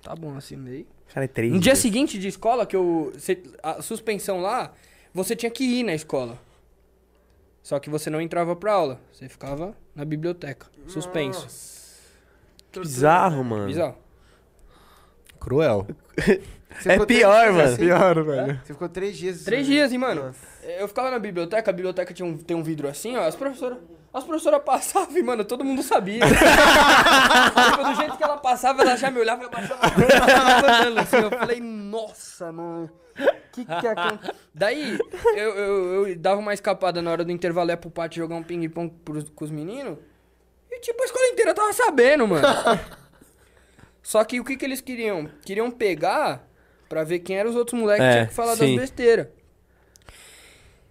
Tá 0.02 0.14
bom, 0.16 0.36
assinei. 0.36 0.86
Cara, 1.12 1.24
é 1.24 1.28
três 1.28 1.52
No 1.52 1.60
dia 1.60 1.76
seguinte 1.76 2.18
de 2.18 2.28
escola, 2.28 2.66
que 2.66 2.74
eu. 2.76 3.12
cê- 3.18 3.42
A 3.62 3.80
suspensão 3.82 4.40
lá, 4.40 4.72
você 5.12 5.36
tinha 5.36 5.50
que 5.50 5.62
ir 5.64 5.82
na 5.82 5.94
escola. 5.94 6.38
Só 7.64 7.78
que 7.80 7.88
você 7.88 8.10
não 8.10 8.20
entrava 8.20 8.54
pra 8.54 8.74
aula. 8.74 9.00
Você 9.10 9.26
ficava 9.26 9.74
na 9.96 10.04
biblioteca. 10.04 10.66
Suspenso. 10.86 11.48
Que 12.70 12.78
bizarro, 12.78 13.42
mano. 13.42 13.66
Bizarro. 13.68 13.96
Cruel. 15.40 15.86
Você 16.78 16.92
É 16.92 16.98
três 16.98 17.06
pior, 17.06 17.42
dias 17.42 17.54
mano. 17.56 17.68
assim? 17.68 17.76
Pior, 17.76 18.22
velho. 18.22 18.60
Você 18.62 18.72
ficou 18.74 18.88
três 18.90 19.16
dias. 19.16 19.44
Três 19.44 19.62
assim? 19.62 19.72
dias, 19.72 19.92
hein, 19.92 19.98
mano? 19.98 20.24
Nossa. 20.26 20.46
Eu 20.78 20.86
ficava 20.88 21.10
na 21.10 21.18
biblioteca, 21.18 21.70
a 21.70 21.72
biblioteca 21.74 22.12
tinha 22.12 22.26
um, 22.26 22.36
tem 22.36 22.54
um 22.54 22.62
vidro 22.62 22.86
assim, 22.86 23.16
ó. 23.16 23.22
As 23.22 23.34
professoras. 23.34 23.78
As 24.12 24.24
professoras 24.24 24.62
passavam 24.62 25.16
e, 25.16 25.22
mano, 25.22 25.42
todo 25.42 25.64
mundo 25.64 25.82
sabia. 25.82 26.20
tipo, 26.26 27.82
do 27.82 27.94
jeito 27.94 28.16
que 28.18 28.22
ela 28.22 28.36
passava, 28.36 28.82
ela 28.82 28.94
já 28.96 29.10
me 29.10 29.20
olhava 29.20 29.42
e 29.42 29.46
abaixava 29.46 29.86
a 29.86 29.90
mão, 29.98 30.06
ela 30.10 30.26
tava 30.26 30.76
andando 30.76 30.98
assim. 30.98 31.16
Eu 31.16 31.30
falei, 31.30 31.60
nossa, 31.60 32.52
mano. 32.52 32.90
Que 33.54 33.64
que 33.64 33.86
aconteceu? 33.86 34.34
Daí, 34.54 34.98
eu, 35.36 35.54
eu, 35.54 36.06
eu 36.08 36.16
dava 36.18 36.40
uma 36.40 36.52
escapada 36.54 37.00
na 37.00 37.10
hora 37.10 37.24
do 37.24 37.30
intervalo, 37.32 37.70
ia 37.70 37.76
pro 37.76 37.90
pátio 37.90 38.22
jogar 38.22 38.36
um 38.36 38.42
ping-pong 38.42 38.92
pros- 39.04 39.30
com 39.30 39.44
os 39.44 39.50
meninos. 39.50 39.98
E, 40.70 40.80
tipo, 40.80 41.00
a 41.02 41.04
escola 41.06 41.26
inteira 41.28 41.54
tava 41.54 41.72
sabendo, 41.72 42.26
mano. 42.26 42.46
Só 44.02 44.22
que 44.24 44.38
o 44.40 44.44
que 44.44 44.56
que 44.56 44.64
eles 44.64 44.80
queriam? 44.80 45.28
Queriam 45.44 45.70
pegar 45.70 46.46
pra 46.88 47.04
ver 47.04 47.20
quem 47.20 47.36
eram 47.38 47.50
os 47.50 47.56
outros 47.56 47.78
moleques 47.80 48.04
que 48.04 48.08
É, 48.10 48.12
tinham 48.12 48.26
que 48.26 48.34
falar 48.34 48.56
sim. 48.56 48.76
das 48.76 48.80
besteiras. 48.90 49.28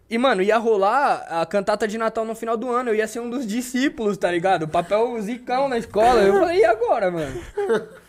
E, 0.10 0.18
mano, 0.18 0.42
ia 0.42 0.58
rolar 0.58 1.26
a 1.30 1.46
cantata 1.46 1.88
de 1.88 1.98
Natal 1.98 2.24
no 2.26 2.36
final 2.36 2.56
do 2.58 2.70
ano. 2.70 2.90
Eu 2.92 2.96
ia 2.96 3.08
ser 3.08 3.20
um 3.20 3.30
dos 3.30 3.48
discípulos, 3.48 4.18
tá 4.18 4.32
ligado? 4.32 4.68
Papel 4.68 5.20
zicão 5.22 5.68
na 5.68 5.78
escola. 5.78 6.22
Eu 6.22 6.34
falei, 6.40 6.60
e 6.60 6.66
agora, 6.66 7.10
mano? 7.12 7.42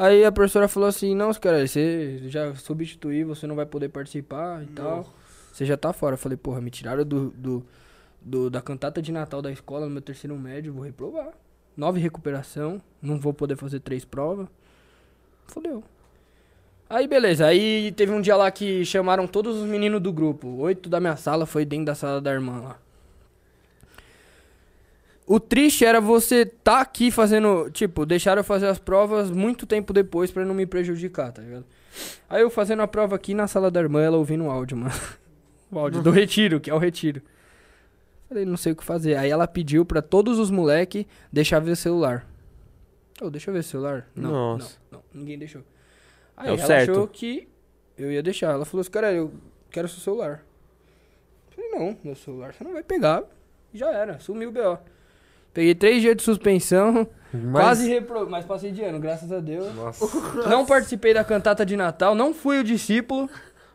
Aí 0.00 0.24
a 0.24 0.30
professora 0.30 0.68
falou 0.68 0.88
assim, 0.88 1.12
não, 1.14 1.32
cara, 1.34 1.66
você 1.66 2.20
já 2.28 2.54
substituiu, 2.54 3.26
você 3.26 3.46
não 3.48 3.56
vai 3.56 3.66
poder 3.66 3.88
participar 3.88 4.62
e 4.62 4.66
tal. 4.66 5.12
Você 5.52 5.64
já 5.66 5.76
tá 5.76 5.92
fora. 5.92 6.14
Eu 6.14 6.18
falei, 6.18 6.36
porra, 6.38 6.60
me 6.60 6.70
tiraram 6.70 7.04
do, 7.04 7.30
do, 7.30 7.66
do- 8.22 8.48
da 8.48 8.62
cantata 8.62 9.02
de 9.02 9.10
Natal 9.10 9.42
da 9.42 9.50
escola 9.50 9.86
no 9.86 9.92
meu 9.92 10.00
terceiro 10.02 10.36
médio, 10.36 10.72
vou 10.72 10.84
reprovar. 10.84 11.30
Nove 11.76 11.98
recuperação, 12.00 12.80
não 13.02 13.18
vou 13.18 13.32
poder 13.34 13.56
fazer 13.56 13.80
três 13.80 14.04
provas. 14.04 14.46
Fodeu. 15.46 15.82
Aí 16.88 17.06
beleza, 17.08 17.46
aí 17.46 17.92
teve 17.92 18.12
um 18.12 18.20
dia 18.20 18.36
lá 18.36 18.50
que 18.50 18.84
chamaram 18.84 19.26
todos 19.26 19.56
os 19.56 19.66
meninos 19.68 20.00
do 20.00 20.12
grupo. 20.12 20.48
Oito 20.58 20.88
da 20.88 21.00
minha 21.00 21.16
sala 21.16 21.44
foi 21.44 21.64
dentro 21.64 21.86
da 21.86 21.94
sala 21.94 22.20
da 22.20 22.32
irmã 22.32 22.60
lá. 22.60 22.78
O 25.28 25.38
triste 25.38 25.84
era 25.84 26.00
você 26.00 26.46
tá 26.46 26.80
aqui 26.80 27.10
fazendo, 27.10 27.70
tipo, 27.70 28.06
deixaram 28.06 28.40
eu 28.40 28.44
fazer 28.44 28.66
as 28.66 28.78
provas 28.78 29.30
muito 29.30 29.66
tempo 29.66 29.92
depois 29.92 30.30
pra 30.30 30.44
não 30.44 30.54
me 30.54 30.64
prejudicar, 30.64 31.30
tá 31.32 31.42
ligado? 31.42 31.66
Aí 32.30 32.40
eu 32.40 32.48
fazendo 32.48 32.80
a 32.80 32.88
prova 32.88 33.14
aqui 33.16 33.34
na 33.34 33.46
sala 33.46 33.70
da 33.70 33.78
irmã, 33.80 34.00
ela 34.02 34.16
ouvindo 34.16 34.44
o 34.44 34.50
áudio, 34.50 34.76
mano. 34.76 34.92
O 35.70 35.78
áudio 35.78 36.00
do 36.02 36.08
retiro, 36.10 36.58
que 36.60 36.70
é 36.70 36.74
o 36.74 36.78
retiro. 36.78 37.20
Falei, 38.26 38.46
não 38.46 38.56
sei 38.56 38.72
o 38.72 38.76
que 38.76 38.82
fazer. 38.82 39.16
Aí 39.16 39.28
ela 39.30 39.46
pediu 39.46 39.84
pra 39.84 40.00
todos 40.00 40.38
os 40.38 40.50
moleque 40.50 41.06
deixar 41.30 41.58
ver 41.60 41.72
o 41.72 41.76
celular. 41.76 42.26
Ô, 43.20 43.28
deixa 43.28 43.50
eu 43.50 43.52
ver 43.52 43.60
o 43.60 43.62
celular. 43.62 44.08
Não, 44.14 44.30
Nossa. 44.30 44.78
não, 44.90 44.98
não, 44.98 45.04
ninguém 45.20 45.38
deixou. 45.38 45.62
Aí 46.34 46.48
É 46.48 46.52
ela 46.54 46.66
certo. 46.66 46.90
achou 46.92 47.06
que 47.06 47.46
eu 47.98 48.10
ia 48.10 48.22
deixar. 48.22 48.52
Ela 48.52 48.64
falou 48.64 48.80
assim, 48.80 48.90
cara, 48.90 49.12
eu 49.12 49.30
quero 49.70 49.88
seu 49.88 50.00
celular. 50.00 50.42
Eu 51.50 51.54
falei, 51.54 51.70
não, 51.70 51.98
meu 52.02 52.14
celular 52.16 52.54
você 52.54 52.64
não 52.64 52.72
vai 52.72 52.82
pegar. 52.82 53.24
Já 53.74 53.90
era, 53.90 54.18
sumiu 54.20 54.48
o 54.48 54.52
B.O. 54.52 54.78
Peguei 55.58 55.74
três 55.74 56.00
dias 56.00 56.14
de 56.14 56.22
suspensão, 56.22 57.04
quase 57.50 57.88
repro... 57.88 58.30
mas 58.30 58.44
passei 58.44 58.70
de 58.70 58.80
ano, 58.84 59.00
graças 59.00 59.32
a 59.32 59.40
Deus. 59.40 59.74
Nossa. 59.74 60.06
Não 60.48 60.64
participei 60.64 61.12
da 61.12 61.24
cantata 61.24 61.66
de 61.66 61.76
Natal, 61.76 62.14
não 62.14 62.32
fui 62.32 62.60
o 62.60 62.62
discípulo. 62.62 63.28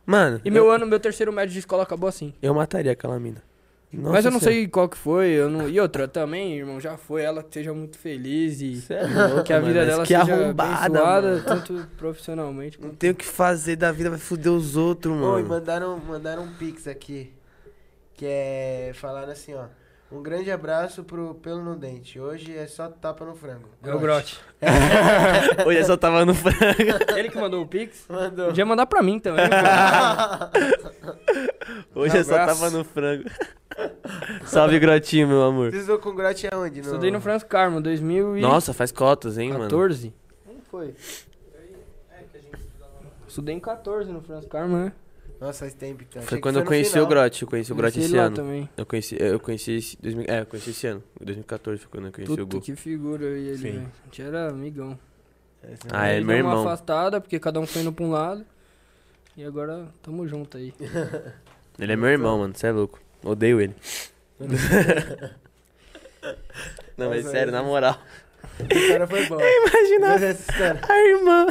Mano, 0.06 0.40
E 0.46 0.50
meu 0.50 0.72
ano, 0.72 0.86
meu 0.86 0.98
terceiro 0.98 1.34
médio 1.34 1.52
de 1.52 1.60
escola 1.60 1.84
acabou 1.84 2.08
assim. 2.08 2.34
eu 2.42 2.54
mataria 2.54 2.94
aquela 2.94 3.20
mina. 3.20 3.44
mas 3.92 4.02
Nossa 4.02 4.28
eu 4.30 4.32
não 4.32 4.40
Senhora. 4.40 4.56
sei 4.56 4.68
qual 4.70 4.88
que 4.88 4.98
foi. 4.98 5.28
Eu 5.32 5.50
não... 5.50 5.68
E 5.68 5.78
outra 5.78 6.08
também, 6.08 6.58
irmão, 6.58 6.80
já 6.80 6.96
foi. 6.96 7.22
Ela 7.22 7.44
que 7.44 7.54
seja 7.54 7.74
muito 7.74 7.98
feliz 7.98 8.62
e 8.62 8.82
é 8.90 9.04
louco, 9.28 9.44
que 9.44 9.52
a 9.52 9.60
vida 9.60 9.74
mano, 9.74 9.86
dela 9.86 9.98
mas 10.00 10.08
que 10.08 10.18
seja 10.18 10.34
arrombada, 10.36 10.86
abençoada, 10.86 11.42
tanto 11.46 11.88
profissionalmente 11.98 12.80
Não 12.80 12.92
quanto... 12.92 12.98
tem 12.98 13.10
o 13.10 13.16
que 13.16 13.26
fazer 13.26 13.76
da 13.76 13.92
vida, 13.92 14.10
vai 14.10 14.20
foder 14.20 14.54
os 14.54 14.78
outros, 14.78 15.12
Oi, 15.14 15.20
mano. 15.20 15.50
mandaram, 15.50 15.98
mandaram 15.98 16.44
um 16.44 16.54
pix 16.54 16.88
aqui. 16.88 17.34
Que 18.14 18.26
é. 18.26 18.92
Falaram 18.94 19.34
assim, 19.34 19.54
ó. 19.54 19.66
Um 20.14 20.22
grande 20.22 20.52
abraço 20.52 21.04
pro 21.04 21.34
Pelo 21.34 21.64
no 21.64 21.76
Dente. 21.76 22.20
Hoje 22.20 22.56
é 22.56 22.68
só 22.68 22.88
tapa 22.88 23.26
no 23.26 23.34
frango. 23.36 23.68
É 23.82 23.96
o 23.96 23.98
Grote. 24.00 24.40
Hoje 25.66 25.80
eu 25.80 25.86
só 25.86 25.98
tava 25.98 26.24
no 26.24 26.36
frango. 26.36 26.56
Ele 27.18 27.30
que 27.30 27.38
mandou 27.40 27.64
o 27.64 27.68
Pix? 27.68 28.06
Mandou. 28.08 28.46
Podia 28.46 28.64
mandar 28.64 28.86
pra 28.86 29.02
mim 29.02 29.18
também. 29.18 29.44
Hoje 31.96 32.16
eu 32.16 32.24
só 32.24 32.36
Abraço. 32.36 32.62
tava 32.62 32.78
no 32.78 32.84
frango. 32.84 33.24
Salve, 34.46 34.78
Grotinho, 34.78 35.28
meu 35.28 35.42
amor. 35.42 35.72
Você 35.72 35.78
estudou 35.78 35.98
com 35.98 36.10
o 36.10 36.14
Grote 36.14 36.48
aonde? 36.54 36.82
No... 36.82 36.86
Estudei 36.86 37.10
no 37.10 37.20
Franz 37.20 37.44
Carmo, 37.44 37.82
2014. 37.82 38.40
Nossa, 38.40 38.72
faz 38.72 38.92
cotas, 38.92 39.40
hein, 39.40 39.52
mano. 39.52 39.68
Como 39.68 40.62
foi? 40.70 40.94
Estudei 43.28 43.56
em 43.56 43.60
14 43.60 44.12
no 44.12 44.22
Franz 44.22 44.46
Carmo, 44.46 44.78
né? 44.78 44.94
Nossa, 45.44 45.60
faz 45.60 45.74
tempo 45.74 46.04
então. 46.10 46.22
Foi 46.24 46.40
quando 46.40 46.56
eu 46.58 46.62
no 46.62 46.68
conheci 46.68 46.92
final. 46.92 47.06
o 47.06 47.10
Grote. 47.10 47.42
Eu 47.42 47.48
conheci 47.50 47.72
o 47.72 47.76
Grote 47.76 48.00
esse 48.00 48.10
ele 48.12 48.18
ano. 48.18 48.36
também. 48.36 48.70
Eu 48.78 48.86
conheci, 48.86 49.18
eu 49.20 49.40
conheci 49.40 49.72
esse. 49.74 49.98
2000, 50.02 50.26
é, 50.30 50.40
eu 50.42 50.46
conheci 50.46 50.70
esse 50.70 50.88
ano. 50.88 51.04
Em 51.20 51.26
2014 51.26 51.82
foi 51.82 51.90
quando 51.92 52.06
eu 52.08 52.12
conheci 52.14 52.32
o 52.32 52.38
Puta, 52.38 52.56
Gu. 52.58 52.62
que 52.62 52.76
figura 52.76 53.24
eu 53.26 53.38
e 53.38 53.48
ele, 53.50 53.58
velho. 53.58 53.80
A 54.02 54.06
gente 54.06 54.22
era 54.22 54.48
amigão. 54.50 54.98
Esse 55.64 55.82
Ah, 55.92 56.02
Aí 56.04 56.12
é 56.16 56.18
deu 56.20 56.26
meu 56.28 56.36
uma 56.38 56.40
irmão. 56.52 56.62
afastada, 56.68 57.20
porque 57.20 57.40
cada 57.40 57.60
um 57.60 57.66
foi 57.68 57.82
indo 57.82 57.92
pra 57.92 58.06
um 58.06 58.10
lado. 58.12 58.46
E 59.36 59.44
agora 59.44 59.88
tamo 60.02 60.28
junto 60.28 60.58
aí. 60.58 60.74
Ele 61.80 61.92
é 61.92 61.96
meu 61.96 62.10
irmão, 62.10 62.38
mano. 62.40 62.54
Você 62.56 62.68
é 62.68 62.72
louco. 62.72 63.02
Odeio 63.24 63.60
ele. 63.60 63.76
Não, 66.98 67.10
mas 67.10 67.24
Mas 67.24 67.32
sério, 67.32 67.54
aí- 67.54 67.60
na 67.60 67.64
moral. 67.64 68.00
Esse 68.70 68.88
cara 68.90 69.08
foi 69.08 69.26
bom. 69.28 69.38
História. 69.42 70.82
a 70.88 71.00
irmã. 71.00 71.48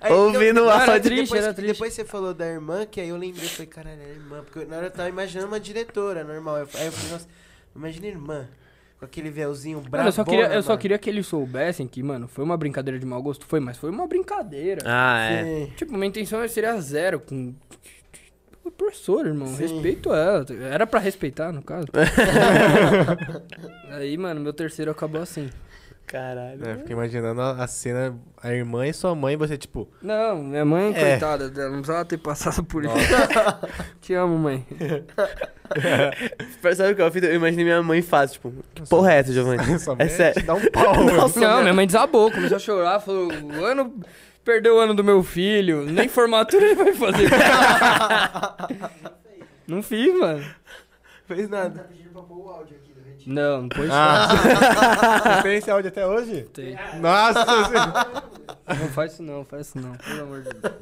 Aí, 0.00 0.12
Ouvindo 0.12 0.64
o 0.64 0.70
áudio. 0.70 1.00
triste, 1.02 1.22
depois, 1.24 1.44
era 1.44 1.54
triste. 1.54 1.72
Depois 1.72 1.92
você 1.92 2.04
falou 2.04 2.32
da 2.34 2.46
irmã, 2.46 2.86
que 2.86 3.00
aí 3.00 3.08
eu 3.08 3.16
lembrei, 3.16 3.48
falei, 3.48 3.66
caralho, 3.66 4.00
é 4.02 4.10
irmã. 4.10 4.42
Porque 4.44 4.64
na 4.68 4.76
hora 4.76 4.86
eu 4.86 4.90
tava 4.90 5.08
imaginando 5.08 5.48
uma 5.48 5.58
diretora 5.60 6.22
normal. 6.24 6.58
Eu- 6.58 6.68
Aí 6.74 6.86
eu 6.86 6.92
falei, 6.92 7.12
nossa, 7.12 7.28
imagina 7.74 8.06
irmã. 8.06 8.46
Com 8.98 9.04
aquele 9.04 9.30
véuzinho 9.30 9.80
brabo. 9.80 10.08
Eu 10.08 10.12
só, 10.12 10.24
queria, 10.24 10.46
eu 10.52 10.62
só 10.62 10.76
queria 10.76 10.98
que 10.98 11.08
eles 11.08 11.24
soubessem 11.26 11.86
que, 11.86 12.02
mano, 12.02 12.26
foi 12.26 12.42
uma 12.44 12.56
brincadeira 12.56 12.98
de 12.98 13.06
mau 13.06 13.22
gosto. 13.22 13.46
Foi, 13.46 13.60
mas 13.60 13.76
foi 13.76 13.90
uma 13.90 14.08
brincadeira. 14.08 14.82
Ah, 14.84 15.20
é. 15.30 15.66
Tipo, 15.76 15.92
minha 15.94 16.06
intenção 16.06 16.46
seria 16.48 16.80
zero 16.80 17.20
com. 17.20 17.54
O 18.64 18.70
professor, 18.72 19.24
irmão. 19.26 19.46
Sim. 19.46 19.56
Respeito 19.62 20.12
ela. 20.12 20.44
Era 20.70 20.84
pra 20.86 20.98
respeitar, 21.00 21.52
no 21.52 21.62
caso. 21.62 21.86
Aí, 23.90 24.16
mano, 24.16 24.40
meu 24.40 24.52
terceiro 24.52 24.90
acabou 24.90 25.20
assim. 25.22 25.48
Caralho. 26.08 26.66
É, 26.66 26.76
fiquei 26.78 26.94
imaginando 26.94 27.40
a 27.40 27.50
a 27.62 27.66
cena, 27.66 28.16
a 28.42 28.50
irmã 28.52 28.86
e 28.86 28.92
sua 28.94 29.14
mãe, 29.14 29.36
você 29.36 29.58
tipo, 29.58 29.86
Não, 30.02 30.42
minha 30.42 30.64
mãe, 30.64 30.92
É. 30.96 31.10
coitada 31.10 31.50
dela, 31.50 31.68
não 31.70 31.78
precisava 31.82 32.04
ter 32.06 32.16
passado 32.16 32.64
por 32.64 32.82
isso. 32.84 32.94
Te 34.00 34.14
amo, 34.14 34.38
mãe. 34.38 34.66
Sabe 36.74 36.92
o 36.92 36.96
que 36.96 37.02
eu 37.02 37.12
fiz? 37.12 37.22
Eu 37.24 37.34
imaginei 37.34 37.64
minha 37.64 37.82
mãe 37.82 38.00
fácil, 38.00 38.34
tipo, 38.40 38.54
que 38.74 38.88
porra 38.88 39.12
é 39.12 39.18
essa, 39.18 39.32
Giovanni? 39.32 39.62
É 39.98 40.08
sério. 40.08 40.40
te 40.40 40.46
dá 40.46 40.54
um 40.54 40.70
pau. 40.70 41.04
Nossa, 41.04 41.38
Não, 41.38 41.60
minha 41.60 41.74
mãe 41.74 41.86
desabou, 41.86 42.30
começou 42.30 42.56
a 42.56 42.60
chorar, 42.60 43.00
falou, 43.00 43.28
o 43.30 43.64
ano. 43.64 43.94
Perdeu 44.44 44.76
o 44.76 44.78
ano 44.78 44.94
do 44.94 45.04
meu 45.04 45.22
filho, 45.22 45.84
nem 45.84 46.08
formatura 46.08 46.64
ele 46.64 46.74
vai 46.74 46.94
fazer. 46.94 47.28
não 49.66 49.82
fiz, 49.82 50.18
mano. 50.18 50.42
Fez 51.26 51.50
nada. 51.50 51.86
Não, 53.28 53.60
não 53.62 53.68
pôs 53.68 53.90
Ah, 53.92 55.40
tem 55.44 55.58
esse 55.58 55.70
áudio 55.70 55.88
até 55.88 56.06
hoje? 56.06 56.44
Tem. 56.44 56.78
Nossa 56.98 57.44
senhora. 57.44 58.22
Não 58.80 58.88
faz 58.88 59.12
isso 59.12 59.22
não, 59.22 59.44
faz 59.44 59.66
isso 59.66 59.78
não, 59.78 59.94
pelo 59.94 60.22
amor 60.22 60.42
de 60.42 60.50
Deus. 60.50 60.74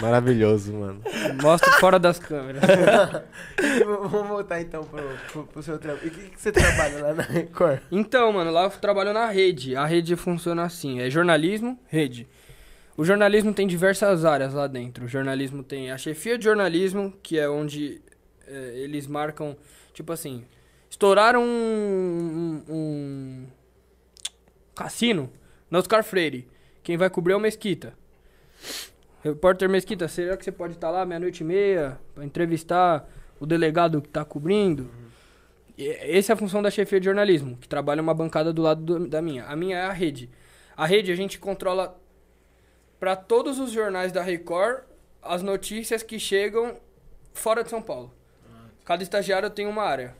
Maravilhoso, 0.00 0.72
mano. 0.72 1.02
Mostra 1.42 1.72
fora 1.74 1.98
das 1.98 2.18
câmeras. 2.18 2.62
Vamos 3.84 4.28
voltar 4.28 4.60
então 4.60 4.84
pro, 4.84 5.02
pro, 5.32 5.44
pro 5.46 5.62
seu 5.62 5.78
trabalho. 5.78 6.04
E 6.04 6.08
o 6.08 6.10
que, 6.12 6.30
que 6.30 6.40
você 6.40 6.52
trabalha 6.52 7.02
lá 7.02 7.14
na 7.14 7.22
Record? 7.22 7.80
Então, 7.90 8.32
mano, 8.32 8.52
lá 8.52 8.64
eu 8.64 8.70
trabalho 8.70 9.12
na 9.12 9.26
rede. 9.26 9.74
A 9.74 9.84
rede 9.84 10.14
funciona 10.14 10.64
assim: 10.64 11.00
é 11.00 11.10
jornalismo, 11.10 11.78
rede. 11.88 12.28
O 12.96 13.04
jornalismo 13.04 13.52
tem 13.52 13.66
diversas 13.66 14.24
áreas 14.24 14.54
lá 14.54 14.66
dentro. 14.66 15.06
O 15.06 15.08
jornalismo 15.08 15.62
tem 15.62 15.90
a 15.90 15.98
chefia 15.98 16.38
de 16.38 16.44
jornalismo, 16.44 17.12
que 17.22 17.38
é 17.38 17.48
onde 17.48 18.00
é, 18.46 18.72
eles 18.76 19.06
marcam, 19.08 19.56
tipo 19.92 20.12
assim, 20.12 20.44
Estouraram 21.00 21.42
um, 21.44 22.62
um, 22.66 22.74
um 22.74 23.46
cassino 24.74 25.30
na 25.70 25.78
Oscar 25.78 26.02
Freire. 26.02 26.48
Quem 26.82 26.96
vai 26.96 27.10
cobrir 27.10 27.34
é 27.34 27.36
o 27.36 27.38
Mesquita. 27.38 27.92
Repórter 29.22 29.68
Mesquita, 29.68 30.08
será 30.08 30.38
que 30.38 30.42
você 30.44 30.50
pode 30.50 30.72
estar 30.72 30.90
lá 30.90 31.04
meia-noite 31.04 31.42
e 31.42 31.44
meia 31.46 32.00
pra 32.14 32.24
entrevistar 32.24 33.06
o 33.38 33.44
delegado 33.44 34.00
que 34.00 34.08
tá 34.08 34.24
cobrindo? 34.24 34.90
E 35.76 35.86
Essa 35.86 36.32
é 36.32 36.34
a 36.34 36.36
função 36.36 36.62
da 36.62 36.70
chefia 36.70 36.98
de 36.98 37.04
jornalismo, 37.04 37.58
que 37.58 37.68
trabalha 37.68 38.00
uma 38.00 38.14
bancada 38.14 38.50
do 38.50 38.62
lado 38.62 38.80
do- 38.80 39.06
da 39.06 39.20
minha. 39.20 39.44
A 39.44 39.54
minha 39.54 39.76
é 39.76 39.82
a 39.84 39.92
rede. 39.92 40.30
A 40.74 40.86
rede 40.86 41.12
a 41.12 41.14
gente 41.14 41.38
controla 41.38 41.94
para 42.98 43.14
todos 43.14 43.58
os 43.58 43.70
jornais 43.70 44.12
da 44.12 44.22
Record 44.22 44.78
as 45.20 45.42
notícias 45.42 46.02
que 46.02 46.18
chegam 46.18 46.78
fora 47.34 47.62
de 47.62 47.68
São 47.68 47.82
Paulo. 47.82 48.10
Cada 48.82 49.02
estagiário 49.02 49.50
tem 49.50 49.66
uma 49.66 49.82
área. 49.82 50.14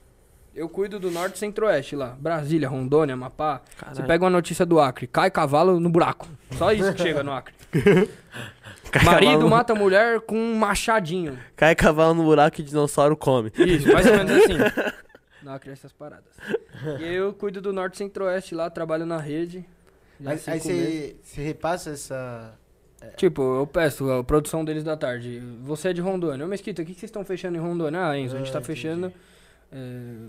Eu 0.56 0.68
cuido 0.70 0.98
do 0.98 1.10
norte 1.10 1.36
e 1.36 1.38
centro-oeste 1.38 1.94
lá. 1.94 2.16
Brasília, 2.18 2.66
Rondônia, 2.68 3.12
Amapá. 3.14 3.60
Você 3.68 3.76
Caralho. 3.84 4.06
pega 4.06 4.24
uma 4.24 4.30
notícia 4.30 4.64
do 4.64 4.80
Acre. 4.80 5.06
Cai 5.06 5.30
cavalo 5.30 5.78
no 5.78 5.90
buraco. 5.90 6.26
Só 6.52 6.72
isso 6.72 6.92
que 6.94 7.02
chega 7.02 7.22
no 7.22 7.30
Acre. 7.32 7.54
Cai 8.90 9.04
Marido 9.04 9.32
cavalo- 9.32 9.50
mata 9.50 9.74
mulher 9.74 10.20
com 10.22 10.36
um 10.38 10.54
machadinho. 10.56 11.38
Cai 11.54 11.74
cavalo 11.74 12.14
no 12.14 12.22
buraco 12.24 12.60
e 12.60 12.64
dinossauro 12.64 13.16
come. 13.16 13.52
Isso, 13.58 13.92
mais 13.92 14.06
ou 14.06 14.12
menos 14.16 14.32
assim. 14.32 14.54
No 15.42 15.52
Acre 15.52 15.70
essas 15.70 15.92
paradas. 15.92 16.24
E 16.98 17.04
aí 17.04 17.14
eu 17.14 17.32
cuido 17.32 17.60
do 17.60 17.72
norte 17.72 17.94
e 17.94 17.98
centro-oeste 17.98 18.52
lá, 18.52 18.68
trabalho 18.68 19.06
na 19.06 19.16
rede. 19.18 19.64
Aí, 20.24 20.36
você, 20.38 21.14
você 21.22 21.40
repassa 21.40 21.90
essa. 21.90 22.52
Tipo, 23.16 23.42
eu 23.60 23.64
peço 23.66 24.10
a 24.10 24.24
produção 24.24 24.64
deles 24.64 24.82
da 24.82 24.96
tarde. 24.96 25.40
Você 25.62 25.90
é 25.90 25.92
de 25.92 26.00
Rondônia. 26.00 26.44
Ô, 26.44 26.48
Mesquita, 26.48 26.82
o 26.82 26.84
que 26.84 26.94
que 26.94 26.98
vocês 26.98 27.10
estão 27.10 27.24
fechando 27.24 27.56
em 27.56 27.60
Rondônia? 27.60 28.08
Ah, 28.08 28.18
Enzo, 28.18 28.34
a 28.34 28.38
gente 28.38 28.48
Ah, 28.48 28.54
tá 28.54 28.58
entendi. 28.58 28.72
É, 29.72 30.26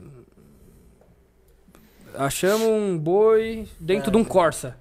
Achamos 2.15 2.67
um 2.67 2.97
boi 2.97 3.67
dentro 3.79 4.09
Ah, 4.09 4.11
de 4.11 4.17
um. 4.17 4.23
Corsa. 4.23 4.77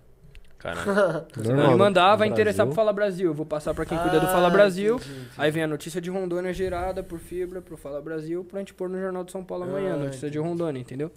Normal, 1.36 1.66
Ele 1.66 1.76
mandar, 1.76 2.08
vai 2.16 2.16
Brasil. 2.16 2.32
interessar 2.32 2.66
pro 2.66 2.74
Fala 2.74 2.92
Brasil. 2.92 3.28
Eu 3.30 3.34
vou 3.34 3.46
passar 3.46 3.72
pra 3.72 3.84
quem 3.86 3.96
cuida 3.98 4.18
do 4.18 4.26
Ah, 4.26 4.30
Fala 4.30 4.50
Brasil. 4.50 4.96
entendi, 4.96 5.10
entendi. 5.12 5.28
Aí 5.38 5.50
vem 5.50 5.62
a 5.62 5.66
notícia 5.66 6.00
de 6.00 6.10
Rondônia 6.10 6.52
gerada 6.52 7.04
por 7.04 7.20
fibra 7.20 7.60
pro 7.62 7.76
Fala 7.76 8.00
Brasil 8.02 8.42
pra 8.44 8.58
gente 8.58 8.74
pôr 8.74 8.88
no 8.88 8.98
Jornal 8.98 9.22
de 9.22 9.30
São 9.30 9.44
Paulo 9.44 9.62
amanhã. 9.64 9.94
Ah, 9.94 9.96
notícia 9.98 10.28
de 10.28 10.38
entendi. 10.38 10.48
Rondônia, 10.50 10.80
entendeu? 10.80 11.12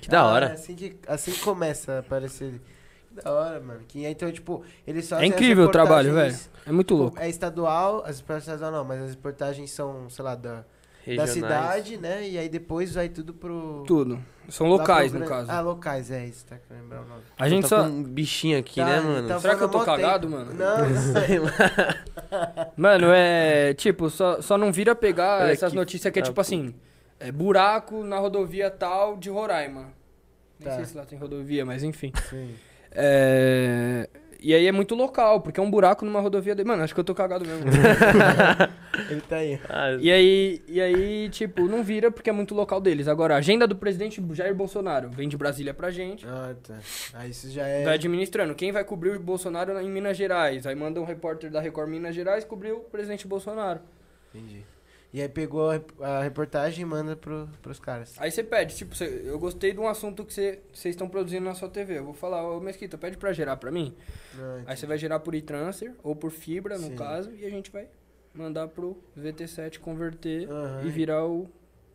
Que 0.00 0.10
da 0.10 0.20
Ah, 0.20 0.26
hora. 0.26 0.46
é 0.48 0.52
assim 0.52 0.74
que, 0.74 0.96
assim 1.06 1.32
que 1.32 1.40
começa 1.40 1.92
a 1.94 1.98
aparecer. 2.00 2.60
Que 3.08 3.22
da 3.22 3.32
hora, 3.32 3.60
mano. 3.60 3.80
Que, 3.88 4.04
então, 4.04 4.30
tipo, 4.30 4.62
eles 4.86 5.06
É 5.06 5.08
fazem 5.16 5.28
as 5.30 5.34
incrível 5.34 5.64
o 5.66 5.70
trabalho, 5.70 6.12
velho. 6.12 6.36
É 6.66 6.72
muito 6.72 6.94
louco. 6.94 7.18
É 7.18 7.28
estadual, 7.30 8.02
as 8.04 8.18
reportagens 8.20 8.48
estadual 8.48 8.72
não, 8.72 8.84
mas 8.84 9.00
as 9.02 9.10
reportagens 9.10 9.70
são, 9.70 10.10
sei 10.10 10.22
lá, 10.24 10.34
da, 10.34 10.64
da 11.06 11.24
Regionais. 11.24 11.30
cidade, 11.32 11.96
né? 11.98 12.28
E 12.28 12.38
aí 12.38 12.48
depois 12.48 12.94
vai 12.94 13.08
tudo 13.08 13.34
pro. 13.34 13.84
Tudo. 13.86 14.18
São 14.48 14.66
locais, 14.66 15.10
pro 15.12 15.20
no 15.20 15.26
caso. 15.26 15.50
Ah, 15.50 15.60
locais, 15.60 16.10
é 16.10 16.26
isso, 16.26 16.44
tá 16.46 16.56
querendo 16.56 16.82
lembrar 16.82 17.02
o 17.02 17.08
nome. 17.08 17.22
A 17.38 17.48
gente 17.48 17.62
tá 17.62 17.68
só. 17.68 17.82
com 17.84 17.88
um 17.90 18.02
bichinho 18.02 18.58
aqui, 18.58 18.80
Tá, 18.80 18.86
né, 18.86 19.00
mano? 19.00 19.28
tá 19.28 19.40
Será 19.40 19.56
que 19.56 19.62
eu 19.62 19.68
tô 19.68 19.80
cagado, 19.84 20.28
tempo. 20.28 20.38
mano? 20.38 20.52
Não, 20.54 20.78
não. 21.48 22.72
Mano, 22.76 23.06
é. 23.12 23.72
Tipo, 23.74 24.10
só, 24.10 24.40
só 24.40 24.58
não 24.58 24.72
vira 24.72 24.94
pegar 24.94 25.42
Olha 25.42 25.52
essas 25.52 25.68
aqui, 25.68 25.76
notícias 25.76 26.12
que 26.12 26.18
é 26.18 26.22
tá, 26.22 26.28
tipo 26.28 26.40
assim: 26.40 26.74
é 27.20 27.30
buraco 27.30 28.02
na 28.04 28.18
rodovia 28.18 28.70
tal 28.70 29.16
de 29.16 29.30
Roraima. 29.30 29.88
Nem 30.58 30.68
Tá. 30.68 30.76
sei 30.76 30.84
se 30.84 30.96
lá 30.96 31.04
tem 31.04 31.18
rodovia, 31.18 31.64
mas 31.64 31.82
enfim. 31.82 32.12
Sim. 32.28 32.54
É. 32.90 34.08
E 34.42 34.52
aí 34.52 34.66
é 34.66 34.72
muito 34.72 34.96
local, 34.96 35.40
porque 35.40 35.60
é 35.60 35.62
um 35.62 35.70
buraco 35.70 36.04
numa 36.04 36.20
rodovia. 36.20 36.54
De... 36.54 36.64
Mano, 36.64 36.82
acho 36.82 36.92
que 36.92 36.98
eu 36.98 37.04
tô 37.04 37.14
cagado 37.14 37.46
mesmo. 37.46 37.64
Ele 39.08 39.20
tá 39.20 39.36
aí. 39.36 39.60
Ah, 39.68 39.96
e 40.00 40.10
aí, 40.10 40.62
e 40.66 40.80
aí, 40.80 41.28
tipo, 41.30 41.62
não 41.62 41.84
vira 41.84 42.10
porque 42.10 42.28
é 42.28 42.32
muito 42.32 42.54
local 42.54 42.80
deles. 42.80 43.06
Agora, 43.06 43.34
a 43.34 43.38
agenda 43.38 43.66
do 43.66 43.76
presidente 43.76 44.22
Jair 44.32 44.54
Bolsonaro 44.54 45.08
vem 45.10 45.28
de 45.28 45.36
Brasília 45.36 45.72
pra 45.72 45.90
gente. 45.90 46.26
Ah, 46.26 46.54
tá. 46.60 46.78
Aí 47.14 47.30
isso 47.30 47.48
já 47.50 47.66
é. 47.66 47.84
Vai 47.84 47.94
administrando. 47.94 48.54
Quem 48.54 48.72
vai 48.72 48.82
cobrir 48.82 49.10
o 49.10 49.20
Bolsonaro 49.20 49.80
em 49.80 49.88
Minas 49.88 50.16
Gerais? 50.16 50.66
Aí 50.66 50.74
manda 50.74 51.00
um 51.00 51.04
repórter 51.04 51.48
da 51.48 51.60
Record 51.60 51.88
Minas 51.88 52.14
Gerais 52.14 52.44
cobrir 52.44 52.72
o 52.72 52.80
presidente 52.80 53.28
Bolsonaro. 53.28 53.80
Entendi. 54.34 54.64
E 55.12 55.20
aí 55.20 55.28
pegou 55.28 55.68
a, 55.68 55.72
rep- 55.74 56.00
a 56.02 56.22
reportagem 56.22 56.82
e 56.82 56.84
manda 56.86 57.14
pro, 57.14 57.46
pros 57.60 57.78
caras. 57.78 58.14
Aí 58.18 58.30
você 58.30 58.42
pede, 58.42 58.74
tipo, 58.74 58.94
cê- 58.96 59.22
eu 59.26 59.38
gostei 59.38 59.72
de 59.72 59.78
um 59.78 59.86
assunto 59.86 60.24
que 60.24 60.32
você- 60.32 60.60
vocês 60.72 60.94
estão 60.94 61.06
produzindo 61.08 61.44
na 61.44 61.54
sua 61.54 61.68
TV. 61.68 61.98
Eu 61.98 62.04
vou 62.04 62.14
falar, 62.14 62.42
ô 62.50 62.58
Mesquita, 62.60 62.96
pede 62.96 63.18
pra 63.18 63.30
gerar 63.32 63.56
pra 63.58 63.70
mim. 63.70 63.94
Ah, 64.38 64.62
Aí 64.68 64.76
você 64.76 64.86
vai 64.86 64.96
gerar 64.96 65.20
por 65.20 65.34
e-transfer 65.34 65.92
ou 66.02 66.16
por 66.16 66.30
fibra, 66.30 66.78
no 66.78 66.86
Sim. 66.88 66.96
caso, 66.96 67.30
e 67.34 67.44
a 67.44 67.50
gente 67.50 67.70
vai 67.70 67.88
mandar 68.34 68.68
pro 68.68 68.96
VT7 69.14 69.78
converter 69.80 70.48
Aham. 70.50 70.82
e 70.86 70.90
virar 70.90 71.26
o, 71.26 71.46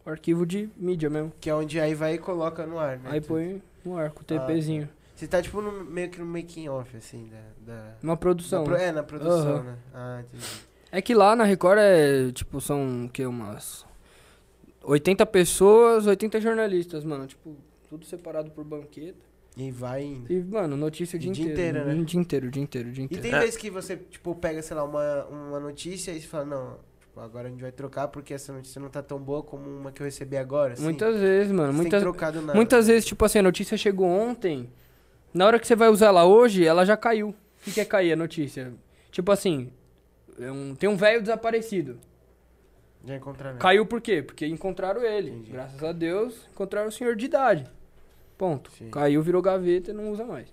arquivo 0.06 0.46
de 0.46 0.70
mídia 0.78 1.10
mesmo. 1.10 1.34
Que 1.42 1.50
é 1.50 1.56
onde 1.56 1.80
aí 1.80 1.96
vai 1.96 2.14
e 2.14 2.18
coloca 2.20 2.66
no 2.68 2.78
ar, 2.80 2.98
né? 3.00 3.10
Aí 3.12 3.20
põe 3.20 3.62
no 3.84 3.98
ar 3.98 4.12
com 4.12 4.20
o 4.20 4.24
Ah, 4.24 4.26
TPzinho. 4.46 4.88
Você 5.16 5.28
tá 5.28 5.42
tipo 5.42 5.60
no, 5.62 5.84
meio 5.84 6.10
que 6.12 6.20
no 6.20 6.26
making 6.28 6.70
off, 6.70 6.96
assim, 6.96 7.28
da. 7.30 7.74
da... 7.74 7.94
Uma 8.04 8.16
produção. 8.16 8.60
na 8.60 8.66
pro- 8.70 8.78
né? 8.78 8.86
É, 8.86 8.92
na 8.92 9.02
produção, 9.04 9.56
Aham. 9.56 9.64
né? 9.64 9.78
Ah, 9.92 10.22
entendi. 10.24 10.67
É 10.92 11.02
que 11.02 11.14
lá 11.14 11.36
na 11.36 11.44
Record 11.44 11.80
é, 11.80 12.32
tipo, 12.32 12.62
são 12.62 13.06
o 13.06 13.10
quê? 13.10 13.26
Umas 13.26 13.86
80 14.84 15.26
pessoas, 15.26 16.06
80 16.08 16.40
jornalistas, 16.40 17.04
mano. 17.04 17.28
Tipo, 17.28 17.56
tudo 17.90 18.06
separado 18.06 18.52
por 18.52 18.64
banqueta. 18.64 19.26
E 19.58 19.72
vai 19.72 20.04
indo. 20.04 20.32
E, 20.32 20.40
mano, 20.44 20.78
notícia 20.78 21.18
o 21.18 21.20
dia, 21.20 21.32
dia 21.32 21.52
inteiro. 21.52 21.86
né? 21.86 21.94
O 21.96 22.06
dia 22.06 22.20
inteiro, 22.20 22.48
o 22.48 22.52
dia 22.52 22.62
inteiro, 22.64 22.90
o 22.90 22.92
dia 22.92 23.02
E 23.02 23.06
inteiro. 23.06 23.24
tem 23.24 23.34
É. 23.34 23.40
vezes 23.40 23.58
que 23.58 23.70
você, 23.72 23.98
tipo, 23.98 24.36
pega, 24.36 24.62
sei 24.62 24.78
lá, 24.78 24.84
uma, 24.84 25.26
uma 25.26 25.60
notícia 25.60 26.12
e 26.12 26.22
você 26.22 26.28
fala, 26.28 26.46
não, 26.46 26.78
tipo, 27.00 27.20
agora 27.20 27.48
a 27.48 27.52
gente 27.52 27.62
vai 27.62 27.72
trocar 27.72 28.08
porque 28.08 28.36
essa 28.36 28.54
notícia 28.54 28.80
não 28.80 28.88
tá 28.90 29.02
tão 29.02 29.18
boa 29.20 29.42
como 29.42 29.68
uma 29.68 29.92
que 29.92 30.02
eu 30.02 30.06
recebi 30.06 30.38
agora. 30.38 30.74
Assim. 30.74 30.84
Muitas 30.84 31.20
vezes, 31.20 31.52
mano. 31.52 31.74
Você 31.74 31.78
Muitas, 31.82 32.04
tem 32.04 32.12
que 32.12 32.18
trocar 32.18 32.32
do 32.32 32.42
nada. 32.42 32.54
muitas 32.54 32.86
vezes, 32.88 33.06
tipo 33.06 33.26
assim, 33.26 33.40
a 33.40 33.44
notícia 33.44 33.76
chegou 33.78 34.08
ontem. 34.08 34.70
Na 35.34 35.46
hora 35.48 35.60
que 35.60 35.66
você 35.68 35.76
vai 35.76 35.90
usar 35.90 36.08
ela 36.08 36.24
hoje, 36.26 36.64
ela 36.64 36.86
já 36.86 36.96
caiu. 36.96 37.30
O 37.30 37.36
que, 37.64 37.72
que 37.72 37.82
é 37.82 37.86
cair 37.86 38.14
a 38.14 38.16
notícia? 38.16 38.72
Tipo 39.12 39.32
assim, 39.32 39.72
é 40.40 40.52
um- 40.52 40.76
tem 40.76 40.90
um 40.90 40.96
velho 40.98 41.22
desaparecido. 41.22 42.00
Já 43.06 43.16
encontraram. 43.16 43.58
Caiu 43.58 43.86
por 43.86 44.02
quê? 44.02 44.22
Porque 44.22 44.46
encontraram 44.46 45.02
ele. 45.04 45.30
Entendi. 45.32 45.52
Graças 45.52 45.84
a 45.84 45.92
Deus, 45.92 46.36
encontraram 46.52 46.90
o 46.90 46.92
senhor 46.92 47.16
de 47.16 47.26
idade. 47.26 47.66
Ponto. 48.38 48.70
Sim. 48.72 48.90
Caiu, 48.90 49.22
virou 49.22 49.42
gaveta 49.42 49.92
e 49.92 49.94
não 49.94 50.12
usa 50.12 50.26
mais. 50.26 50.48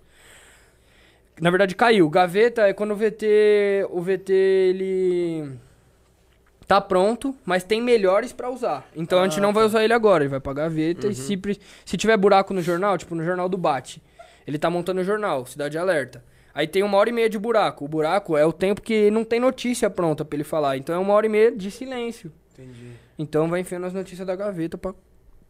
Na 1.41 1.51
verdade, 1.51 1.75
caiu. 1.75 2.09
Gaveta 2.09 2.63
é 2.69 2.73
quando 2.73 2.93
o 2.93 2.97
VT, 2.97 3.87
o 3.91 4.01
VT 4.01 4.33
ele 4.33 5.53
tá 6.67 6.81
pronto, 6.81 7.37
mas 7.45 7.65
tem 7.65 7.83
melhores 7.83 8.33
pra 8.33 8.49
usar. 8.51 8.89
Então 8.95 9.19
a 9.21 9.25
gente 9.29 9.39
Ah, 9.39 9.43
não 9.43 9.53
vai 9.53 9.65
tá. 9.65 9.67
usar 9.67 9.85
ele 9.85 9.93
agora, 9.93 10.23
ele 10.23 10.31
vai 10.31 10.41
pra 10.41 10.53
gaveta 10.53 11.09
e 11.09 11.15
se, 11.15 11.39
se 11.85 11.97
tiver 11.97 12.17
buraco 12.17 12.55
no 12.55 12.63
jornal, 12.63 12.97
tipo 12.97 13.15
no 13.17 13.25
jornal 13.25 13.49
do 13.49 13.59
Bate, 13.59 14.01
ele 14.47 14.59
tá 14.59 14.71
montando 14.71 15.01
o 15.01 15.05
jornal, 15.05 15.45
Cidade 15.45 15.77
Alerta. 15.77 16.25
Aí 16.55 16.69
tem 16.69 16.83
uma 16.83 16.97
hora 16.99 17.11
e 17.11 17.13
meia 17.13 17.29
de 17.29 17.39
buraco. 17.39 17.85
O 17.85 17.89
buraco 17.89 18.37
é 18.37 18.47
o 18.47 18.53
tempo 18.53 18.81
que 18.81 19.11
não 19.11 19.25
tem 19.25 19.41
notícia 19.41 19.91
pronta 19.91 20.25
pra 20.25 20.37
ele 20.37 20.45
falar. 20.45 20.77
Então 20.77 20.95
é 20.95 20.99
uma 20.99 21.13
hora 21.13 21.27
e 21.27 21.29
meia 21.29 21.51
de 21.51 21.71
silêncio. 21.71 22.31
Entendi. 22.53 22.93
Então 23.19 23.49
vai 23.49 23.61
enfiando 23.61 23.87
as 23.87 23.93
notícias 23.93 24.25
da 24.27 24.37
gaveta 24.37 24.79
pra 24.79 24.95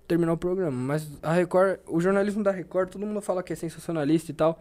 terminar 0.09 0.33
o 0.33 0.37
programa. 0.39 0.73
Mas 0.77 1.07
a 1.23 1.33
Record, 1.33 1.79
o 1.87 2.01
jornalismo 2.01 2.43
da 2.43 2.51
Record, 2.51 2.89
todo 2.91 3.05
mundo 3.07 3.21
fala 3.21 3.43
que 3.43 3.53
é 3.53 3.57
sensacionalista 3.57 4.31
e 4.31 4.35
tal. 4.35 4.59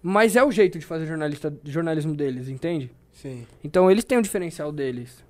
Mas 0.00 0.36
é 0.36 0.44
o 0.44 0.50
jeito 0.52 0.78
de 0.78 0.84
fazer 0.84 1.06
jornalista, 1.06 1.52
jornalismo 1.64 2.14
deles, 2.14 2.48
entende? 2.48 2.90
Sim. 3.12 3.46
Então 3.62 3.90
eles 3.90 4.04
têm 4.04 4.18
o 4.18 4.22
diferencial 4.22 4.70
deles. 4.70 5.24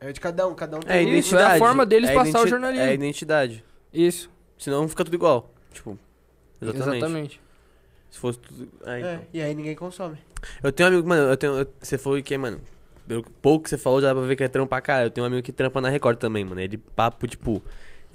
É 0.00 0.12
de 0.12 0.20
cada 0.20 0.46
um, 0.46 0.54
cada 0.54 0.76
um 0.76 0.80
É 0.80 0.98
tem 1.04 1.18
isso, 1.18 1.36
é 1.38 1.42
a 1.44 1.58
forma 1.58 1.86
deles 1.86 2.10
é 2.10 2.14
passar 2.14 2.28
o 2.28 2.32
identi- 2.42 2.50
jornalismo. 2.50 2.84
É 2.84 2.88
a 2.90 2.94
identidade. 2.94 3.64
Isso. 3.92 4.30
Senão 4.58 4.86
fica 4.88 5.04
tudo 5.04 5.14
igual. 5.14 5.50
Tipo, 5.72 5.98
exatamente. 6.60 6.96
Exatamente. 6.96 7.40
Se 8.10 8.18
fosse 8.18 8.38
tudo. 8.38 8.68
É, 8.86 8.98
então. 8.98 9.10
É, 9.10 9.20
e 9.32 9.42
aí 9.42 9.54
ninguém 9.54 9.74
consome. 9.74 10.16
Eu 10.62 10.72
tenho 10.72 10.88
um 10.88 10.92
amigo, 10.92 11.08
mano, 11.08 11.22
eu 11.30 11.36
tenho. 11.36 11.52
eu- 11.58 11.66
você 11.80 11.98
foi 11.98 12.22
que, 12.22 12.36
mano. 12.38 12.60
Pelo 13.06 13.22
pouco 13.42 13.64
que 13.64 13.70
você 13.70 13.78
falou, 13.78 14.00
já 14.00 14.08
dá 14.08 14.14
pra 14.14 14.24
ver 14.26 14.34
que 14.36 14.42
é 14.44 14.48
trampa 14.48 14.68
pra 14.68 14.80
cara. 14.80 15.06
Eu 15.06 15.10
tenho 15.10 15.24
um 15.24 15.28
amigo 15.28 15.42
que 15.42 15.52
trampa 15.52 15.80
na 15.80 15.88
Record 15.88 16.18
também, 16.18 16.44
mano. 16.44 16.60
Ele 16.60 16.76
papo, 16.78 17.26
tipo. 17.26 17.62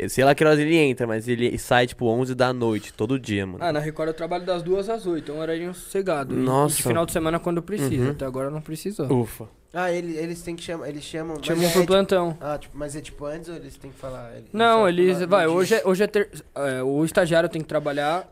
Sei 0.09 0.23
lá 0.23 0.33
que 0.33 0.43
horas 0.43 0.57
ele 0.57 0.75
entra, 0.75 1.05
mas 1.05 1.27
ele 1.27 1.55
sai, 1.59 1.85
tipo, 1.85 2.07
11 2.07 2.33
da 2.33 2.51
noite, 2.51 2.91
todo 2.91 3.19
dia, 3.19 3.45
mano. 3.45 3.63
Ah, 3.63 3.71
na 3.71 3.79
Record 3.79 4.07
eu 4.07 4.13
trabalho 4.15 4.43
das 4.45 4.63
duas 4.63 4.89
às 4.89 5.05
oito, 5.05 5.31
é 5.31 5.35
um 5.35 5.39
horário 5.39 5.71
sossegado. 5.75 6.33
E- 6.33 6.37
E 6.37 6.41
Nossa. 6.41 6.77
de 6.77 6.83
final 6.83 7.05
de 7.05 7.11
semana 7.11 7.39
quando 7.39 7.61
precisa. 7.61 8.05
Uhum. 8.05 8.11
Até 8.11 8.25
agora 8.25 8.49
não 8.49 8.61
precisou. 8.61 9.05
Ufa. 9.21 9.47
Ah, 9.73 9.91
ele, 9.91 10.17
eles 10.17 10.41
têm 10.41 10.55
que 10.55 10.63
chamar. 10.63 10.89
Eles 10.89 11.03
chamam. 11.03 11.37
Chamam 11.43 11.63
é, 11.65 11.69
pro 11.71 11.83
é, 11.83 11.85
plantão. 11.85 12.31
tipo, 12.33 12.43
Ah, 12.45 12.57
tipo, 12.57 12.77
mas 12.77 12.95
é 12.95 13.01
tipo 13.01 13.25
antes 13.25 13.47
ou 13.49 13.55
eles 13.55 13.77
têm 13.77 13.91
que 13.91 13.97
falar? 13.99 14.31
Eles 14.35 14.49
Não, 14.51 14.89
eles. 14.89 15.13
falar 15.15 15.27
Vai, 15.27 15.47
hoje 15.47 15.75
é, 15.75 15.81
hoje 15.85 16.03
é 16.03 16.07
ter, 16.07 16.29
é, 16.55 16.81
o 16.81 17.05
estagiário 17.05 17.47
tem 17.47 17.61
que 17.61 17.67
trabalhar 17.67 18.27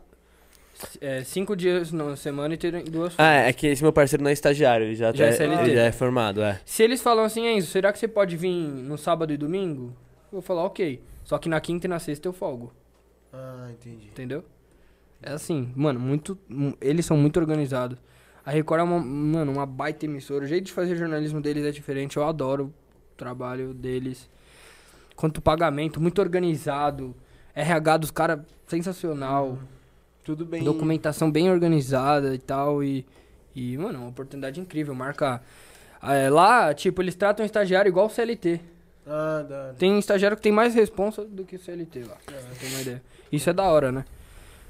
é, 1.00 1.22
cinco 1.24 1.54
dias 1.56 1.92
na 1.92 2.16
semana 2.16 2.54
e 2.54 2.56
ter 2.56 2.82
duas 2.84 3.14
Ah, 3.18 3.32
é 3.34 3.52
que 3.52 3.66
esse 3.66 3.82
meu 3.82 3.92
parceiro 3.92 4.22
não 4.22 4.30
é 4.30 4.32
estagiário, 4.32 4.86
ele 4.86 4.94
já, 4.94 5.12
Já 5.12 5.26
é 5.26 5.30
tá- 5.30 5.36
CLT. 5.36 5.62
ele 5.64 5.74
já 5.74 5.82
é 5.82 5.92
formado, 5.92 6.42
é. 6.42 6.60
Se 6.64 6.82
eles 6.82 7.00
falam 7.02 7.24
assim, 7.24 7.46
Enzo, 7.46 7.68
será 7.68 7.92
que 7.92 7.98
você 7.98 8.08
pode 8.08 8.36
vir 8.36 8.50
no 8.52 8.96
sábado 8.98 9.32
e 9.32 9.36
domingo? 9.36 9.94
Eu 10.26 10.32
vou 10.32 10.42
falar, 10.42 10.64
ok. 10.64 11.02
Só 11.24 11.38
que 11.38 11.48
na 11.48 11.60
quinta 11.60 11.86
e 11.86 11.88
na 11.90 11.98
sexta 11.98 12.26
eu 12.28 12.32
folgo, 12.32 12.72
Ah, 13.32 13.68
entendi. 13.70 14.06
entendeu? 14.08 14.44
É 15.22 15.32
assim, 15.32 15.70
mano, 15.76 16.00
muito. 16.00 16.38
mu- 16.48 16.74
Eles 16.80 17.04
são 17.04 17.16
muito 17.16 17.38
organizados. 17.38 17.98
A 18.44 18.50
Record 18.50 18.80
é 18.80 18.82
uma, 18.84 18.98
mano, 18.98 19.52
uma 19.52 19.66
baita 19.66 20.06
emissora. 20.06 20.44
O 20.44 20.48
jeito 20.48 20.64
de 20.64 20.72
fazer 20.72 20.96
jornalismo 20.96 21.40
deles 21.42 21.64
é 21.64 21.70
diferente. 21.70 22.16
Eu 22.16 22.24
adoro 22.24 22.72
o 23.12 23.16
trabalho 23.16 23.74
deles. 23.74 24.28
Quanto 25.14 25.36
ao 25.38 25.42
pagamento, 25.42 26.00
muito 26.00 26.20
organizado. 26.22 27.14
RH 27.54 27.96
dos 27.98 28.10
caras, 28.10 28.40
sensacional. 28.66 29.58
Tudo 30.24 30.44
bem. 30.44 30.62
Documentação 30.62 31.30
bem 31.30 31.50
organizada 31.50 32.34
e 32.34 32.38
tal. 32.38 32.82
E, 32.84 33.06
e 33.54 33.76
mano, 33.76 34.00
uma 34.00 34.08
oportunidade 34.08 34.60
incrível. 34.60 34.94
Marca. 34.94 35.42
é, 36.02 36.28
lá, 36.30 36.72
tipo, 36.74 37.02
eles 37.02 37.14
tratam 37.14 37.42
o 37.42 37.46
estagiário 37.46 37.88
igual 37.88 38.06
o 38.06 38.10
CLT. 38.10 38.60
Ah, 39.06 39.42
hora. 39.42 39.74
Tem 39.78 39.98
estagiário 39.98 40.36
que 40.36 40.42
tem 40.42 40.52
mais 40.52 40.74
responsa 40.74 41.24
do 41.24 41.44
que 41.44 41.56
o 41.56 41.58
CLT 41.58 42.04
lá. 42.04 42.16
ter 42.26 42.66
uma 42.66 42.80
ideia. 42.80 43.02
Isso 43.32 43.48
é 43.50 43.52
da 43.52 43.64
hora, 43.64 43.90
né? 43.90 44.04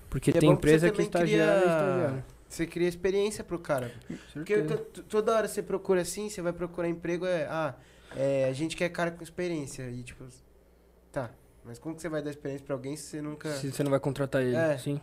Porque 0.09 0.31
é 0.31 0.33
tem 0.35 0.41
que 0.49 0.55
empresa 0.55 0.87
que 0.91 0.93
também 0.93 1.07
estagiário 1.07 1.59
é 1.59 1.61
cria- 1.63 1.73
estagiário. 1.75 2.25
Você 2.49 2.67
cria 2.67 2.89
experiência 2.89 3.45
pro 3.45 3.59
cara. 3.59 3.93
Porque 4.33 4.63
toda 5.09 5.35
hora 5.37 5.47
você 5.47 5.63
procura 5.63 6.01
assim, 6.01 6.29
você 6.29 6.43
vai 6.43 6.53
procurar 6.53 6.89
emprego, 6.89 7.25
é. 7.27 7.45
Ah, 7.49 7.75
é, 8.17 8.47
a 8.49 8.53
gente 8.53 8.77
quer 8.77 8.89
cara 8.89 9.11
com 9.13 9.23
experiência. 9.23 9.89
E 9.91 10.03
tipo. 10.03 10.25
Tá. 11.13 11.31
Mas 11.65 11.79
como 11.79 11.95
que 11.95 12.03
você 12.03 12.09
vai 12.09 12.23
dar 12.23 12.31
experiência 12.31 12.65
pra 12.67 12.75
alguém 12.75 12.97
se 12.97 13.05
você 13.05 13.23
nunca. 13.23 13.51
Se 13.53 13.71
você 13.71 13.85
não 13.85 13.91
vai 13.91 14.01
contratar 14.01 14.43
ele, 14.43 14.57
É. 14.57 14.77
sim. 14.79 15.01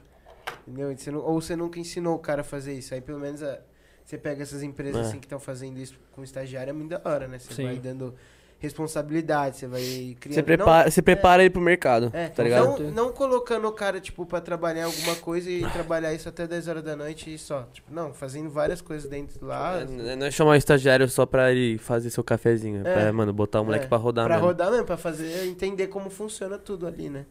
Entendeu? 0.68 0.96
Você 0.98 1.12
nu- 1.12 1.22
ou 1.24 1.40
você 1.42 1.56
nunca 1.56 1.80
ensinou 1.80 2.16
o 2.16 2.20
cara 2.20 2.42
a 2.42 2.44
fazer 2.44 2.74
isso. 2.74 2.94
Aí 2.94 3.02
pelo 3.02 3.20
menos 3.20 3.42
a- 3.44 3.60
você 4.06 4.18
pega 4.18 4.42
essas 4.44 4.64
empresas 4.64 4.98
É. 5.06 5.10
assim 5.10 5.20
que 5.20 5.26
estão 5.26 5.40
fazendo 5.40 5.78
isso 5.80 5.96
com 6.14 6.24
estagiário, 6.24 6.70
é 6.70 6.74
muito 6.74 6.90
da 6.90 7.02
hora, 7.04 7.28
né? 7.28 7.40
Você 7.40 7.54
Sim. 7.54 7.66
vai 7.66 7.76
dando 7.78 8.14
responsabilidade, 8.60 9.58
você 9.58 9.68
vai 9.68 10.18
criando. 10.20 10.36
Você 10.36 10.44
prepara, 10.44 10.90
você 10.92 11.02
prepara 11.02 11.44
ele 11.44 11.50
pro 11.52 11.62
mercado, 11.62 12.10
É, 12.14 12.28
tá 12.28 12.42
ligado? 12.44 12.80
Não, 12.86 12.92
não 12.92 13.12
colocando 13.12 13.68
o 13.68 13.72
cara, 13.72 14.00
tipo, 14.00 14.26
pra 14.26 14.42
trabalhar 14.42 14.86
alguma 14.86 15.16
coisa 15.18 15.50
e 15.50 15.62
trabalhar 15.72 16.14
isso 16.14 16.28
até 16.28 16.48
10 16.48 16.68
horas 16.68 16.84
da 16.84 16.96
noite 16.96 17.32
e 17.34 17.38
só. 17.38 17.64
Tipo, 17.72 17.94
não, 17.94 18.14
fazendo 18.14 18.50
várias 18.50 18.82
coisas 18.82 19.10
dentro 19.10 19.46
lá. 19.46 19.82
É, 19.82 20.16
Não 20.16 20.26
é 20.26 20.32
chamar 20.32 20.52
o 20.52 20.56
estagiário 20.56 21.08
só 21.08 21.26
pra 21.26 21.52
ele 21.52 21.78
fazer 21.78 22.10
seu 22.10 22.24
cafezinho. 22.24 22.86
É. 22.86 22.90
É. 22.90 22.94
Pra, 23.04 23.14
mano, 23.14 23.32
botar 23.32 23.62
o 23.62 23.66
moleque 23.66 23.86
É, 23.86 23.88
pra 23.88 23.98
rodar 23.98 24.26
pra 24.26 24.36
mesmo. 24.36 24.48
rodar 24.48 24.72
mesmo, 24.72 24.86
pra 24.86 24.98
fazer, 24.98 25.46
entender 25.46 25.88
como 25.88 26.10
funciona 26.10 26.58
tudo 26.58 26.88
ali, 26.88 27.10
né? 27.10 27.26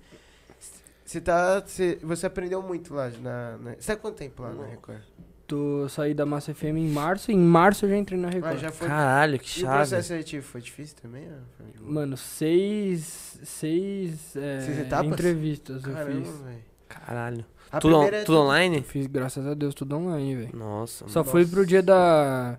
Você 1.07 1.21
tá. 1.21 1.63
Cê, 1.67 1.99
você 2.03 2.27
aprendeu 2.27 2.61
muito 2.63 2.93
lá 2.93 3.09
na. 3.23 3.57
na 3.59 3.75
você 3.79 3.87
tá 3.87 3.93
há 3.93 3.97
quanto 3.97 4.17
tempo 4.17 4.43
lá 4.43 4.53
na 4.53 4.67
Record? 4.67 5.01
Tô 5.47 5.89
saí 5.89 6.13
da 6.13 6.27
Massa 6.27 6.53
FM 6.53 6.65
em 6.77 6.89
março, 6.89 7.31
e 7.31 7.35
em 7.35 7.39
março 7.39 7.85
eu 7.87 7.91
já 7.91 7.97
entrei 7.97 8.19
na 8.19 8.29
Record. 8.29 8.55
Ah, 8.55 8.57
já 8.57 8.73
foi. 8.73 8.89
Caralho, 8.89 9.39
que 9.39 9.61
E 9.61 9.65
o 9.65 9.67
processo 9.69 10.09
seletivo 10.09 10.45
foi 10.45 10.61
difícil 10.61 10.97
também? 11.01 11.29
Foi? 11.57 11.67
Mano, 11.89 12.17
seis. 12.17 13.39
Seis. 13.45 14.35
é, 14.37 14.61
Seis 14.61 14.79
etapas? 14.81 15.07
entrevistas 15.07 15.85
eu 15.87 15.93
Caramba, 15.93 16.25
fiz. 16.27 16.39
velho. 16.41 16.59
Caralho. 16.89 17.45
A 17.71 17.79
Tudo, 17.81 17.97
on- 17.97 18.05
é 18.05 18.25
tudo 18.25 18.39
Eu 18.39 18.43
online? 18.43 18.83
fiz, 18.83 19.07
graças 19.07 19.47
a 19.47 19.55
Deus, 19.55 19.73
tudo 19.75 19.97
online, 19.97 20.35
velho. 20.35 20.57
Nossa, 20.57 21.07
Só 21.09 21.23
fui 21.23 21.47
pro 21.47 21.65
dia 21.65 21.83
da. 21.83 22.59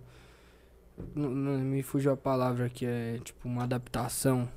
Não, 1.14 1.30
não 1.30 1.60
me 1.60 1.84
fugiu 1.84 2.12
a 2.14 2.18
palavra 2.18 2.70
que 2.70 2.86
é 2.86 3.20
tipo 3.24 3.48
uma 3.50 3.64
adaptação. 3.64 4.48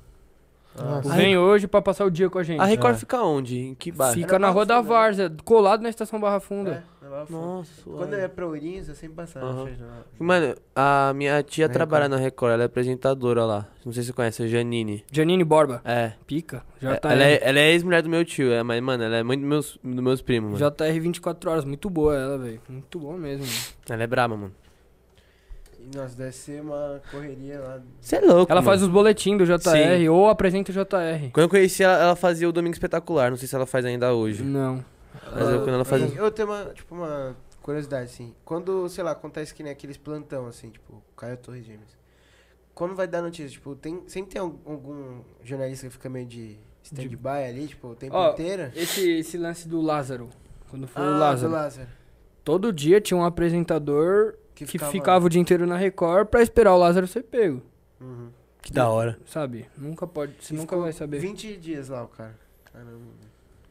Ah. 0.77 1.01
Vem 1.15 1.37
hoje 1.37 1.67
pra 1.67 1.81
passar 1.81 2.05
o 2.05 2.09
dia 2.11 2.29
com 2.29 2.39
a 2.39 2.43
gente. 2.43 2.59
A 2.59 2.65
Record 2.65 2.95
É. 2.95 2.97
fica 2.99 3.21
onde? 3.21 3.59
Em 3.59 3.75
que 3.75 3.91
bairro? 3.91 4.13
Fica 4.13 4.39
na 4.39 4.47
Barra 4.47 4.53
Rua 4.53 4.65
da 4.65 4.81
né? 4.81 4.87
Várzea, 4.87 5.31
colado 5.43 5.81
na 5.81 5.89
estação 5.89 6.19
Barra 6.19 6.39
Funda. 6.39 6.83
É, 7.01 7.03
na 7.03 7.09
Barra 7.09 7.25
Funda. 7.25 7.39
Nossa, 7.45 7.81
Quando 7.85 8.15
ia 8.15 8.29
pra 8.29 8.47
Ourinhos, 8.47 8.87
eu 8.87 8.95
sempre 8.95 9.17
na 9.17 9.27
frente 9.27 9.77
da- 9.79 9.87
Mano, 10.17 10.55
a 10.75 11.11
minha 11.13 11.43
tia 11.43 11.67
Na 11.67 11.73
trabalha 11.73 12.03
Record. 12.05 12.17
na 12.19 12.23
Record, 12.25 12.53
ela 12.53 12.63
é 12.63 12.65
apresentadora 12.67 13.43
lá. 13.45 13.67
Não 13.85 13.91
sei 13.91 14.01
se 14.03 14.07
você 14.07 14.13
conhece, 14.13 14.43
a 14.43 14.47
Janine. 14.47 15.03
Janine 15.11 15.43
Borba. 15.43 15.81
É. 15.83 16.13
Pica. 16.25 16.63
Já 16.81 16.93
É, 16.93 16.95
tá 16.95 17.11
ela, 17.11 17.23
é 17.23 17.39
ela 17.43 17.59
é 17.59 17.71
ex-mulher 17.71 18.01
do 18.01 18.09
meu 18.09 18.23
tio, 18.23 18.51
é, 18.53 18.63
mas, 18.63 18.81
mano, 18.81 19.03
ela 19.03 19.17
é 19.17 19.23
muito 19.23 19.41
dos 19.41 19.49
meus, 19.49 19.79
dos 19.83 20.03
meus 20.03 20.21
primos, 20.21 20.59
mano. 20.59 20.71
JR 20.71 20.99
24 20.99 21.51
horas. 21.51 21.65
Muito 21.65 21.89
boa 21.89 22.15
ela, 22.15 22.37
velho. 22.37 22.61
Muito 22.69 22.97
boa 22.97 23.17
mesmo. 23.17 23.45
mano. 23.45 23.57
Ela 23.89 24.03
é 24.03 24.07
braba, 24.07 24.37
mano. 24.37 24.53
E, 25.81 25.97
nossa, 25.97 26.15
deve 26.15 26.31
ser 26.31 26.61
uma 26.61 27.01
correria 27.11 27.59
lá. 27.59 27.81
Você 27.99 28.17
é 28.17 28.21
louco, 28.21 28.51
Ela 28.51 28.61
mano. 28.61 28.71
faz 28.71 28.81
os 28.81 28.87
boletins 28.87 29.37
do 29.37 29.45
JR 29.45 29.59
Sim. 29.97 30.07
ou 30.09 30.29
apresenta 30.29 30.71
o 30.71 30.73
JR. 30.73 31.31
Quando 31.33 31.43
eu 31.45 31.49
conheci 31.49 31.83
ela, 31.83 31.97
ela 32.01 32.15
fazia 32.15 32.47
o 32.47 32.51
Domingo 32.51 32.73
Espetacular. 32.73 33.29
Não 33.29 33.37
sei 33.37 33.47
se 33.47 33.55
ela 33.55 33.65
faz 33.65 33.83
ainda 33.85 34.13
hoje. 34.13 34.43
Não. 34.43 34.83
Mas 35.33 35.49
eu, 35.49 35.59
quando 35.59 35.73
ela 35.75 35.85
faz... 35.85 36.13
E 36.13 36.15
Eu 36.15 36.31
tenho 36.31 36.47
uma, 36.49 36.65
tipo, 36.73 36.93
uma 36.95 37.35
curiosidade, 37.61 38.05
assim. 38.05 38.33
Quando, 38.45 38.87
sei 38.89 39.03
lá, 39.03 39.11
acontece 39.11 39.53
que 39.53 39.61
nem 39.63 39.71
aqueles 39.71 39.97
plantão, 39.97 40.47
assim, 40.47 40.69
tipo, 40.69 41.01
Caio 41.17 41.37
Torres 41.37 41.65
Gêmeos. 41.65 41.97
Quando 42.73 42.95
vai 42.95 43.07
dar 43.07 43.21
notícia, 43.21 43.49
tipo, 43.49 43.75
tem, 43.75 44.01
sempre 44.07 44.31
tem 44.31 44.41
algum, 44.41 45.19
jornalista 45.43 45.87
que 45.87 45.93
fica 45.93 46.09
meio 46.09 46.25
de 46.25 46.57
stand-by 46.83 47.43
ali, 47.47 47.67
tipo, 47.67 47.89
o 47.89 47.95
tempo 47.95 48.15
Ó, 48.15 48.31
inteiro. 48.31 48.71
Esse, 48.75 49.09
esse 49.19 49.37
lance 49.37 49.67
do 49.67 49.81
Lázaro. 49.81 50.29
Quando 50.69 50.87
foi 50.87 51.01
Ah, 51.03 51.05
o 51.05 51.11
do 51.13 51.19
Lázaro. 51.19 51.51
Lázaro. 51.51 51.87
Todo 52.43 52.71
dia 52.73 52.99
tinha 53.01 53.17
um 53.17 53.23
apresentador 53.25 54.35
Que 54.65 54.65
que 54.65 54.71
ficava- 54.73 54.91
ficava, 54.91 55.25
o 55.25 55.29
dia 55.29 55.41
inteiro 55.41 55.65
na 55.67 55.75
Record 55.77 56.27
pra 56.27 56.41
esperar 56.41 56.73
o 56.73 56.77
Lázaro 56.77 57.07
ser 57.07 57.23
pego. 57.23 57.61
Uhum. 57.99 58.29
Que 58.61 58.71
da 58.71 58.87
hora. 58.89 59.17
Sabe? 59.25 59.65
Nunca 59.77 60.05
pode. 60.05 60.33
Você 60.39 60.53
nunca 60.53 60.77
vai 60.77 60.91
saber. 60.93 61.19
20 61.19 61.55
dias 61.57 61.89
lá, 61.89 62.03
o 62.03 62.07
cara. 62.07 62.35
Caramba. 62.71 63.21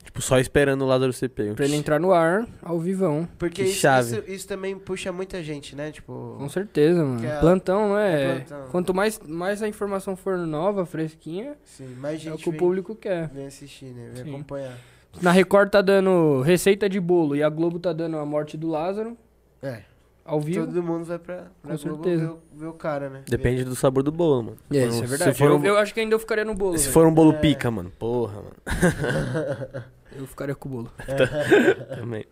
Tipo, 0.02 0.20
só 0.22 0.38
esperando 0.40 0.82
o 0.82 0.86
Lázaro 0.86 1.12
ser 1.12 1.28
pego. 1.28 1.54
Pra 1.54 1.64
ele 1.64 1.76
entrar 1.76 2.00
no 2.00 2.12
ar, 2.12 2.44
ao 2.62 2.80
vivão. 2.80 3.28
Porque 3.38 3.62
Que 3.62 3.68
isso, 3.70 3.80
chave. 3.80 4.16
isso, 4.18 4.24
isso 4.30 4.48
também 4.48 4.76
puxa 4.76 5.12
muita 5.12 5.40
gente, 5.42 5.76
né? 5.76 5.92
Tipo. 5.92 6.34
Com 6.38 6.48
certeza, 6.48 7.04
mano. 7.04 7.24
É- 7.24 7.38
Plantão, 7.38 7.90
não 7.90 7.98
é 7.98 8.40
plantão. 8.40 8.68
Quanto 8.70 8.92
mais, 8.94 9.20
mais 9.20 9.62
a 9.62 9.68
informação 9.68 10.16
for 10.16 10.36
nova, 10.38 10.84
fresquinha, 10.84 11.56
Sim, 11.64 11.86
mais 12.00 12.14
é 12.14 12.28
o 12.28 12.32
gente 12.32 12.42
que 12.42 12.48
o 12.48 12.52
vem, 12.52 12.58
público 12.58 12.94
quer. 12.96 13.28
vem 13.28 13.46
assistir, 13.46 13.86
né? 13.94 14.10
Vem 14.14 14.24
Sim. 14.24 14.30
acompanhar. 14.34 14.76
Na 15.22 15.30
Record 15.30 15.70
tá 15.70 15.80
dando 15.82 16.40
receita 16.40 16.88
de 16.88 16.98
bolo 16.98 17.36
e 17.36 17.42
a 17.42 17.48
Globo 17.48 17.78
tá 17.78 17.92
dando 17.92 18.16
a 18.16 18.24
morte 18.24 18.56
do 18.56 18.68
Lázaro 18.68 19.16
É. 19.62 19.82
ao 20.24 20.40
vivo. 20.40 20.66
Todo 20.66 20.82
mundo 20.82 21.04
vai 21.04 21.18
pra, 21.18 21.46
pra 21.62 21.76
Com 21.76 21.82
Globo 21.84 22.04
certeza. 22.04 22.26
ver, 22.26 22.32
o- 22.32 22.40
ver 22.58 22.66
o 22.66 22.72
cara, 22.72 23.08
né? 23.10 23.22
Depende 23.28 23.64
do 23.64 23.74
sabor 23.74 24.02
do 24.02 24.12
bolo, 24.12 24.42
mano. 24.42 24.56
É, 24.72 24.86
isso 24.86 25.02
é 25.02 25.06
verdade. 25.06 25.38
For 25.38 25.44
eu, 25.50 25.56
um, 25.58 25.64
eu 25.64 25.76
acho 25.78 25.92
que 25.94 26.00
ainda 26.00 26.14
eu 26.14 26.18
ficaria 26.18 26.44
no 26.44 26.54
bolo. 26.54 26.76
se 26.78 26.84
velho. 26.84 26.92
for 26.94 27.06
um 27.06 27.12
bolo 27.14 27.32
É. 27.32 27.38
pica, 27.38 27.70
mano. 27.70 27.90
Porra, 27.98 28.34
mano. 28.42 28.56
Eu 30.16 30.26
ficaria 30.26 30.54
com 30.56 30.68
o 30.68 30.72
bolo. 30.72 30.92
Também. 31.94 32.24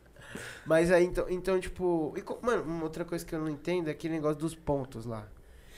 Mas 0.66 0.90
aí, 0.90 1.04
então, 1.04 1.26
então 1.30 1.58
tipo... 1.60 2.12
e 2.16 2.44
mano, 2.44 2.62
uma 2.64 2.82
outra 2.82 3.04
coisa 3.04 3.24
que 3.24 3.34
eu 3.34 3.38
não 3.38 3.48
entendo 3.48 3.88
é 3.88 3.92
aquele 3.92 4.14
negócio 4.14 4.36
dos 4.38 4.54
pontos 4.54 5.06
lá. 5.06 5.26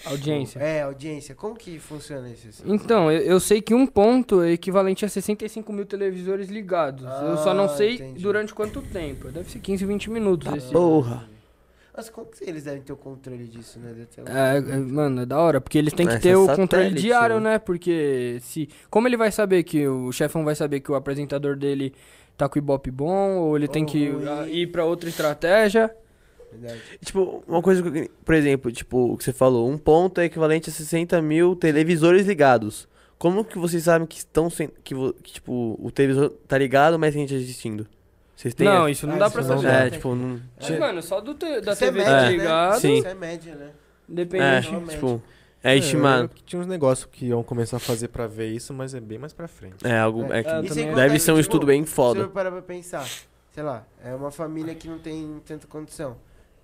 Audiência. 0.07 0.59
É, 0.59 0.81
audiência. 0.83 1.35
Como 1.35 1.55
que 1.55 1.79
funciona 1.79 2.29
isso? 2.31 2.49
assim? 2.49 2.63
Então, 2.67 3.13
eu, 3.13 3.21
eu 3.21 3.39
sei 3.39 3.61
que 3.61 3.75
um 3.75 3.87
ponto 3.87 4.41
é 4.41 4.53
equivalente 4.53 5.05
a 5.05 5.09
65 5.11 5.71
mil 5.75 5.85
televisores 5.85 6.49
ligados. 6.49 7.05
eu 7.05 7.37
só 7.37 7.53
não 7.53 7.65
Ah, 7.65 7.69
sei 7.69 7.97
entendi. 7.97 8.23
durante 8.23 8.55
quanto 8.55 8.81
tempo. 8.81 9.29
Deve 9.31 9.51
ser 9.51 9.59
15, 9.59 9.85
20 9.85 10.11
minutos. 10.11 10.49
Tá 10.51 10.57
esse. 10.57 10.73
Porra. 10.73 11.29
Mas 12.01 12.09
como 12.09 12.27
que 12.29 12.43
eles 12.49 12.65
devem 12.65 12.81
ter 12.81 12.93
o 12.93 12.97
controle 12.97 13.45
disso, 13.47 13.79
né? 13.79 13.95
É, 14.27 14.57
é, 14.57 14.79
mano, 14.79 15.21
é 15.21 15.27
da 15.27 15.39
hora, 15.39 15.61
porque 15.61 15.77
eles 15.77 15.93
têm 15.93 16.07
que 16.09 16.19
ter 16.19 16.31
é 16.31 16.37
o 16.37 16.47
satélite, 16.47 16.61
controle 16.63 16.95
diário, 16.95 17.41
né? 17.41 17.51
né? 17.53 17.59
Porque 17.59 18.39
se. 18.41 18.69
Como 18.89 19.07
ele 19.07 19.19
vai 19.19 19.31
saber 19.31 19.63
que 19.65 19.87
o 19.87 20.11
chefão 20.13 20.43
vai 20.45 20.55
saber 20.55 20.81
que 20.81 20.91
o 20.91 20.95
apresentador 20.95 21.57
dele 21.57 21.93
tá 22.39 22.49
com 22.49 22.59
o 22.59 22.63
ibope 22.63 22.91
bom, 22.91 23.37
ou 23.37 23.55
ele 23.57 23.69
tem 23.69 23.85
que 23.85 24.09
ruim. 24.09 24.27
ah, 24.27 24.49
ir 24.49 24.67
pra 24.69 24.85
outra 24.87 25.11
estratégia. 25.11 25.95
Verdade. 26.51 26.81
Tipo, 27.05 27.45
uma 27.47 27.61
coisa 27.61 27.83
que, 27.83 27.99
eu- 27.99 28.09
por 28.25 28.35
exemplo, 28.35 28.73
tipo, 28.73 29.13
o 29.13 29.17
que 29.19 29.25
você 29.25 29.33
falou, 29.33 29.69
um 29.71 29.77
ponto 29.77 30.21
é 30.23 30.25
equivalente 30.25 30.71
a 30.71 30.73
60 30.73 31.21
mil 31.21 31.55
televisores 31.55 32.27
ligados. 32.27 32.89
Como 33.19 33.45
que 33.45 33.59
vocês 33.59 33.85
sabem 33.85 34.07
que 34.09 34.17
estão 34.17 34.49
sem, 34.49 34.69
que, 34.83 34.95
vo- 34.95 35.13
que, 35.13 35.35
tipo, 35.35 35.79
o 35.79 35.91
televisor 35.91 36.31
tá 36.49 36.57
ligado, 36.57 36.99
mas 36.99 37.13
tem 37.15 37.29
gente 37.29 37.43
assistindo? 37.45 37.87
Vocês 38.41 38.55
têm 38.55 38.67
não, 38.67 38.89
isso 38.89 39.07
não 39.07 39.17
Ah, 39.17 39.19
dá 39.19 39.27
isso 39.27 39.35
pra 39.35 39.45
não 39.55 39.63
dá. 39.63 39.71
É, 39.71 39.81
tem. 39.83 39.91
tipo, 39.91 40.15
não 40.15 40.41
Mas, 40.59 40.79
mano, 40.79 41.03
só 41.03 41.21
do 41.21 41.35
te- 41.35 41.61
da 41.61 41.73
Isso 41.73 41.85
é 41.85 41.87
TV 41.89 41.99
média, 41.99 42.21
né? 42.23 42.31
ligado, 42.31 42.81
Sim. 42.81 42.95
Isso 42.99 43.07
é 43.09 43.15
média, 43.15 43.55
né? 43.55 43.71
depende. 44.09 44.43
É, 44.45 44.61
Realmente. 44.61 44.91
tipo, 44.93 45.23
é 45.63 45.77
estimado. 45.77 46.29
que 46.31 46.43
tinha 46.43 46.61
uns 46.63 46.67
negócios 46.67 47.07
que 47.13 47.27
iam 47.27 47.43
começar 47.43 47.77
a 47.77 47.81
fazer 47.81 48.09
pra 48.09 48.27
ver 48.27 48.49
isso, 48.49 48.73
mas 48.73 48.95
é 48.95 49.01
bem 49.01 49.19
mais 49.19 49.35
pra 49.35 49.47
frente. 49.47 49.87
É 49.87 49.99
algo, 49.99 50.33
é 50.33 50.39
É, 50.39 50.43
que 50.43 50.51
contar 50.51 50.95
deve 50.95 51.19
ser 51.19 51.33
um 51.33 51.35
tipo, 51.35 51.41
estudo 51.43 51.67
bem 51.67 51.85
Se 51.85 51.93
foda. 51.93 52.21
eu 52.21 52.31
parar 52.31 52.51
pra 52.51 52.63
pensar, 52.63 53.07
sei 53.51 53.63
lá, 53.63 53.85
é 54.03 54.15
uma 54.15 54.31
família 54.31 54.75
que 54.75 54.89
não 54.89 54.99
tem 54.99 55.39
tanta 55.45 55.67
condição. 55.67 56.17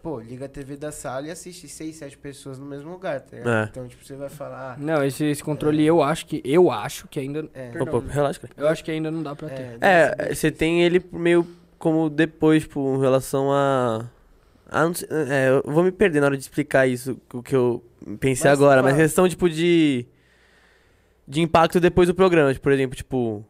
Pô, 0.02 0.18
liga 0.20 0.46
a 0.46 0.48
TV 0.48 0.76
da 0.76 0.90
sala 0.92 1.26
e 1.26 1.30
assiste 1.30 1.68
seis, 1.68 1.96
sete 1.96 2.16
pessoas 2.16 2.58
no 2.58 2.64
mesmo 2.64 2.90
lugar, 2.90 3.20
tá 3.20 3.36
ligado? 3.36 3.66
É. 3.66 3.68
Então, 3.68 3.86
tipo, 3.86 4.02
você 4.02 4.14
vai 4.14 4.28
falar, 4.30 4.78
Não, 4.78 5.04
esse, 5.04 5.24
esse 5.26 5.42
controle 5.42 5.84
eu 5.84 6.02
acho 6.02 6.24
que. 6.26 6.40
Eu 6.44 6.70
acho 6.70 7.06
que 7.08 7.18
ainda. 7.20 7.46
É. 7.52 7.70
Opa, 7.82 8.02
relaxa, 8.08 8.40
cara. 8.40 8.52
Eu 8.56 8.68
acho 8.68 8.82
que 8.84 8.90
ainda 8.90 9.10
não 9.10 9.22
dá 9.22 9.34
pra 9.36 9.48
ah, 9.48 9.50
ter. 9.50 9.62
é, 9.80 10.14
É, 10.30 10.34
você 10.34 10.50
tem 10.50 10.82
ele 10.82 11.04
meio 11.12 11.44
como 11.78 12.08
depois, 12.10 12.62
tipo, 12.62 12.96
em 12.96 13.00
relação 13.00 13.52
a. 13.52 14.06
Ah, 14.68 14.84
não 14.84 14.94
sei, 14.94 15.08
é, 15.10 15.48
eu 15.50 15.72
vou 15.72 15.84
me 15.84 15.92
perder 15.92 16.20
na 16.20 16.26
hora 16.26 16.36
de 16.36 16.42
explicar 16.42 16.86
isso, 16.86 17.20
o 17.32 17.42
que 17.42 17.54
eu 17.54 17.82
pensei 18.18 18.50
Mas 18.50 18.58
agora, 18.58 18.82
mas 18.82 18.96
questão, 18.96 19.28
tipo, 19.28 19.48
de. 19.48 20.06
De 21.28 21.40
impacto 21.40 21.80
depois 21.80 22.08
do 22.08 22.14
programa. 22.14 22.52
Tipo, 22.52 22.62
por 22.62 22.72
exemplo, 22.72 22.96
tipo. 22.96 23.44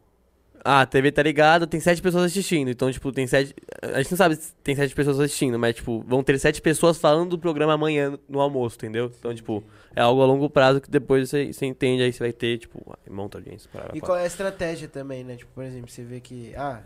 Ah, 0.65 0.81
a 0.81 0.85
TV 0.85 1.11
tá 1.11 1.23
ligada, 1.23 1.65
tem 1.65 1.79
sete 1.79 2.01
pessoas 2.01 2.25
assistindo. 2.25 2.69
Então, 2.69 2.91
tipo, 2.91 3.11
tem 3.11 3.25
sete. 3.25 3.55
A 3.81 4.01
gente 4.01 4.11
não 4.11 4.17
sabe 4.17 4.35
se 4.35 4.53
tem 4.63 4.75
sete 4.75 4.93
pessoas 4.93 5.19
assistindo, 5.19 5.57
mas, 5.57 5.75
tipo, 5.75 6.03
vão 6.05 6.21
ter 6.21 6.37
sete 6.39 6.61
pessoas 6.61 6.97
falando 6.97 7.29
do 7.29 7.39
programa 7.39 7.73
amanhã 7.73 8.19
no 8.27 8.41
almoço, 8.41 8.75
entendeu? 8.75 9.11
Então, 9.17 9.33
tipo, 9.33 9.63
é 9.95 10.01
algo 10.01 10.21
a 10.21 10.25
longo 10.25 10.49
prazo 10.49 10.81
que 10.81 10.89
depois 10.89 11.29
você, 11.29 11.53
você 11.53 11.65
entende, 11.65 12.03
aí 12.03 12.11
você 12.11 12.19
vai 12.19 12.33
ter, 12.33 12.57
tipo, 12.57 12.83
monta 13.09 13.37
audiência. 13.37 13.69
Parará, 13.71 13.91
E 13.95 14.01
qual 14.01 14.17
é 14.17 14.23
a 14.23 14.27
estratégia 14.27 14.87
também, 14.87 15.23
né? 15.23 15.37
Tipo, 15.37 15.51
por 15.53 15.63
exemplo, 15.63 15.89
você 15.89 16.03
vê 16.03 16.19
que, 16.19 16.53
ah, 16.57 16.81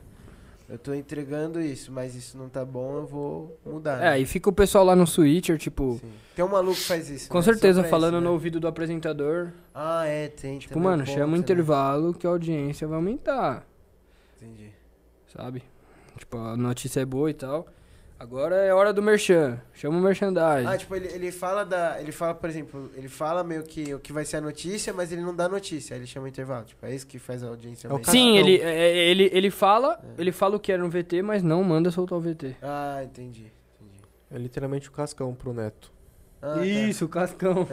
eu 0.72 0.78
tô 0.78 0.94
entregando 0.94 1.60
isso, 1.60 1.92
mas 1.92 2.16
isso 2.16 2.38
não 2.38 2.48
tá 2.48 2.64
bom, 2.64 2.96
eu 2.96 3.06
vou 3.06 3.60
mudar. 3.66 3.98
É, 4.02 4.12
né? 4.12 4.20
e 4.22 4.26
fica 4.26 4.50
o 4.50 4.54
pessoal 4.54 4.86
lá 4.86 4.96
no 4.96 5.06
Switcher, 5.06 5.58
tipo. 5.58 6.00
Sim. 6.02 6.14
Tem 6.34 6.46
um 6.46 6.48
maluco 6.48 6.78
que 6.78 6.84
faz 6.84 7.10
isso. 7.10 7.30
Com 7.30 7.40
né? 7.40 7.44
Certeza, 7.44 7.84
falando 7.84 8.14
isso, 8.14 8.22
né? 8.22 8.28
no 8.28 8.32
ouvido 8.32 8.58
do 8.58 8.70
apresentador. 8.70 9.52
Ah, 9.76 10.06
é, 10.06 10.30
tem. 10.30 10.60
Tipo, 10.60 10.76
também 10.76 10.90
mano, 10.90 11.06
chama 11.06 11.28
o 11.28 11.32
né? 11.32 11.38
intervalo 11.40 12.14
que 12.14 12.26
a 12.26 12.30
audiência 12.30 12.88
vai 12.88 12.96
aumentar. 12.96 13.68
Entendi. 14.38 14.72
sabe? 15.36 15.62
Tipo, 16.18 16.38
a 16.38 16.56
notícia 16.56 17.02
é 17.02 17.06
boa 17.06 17.30
e 17.30 17.34
tal. 17.34 17.68
Agora 18.22 18.56
é 18.56 18.72
hora 18.72 18.94
do 18.94 19.02
merchan. 19.02 19.60
Chama 19.74 19.98
o 19.98 20.02
merchandising. 20.02 20.68
Ah, 20.68 20.78
tipo, 20.78 20.96
ele, 20.96 21.08
ele 21.08 21.32
fala 21.32 21.66
da. 21.66 22.00
Ele 22.00 22.12
fala, 22.12 22.36
por 22.36 22.48
exemplo, 22.48 22.92
ele 22.96 23.10
fala 23.10 23.44
meio 23.44 23.64
que 23.64 23.96
o 23.96 24.00
que 24.00 24.14
vai 24.14 24.24
ser 24.24 24.38
a 24.38 24.42
notícia, 24.42 24.94
mas 24.94 25.12
ele 25.12 25.24
não 25.24 25.36
dá 25.36 25.50
notícia, 25.50 25.96
aí 25.96 26.00
ele 26.02 26.06
chama 26.06 26.30
intervalo. 26.30 26.64
Tipo, 26.66 26.86
é 26.86 26.94
isso 26.94 27.08
que 27.08 27.18
faz 27.18 27.44
a 27.44 27.48
audiência. 27.48 27.88
É 27.88 27.92
o 27.92 28.04
Sim, 28.06 28.38
Ah, 28.38 28.40
ele, 28.42 28.62
é, 28.62 28.96
ele, 29.10 29.28
ele 29.34 29.50
fala, 29.50 30.00
ele 30.20 30.32
fala 30.32 30.56
o 30.56 30.60
que 30.60 30.72
era 30.72 30.84
no 30.84 30.88
VT, 30.88 31.24
mas 31.24 31.42
não 31.42 31.64
manda 31.64 31.90
soltar 31.90 32.16
o 32.16 32.22
VT. 32.22 32.58
Ah, 32.62 33.02
entendi. 33.04 33.52
entendi. 33.82 34.04
É 34.30 34.38
literalmente 34.38 34.88
o 34.88 34.92
cascão 34.92 35.34
pro 35.34 35.52
Neto. 35.52 35.92
Ah, 36.40 36.58
tá. 36.58 36.64
Isso, 36.64 37.06
o 37.06 37.10
Cascão. 37.10 37.68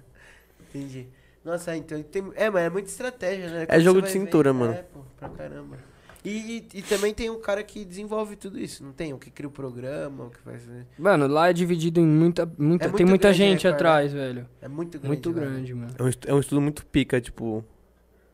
Entendi. 0.70 1.06
Nossa, 1.44 1.76
então 1.76 2.02
tem. 2.02 2.32
É, 2.34 2.48
mas 2.48 2.62
é 2.62 2.70
muita 2.70 2.88
estratégia, 2.88 3.50
né? 3.50 3.62
É 3.64 3.66
Quando 3.66 3.82
jogo 3.82 4.00
de 4.00 4.08
cintura, 4.10 4.54
ver- 4.54 4.58
mano. 4.58 4.72
É, 4.72 4.82
pô, 4.84 5.00
pra 5.18 5.28
caramba. 5.28 5.76
E, 6.24 6.30
e, 6.74 6.78
e 6.78 6.82
também 6.82 7.12
tem 7.12 7.28
um 7.30 7.40
cara 7.40 7.62
que 7.64 7.84
desenvolve 7.84 8.36
tudo 8.36 8.58
isso, 8.58 8.84
não 8.84 8.92
tem? 8.92 9.12
O 9.12 9.18
que 9.18 9.30
cria 9.30 9.48
o 9.48 9.50
programa, 9.52 10.24
o 10.26 10.30
que 10.30 10.38
faz. 10.38 10.62
Mano, 10.96 11.26
lá 11.26 11.48
é 11.50 11.52
dividido 11.52 11.98
em 12.00 12.06
muita. 12.06 12.46
muita 12.56 12.86
É 12.86 12.92
tem 12.92 13.04
muita 13.04 13.28
grande, 13.28 13.38
gente 13.38 13.66
né, 13.66 13.72
atrás, 13.72 14.12
velho. 14.12 14.48
É 14.60 14.68
muito 14.68 14.98
grande. 14.98 15.06
Muito 15.08 15.30
lá, 15.30 15.34
né? 15.36 15.46
grande, 15.46 15.74
mano. 15.74 15.92
É 15.98 16.02
um, 16.02 16.08
estu- 16.08 16.28
é 16.30 16.34
um 16.34 16.38
estudo 16.40 16.60
muito 16.60 16.86
pica, 16.86 17.20
tipo. 17.20 17.64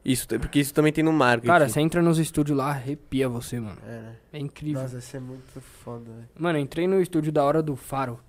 Isso, 0.05 0.27
porque 0.29 0.61
isso 0.61 0.73
também 0.73 0.93
tem 0.93 1.03
no 1.05 1.13
marketing. 1.13 1.47
Cara, 1.49 1.69
você 1.69 1.81
entra 1.81 2.01
nos 2.01 2.19
estúdios 2.19 2.57
lá, 2.57 2.69
arrepia 2.69 3.29
você, 3.29 3.59
mano. 3.59 3.79
É, 3.87 3.91
né? 3.91 4.17
É 4.35 4.39
incrível. 4.39 4.81
Nossa, 4.83 4.99
isso 4.99 5.17
é 5.17 5.21
muito 5.21 5.61
foda, 5.61 6.05
velho. 6.11 6.29
Mano, 6.39 6.59
entrei 6.59 6.87
no 6.87 7.01
estúdio 7.01 7.33
da 7.33 7.43
hora 7.45 7.63
do 7.63 7.75
Faro. 7.75 8.21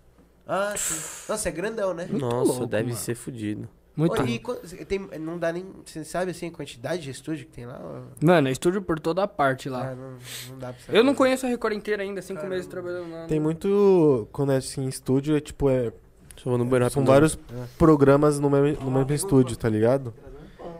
Ah, 0.47 0.73
sim. 0.75 1.31
Nossa, 1.31 1.47
é 1.47 1.51
grandão, 1.51 1.93
né? 1.93 2.07
Muito 2.09 2.25
Nossa, 2.25 2.51
louco, 2.51 2.65
deve 2.65 2.85
mano. 2.89 2.95
ser 2.97 3.15
fudido. 3.15 3.69
Muito 3.95 4.25
e 4.25 4.39
quan- 4.39 4.55
tem, 4.87 4.99
não 5.19 5.37
dá 5.37 5.51
nem. 5.51 5.65
Você 5.85 6.05
sabe 6.05 6.31
assim 6.31 6.47
a 6.47 6.51
quantidade 6.51 7.01
de 7.01 7.09
estúdio 7.09 7.45
que 7.45 7.51
tem 7.51 7.65
lá? 7.65 7.79
Ou- 7.83 8.03
Mano, 8.25 8.47
é 8.47 8.51
estúdio 8.51 8.81
por 8.81 8.97
toda 8.99 9.27
parte 9.27 9.67
lá. 9.67 9.89
Ah, 9.91 9.95
não, 9.95 10.11
não 10.51 10.59
dá 10.59 10.71
pra 10.71 10.81
saber. 10.85 10.97
Eu 10.97 11.03
não 11.03 11.13
conheço 11.13 11.45
a 11.45 11.49
Record 11.49 11.73
inteira 11.73 12.01
ainda, 12.03 12.21
cinco 12.21 12.35
Caramba. 12.37 12.55
meses 12.55 12.69
trabalhando 12.69 13.11
lá. 13.11 13.25
Tem 13.25 13.37
não- 13.39 13.43
muito. 13.45 14.27
Quando 14.31 14.53
é 14.53 14.57
assim, 14.57 14.87
estúdio, 14.87 15.35
é 15.35 15.39
tipo, 15.41 15.69
é. 15.69 15.91
Só 16.37 16.49
vou 16.49 16.57
no 16.57 16.63
banheiro 16.63 16.89
São 16.89 17.03
vários 17.03 17.37
programas 17.77 18.39
no 18.39 18.49
mesmo, 18.49 18.85
no 18.85 18.91
mesmo 18.91 19.13
estúdio, 19.13 19.57
tá 19.57 19.67
ligado? 19.67 20.13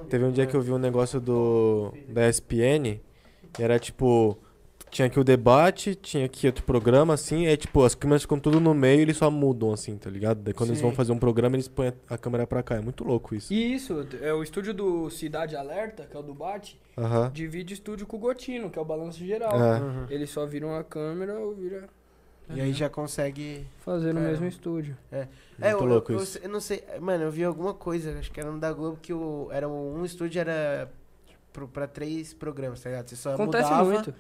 Teve 0.10 0.24
um 0.24 0.32
dia 0.32 0.46
que 0.46 0.56
eu 0.56 0.62
vi 0.62 0.72
um 0.72 0.78
negócio 0.78 1.20
do 1.20 1.94
da 2.08 2.28
ESPN, 2.30 3.02
e 3.60 3.64
era 3.64 3.78
tipo. 3.78 4.38
Tinha 4.90 5.06
aqui 5.06 5.20
o 5.20 5.24
debate, 5.24 5.94
tinha 5.96 6.26
aqui 6.26 6.48
outro 6.48 6.64
programa, 6.64 7.14
assim, 7.14 7.46
é 7.46 7.56
tipo, 7.56 7.84
as 7.84 7.94
câmeras 7.94 8.24
ficam 8.24 8.40
tudo 8.40 8.60
no 8.60 8.74
meio 8.74 9.00
e 9.00 9.02
eles 9.04 9.18
só 9.18 9.30
mudam, 9.30 9.72
assim, 9.72 9.98
tá 9.98 10.10
ligado? 10.10 10.42
Daí 10.42 10.54
quando 10.54 10.70
eles 10.70 10.80
Sim. 10.80 10.86
vão 10.88 10.96
fazer 10.96 11.12
um 11.12 11.18
programa, 11.20 11.56
eles 11.56 11.68
põem 11.68 11.94
a 12.10 12.18
câmera 12.18 12.48
pra 12.48 12.64
cá. 12.64 12.76
É 12.76 12.80
muito 12.80 13.04
louco 13.04 13.36
isso. 13.36 13.54
E 13.54 13.74
isso, 13.76 14.08
é 14.22 14.34
o 14.34 14.42
estúdio 14.42 14.74
do 14.74 15.10
Cidade 15.10 15.56
Alerta, 15.56 16.08
que 16.10 16.16
é 16.16 16.20
o 16.20 16.24
do 16.24 16.34
Bate, 16.34 16.80
Aham. 16.98 17.30
divide 17.32 17.74
estúdio 17.74 18.08
com 18.08 18.18
o 18.18 18.20
Gotino, 18.20 18.70
que 18.70 18.80
é 18.80 18.82
o 18.82 18.86
balanço 18.86 19.20
geral. 19.24 19.56
É. 19.62 19.80
Uhum. 19.80 20.06
Eles 20.10 20.30
só 20.32 20.46
viram 20.46 20.76
a 20.76 20.84
câmera 20.84 21.38
ou 21.40 21.54
vira 21.54 21.88
E 22.50 22.60
aí 22.60 22.74
já 22.74 22.90
consegue. 22.90 23.68
fazer 23.86 24.08
no 24.08 24.16
Caramba. 24.16 24.32
mesmo 24.32 24.48
estúdio. 24.48 24.98
É, 25.12 25.28
Muito 25.60 25.84
eu, 25.84 25.86
louco 25.86 26.12
eu, 26.12 26.18
eu, 26.18 26.24
isso. 26.24 26.40
eu 26.42 26.50
não 26.50 26.60
sei. 26.60 26.84
Mano, 27.00 27.26
eu 27.26 27.32
vi 27.32 27.44
alguma 27.44 27.74
coisa, 27.76 28.18
acho 28.18 28.32
que 28.32 28.40
era 28.40 28.52
no 28.52 28.60
da 28.60 28.74
Globo, 28.74 28.98
que 29.00 29.14
o, 29.14 29.50
era 29.52 29.70
um 29.70 30.04
estúdio 30.04 30.40
era 30.40 30.90
pro, 31.54 31.68
pra 31.68 31.86
três 31.88 32.34
programas, 32.34 32.82
tá 32.82 32.90
ligado? 32.90 33.08
Você 33.08 33.16
só 33.16 33.34
Acontece 33.36 33.70
mudava 33.70 33.90
muito. 33.90 34.14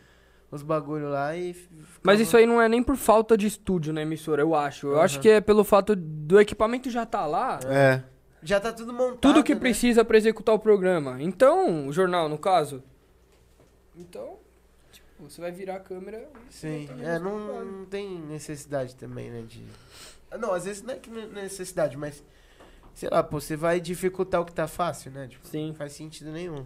Os 0.51 0.61
bagulho 0.63 1.09
lá 1.09 1.35
e. 1.35 1.51
f- 1.51 1.67
Mas 1.71 1.88
ficava- 1.93 2.21
isso 2.21 2.38
aí 2.38 2.45
não 2.45 2.61
é 2.61 2.67
nem 2.69 2.81
por 2.84 2.95
falta 2.97 3.38
de 3.38 3.45
estúdio 3.47 3.93
na 3.93 4.01
emissora, 4.01 4.41
eu 4.41 4.55
acho. 4.55 4.88
Eu 4.88 4.95
Aham. 4.95 5.03
acho 5.03 5.19
que 5.19 5.30
é 5.30 5.41
pelo 5.41 5.63
fato 5.63 5.95
do 5.95 6.39
equipamento 6.39 6.89
já 6.89 7.05
tá 7.05 7.26
lá. 7.26 7.59
É. 7.65 8.01
Já 8.41 8.59
tá 8.59 8.71
tudo 8.71 8.93
montado. 8.93 9.19
Tudo 9.19 9.43
que 9.43 9.53
né? 9.53 9.59
precisa 9.59 10.03
pra 10.05 10.17
executar 10.17 10.55
o 10.55 10.59
programa. 10.59 11.21
Então, 11.21 11.88
o 11.88 11.91
jornal, 11.93 12.30
no 12.30 12.38
caso. 12.38 12.81
Então, 13.95 14.38
tipo, 14.91 15.07
você 15.30 15.41
vai 15.41 15.51
virar 15.51 15.76
a 15.76 15.80
câmera. 15.80 16.27
e 16.49 16.53
Sim, 16.53 16.88
no 16.95 17.03
é, 17.03 17.19
não, 17.19 17.65
não 17.65 17.85
tem 17.85 18.17
necessidade 18.21 18.95
também, 18.95 19.30
né? 19.30 19.41
De... 19.47 19.63
Não, 20.39 20.53
às 20.53 20.65
vezes 20.65 20.81
não 20.81 20.93
é 20.93 20.97
que 20.97 21.09
não 21.09 21.21
é 21.21 21.26
necessidade, 21.27 21.97
mas. 21.97 22.23
Sei 22.93 23.09
lá, 23.09 23.21
pô, 23.23 23.39
você 23.39 23.55
vai 23.55 23.80
dificultar 23.80 24.41
o 24.41 24.45
que 24.45 24.51
tá 24.53 24.67
fácil, 24.67 25.11
né? 25.11 25.27
Tipo, 25.27 25.47
Sim. 25.47 25.67
não 25.69 25.73
faz 25.76 25.93
sentido 25.93 26.31
nenhum. 26.31 26.65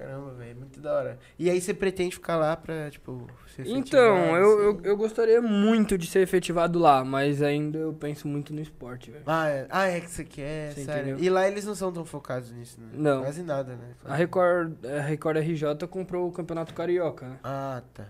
Caramba, 0.00 0.30
velho, 0.32 0.56
muito 0.56 0.80
da 0.80 0.94
hora. 0.94 1.18
E 1.38 1.50
aí 1.50 1.60
você 1.60 1.74
pretende 1.74 2.14
ficar 2.14 2.36
lá 2.36 2.56
pra, 2.56 2.90
tipo, 2.90 3.26
ser 3.54 3.66
Então, 3.66 4.34
eu, 4.34 4.54
assim? 4.54 4.64
eu, 4.64 4.80
eu 4.82 4.96
gostaria 4.96 5.42
muito 5.42 5.98
de 5.98 6.06
ser 6.06 6.20
efetivado 6.20 6.78
lá, 6.78 7.04
mas 7.04 7.42
ainda 7.42 7.76
eu 7.76 7.92
penso 7.92 8.26
muito 8.26 8.54
no 8.54 8.62
esporte, 8.62 9.10
velho. 9.10 9.24
Ah, 9.26 9.48
é, 9.48 9.66
ah, 9.68 9.86
é 9.88 10.00
que 10.00 10.10
você 10.10 10.24
quer, 10.24 10.72
Você 10.72 10.84
sério. 10.84 11.10
entendeu? 11.10 11.22
E 11.24 11.28
lá 11.28 11.46
eles 11.46 11.66
não 11.66 11.74
são 11.74 11.92
tão 11.92 12.02
focados 12.06 12.50
nisso, 12.50 12.80
né? 12.80 12.88
Não. 12.94 13.20
Quase 13.24 13.42
nada, 13.42 13.74
né? 13.76 13.90
A 14.06 14.14
Record, 14.14 14.72
a 14.86 15.02
Record 15.02 15.36
RJ 15.36 15.86
comprou 15.86 16.26
o 16.28 16.32
Campeonato 16.32 16.72
Carioca, 16.72 17.28
né? 17.28 17.38
Ah, 17.44 17.82
tá. 17.92 18.06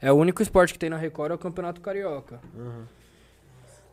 É 0.00 0.10
o 0.10 0.16
único 0.16 0.42
esporte 0.42 0.72
que 0.72 0.78
tem 0.80 0.90
na 0.90 0.96
Record 0.96 1.30
é 1.30 1.34
o 1.34 1.38
Campeonato 1.38 1.80
Carioca. 1.80 2.40
Uhum. 2.52 2.82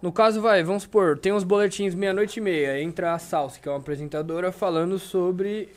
No 0.02 0.12
caso, 0.12 0.42
vai, 0.42 0.64
vamos 0.64 0.84
supor, 0.84 1.20
tem 1.20 1.32
uns 1.32 1.44
boletins 1.44 1.94
meia-noite 1.94 2.40
e 2.40 2.42
meia. 2.42 2.82
Entra 2.82 3.14
a 3.14 3.20
Salsi, 3.20 3.60
que 3.60 3.70
é 3.70 3.72
uma 3.72 3.78
apresentadora, 3.78 4.52
falando 4.52 4.98
sobre 4.98 5.70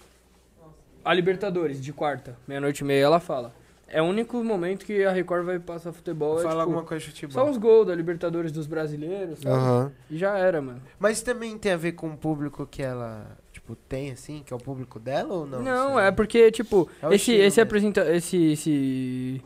a 1.04 1.12
Libertadores 1.14 1.82
de 1.82 1.92
quarta. 1.92 2.36
Meia-noite 2.46 2.80
e 2.80 2.84
meia 2.84 3.04
ela 3.04 3.20
fala. 3.20 3.52
É 3.94 4.00
o 4.00 4.06
único 4.06 4.42
momento 4.42 4.86
que 4.86 5.04
a 5.04 5.12
Record 5.12 5.44
vai 5.44 5.58
passar 5.58 5.92
futebol. 5.92 6.38
É, 6.38 6.42
Fala 6.42 6.50
tipo, 6.54 6.60
alguma 6.62 6.82
coisa 6.82 7.04
de 7.04 7.10
futebol. 7.10 7.32
só 7.44 7.50
uns 7.50 7.58
gols 7.58 7.86
da 7.86 7.94
Libertadores 7.94 8.50
dos 8.50 8.66
brasileiros, 8.66 9.40
sabe? 9.40 9.54
Aham. 9.54 9.92
E 10.10 10.16
já 10.16 10.38
era, 10.38 10.62
mano. 10.62 10.80
Mas 10.98 11.20
também 11.20 11.58
tem 11.58 11.72
a 11.72 11.76
ver 11.76 11.92
com 11.92 12.08
o 12.08 12.16
público 12.16 12.66
que 12.66 12.82
ela, 12.82 13.36
tipo, 13.52 13.76
tem, 13.76 14.10
assim, 14.10 14.42
que 14.46 14.52
é 14.52 14.56
o 14.56 14.58
público 14.58 14.98
dela 14.98 15.34
ou 15.34 15.46
não? 15.46 15.62
Não, 15.62 15.92
Você- 15.94 16.00
é 16.06 16.10
porque, 16.10 16.50
tipo, 16.50 16.88
É 17.02 17.08
esse, 17.08 17.16
estilo 17.32 17.42
esse 17.42 17.60
apresenta. 17.60 18.14
Esse, 18.16 18.52
esse. 18.52 19.42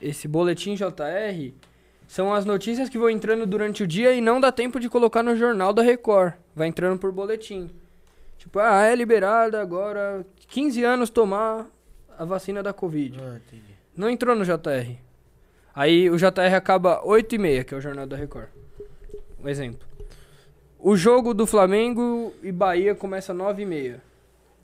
Esse 0.00 0.28
boletim 0.28 0.74
JR 0.76 1.52
são 2.06 2.32
as 2.34 2.44
notícias 2.44 2.88
que 2.88 2.98
vão 2.98 3.10
entrando 3.10 3.46
durante 3.46 3.82
o 3.82 3.86
dia 3.86 4.12
e 4.12 4.20
não 4.20 4.40
dá 4.40 4.52
tempo 4.52 4.78
de 4.78 4.88
colocar 4.88 5.22
no 5.24 5.34
jornal 5.36 5.72
da 5.72 5.82
Record. 5.82 6.34
Vai 6.54 6.68
entrando 6.68 6.98
por 7.00 7.10
boletim. 7.10 7.68
Tipo, 8.42 8.58
ah, 8.58 8.82
é 8.82 8.92
liberada 8.96 9.62
agora 9.62 10.26
15 10.48 10.82
anos 10.82 11.10
tomar 11.10 11.70
a 12.18 12.24
vacina 12.24 12.60
da 12.60 12.72
Covid. 12.72 13.16
Ah, 13.22 13.36
entendi. 13.36 13.72
Não 13.96 14.10
entrou 14.10 14.34
no 14.34 14.44
JR. 14.44 14.96
Aí 15.72 16.10
o 16.10 16.16
JR 16.16 16.52
acaba 16.56 17.00
8 17.06 17.36
e 17.36 17.38
meia, 17.38 17.62
que 17.62 17.72
é 17.72 17.76
o 17.76 17.80
jornal 17.80 18.04
da 18.04 18.16
Record. 18.16 18.48
Um 19.40 19.48
exemplo. 19.48 19.86
O 20.76 20.96
jogo 20.96 21.32
do 21.32 21.46
Flamengo 21.46 22.34
e 22.42 22.50
Bahia 22.50 22.96
começa 22.96 23.32
9 23.32 23.62
e 23.62 23.64
meia. 23.64 24.02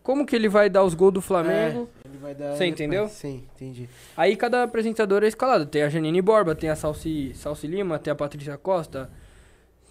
Como 0.03 0.27
que 0.27 0.35
ele 0.35 0.49
vai 0.49 0.69
dar 0.69 0.83
os 0.83 0.93
gols 0.93 1.15
do 1.15 1.21
Flamengo? 1.21 1.89
É, 2.05 2.09
ele 2.09 2.19
vai 2.19 2.35
dar 2.35 2.57
Você 2.57 2.67
entendeu? 2.67 3.09
Sim, 3.09 3.45
entendi. 3.55 3.89
Aí 4.17 4.35
cada 4.35 4.65
apresentador 4.65 5.23
é 5.23 5.29
escalado. 5.29 5.67
Tem 5.67 5.85
a 5.85 5.89
Janine 5.89 6.21
Borba, 6.21 6.57
tem 6.57 6.69
a 6.69 6.75
Salsi, 6.75 7.33
Salsi 7.33 7.69
Lima, 7.69 7.97
tem 7.97 8.11
a 8.11 8.17
Patrícia 8.17 8.59
Costa, 8.59 9.09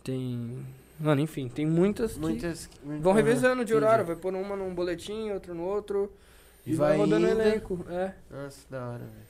tem... 0.04 0.66
Mano, 1.00 1.22
enfim, 1.22 1.48
tem 1.48 1.66
muitas 1.66 2.14
que 2.14 2.20
Muitas. 2.20 2.70
vão 2.84 3.12
Aham, 3.12 3.14
revezando 3.22 3.64
de 3.64 3.72
entendi. 3.72 3.86
horário. 3.86 4.06
Vai 4.06 4.16
pôr 4.16 4.34
uma 4.34 4.56
num 4.56 4.74
boletim, 4.74 5.32
outra 5.32 5.54
no 5.54 5.64
outro. 5.64 6.12
E, 6.66 6.72
E 6.72 6.76
vai, 6.76 6.90
vai 6.90 6.98
rodando 6.98 7.28
o 7.28 7.30
indo. 7.30 7.40
elenco. 7.42 7.86
É. 7.90 8.14
Nossa, 8.32 8.60
da 8.70 8.88
hora, 8.88 9.00
velho. 9.00 9.28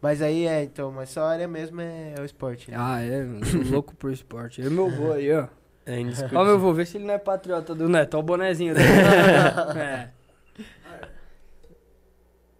Mas 0.00 0.20
aí 0.22 0.46
é, 0.46 0.62
então, 0.62 0.92
mas 0.92 1.10
sua 1.10 1.28
área 1.30 1.48
mesmo 1.48 1.80
é, 1.80 2.14
é 2.16 2.20
o 2.20 2.24
esporte, 2.24 2.70
né? 2.70 2.76
Ah, 2.78 3.00
é. 3.02 3.24
sou 3.44 3.62
louco 3.72 3.94
por 3.96 4.12
esporte. 4.12 4.60
E 4.60 4.68
meu 4.70 4.88
vô 4.90 5.12
aí, 5.12 5.32
ó. 5.32 5.46
É 5.86 6.00
indiscutível. 6.00 6.40
Ó, 6.40 6.44
meu 6.46 6.58
vô, 6.58 6.72
vê 6.72 6.86
se 6.86 6.96
ele 6.96 7.04
não 7.04 7.12
é 7.12 7.18
patriota 7.18 7.74
do 7.74 7.86
Neto. 7.90 8.14
Ó 8.14 8.20
o 8.20 8.22
bonezinho 8.22 8.74
dele. 8.74 8.88
é. 9.78 10.08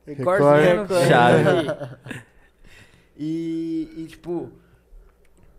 Record. 0.07 0.43
Recordzinho. 0.43 1.09
Chave. 1.09 2.25
E, 3.17 3.93
e, 3.97 4.07
tipo, 4.09 4.51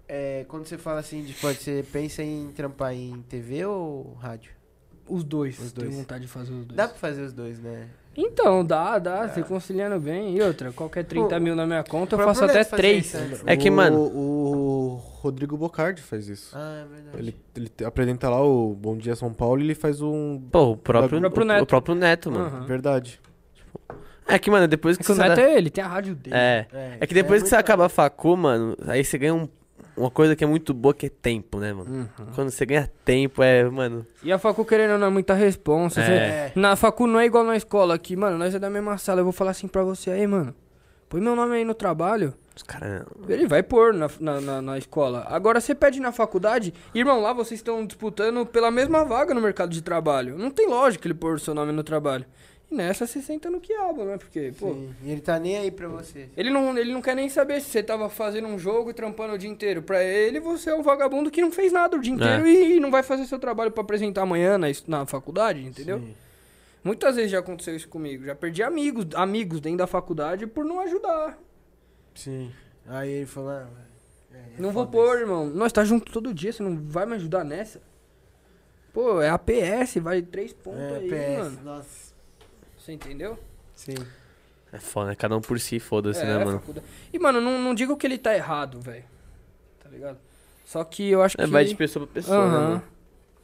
é, 0.08 0.46
quando 0.48 0.66
você 0.66 0.78
fala 0.78 1.00
assim 1.00 1.24
de 1.24 1.32
esporte, 1.32 1.64
você 1.64 1.86
pensa 1.92 2.24
em 2.24 2.52
trampar 2.52 2.94
em 2.94 3.22
TV 3.30 3.66
ou 3.66 4.14
rádio? 4.22 4.52
Os 5.08 5.24
dois. 5.24 5.60
Os 5.60 5.72
Tenho 5.72 5.88
dois. 5.88 6.00
vontade 6.00 6.24
de 6.24 6.28
fazer 6.28 6.52
os 6.52 6.66
dois. 6.66 6.76
Dá 6.76 6.88
pra 6.88 6.98
fazer 6.98 7.22
os 7.22 7.34
dois, 7.34 7.60
né? 7.60 7.88
Então, 8.18 8.66
dá, 8.66 8.98
dá. 8.98 9.28
Você 9.28 9.44
conciliando 9.44 10.00
bem. 10.00 10.36
E 10.38 10.42
outra, 10.42 10.72
qualquer 10.72 11.04
30 11.04 11.28
Pô, 11.36 11.40
mil 11.40 11.56
na 11.56 11.66
minha 11.68 11.84
conta, 11.84 12.16
eu 12.16 12.20
faço 12.24 12.44
até 12.46 12.54
Neto 12.56 12.70
fazia 12.70 12.78
três. 12.82 13.06
isso 13.08 13.18
antes. 13.18 13.44
É 13.46 13.58
que, 13.58 13.70
O- 13.70 13.74
mano- 13.74 14.00
O 14.00 14.96
Rodrigo 15.22 15.58
Bocardi 15.58 16.02
faz 16.02 16.28
isso. 16.30 16.56
Ah, 16.58 16.86
é 16.86 16.96
verdade. 16.96 17.18
Ele, 17.20 17.36
ele 17.56 17.72
apresenta 17.86 18.30
lá 18.30 18.42
o 18.44 18.74
Bom 18.74 18.98
Dia 18.98 19.16
São 19.16 19.34
Paulo 19.34 19.62
e 19.62 19.66
ele 19.66 19.76
faz 19.76 20.02
um. 20.02 20.40
Pô, 20.52 20.72
o 20.72 20.78
próprio, 20.78 21.18
O 21.18 21.22
próprio 21.22 21.44
o- 21.44 21.48
Neto. 21.48 21.64
O 21.64 21.68
próprio 21.68 21.96
Neto, 21.96 22.32
mano. 22.32 22.46
Aham. 22.46 22.66
Verdade. 22.66 23.20
É 24.28 24.40
que, 24.40 24.50
mano, 24.50 24.68
depois 24.68 24.96
É 24.96 25.00
que, 25.00 25.06
que 25.06 25.12
o 25.12 25.16
você 25.16 25.22
Neto 25.22 25.36
dá- 25.36 25.42
é 25.44 25.58
ele, 25.58 25.70
tem 25.70 25.84
a 25.84 25.88
rádio 25.88 26.16
dele. 26.16 26.36
É. 26.36 26.68
É 27.00 27.06
que 27.06 27.14
depois 27.14 27.44
que 27.44 27.50
você 27.50 27.56
acaba 27.56 27.86
a 27.86 27.90
facu, 27.90 28.36
mano, 28.36 28.76
aí 28.88 29.04
você 29.04 29.18
ganha 29.20 29.36
um- 29.36 29.48
uma 29.98 30.10
coisa 30.12 30.36
que 30.36 30.44
é 30.44 30.48
muito 30.48 30.74
boa, 30.74 30.94
que 30.94 31.06
é 31.06 31.10
tempo, 31.10 31.60
né, 31.60 31.72
mano? 31.74 31.90
Uhum. 32.20 32.26
Quando 32.36 32.50
você 32.50 32.66
ganha 32.66 32.90
tempo, 33.04 33.42
é, 33.42 33.64
mano... 33.64 34.06
E 34.24 34.32
a 34.32 34.38
facu 34.38 34.66
querendo 34.66 34.92
ou 34.94 34.98
não 34.98 35.08
é 35.08 35.10
muita 35.10 35.34
responsa. 35.34 36.02
você- 36.04 36.12
É. 36.12 36.52
Na 36.56 36.76
facu 36.76 37.08
não 37.08 37.20
é 37.20 37.26
igual 37.26 37.44
na 37.44 37.56
escola, 37.56 37.98
que, 37.98 38.16
mano, 38.16 38.38
nós 38.38 38.54
é 38.54 38.60
da 38.60 38.70
mesma 38.70 38.98
sala. 38.98 39.22
Eu 39.22 39.26
vou 39.26 39.34
falar 39.34 39.52
assim 39.52 39.68
pra 39.68 39.84
você 39.84 40.12
aí, 40.12 40.26
mano. 40.28 40.54
Põe 41.08 41.22
meu 41.22 41.36
nome 41.36 41.56
aí 41.56 41.64
no 41.66 41.74
trabalho. 41.74 42.34
Os 42.56 42.64
caras... 42.64 43.04
Ele 43.28 43.48
vai 43.48 43.62
pôr 43.62 43.94
na, 43.94 44.10
na, 44.20 44.42
na, 44.42 44.62
na 44.62 44.78
escola. 44.78 45.26
Agora 45.30 45.60
você 45.60 45.76
pede 45.76 46.00
na 46.00 46.12
faculdade, 46.12 46.74
irmão, 46.94 47.22
lá 47.22 47.32
vocês 47.34 47.60
estão 47.60 47.86
disputando 47.86 48.46
pela 48.46 48.72
mesma 48.72 49.04
vaga 49.04 49.34
no 49.34 49.42
mercado 49.42 49.70
de 49.72 49.82
trabalho. 49.82 50.38
Não 50.38 50.50
tem 50.50 50.68
lógica 50.68 51.06
ele 51.08 51.14
pôr 51.14 51.36
o 51.36 51.40
seu 51.40 51.54
nome 51.54 51.72
no 51.74 51.84
trabalho. 51.84 52.26
E 52.70 52.76
nessa 52.76 53.06
você 53.06 53.22
senta 53.22 53.50
no 53.50 53.60
quiabo, 53.60 54.04
né? 54.06 54.18
Porque, 54.18 54.54
pô. 54.58 54.74
Sim. 54.74 54.96
E 55.04 55.12
ele 55.12 55.22
tá 55.22 55.38
nem 55.40 55.58
aí 55.58 55.72
pra 55.72 55.88
você. 55.88 56.30
Ele 56.36 56.50
não, 56.50 56.78
ele 56.78 56.92
não 56.92 57.02
quer 57.02 57.16
nem 57.16 57.30
saber 57.30 57.62
se 57.62 57.70
você 57.70 57.84
tava 57.84 58.10
fazendo 58.10 58.48
um 58.48 58.58
jogo 58.58 58.90
e 58.90 58.94
trampando 58.94 59.34
o 59.34 59.38
dia 59.38 59.50
inteiro. 59.50 59.82
Pra 59.82 60.04
ele, 60.04 60.40
você 60.40 60.72
é 60.72 60.76
um 60.76 60.82
vagabundo 60.82 61.30
que 61.30 61.42
não 61.42 61.52
fez 61.52 61.72
nada 61.72 61.96
o 61.96 62.02
dia 62.02 62.14
inteiro 62.14 62.48
e, 62.48 62.80
não 62.80 62.90
vai 62.90 63.04
fazer 63.04 63.26
seu 63.26 63.38
trabalho 63.38 63.72
pra 63.72 63.82
apresentar 63.82 64.24
amanhã 64.24 64.58
na, 64.58 64.68
na 64.88 65.06
faculdade, 65.06 65.64
entendeu? 65.64 66.00
Sim. 66.00 66.16
Muitas 66.84 67.16
vezes 67.16 67.32
já 67.32 67.40
aconteceu 67.40 67.76
isso 67.76 67.88
comigo. 67.88 68.26
Já 68.26 68.36
perdi 68.36 68.62
amigos, 68.62 69.08
amigos 69.16 69.60
dentro 69.60 69.80
da 69.80 69.88
faculdade 69.88 70.46
por 70.46 70.64
não 70.64 70.80
ajudar. 70.80 71.38
Sim. 72.14 72.52
Aí 72.88 73.10
ele 73.10 73.26
falou, 73.26 73.50
ah, 73.50 73.68
é, 74.32 74.38
é 74.38 74.62
não 74.62 74.72
vou 74.72 74.86
pôr, 74.86 75.20
irmão. 75.20 75.48
Nós 75.48 75.72
tá 75.72 75.84
junto 75.84 76.12
todo 76.12 76.34
dia, 76.34 76.52
você 76.52 76.62
não 76.62 76.78
vai 76.78 77.06
me 77.06 77.16
ajudar 77.16 77.44
nessa? 77.44 77.82
Pô, 78.94 79.22
é 79.22 79.30
a 79.30 79.38
PS, 79.38 79.98
vai 80.00 80.22
três 80.22 80.54
pontos 80.54 80.80
É, 80.80 80.96
aí, 80.98 81.10
PS, 81.10 81.38
mano. 81.38 81.64
nossa. 81.64 82.05
Você 82.86 82.92
entendeu? 82.94 83.40
Sim. 83.74 83.96
É 84.72 84.78
foda, 84.78 85.08
né? 85.10 85.16
Cada 85.16 85.36
um 85.36 85.42
por 85.42 85.60
si, 85.60 85.80
foda-se, 85.80 86.22
é, 86.22 86.26
né, 86.26 86.46
mano? 86.46 86.60
faculdade. 86.60 86.86
E, 87.12 87.18
mano, 87.18 87.42
não, 87.42 87.60
não 87.60 87.74
digo 87.74 87.98
que 87.98 88.06
ele 88.06 88.18
tá 88.20 88.36
errado, 88.36 88.80
velho. 88.80 89.04
Tá 89.84 89.90
ligado? 89.90 90.20
Só 90.64 90.84
que 90.84 91.10
eu 91.10 91.24
acho 91.24 91.36
É, 91.40 91.46
que... 91.46 91.50
vai 91.52 91.66
de 91.66 91.74
pessoa 91.76 92.06
pra 92.06 92.14
pessoa, 92.14 92.38
né, 92.48 92.56
Aham. 92.56 92.68
mano? 92.70 92.84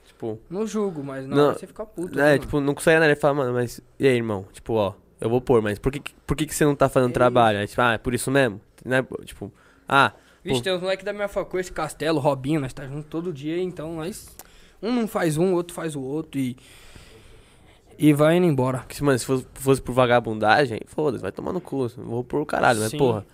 Tipo, 0.06 0.40
Não 0.48 0.68
julgo, 0.68 1.04
mas 1.04 1.26
não, 1.26 1.36
Não, 1.38 1.54
você 1.56 1.66
fica 1.66 1.84
puto. 1.86 2.20
é, 2.20 2.34
né, 2.34 2.38
tipo, 2.38 2.60
não 2.60 2.76
consegue 2.76 3.00
nada. 3.00 3.12
Ele 3.12 3.20
fala, 3.20 3.34
mano, 3.34 3.54
mas. 3.54 3.82
E 4.00 4.08
aí, 4.08 4.16
irmão? 4.16 4.46
Tipo, 4.54 4.74
ó, 4.74 4.94
eu 5.20 5.28
vou 5.30 5.42
pôr, 5.42 5.60
mas 5.60 5.80
por 5.80 5.92
que, 5.92 6.02
por 6.28 6.38
que, 6.38 6.46
que 6.46 6.54
você 6.54 6.64
não 6.64 6.76
tá 6.76 6.88
fazendo 6.88 7.10
É 7.10 7.14
trabalho? 7.14 7.58
Aí, 7.58 7.68
tipo, 7.68 7.82
ah, 7.82 7.94
é 7.94 7.98
por 7.98 8.14
isso 8.14 8.30
mesmo? 8.30 8.62
Né? 8.86 9.04
Tipo, 9.26 9.52
ah, 9.88 10.14
Vixe, 10.44 10.60
Pô. 10.60 10.64
tem 10.64 10.74
uns 10.74 10.82
moleques 10.82 11.04
da 11.06 11.14
minha 11.14 11.28
facul, 11.28 11.60
esse 11.60 11.72
Castelo, 11.72 12.20
Robinho, 12.20 12.60
nós 12.60 12.74
tá 12.74 12.86
junto 12.88 13.08
todo 13.08 13.34
dia, 13.34 13.60
então 13.60 13.96
nós. 13.96 14.36
Um 14.82 14.92
não 14.92 15.08
faz 15.08 15.38
um, 15.38 15.54
o 15.54 15.56
outro 15.56 15.74
faz 15.74 15.96
o 15.96 16.02
outro 16.02 16.40
e. 16.40 16.56
E 18.02 18.14
vai 18.14 18.38
indo 18.38 18.48
embora. 18.48 18.80
que, 18.88 19.03
mano, 19.03 19.19
se 19.19 19.26
fosse, 19.26 19.45
fosse 19.53 19.82
por 19.82 19.94
vagabundagem, 19.94 20.80
foda-se, 20.88 21.22
vai 21.22 21.32
tomar 21.32 21.53
no 21.53 21.61
cu. 21.61 21.84
eu 21.84 22.03
Vou 22.03 22.23
pôr 22.23 22.41
o 22.41 22.45
caralho, 22.45 22.80
mas 22.80 22.90
Sim. 22.90 22.98
porra. 22.98 23.26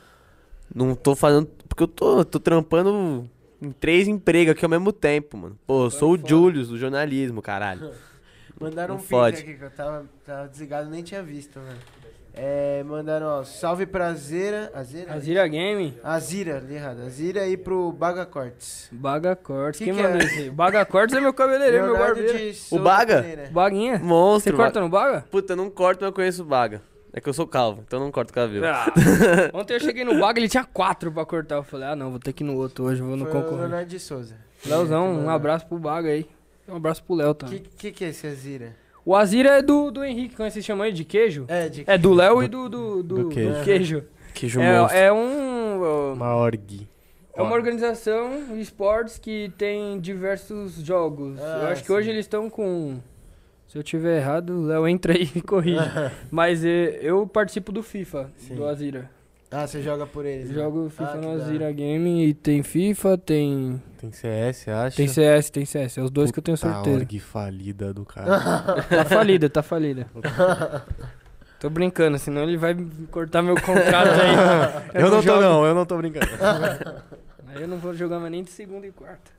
Não 0.76 0.94
tô 0.94 1.16
fazendo. 1.16 1.48
Porque 1.70 1.84
eu 1.84 1.88
tô, 1.88 2.26
tô 2.26 2.38
trampando 2.40 3.30
em 3.62 3.72
três 3.72 4.10
empregos 4.10 4.52
aqui 4.52 4.66
ao 4.66 4.70
mesmo 4.70 4.92
tempo, 4.92 5.38
mano. 5.38 5.58
Pô, 5.66 5.86
eu 5.86 5.90
sou 5.90 6.14
o 6.14 6.18
foda. 6.18 6.28
Julius 6.30 6.68
do 6.68 6.78
jornalismo, 6.78 7.42
caralho. 7.42 7.92
Mandaram 8.60 8.96
Não 8.96 9.02
um 9.02 9.06
fode. 9.06 9.38
aqui 9.38 9.54
que 9.54 9.64
eu 9.64 9.70
tava, 9.72 10.06
tava 10.26 10.48
desligado 10.50 10.90
nem 10.90 11.04
tinha 11.04 11.24
visto, 11.24 11.60
mano. 11.60 11.78
É, 12.40 12.84
mandaram, 12.84 13.26
ó, 13.40 13.44
salve 13.44 13.86
pra 13.88 14.14
Zera. 14.14 14.72
Azera? 14.76 15.14
Azira 15.14 15.48
Game, 15.48 15.98
Azira, 16.04 16.60
li 16.60 16.76
errado. 16.76 17.02
Azira 17.02 17.42
aí 17.42 17.58
pro 17.58 17.92
Baga 17.92 18.26
Cortes. 18.28 18.88
Baga 18.92 19.36
Cortes. 19.36 19.80
Que 19.80 19.86
Quem 19.86 19.96
que 19.96 20.02
mandou 20.04 20.22
é? 20.22 20.24
isso 20.26 20.40
aí? 20.40 20.50
Baga 20.52 20.86
Cortes 20.86 21.16
é 21.16 21.20
meu 21.20 21.34
cabeleireiro, 21.34 21.86
meu 21.86 21.94
Leonardo 21.94 22.22
barbeiro. 22.22 22.38
de 22.38 22.54
Souza 22.54 22.84
Baga? 22.84 23.22
Pereira. 23.24 23.50
Baguinha. 23.52 24.00
Monstro, 24.00 24.52
Você 24.52 24.58
corta 24.58 24.80
no 24.80 24.88
Baga? 24.90 25.26
Puta, 25.32 25.54
eu 25.54 25.58
não 25.58 25.70
corto, 25.72 26.02
mas 26.02 26.10
eu 26.10 26.14
conheço 26.14 26.44
baga. 26.46 26.82
É 27.12 27.20
que 27.20 27.28
eu 27.28 27.34
sou 27.34 27.48
calvo, 27.48 27.84
então 27.88 27.98
eu 28.00 28.04
não 28.06 28.12
corto 28.12 28.32
cabelo. 28.32 28.66
Ah. 28.68 28.86
Ontem 29.54 29.74
eu 29.74 29.80
cheguei 29.80 30.04
no 30.04 30.20
Baga, 30.20 30.40
ele 30.40 30.48
tinha 30.50 30.64
quatro 30.64 31.12
pra 31.12 31.26
cortar. 31.26 31.56
Eu 31.56 31.64
falei, 31.64 31.88
ah 31.88 31.96
não, 31.96 32.12
vou 32.12 32.20
ter 32.20 32.32
que 32.34 32.44
ir 32.44 32.46
no 32.46 32.56
outro 32.56 32.86
hoje, 32.86 33.02
vou 33.02 33.16
no 33.18 33.26
Foi 33.26 33.32
o 33.32 33.42
concorrente. 33.42 33.62
Leonardo 33.62 33.90
de 33.90 34.00
Souza. 34.00 34.36
Leozão, 34.64 35.12
um 35.26 35.30
abraço 35.30 35.66
pro 35.66 35.80
Baga 35.80 36.10
aí. 36.10 36.30
Um 36.68 36.76
abraço 36.76 37.02
pro 37.04 37.16
Léo 37.16 37.30
O 37.30 37.34
também. 37.34 37.60
que, 37.60 37.70
que 37.70 37.92
que 37.92 38.06
é 38.06 38.10
esse 38.10 38.28
Azira? 38.28 38.76
O 39.08 39.16
Azira 39.16 39.60
é 39.60 39.62
do, 39.62 39.90
do 39.90 40.04
Henrique, 40.04 40.36
como 40.36 40.52
vocês 40.52 40.66
chamam 40.66 40.84
aí, 40.84 40.92
de 40.92 41.06
queijo? 41.06 41.46
É, 41.48 41.70
de 41.70 41.86
É 41.88 41.98
do 41.98 42.14
Léo 42.14 42.44
e 42.44 42.50
do, 42.50 42.68
do, 42.68 43.02
do, 43.02 43.24
do 43.24 43.30
queijo. 43.30 43.64
queijo. 43.64 44.04
Que 44.34 44.48
monstro. 44.48 44.98
É, 44.98 45.06
é 45.06 45.14
um. 45.14 46.12
Uma 46.12 46.36
org. 46.36 46.86
É 47.34 47.42
uma 47.42 47.56
organização 47.56 48.54
de 48.54 48.60
esportes 48.60 49.18
que 49.18 49.50
tem 49.58 49.98
diversos 50.02 50.74
jogos. 50.74 51.40
Ah, 51.40 51.60
eu 51.62 51.68
acho 51.70 51.84
que 51.84 51.88
sim. 51.88 51.94
hoje 51.94 52.10
eles 52.10 52.26
estão 52.26 52.50
com. 52.50 52.98
Se 53.70 53.78
eu 53.78 53.84
tiver 53.84 54.18
errado, 54.18 54.50
o 54.50 54.66
Léo 54.66 54.86
entra 54.86 55.14
aí 55.14 55.32
e 55.34 55.42
corrige. 55.42 55.80
Mas 56.30 56.66
eh, 56.66 57.00
eu 57.02 57.26
participo 57.26 57.72
do 57.72 57.82
FIFA, 57.82 58.30
Sim. 58.36 58.56
do 58.56 58.66
Azira. 58.66 59.10
Ah, 59.50 59.66
você 59.66 59.82
joga 59.82 60.06
por 60.06 60.26
eles. 60.26 60.50
né? 60.50 60.56
Jogo 60.56 60.90
FIFA 60.90 61.04
Ah, 61.12 61.16
no 61.16 61.22
da 61.22 61.28
hora. 61.30 61.44
Azira 61.44 61.72
Game 61.72 62.28
e 62.28 62.34
tem 62.34 62.62
FIFA, 62.64 63.18
tem. 63.18 63.82
Tem 63.98 64.12
CS, 64.12 64.68
acha? 64.68 64.98
Tem 64.98 65.08
CS, 65.08 65.50
tem 65.50 65.66
CS. 65.66 65.98
É 65.98 66.02
os 66.02 66.12
dois 66.12 66.32
que 66.32 66.40
eu 66.40 66.44
tenho 66.44 66.58
Puta 66.58 66.74
certeza. 66.74 66.98
org 66.98 67.20
falida 67.20 67.94
do 67.94 68.06
cara. 68.06 68.84
Tá 68.90 69.06
falida, 69.06 69.50
tá 69.50 69.64
falida. 69.64 70.06
Tô 71.60 71.70
brincando, 71.72 72.20
senão 72.20 72.44
ele 72.44 72.56
vai 72.58 72.76
cortar 73.10 73.42
meu 73.42 73.56
contrato 73.60 74.10
aí. 74.12 74.92
eu 75.02 75.10
não 75.10 75.18
tô 75.18 75.22
jogo. 75.24 75.42
não, 75.42 75.66
eu 75.66 75.74
não 75.74 75.86
tô 75.88 75.98
brincando. 75.98 76.28
Aí 77.48 77.62
eu 77.62 77.68
não 77.68 77.78
vou 77.78 77.96
jogar 77.96 78.20
mais 78.20 78.32
nem 78.32 78.44
de 78.44 78.52
segunda 78.52 78.86
e 78.86 78.92
quarta. 78.92 79.32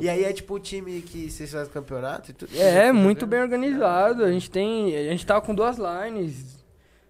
E 0.00 0.08
aí 0.08 0.22
é 0.24 0.32
tipo 0.32 0.54
o 0.54 0.60
time 0.60 1.00
que 1.02 1.28
vocês 1.28 1.50
fazem 1.50 1.72
campeonato 1.72 2.30
e 2.30 2.34
tudo? 2.34 2.50
É, 2.56 2.92
muito 2.92 3.26
bem 3.26 3.40
organizado. 3.40 4.22
A 4.24 4.30
gente 4.30 4.48
tem. 4.50 4.94
A 4.96 5.10
gente 5.10 5.26
tava 5.26 5.40
com 5.40 5.52
duas 5.54 5.78
lines. 5.78 6.55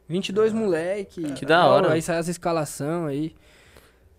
22 0.08 0.52
moleque. 0.52 1.32
Que 1.32 1.44
da 1.46 1.66
hora. 1.66 1.92
Aí 1.92 2.02
sai 2.02 2.18
as 2.18 2.28
escalação 2.28 3.06
aí. 3.06 3.34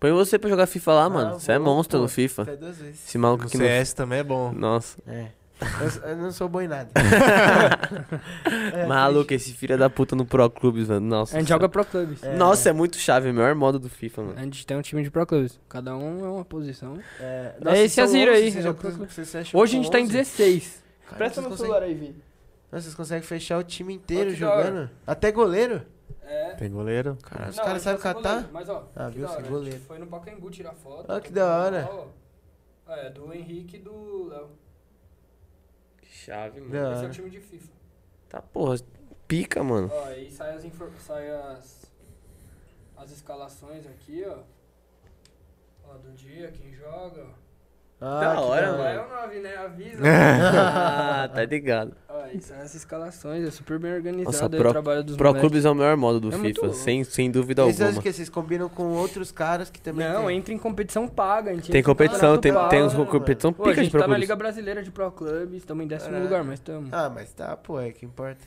Põe 0.00 0.12
você 0.12 0.38
pra 0.38 0.48
jogar 0.48 0.66
FIFA 0.66 0.92
lá, 0.92 1.08
mano. 1.10 1.30
Ah, 1.34 1.38
Você 1.40 1.52
é 1.52 1.58
monstro 1.58 1.98
pô, 1.98 2.02
no 2.02 2.08
FIFA. 2.08 2.42
Até 2.42 2.56
duas 2.56 2.76
vezes. 2.78 3.04
Esse 3.08 3.18
maluco 3.18 3.44
O 3.44 3.46
aqui 3.48 3.58
no... 3.58 3.64
CS 3.64 3.92
também 3.94 4.20
é 4.20 4.22
bom. 4.22 4.52
Nossa. 4.52 4.96
É. 5.08 5.26
Eu, 5.60 6.10
eu 6.10 6.16
não 6.18 6.30
sou 6.30 6.48
bom 6.48 6.60
em 6.60 6.68
nada. 6.68 6.88
É, 8.72 8.86
Maluco, 8.86 9.32
esse 9.34 9.52
filho 9.52 9.76
da 9.76 9.90
puta 9.90 10.14
no 10.14 10.24
Pro 10.24 10.48
Clubes, 10.50 10.88
mano. 10.88 11.06
Nossa. 11.06 11.36
A 11.36 11.40
gente 11.40 11.48
joga 11.48 11.68
Pro 11.68 11.84
Clubes. 11.84 12.22
É. 12.22 12.36
Nossa, 12.36 12.70
é 12.70 12.72
muito 12.72 12.96
chave. 12.96 13.28
É 13.28 13.32
o 13.32 13.34
melhor 13.34 13.54
modo 13.56 13.78
do 13.78 13.88
FIFA, 13.88 14.22
mano. 14.22 14.34
A 14.38 14.42
gente 14.42 14.64
tem 14.64 14.76
um 14.76 14.82
time 14.82 15.02
de 15.02 15.10
Pro 15.10 15.26
Clubes. 15.26 15.58
Cada 15.68 15.96
um 15.96 16.24
é 16.24 16.28
uma 16.28 16.44
posição. 16.44 16.98
É, 17.18 17.54
É 17.66 17.82
esse 17.84 17.96
são 17.96 18.04
Azira 18.04 18.32
11, 18.32 18.40
aí, 18.42 18.52
vocês 18.52 18.66
é 18.66 18.72
vocês 18.72 19.30
fecham 19.32 19.60
Hoje 19.60 19.76
a 19.76 19.82
gente 19.82 19.90
tá 19.90 19.98
em 19.98 20.04
11? 20.04 20.12
16. 20.12 20.82
Cara, 21.06 21.16
Presta 21.16 21.40
meu 21.40 21.50
conseguem- 21.50 21.72
celular 21.72 21.86
aí, 21.86 21.94
Vi. 21.94 22.14
Nossa, 22.70 22.82
vocês 22.84 22.94
conseguem 22.94 23.22
fechar 23.22 23.58
o 23.58 23.64
time 23.64 23.94
inteiro 23.94 24.28
hora. 24.30 24.36
jogando? 24.36 24.90
Até 25.06 25.32
goleiro? 25.32 25.84
É. 26.22 26.54
Tem 26.54 26.70
goleiro? 26.70 27.16
Cara, 27.22 27.48
os 27.48 27.56
caras 27.56 27.80
sabem 27.82 28.00
catar? 28.00 28.20
goleiro, 28.42 28.52
Mas 28.52 28.68
ó, 28.68 28.88
Ah, 28.94 29.08
que 29.10 29.16
viu? 29.18 29.28
hora. 29.28 29.38
A 29.38 29.42
goleiro. 29.48 29.76
gente 29.78 29.86
foi 29.86 29.98
no 29.98 30.06
Pacaembu 30.06 30.50
tirar 30.50 30.74
foto. 30.74 31.10
Ah, 31.10 31.20
que 31.20 31.32
da 31.32 31.46
hora. 31.46 31.88
Ó, 31.90 32.06
ó. 32.86 32.92
É, 32.92 33.10
do 33.10 33.32
Henrique 33.32 33.76
e 33.76 33.80
do 33.80 34.28
Léo. 34.28 34.50
Que 36.02 36.08
chave, 36.08 36.60
mano. 36.60 36.72
Da 36.72 36.78
Esse 36.92 36.92
é 36.92 36.94
o 36.96 37.04
hora. 37.04 37.08
time 37.14 37.30
de 37.30 37.40
FIFA. 37.40 37.72
Tá, 38.28 38.42
porra. 38.42 38.76
Pica, 39.26 39.62
mano. 39.62 39.90
Ó, 39.92 40.04
aí 40.06 40.30
sai 40.30 40.54
as, 40.54 40.64
infor- 40.64 40.90
sai 41.00 41.30
as, 41.30 41.90
as 42.96 43.10
escalações 43.10 43.86
aqui, 43.86 44.24
ó. 44.26 44.38
Ó, 45.86 45.94
do 45.98 46.12
dia, 46.12 46.50
quem 46.52 46.74
joga, 46.74 47.24
ó. 47.24 47.47
Ah, 48.00 48.20
Da 48.20 48.40
hora, 48.40 48.72
mano. 48.72 48.84
é 48.84 49.00
o 49.04 49.08
9, 49.22 49.38
né? 49.40 49.56
Avisa. 49.56 49.98
ah, 50.06 51.28
tá 51.34 51.44
ligado. 51.44 51.92
aí 52.08 52.40
sai 52.40 52.60
as 52.62 52.74
escalações, 52.74 53.44
é 53.46 53.50
super 53.50 53.78
bem 53.78 53.92
organizado 53.92 54.24
Nossa, 54.30 54.44
aí 54.44 54.50
Pro- 54.60 54.68
o 54.68 54.72
trabalho 54.72 55.02
dos 55.02 55.16
Pro. 55.16 55.34
Clubes 55.34 55.64
é 55.64 55.70
o 55.70 55.74
melhor 55.74 55.96
modo 55.96 56.20
do 56.20 56.28
É 56.28 56.38
FIFA, 56.38 56.72
sem, 56.74 57.02
sem 57.02 57.28
dúvida 57.30 57.62
Vocês 57.64 57.80
alguma. 57.80 57.90
acham 57.90 58.02
que 58.02 58.12
vocês 58.12 58.28
combinam 58.28 58.68
com 58.68 58.84
outros 58.92 59.32
caras 59.32 59.68
que 59.68 59.80
também 59.80 60.08
Não, 60.08 60.26
tem? 60.26 60.36
entra 60.38 60.54
em 60.54 60.58
competição 60.58 61.08
paga. 61.08 61.50
A 61.50 61.54
gente 61.54 61.70
Tem 61.72 61.82
competição, 61.82 62.38
tem, 62.38 62.52
tem 62.68 62.82
uns 62.84 62.92
mano. 62.94 63.06
competição 63.06 63.52
Pô, 63.52 63.62
a 63.64 63.66
pica 63.66 63.76
de 63.76 63.82
gente 63.82 63.90
Pro 63.90 64.00
tá 64.00 64.06
na 64.06 64.14
Clubes. 64.14 64.20
Liga 64.28 64.36
Brasileira 64.36 64.82
de 64.82 64.90
Pro 64.92 65.10
Clubes, 65.10 65.54
estamos 65.54 65.84
em 65.84 65.88
décimo 65.88 66.10
Caralho. 66.10 66.24
lugar, 66.24 66.44
mas 66.44 66.54
estamos. 66.54 66.92
Ah, 66.92 67.10
mas 67.12 67.32
tá, 67.32 67.56
pô, 67.56 67.80
é 67.80 67.90
que 67.90 68.06
importa. 68.06 68.38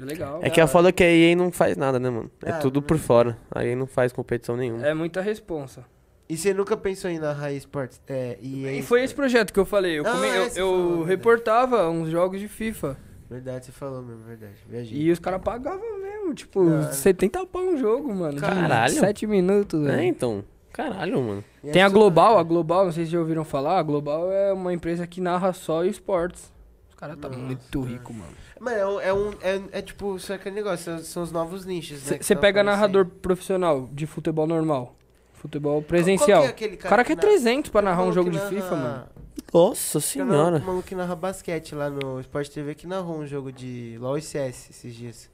É 0.00 0.04
legal. 0.04 0.38
É 0.42 0.48
que 0.48 0.60
a 0.60 0.66
foda 0.66 0.88
é 0.88 0.92
que 0.92 1.02
a 1.02 1.10
EA 1.10 1.34
não 1.36 1.50
faz 1.52 1.76
nada, 1.76 1.98
né, 1.98 2.08
mano? 2.08 2.30
É 2.44 2.50
Ah, 2.52 2.58
tudo 2.58 2.80
por 2.80 2.96
fora. 2.98 3.36
A 3.50 3.64
EA 3.64 3.74
não 3.76 3.86
faz 3.86 4.12
competição 4.12 4.56
nenhuma. 4.56 4.86
É 4.86 4.94
muita 4.94 5.20
responsa. 5.20 5.84
E 6.32 6.36
você 6.36 6.54
nunca 6.54 6.76
pensou 6.76 7.10
em 7.10 7.16
ir 7.16 7.18
na 7.20 7.32
Raiz 7.32 7.58
Sports? 7.58 8.00
É, 8.08 8.38
e, 8.40 8.66
E 8.78 8.82
foi 8.82 9.02
esse 9.04 9.14
projeto 9.14 9.52
que 9.52 9.60
eu 9.60 9.66
falei. 9.66 9.98
Eu, 9.98 10.06
Ah, 10.06 10.12
come- 10.12 10.26
é, 10.28 10.46
eu, 10.46 10.50
falou, 10.50 10.88
verdade. 10.90 11.08
reportava 11.10 11.90
uns 11.90 12.08
jogos 12.08 12.40
de 12.40 12.48
FIFA. 12.48 12.96
Verdade, 13.28 13.66
você 13.66 13.72
falou 13.72 14.02
mesmo, 14.02 14.22
verdade. 14.24 14.54
Viajei. 14.68 14.98
E 14.98 15.10
os 15.10 15.18
caras 15.18 15.40
pagavam 15.42 16.00
mesmo, 16.00 16.34
tipo, 16.34 16.64
Cara. 16.68 16.92
70 16.92 17.46
pau 17.46 17.62
um 17.62 17.76
jogo, 17.76 18.14
mano. 18.14 18.38
Caralho. 18.40 18.94
De 18.94 19.00
7 19.00 19.26
minutos, 19.26 19.82
É, 19.86 19.90
velho. 19.90 20.02
então. 20.04 20.44
Caralho, 20.72 21.20
mano. 21.22 21.44
E 21.62 21.70
Tem 21.70 21.82
é 21.82 21.84
a 21.84 21.88
Global, 21.88 22.38
a 22.38 22.42
Global, 22.42 22.86
não 22.86 22.92
sei 22.92 23.04
se 23.04 23.10
já 23.10 23.18
ouviram 23.18 23.44
falar, 23.44 23.78
a 23.78 23.82
Global 23.82 24.32
é 24.32 24.52
uma 24.54 24.72
empresa 24.72 25.06
que 25.06 25.20
narra 25.20 25.52
só 25.52 25.84
esportes. 25.84 26.50
Os 26.88 26.94
caras 26.94 27.18
tá 27.18 27.28
Nossa, 27.28 27.40
muito 27.40 27.80
cara. 27.80 27.92
rico, 27.92 28.12
mano. 28.14 28.32
Mano, 28.58 28.76
é 28.78 28.86
um, 28.86 29.00
é, 29.00 29.12
um, 29.12 29.30
é, 29.42 29.78
é 29.78 29.82
tipo, 29.82 30.18
só 30.18 30.34
aquele 30.34 30.54
negócio, 30.54 30.98
são, 31.00 31.22
os 31.22 31.30
novos 31.32 31.66
nichos, 31.66 32.02
né? 32.10 32.18
Você 32.20 32.34
pega 32.36 32.62
narrador 32.62 33.04
profissional 33.06 33.88
de 33.92 34.06
futebol 34.06 34.46
normal, 34.46 34.94
futebol 35.42 35.82
presencial. 35.82 36.42
qual 36.42 36.54
que 36.54 36.64
é 36.64 36.66
aquele 36.68 36.74
o 36.76 36.78
cara 36.78 37.04
quer 37.04 37.16
na- 37.16 37.20
300 37.22 37.70
pra 37.70 37.82
narrar 37.82 38.04
um 38.04 38.12
jogo 38.12 38.30
que 38.30 38.38
de 38.38 38.46
FIFA, 38.48 38.76
mano. 38.76 39.06
Nossa 39.52 40.00
Tem 40.00 40.22
um 40.22 40.26
maluco- 40.26 40.38
senhora. 40.44 40.62
um 40.62 40.66
maluco 40.66 40.88
que 40.88 40.94
narra 40.94 41.14
basquete 41.16 41.74
lá 41.74 41.90
no 41.90 42.20
Sport 42.20 42.48
TV 42.48 42.74
que 42.74 42.86
narrou 42.86 43.18
um 43.18 43.26
jogo 43.26 43.52
de 43.52 43.96
LoL 44.00 44.16
e 44.18 44.22
CS 44.22 44.70
esses 44.70 44.94
dias. 44.94 45.30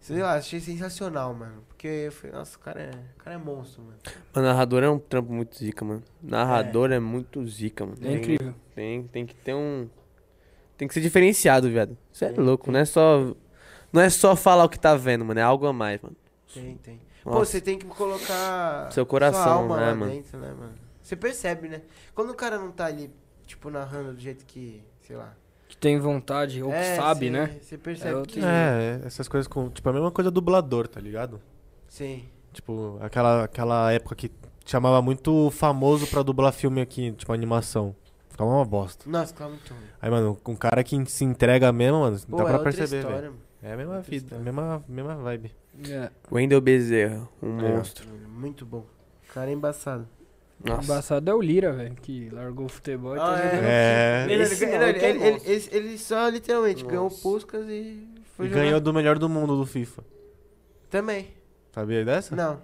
Sei 0.00 0.20
lá, 0.22 0.34
achei 0.34 0.60
sensacional, 0.60 1.32
mano. 1.34 1.62
Porque 1.68 1.86
eu 1.86 2.12
falei, 2.12 2.36
nossa, 2.36 2.56
o 2.56 2.60
cara 2.60 2.80
é, 2.80 2.90
o 2.90 3.22
cara 3.22 3.36
é 3.36 3.38
monstro, 3.38 3.82
mano. 3.82 3.96
O 4.34 4.40
narrador 4.40 4.82
é 4.82 4.88
um 4.90 4.98
trampo 4.98 5.32
muito 5.32 5.56
zica, 5.58 5.82
mano. 5.84 6.02
Narrador 6.22 6.92
é, 6.92 6.98
muito 7.00 7.44
zica, 7.46 7.86
mano. 7.86 7.96
É 8.02 8.04
Tem- 8.04 8.16
incrível. 8.16 8.54
Tem, 8.74 9.02
tem 9.04 9.26
que 9.26 9.34
ter 9.34 9.54
um. 9.54 9.88
Tem 10.76 10.86
que 10.88 10.92
ser 10.94 11.00
diferenciado, 11.00 11.70
viado. 11.70 11.96
Você 12.12 12.26
é 12.26 12.30
louco, 12.32 12.64
tem. 12.64 12.72
não 12.74 12.80
é 12.80 12.84
só. 12.84 13.34
Não 13.92 14.02
é 14.02 14.10
só 14.10 14.34
falar 14.36 14.64
o 14.64 14.68
que 14.68 14.78
tá 14.78 14.94
vendo, 14.94 15.24
mano. 15.24 15.40
É 15.40 15.42
algo 15.42 15.66
a 15.66 15.72
mais, 15.72 16.00
mano. 16.02 16.16
Tem, 16.52 16.76
tem. 16.82 17.00
Pô, 17.24 17.30
Nossa. 17.30 17.52
você 17.52 17.60
tem 17.60 17.78
que 17.78 17.86
colocar 17.86 18.92
Seu 18.92 19.04
coração, 19.06 19.42
sua 19.42 19.52
alma 19.54 19.76
né, 19.78 19.86
lá 19.86 19.94
mano? 19.94 20.12
dentro, 20.12 20.38
né, 20.38 20.48
mano? 20.52 20.74
Você 21.02 21.16
percebe, 21.16 21.68
né? 21.68 21.82
Quando 22.14 22.30
o 22.30 22.34
cara 22.34 22.58
não 22.58 22.70
tá 22.70 22.84
ali, 22.86 23.10
tipo, 23.46 23.70
narrando 23.70 24.12
do 24.12 24.20
jeito 24.20 24.44
que, 24.44 24.82
sei 25.00 25.16
lá, 25.16 25.34
Que 25.68 25.76
tem 25.76 25.98
vontade, 25.98 26.62
ou 26.62 26.70
que 26.70 26.76
É, 26.76 26.96
sabe, 26.96 27.26
cê- 27.26 27.30
né? 27.30 27.58
Você 27.60 27.78
percebe 27.78 28.20
É 28.20 28.22
que... 28.26 28.40
É, 28.44 29.00
essas 29.04 29.26
coisas 29.26 29.48
com. 29.48 29.70
Tipo, 29.70 29.88
a 29.88 29.92
mesma 29.92 30.10
coisa 30.10 30.30
dublador, 30.30 30.86
tá 30.86 31.00
ligado? 31.00 31.40
Sim. 31.88 32.24
Tipo, 32.52 32.98
aquela, 33.00 33.44
aquela 33.44 33.90
época 33.92 34.14
que 34.14 34.30
chamava 34.64 35.00
muito 35.02 35.50
famoso 35.50 36.06
pra 36.06 36.22
dublar 36.22 36.52
filme 36.52 36.80
aqui, 36.80 37.12
tipo, 37.12 37.32
animação. 37.32 37.94
Ficava 38.28 38.50
uma 38.50 38.64
bosta. 38.64 39.08
Nossa, 39.08 39.32
ficava 39.32 39.50
muito 39.50 39.72
ruim. 39.72 39.82
Aí, 40.00 40.10
mano, 40.10 40.38
um 40.46 40.56
cara 40.56 40.82
que 40.84 41.04
se 41.06 41.24
entrega 41.24 41.72
mesmo, 41.72 42.00
mano, 42.00 42.18
Pô, 42.28 42.36
dá 42.36 42.42
é 42.42 42.46
pra 42.46 42.56
outra 42.58 42.72
perceber, 42.72 42.98
história, 42.98 43.20
velho. 43.20 43.32
mano. 43.32 43.44
É 43.62 43.72
a 43.72 43.76
mesma 43.76 43.96
Outra 43.96 44.10
vida, 44.10 44.36
a 44.36 44.38
mesma, 44.38 44.84
mesma 44.88 45.14
vibe. 45.16 45.52
É. 45.90 46.10
Wendel 46.30 46.60
Bezerra, 46.60 47.28
um 47.42 47.58
É. 47.60 47.68
monstro. 47.76 48.08
Muito 48.28 48.64
bom. 48.64 48.84
O 49.28 49.32
cara 49.34 49.50
é 49.50 49.52
embaçado. 49.54 50.08
Nossa. 50.64 50.84
Embaçado 50.84 51.30
é 51.30 51.34
o 51.34 51.40
Lira, 51.42 51.72
velho, 51.72 51.94
que 51.96 52.30
largou 52.30 52.66
o 52.66 52.68
futebol 52.68 53.16
e 53.16 53.18
Ah, 53.18 53.22
tá 53.24 53.38
é. 53.38 53.50
jogando. 53.50 53.64
É. 53.64 54.26
Ele, 54.30 54.42
ele- 54.44 55.40
ele- 55.44 55.68
ele- 55.72 55.98
só 55.98 56.28
literalmente 56.28 56.84
ganhou 56.84 57.02
o 57.06 57.10
Nossa. 57.10 57.22
Puskas 57.22 57.66
e 57.68 58.06
foi 58.36 58.46
E 58.46 58.48
jogar. 58.48 58.62
ganhou 58.62 58.80
do 58.80 58.94
melhor 58.94 59.18
do 59.18 59.28
mundo 59.28 59.56
do 59.56 59.66
FIFA. 59.66 60.02
Também. 60.88 61.28
Sabia 61.72 62.04
dessa? 62.04 62.34
Não. 62.36 62.60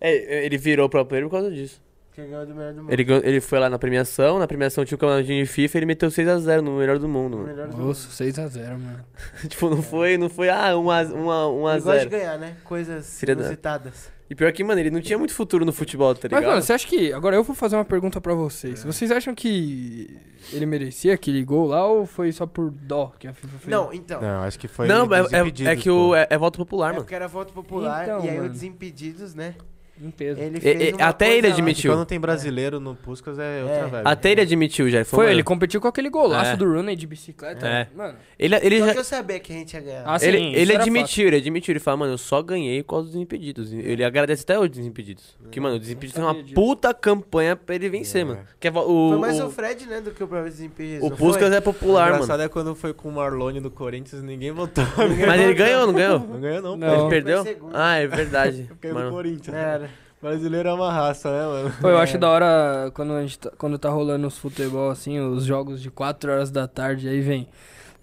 É, 0.00 0.44
ele 0.46 0.56
virou 0.56 0.88
pro 0.88 1.04
player 1.04 1.24
por 1.26 1.32
causa 1.32 1.50
disso. 1.50 1.82
Quem 2.14 2.28
ganhou 2.28 2.44
do 2.44 2.54
melhor 2.54 2.74
do 2.74 2.82
mundo. 2.82 2.92
Ele, 2.92 3.04
ganhou- 3.04 3.22
ele 3.24 3.40
foi 3.40 3.58
lá 3.58 3.70
na 3.70 3.78
premiação, 3.78 4.38
na 4.38 4.46
premiação 4.46 4.84
tinha 4.84 4.96
o 4.96 4.98
campeonatinho 4.98 5.42
de 5.44 5.50
FIFA 5.50 5.76
e 5.76 5.78
ele 5.78 5.86
meteu 5.86 6.10
6x0 6.10 6.60
no 6.60 6.76
melhor 6.76 6.98
do 6.98 7.08
mundo. 7.08 7.34
O 7.34 7.40
mano. 7.40 7.48
melhor 7.50 7.68
do 7.68 7.76
mundo. 7.76 7.86
Nossa, 7.88 8.08
6x0, 8.24 8.68
mano. 8.78 9.04
tipo, 9.48 9.70
não 9.70 9.82
foi, 9.82 10.18
não 10.18 10.28
foi, 10.28 10.50
ah, 10.50 10.72
1x0. 10.74 11.14
Um 11.14 11.30
a, 11.30 11.48
um 11.50 11.66
a 11.66 11.72
Ele 11.74 11.80
gosta 11.82 12.00
de 12.00 12.08
ganhar, 12.10 12.38
né? 12.38 12.56
Coisas 12.64 13.18
Filha 13.18 13.34
da- 13.34 13.42
inusitadas. 13.42 14.10
E 14.28 14.34
pior 14.34 14.50
que, 14.52 14.64
mano, 14.64 14.80
ele 14.80 14.90
não 14.90 15.00
tinha 15.02 15.18
muito 15.18 15.34
futuro 15.34 15.62
no 15.64 15.74
futebol, 15.74 16.14
tá 16.14 16.20
Mas, 16.24 16.38
ligado? 16.40 16.50
mano, 16.52 16.62
você 16.62 16.72
acha 16.72 16.86
que. 16.86 17.12
Agora 17.12 17.36
eu 17.36 17.42
vou 17.44 17.54
fazer 17.54 17.76
uma 17.76 17.84
pergunta 17.84 18.18
pra 18.18 18.32
vocês. 18.34 18.82
Vocês 18.82 19.10
acham 19.10 19.34
que 19.34 20.18
ele 20.52 20.64
merecia 20.64 21.12
aquele 21.12 21.44
gol 21.44 21.66
lá 21.66 21.86
ou 21.86 22.06
foi 22.06 22.32
só 22.32 22.46
por 22.46 22.70
dó 22.70 23.12
que 23.18 23.26
a 23.28 23.34
FIFA 23.34 23.58
fez? 23.58 23.68
Não, 23.70 23.92
então. 23.92 24.22
Não, 24.22 24.42
acho 24.42 24.58
que 24.58 24.68
foi. 24.68 24.86
não, 24.88 25.04
é- 25.14 25.18
é, 25.18 25.22
Desimpedidos, 25.24 25.72
é 25.72 25.76
que 25.76 25.90
o, 25.90 26.14
é, 26.14 26.26
é 26.30 26.38
voto 26.38 26.56
popular, 26.58 26.88
É 26.88 26.92
mano. 26.92 27.02
porque 27.04 27.14
era 27.14 27.28
voto 27.28 27.52
popular 27.52 28.04
Então, 28.04 28.24
e 28.24 28.28
aí 28.30 28.36
mano. 28.36 28.48
o 28.48 28.50
Desimpedidos, 28.50 29.34
né? 29.34 29.54
Em 30.00 30.10
peso. 30.10 30.40
Ele 30.40 30.58
E- 30.58 30.60
fez 30.60 30.80
e- 30.80 30.92
uma 30.94 31.06
até 31.06 31.36
ele 31.36 31.46
lá. 31.48 31.52
admitiu. 31.54 31.92
Quando 31.92 32.06
tem 32.06 32.18
brasileiro 32.18 32.80
no 32.80 32.94
Puskas 32.96 33.38
é 33.38 33.60
outra 33.62 33.76
É. 33.76 33.86
vibe. 33.86 34.06
Até 34.08 34.30
ele 34.32 34.40
admitiu 34.40 34.88
já. 34.90 34.98
Ele 34.98 35.04
Foi, 35.04 35.26
ele 35.26 35.34
mano, 35.34 35.44
competiu 35.44 35.80
com 35.80 35.86
aquele 35.86 36.08
golaço 36.10 36.52
É. 36.52 36.56
do 36.56 36.64
Rooney 36.64 36.96
de 36.96 37.06
bicicleta. 37.06 37.66
É. 37.66 37.86
Mano, 37.94 38.16
Ele, 38.38 38.56
ele, 38.56 38.80
Só 38.80 38.86
já, 38.86 38.92
que 38.94 38.98
eu 38.98 39.04
sabia 39.04 39.38
que 39.38 39.52
a 39.52 39.56
gente 39.56 39.74
ia 39.74 39.80
ganhar. 39.80 40.02
Ah, 40.04 40.18
sim, 40.18 40.26
ele, 40.26 40.38
ele 40.56 40.74
admitiu, 40.76 41.28
ele 41.28 41.36
admitiu. 41.36 41.72
Ele 41.72 41.78
fala, 41.78 41.98
mano, 41.98 42.14
eu 42.14 42.18
só 42.18 42.42
ganhei 42.42 42.82
por 42.82 42.90
causa 42.90 43.04
dos 43.04 43.12
Desimpedidos. 43.12 43.72
Ele 43.72 44.02
agradece 44.02 44.42
até 44.42 44.58
os 44.58 44.68
Desimpedidos. 44.68 45.36
Porque, 45.40 45.60
mano, 45.60 45.76
o 45.76 45.78
Desimpedidos 45.78 46.14
fez 46.14 46.24
uma 46.24 46.30
sabia 46.32 46.42
disso. 46.44 46.54
puta 46.54 46.92
campanha 46.92 47.54
pra 47.54 47.74
ele 47.76 47.88
vencer, 47.88 48.22
É. 48.22 48.24
mano. 48.24 48.40
Que 48.58 48.66
é 48.68 48.70
o, 48.72 48.74
foi 49.10 49.18
mais 49.18 49.38
o, 49.38 49.46
o, 49.46 49.50
Fred, 49.50 49.86
né, 49.86 50.00
do 50.00 50.10
que 50.10 50.24
o 50.24 50.26
próprio 50.26 50.50
Desimpedidos. 50.50 51.06
o 51.06 51.10
Puskas 51.14 51.48
foi? 51.48 51.56
é 51.58 51.60
popular, 51.60 52.06
o 52.10 52.14
engraçado 52.14 52.30
mano. 52.38 52.42
é 52.42 52.48
quando 52.48 52.74
foi 52.74 52.92
com 52.92 53.08
o 53.08 53.12
Marlone 53.12 53.60
do 53.60 53.70
Corinthians 53.70 54.20
ninguém 54.22 54.50
votou. 54.50 54.84
Mas 54.96 55.40
ele 55.40 55.54
ganhou, 55.54 55.86
não 55.86 55.94
ganhou? 55.94 56.18
Não 56.18 56.40
ganhou, 56.40 56.76
não. 56.76 57.00
Ele 57.02 57.08
perdeu? 57.10 57.44
Foi. 57.44 57.56
Ah, 57.72 57.96
é 57.98 58.06
verdade. 58.08 58.64
Porque 58.72 58.86
é 58.88 58.90
do 58.90 58.94
Mano, 58.96 59.10
Corinthians. 59.10 59.56
Era. 59.56 59.91
Brasileiro 60.22 60.68
é 60.68 60.72
uma 60.72 60.92
raça, 60.92 61.30
né, 61.30 61.44
mano? 61.46 61.72
Pô, 61.80 61.88
eu 61.88 61.98
É. 61.98 62.02
acho 62.02 62.16
da 62.16 62.28
hora 62.30 62.90
quando, 62.94 63.12
a 63.12 63.22
gente 63.22 63.38
tá, 63.40 63.50
quando 63.58 63.76
tá 63.78 63.88
rolando 63.90 64.26
os 64.26 64.38
futebol, 64.38 64.90
assim, 64.90 65.18
os 65.20 65.44
jogos 65.44 65.82
de 65.82 65.90
4 65.90 66.30
horas 66.30 66.50
da 66.50 66.66
tarde, 66.68 67.08
aí 67.08 67.20
vem. 67.20 67.48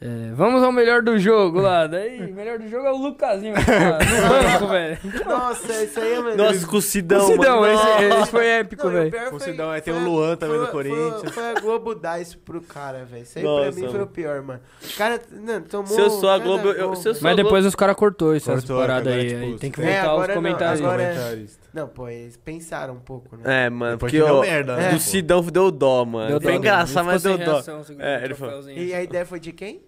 é, 0.01 0.31
vamos 0.33 0.63
ao 0.63 0.71
melhor 0.71 1.01
do 1.01 1.19
jogo 1.19 1.59
lá. 1.59 1.85
Daí, 1.85 2.31
o 2.31 2.31
melhor 2.35 2.57
do 2.57 2.67
jogo 2.69 2.85
é 2.87 2.91
o 2.91 2.95
Lucasinho 2.97 3.53
lá, 3.53 3.59
no 3.99 4.59
banco, 4.59 4.67
velho. 4.71 4.97
Nossa, 5.25 5.83
isso 5.83 5.99
aí 5.99 6.13
é 6.13 6.21
melhor. 6.21 6.37
Nossa, 6.37 6.67
com 6.67 6.77
o 6.77 6.81
Sidão, 6.81 7.27
Sidão, 7.27 7.59
mano. 7.59 7.73
esse, 7.73 8.03
esse 8.21 8.31
foi 8.31 8.47
épico, 8.47 8.83
Não, 8.83 8.89
o 8.89 8.93
velho. 8.93 9.11
Com 9.11 9.35
o 9.35 9.39
foi- 9.39 9.51
Sidão, 9.51 9.69
aí 9.71 9.81
tem 9.81 9.93
foi 9.93 10.01
o 10.03 10.05
a- 10.05 10.09
Luan 10.09 10.35
também 10.37 10.55
foi- 10.57 10.65
do 10.65 10.71
foi- 10.71 10.89
Corinthians. 10.89 11.33
Foi, 11.33 11.43
a 11.49 11.53
Globo 11.59 11.95
dar 11.95 12.21
isso 12.21 12.37
pro 12.37 12.61
cara, 12.61 13.03
velho. 13.03 13.23
Isso 13.23 13.39
aí 13.39 13.43
Nossa, 13.43 13.61
pra 13.63 13.71
mim 13.71 13.81
foi 13.81 13.91
mano. 13.91 14.03
o 14.03 14.07
pior, 14.07 14.41
mano. 14.41 14.59
O 14.81 14.97
cara 14.97 15.21
não, 15.31 15.61
tomou. 15.63 15.87
Se 15.87 15.99
eu 15.99 16.09
sou 16.09 16.29
a 16.29 16.37
Globo, 16.37 16.67
eu- 16.69 16.73
eu 16.75 16.89
velho. 16.91 17.01
sou- 17.01 17.15
Mas 17.21 17.35
depois 17.35 17.65
os 17.65 17.75
caras 17.75 17.95
cortou 17.97 18.33
essas 18.33 18.55
Cortou, 18.61 18.77
paradas 18.79 19.07
agora 19.07 19.21
aí. 19.21 19.27
é 19.27 19.29
tipo 19.33 19.43
aí 19.51 19.57
tem 19.57 19.69
que 19.71 19.81
É, 19.81 19.85
voltar 19.85 20.01
agora 20.11 20.21
os 20.21 20.27
não, 20.29 20.35
comentários. 20.35 20.79
agora 20.81 21.03
é-. 21.03 21.45
Não, 21.73 21.87
pô, 21.87 22.09
eles 22.09 22.35
pensaram 22.37 22.95
um 22.95 22.99
pouco, 22.99 23.37
né? 23.37 23.65
É, 23.65 23.69
mano, 23.69 23.97
Depois 23.97 24.11
porque 24.11 24.25
deu 24.25 24.37
o 24.37 24.41
merda, 24.41 24.75
né, 24.75 24.91
do? 24.91 24.99
Sidão 24.99 25.41
deu 25.43 25.69
dó, 25.71 26.03
mano. 26.05 26.29
Deu 26.29 26.41
Foi 26.41 26.51
dó, 26.53 26.57
engraçado, 26.57 27.05
ele 27.05 27.13
mas 27.13 27.23
deu 27.23 27.37
dó. 27.37 27.63
É, 27.99 28.63
o 28.63 28.69
ele. 28.69 28.85
E 28.85 28.93
a 28.93 29.03
ideia 29.03 29.25
foi 29.25 29.39
de 29.39 29.51
quem? 29.51 29.81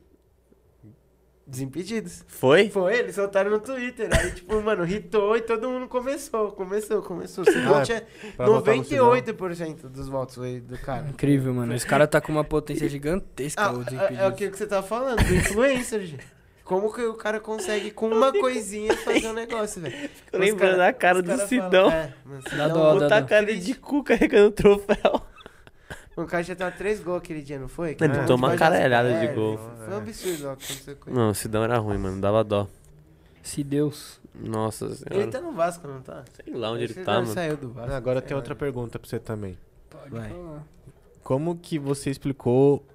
Desimpedidos. 1.45 2.23
Foi? 2.27 2.69
Foi, 2.69 2.97
eles 2.97 3.15
soltaram 3.15 3.51
no 3.51 3.59
Twitter. 3.59 4.09
Aí, 4.17 4.31
tipo, 4.31 4.61
mano, 4.61 4.87
hitou 4.87 5.35
e 5.35 5.41
todo 5.41 5.69
mundo 5.69 5.87
começou. 5.87 6.51
Começou, 6.51 7.01
começou. 7.01 7.43
O 7.43 7.51
Sidão 7.51 7.77
Ah, 7.77 7.81
tinha 7.81 8.03
pra 8.37 8.45
votar 8.45 8.75
no 8.77 8.85
Sidão. 8.85 9.11
98% 9.11 9.89
dos 9.89 10.07
votos 10.07 10.41
aí 10.41 10.61
do 10.61 10.77
cara. 10.77 11.09
Incrível, 11.09 11.53
mano. 11.53 11.73
Esse 11.73 11.85
cara 11.85 12.07
tá 12.07 12.21
com 12.21 12.31
uma 12.31 12.45
potência 12.45 12.87
gigantesca, 12.87 13.61
Ah, 13.61 13.73
o 13.73 13.81
é, 13.81 14.13
é 14.13 14.25
aquilo 14.25 14.51
que 14.51 14.57
você 14.57 14.65
tava 14.67 14.85
falando, 14.85 15.21
do 15.23 15.35
influencer, 15.35 16.01
gente. 16.01 16.40
Como 16.63 16.93
que 16.93 17.01
o 17.01 17.15
cara 17.15 17.39
consegue, 17.39 17.91
com 17.91 18.07
uma 18.07 18.31
coisinha, 18.31 18.95
fazer 18.97 19.27
um 19.27 19.33
negócio, 19.33 19.81
velho? 19.81 20.09
Lembrando 20.31 20.77
da 20.77 20.93
cara 20.93 21.21
do 21.21 21.27
cara 21.27 21.47
Sidão. 21.47 21.89
falam, 21.89 21.91
é, 21.91 22.13
mano, 22.23 22.41
Dá 22.43 22.49
Sidão- 22.49 22.69
dó, 22.69 22.93
dá 22.93 22.99
Botar 22.99 23.19
dó. 23.21 23.27
cara 23.27 23.55
de 23.55 23.73
cu 23.75 24.03
carregando 24.03 24.47
o 24.47 24.51
troféu. 24.51 25.21
O 26.15 26.25
cara 26.25 26.43
já 26.43 26.55
tava 26.55 26.71
três 26.71 26.99
gols 27.01 27.17
aquele 27.19 27.41
dia, 27.41 27.57
não 27.57 27.67
foi? 27.67 27.91
Ele 27.99 28.13
tomou 28.27 28.35
uma 28.37 28.47
tipo, 28.49 28.59
caralhada 28.59 29.09
é, 29.09 29.19
de 29.27 29.33
gol. 29.33 29.57
Foi 29.57 29.93
um 29.93 29.97
absurdo 29.97 30.47
ó, 30.47 30.51
aconteceu 30.51 30.95
com 30.97 31.09
ele. 31.09 31.17
Não, 31.19 31.29
o 31.29 31.33
Sidão 31.35 31.63
era 31.63 31.77
ruim, 31.77 31.97
mano. 31.97 32.21
Dava 32.21 32.43
dó. 32.43 32.67
Se 33.41 33.63
Deus. 33.63 34.19
Nossa 34.35 34.85
Ele 34.85 34.95
senhora. 34.95 35.27
tá 35.31 35.41
no 35.41 35.51
Vasco, 35.51 35.87
não 35.87 36.01
tá? 36.01 36.23
Sei 36.33 36.53
lá 36.53 36.71
onde 36.71 36.83
ele 36.83 36.93
Ele 36.93 37.03
tá, 37.03 37.13
mano. 37.13 37.27
saiu 37.27 37.57
do 37.57 37.69
Vasco. 37.71 37.91
Agora 37.93 38.19
sei 38.19 38.27
tem 38.27 38.35
lá. 38.35 38.39
outra 38.39 38.55
pergunta 38.55 38.97
pra 38.99 39.09
você 39.09 39.19
também. 39.19 39.57
Pode 39.89 40.09
Vai. 40.09 40.29
falar. 40.29 40.63
Como 41.23 41.55
que 41.57 41.77
você 41.79 42.09
explicou 42.09 42.85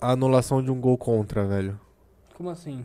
a 0.00 0.10
anulação 0.12 0.62
de 0.62 0.70
um 0.70 0.80
gol 0.80 0.98
contra, 0.98 1.46
velho? 1.46 1.78
Como 2.34 2.50
assim? 2.50 2.84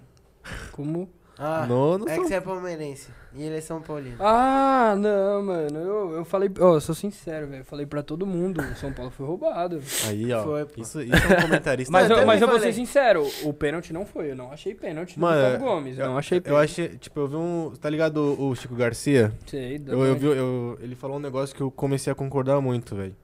Como? 0.71 1.09
Ah, 1.41 1.65
no, 1.65 1.97
no 1.97 2.09
é 2.09 2.15
São- 2.15 2.23
que 2.23 2.27
você 2.29 2.33
é 2.35 2.41
palmeirense. 2.41 3.07
E 3.33 3.43
ele 3.43 3.55
é 3.57 3.61
São 3.61 3.81
Paulino. 3.81 4.17
Ah, 4.19 4.93
não, 4.97 5.41
mano. 5.41 5.77
Eu, 5.79 6.11
eu 6.17 6.25
falei. 6.25 6.51
Ó, 6.59 6.73
eu 6.75 6.81
sou 6.81 6.93
sincero, 6.93 7.47
velho. 7.47 7.61
Eu 7.61 7.65
falei 7.65 7.85
pra 7.85 8.03
todo 8.03 8.25
mundo. 8.25 8.59
O 8.61 8.75
São 8.75 8.91
Paulo 8.91 9.09
foi 9.09 9.25
roubado. 9.25 9.81
Aí, 10.07 10.33
ó. 10.33 10.43
Foi, 10.43 10.65
pô. 10.65 10.81
isso, 10.81 11.01
isso 11.01 11.13
é 11.15 11.37
um 11.37 11.41
comentarista. 11.43 11.89
Mas, 11.93 12.09
eu 12.09 12.17
eu, 12.17 12.25
mas 12.25 12.41
eu 12.41 12.47
vou 12.49 12.59
ser 12.59 12.73
sincero. 12.73 13.25
O 13.45 13.53
pênalti 13.53 13.93
não 13.93 14.05
foi. 14.05 14.31
Eu 14.31 14.35
não 14.35 14.51
achei 14.51 14.75
pênalti 14.75 15.15
no 15.17 15.21
Mano, 15.21 15.59
Gomes. 15.59 15.97
Eu 15.97 16.07
não 16.07 16.17
achei 16.17 16.39
Eu 16.39 16.41
pênalti. 16.41 16.63
achei, 16.65 16.87
tipo, 16.97 17.17
eu 17.21 17.27
vi 17.29 17.35
um. 17.37 17.71
Tá 17.79 17.89
ligado 17.89 18.17
o, 18.17 18.49
o 18.49 18.55
Chico 18.55 18.75
Garcia? 18.75 19.31
Sei, 19.47 19.79
dá 19.79 19.93
Eu, 19.93 20.05
eu 20.05 20.15
vi, 20.17 20.25
eu- 20.25 20.77
ele 20.81 20.95
falou 20.95 21.15
um 21.15 21.21
negócio 21.21 21.55
que 21.55 21.61
eu 21.61 21.71
comecei 21.71 22.11
a 22.11 22.15
concordar 22.15 22.59
muito, 22.59 22.95
velho. 22.97 23.15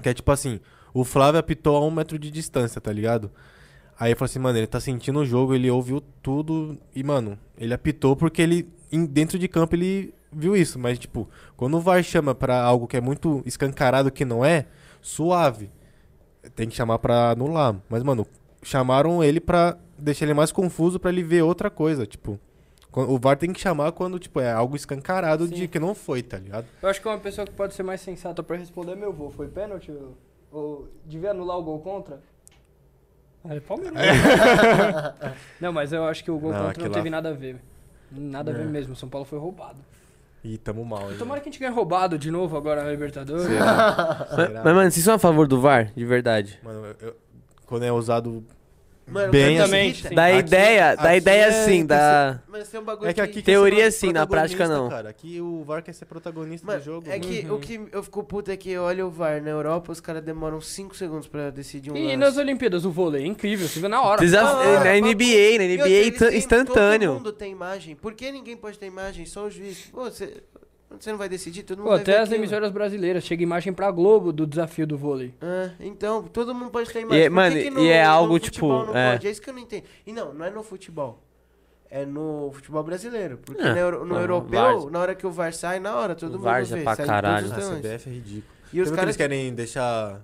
Que 0.00 0.10
é 0.10 0.14
tipo 0.14 0.30
assim, 0.30 0.60
o 0.94 1.04
Flávio 1.04 1.40
apitou 1.40 1.76
a 1.76 1.84
um 1.84 1.90
metro 1.90 2.20
de 2.20 2.30
distância, 2.30 2.80
tá 2.80 2.92
ligado? 2.92 3.32
Aí 4.02 4.10
eu 4.10 4.16
falei 4.16 4.30
assim, 4.30 4.40
mano, 4.40 4.58
ele 4.58 4.66
tá 4.66 4.80
sentindo 4.80 5.20
o 5.20 5.24
jogo, 5.24 5.54
ele 5.54 5.70
ouviu 5.70 6.00
tudo 6.20 6.76
e, 6.92 7.04
mano, 7.04 7.38
ele 7.56 7.72
apitou 7.72 8.16
porque 8.16 8.42
ele, 8.42 8.68
dentro 9.08 9.38
de 9.38 9.46
campo, 9.46 9.76
ele 9.76 10.12
viu 10.32 10.56
isso. 10.56 10.76
Mas, 10.76 10.98
tipo, 10.98 11.30
quando 11.56 11.76
o 11.76 11.80
VAR 11.80 12.02
chama 12.02 12.34
pra 12.34 12.60
algo 12.60 12.88
que 12.88 12.96
é 12.96 13.00
muito 13.00 13.44
escancarado 13.46 14.10
que 14.10 14.24
não 14.24 14.44
é, 14.44 14.66
suave. 15.00 15.70
Tem 16.56 16.68
que 16.68 16.74
chamar 16.74 16.98
pra 16.98 17.30
anular. 17.30 17.80
Mas, 17.88 18.02
mano, 18.02 18.26
chamaram 18.60 19.22
ele 19.22 19.38
pra 19.38 19.78
deixar 19.96 20.24
ele 20.24 20.34
mais 20.34 20.50
confuso 20.50 20.98
pra 20.98 21.12
ele 21.12 21.22
ver 21.22 21.42
outra 21.42 21.70
coisa, 21.70 22.04
tipo... 22.04 22.40
O 22.92 23.20
VAR 23.20 23.36
tem 23.36 23.52
que 23.52 23.60
chamar 23.60 23.92
quando, 23.92 24.18
tipo, 24.18 24.40
é 24.40 24.52
algo 24.52 24.74
escancarado 24.74 25.46
de 25.46 25.60
Sim. 25.60 25.68
que 25.68 25.78
não 25.78 25.94
foi, 25.94 26.24
tá 26.24 26.38
ligado? 26.38 26.66
Eu 26.82 26.88
acho 26.88 27.00
que 27.00 27.06
uma 27.06 27.18
pessoa 27.18 27.46
que 27.46 27.52
pode 27.52 27.72
ser 27.72 27.84
mais 27.84 28.00
sensata 28.00 28.42
pra 28.42 28.56
responder 28.56 28.94
é 28.94 28.96
meu 28.96 29.12
vô. 29.12 29.30
Foi 29.30 29.46
pênalti? 29.46 29.92
Ou 30.50 30.88
devia 31.06 31.30
anular 31.30 31.56
o 31.56 31.62
gol 31.62 31.78
contra? 31.78 32.20
É 33.48 33.60
Palmeiras. 33.60 33.98
não, 35.60 35.72
mas 35.72 35.92
eu 35.92 36.04
acho 36.04 36.22
que 36.22 36.30
o 36.30 36.38
gol 36.38 36.50
Não, 36.52 36.58
contra 36.58 36.70
aquilo 36.70 36.84
não 36.86 36.90
lá- 36.92 36.96
teve 36.98 37.10
nada 37.10 37.28
a 37.30 37.32
ver. 37.32 37.56
Nada 38.10 38.50
a 38.50 38.54
ver 38.54 38.62
É. 38.62 38.66
mesmo. 38.66 38.94
São 38.94 39.08
Paulo 39.08 39.24
foi 39.24 39.38
roubado. 39.38 39.78
Ih, 40.44 40.58
tamo 40.58 40.84
mal, 40.84 41.10
hein? 41.10 41.16
Tomara 41.18 41.40
que 41.40 41.48
a 41.48 41.52
gente 41.52 41.60
ganhe 41.60 41.72
roubado 41.72 42.18
de 42.18 42.30
novo 42.30 42.56
agora 42.56 42.82
na 42.84 42.90
Libertadores. 42.90 43.46
Mas, 43.48 44.52
mas, 44.52 44.74
mano, 44.74 44.90
vocês 44.90 45.04
são 45.04 45.14
a 45.14 45.18
favor 45.18 45.46
do 45.46 45.60
VAR? 45.60 45.92
De 45.94 46.04
verdade. 46.04 46.58
Mano, 46.62 46.84
eu- 47.00 47.08
eu- 47.08 47.16
quando 47.66 47.84
é 47.84 47.92
usado. 47.92 48.44
Mano, 49.12 49.30
Bem 49.30 49.60
assim. 49.60 50.14
Da 50.14 50.26
Aqui- 50.26 50.38
ideia, 50.38 50.94
da 50.96 51.16
ideia 51.16 51.44
é 51.44 51.52
sim, 51.64 51.84
da... 51.86 52.40
Mas 52.48 52.68
tem 52.68 52.80
um 52.80 52.84
bagulho 52.84 53.08
É 53.10 53.12
que 53.12 53.20
aqui 53.20 53.42
Teoria 53.42 53.90
sim, 53.90 54.12
na 54.12 54.26
prática 54.26 54.66
não. 54.66 54.88
Cara. 54.88 55.10
Aqui 55.10 55.40
o 55.40 55.62
VAR 55.64 55.82
quer 55.82 55.92
ser 55.92 56.06
protagonista 56.06 56.66
Mano, 56.66 56.78
do 56.78 56.84
jogo. 56.84 57.10
é 57.10 57.18
que 57.18 57.46
Uhum. 57.46 57.54
o 57.56 57.58
que 57.60 57.80
eu 57.92 58.02
fico 58.02 58.24
puto 58.24 58.50
é 58.50 58.56
que 58.56 58.76
olha 58.76 59.06
o 59.06 59.10
VAR 59.10 59.42
na 59.42 59.50
Europa, 59.50 59.92
os 59.92 60.00
caras 60.00 60.22
demoram 60.22 60.60
5 60.60 60.96
segundos 60.96 61.28
pra 61.28 61.50
decidir 61.50 61.90
um 61.92 61.96
E 61.96 62.04
lance. 62.04 62.16
nas 62.16 62.36
Olimpíadas, 62.36 62.84
o 62.84 62.90
vôlei, 62.90 63.22
é 63.24 63.26
incrível, 63.26 63.68
você 63.68 63.78
vê 63.80 63.88
na 63.88 64.02
hora. 64.02 64.26
Já- 64.26 64.40
Ah, 64.42 64.80
na 64.84 64.88
é, 64.88 64.98
NBA, 65.00 65.58
na 65.58 65.64
E 65.64 65.76
NBA 65.76 66.18
têm- 66.18 66.36
instantâneo. 66.38 67.10
Todo 67.12 67.18
mundo 67.18 67.32
tem 67.32 67.52
imagem. 67.52 67.94
Por 67.94 68.14
que 68.14 68.30
ninguém 68.32 68.56
pode 68.56 68.78
ter 68.78 68.86
imagem? 68.86 69.26
Só 69.26 69.44
o 69.46 69.50
juiz. 69.50 69.88
Pô, 69.92 70.04
você, 70.04 70.42
você 71.00 71.10
não 71.10 71.18
vai 71.18 71.28
decidir? 71.28 71.62
Todo 71.62 71.78
mundo 71.78 71.86
Pô, 71.86 71.92
vai 71.92 72.00
até 72.02 72.12
ver 72.12 72.18
as 72.18 72.22
aquilo. 72.24 72.40
emissoras 72.40 72.70
brasileiras, 72.70 73.24
chega 73.24 73.42
imagem 73.42 73.72
pra 73.72 73.90
Globo 73.90 74.32
do 74.32 74.46
desafio 74.46 74.86
do 74.86 74.96
vôlei. 74.96 75.34
Ah, 75.40 75.70
então, 75.80 76.22
todo 76.24 76.54
mundo 76.54 76.70
pode 76.70 76.90
ter 76.92 77.00
imagem. 77.00 77.22
é- 77.24 77.28
Por 77.28 77.34
mano, 77.34 77.56
que 77.56 77.70
que 77.70 77.80
e 77.80 77.88
é 77.88 78.04
algo, 78.04 78.34
futebol 78.34 78.80
tipo, 78.82 78.92
Não 78.92 78.98
é. 78.98 79.12
pode? 79.12 79.26
é 79.26 79.30
isso 79.30 79.40
que 79.42 79.50
eu 79.50 79.54
não 79.54 79.60
entendo. 79.60 79.84
E 80.06 80.12
não, 80.12 80.32
não 80.34 80.44
é 80.44 80.50
no 80.50 80.62
futebol. 80.62 81.22
É 81.90 82.06
no 82.06 82.50
futebol 82.54 82.82
brasileiro. 82.82 83.38
Porque 83.44 83.60
É, 83.62 83.74
no, 83.90 84.04
no 84.06 84.16
europeu, 84.16 84.88
na 84.90 84.98
hora 84.98 85.14
que 85.14 85.26
o 85.26 85.30
VAR 85.30 85.52
sai, 85.52 85.78
na 85.78 85.94
hora, 85.94 86.14
todo 86.14 86.32
mundo 86.32 86.42
VAR 86.44 86.64
já 86.64 86.76
vê. 86.76 86.82
pra 86.82 86.96
sai 86.96 87.06
caralho. 87.06 87.52
A. 87.52 87.56
CBF 87.56 88.08
é 88.08 88.12
ridículo. 88.12 88.44
E 88.72 88.80
os 88.80 88.88
Sabe 88.88 88.96
que 88.96 88.96
caras 88.96 89.04
eles 89.04 89.16
querem 89.16 89.52
deixar 89.54 90.22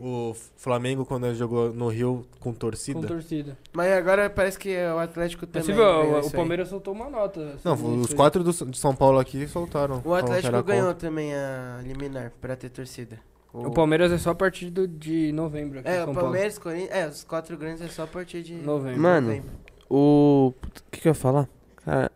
o 0.00 0.34
Flamengo 0.56 1.04
quando 1.06 1.26
ele 1.26 1.34
jogou 1.34 1.72
no 1.72 1.88
Rio 1.88 2.26
com 2.40 2.52
torcida? 2.52 3.00
Com 3.00 3.06
torcida. 3.06 3.56
Mas 3.72 3.92
agora 3.92 4.28
parece 4.28 4.58
que 4.58 4.74
o 4.76 4.98
Atlético 4.98 5.46
também. 5.46 5.66
você 5.66 5.72
viu, 5.72 5.82
o, 5.84 6.12
o 6.12 6.16
aí. 6.16 6.30
Palmeiras 6.30 6.68
soltou 6.68 6.92
uma 6.94 7.08
nota. 7.08 7.56
Não, 7.64 8.00
os 8.00 8.12
quatro 8.12 8.42
do, 8.42 8.52
de 8.52 8.78
São 8.78 8.94
Paulo 8.94 9.18
aqui 9.18 9.46
soltaram. 9.48 10.02
O 10.04 10.14
Atlético 10.14 10.62
ganhou 10.62 10.88
contra. 10.88 11.08
também 11.08 11.34
a 11.34 11.80
liminar 11.82 12.32
pra 12.40 12.56
ter 12.56 12.68
torcida. 12.70 13.18
O 13.52 13.70
Palmeiras 13.70 14.10
é 14.10 14.18
só 14.18 14.30
a 14.30 14.34
partir 14.34 14.68
do, 14.68 14.88
de 14.88 15.30
novembro 15.30 15.80
É, 15.84 15.94
São 16.00 16.02
o 16.02 16.06
Paulo. 16.06 16.20
Palmeiras, 16.22 16.58
Corinthians. 16.58 16.90
É, 16.90 17.06
os 17.06 17.22
quatro 17.22 17.56
grandes 17.56 17.82
é 17.82 17.88
só 17.88 18.02
a 18.02 18.06
partir 18.06 18.42
de. 18.42 18.54
Novembro. 18.54 19.00
Mano, 19.00 19.28
novembro. 19.28 19.50
O. 19.88 20.52
O 20.56 20.90
que, 20.90 21.00
que 21.02 21.06
eu 21.08 21.10
ia 21.10 21.14
falar? 21.14 21.48
Cara, 21.84 22.10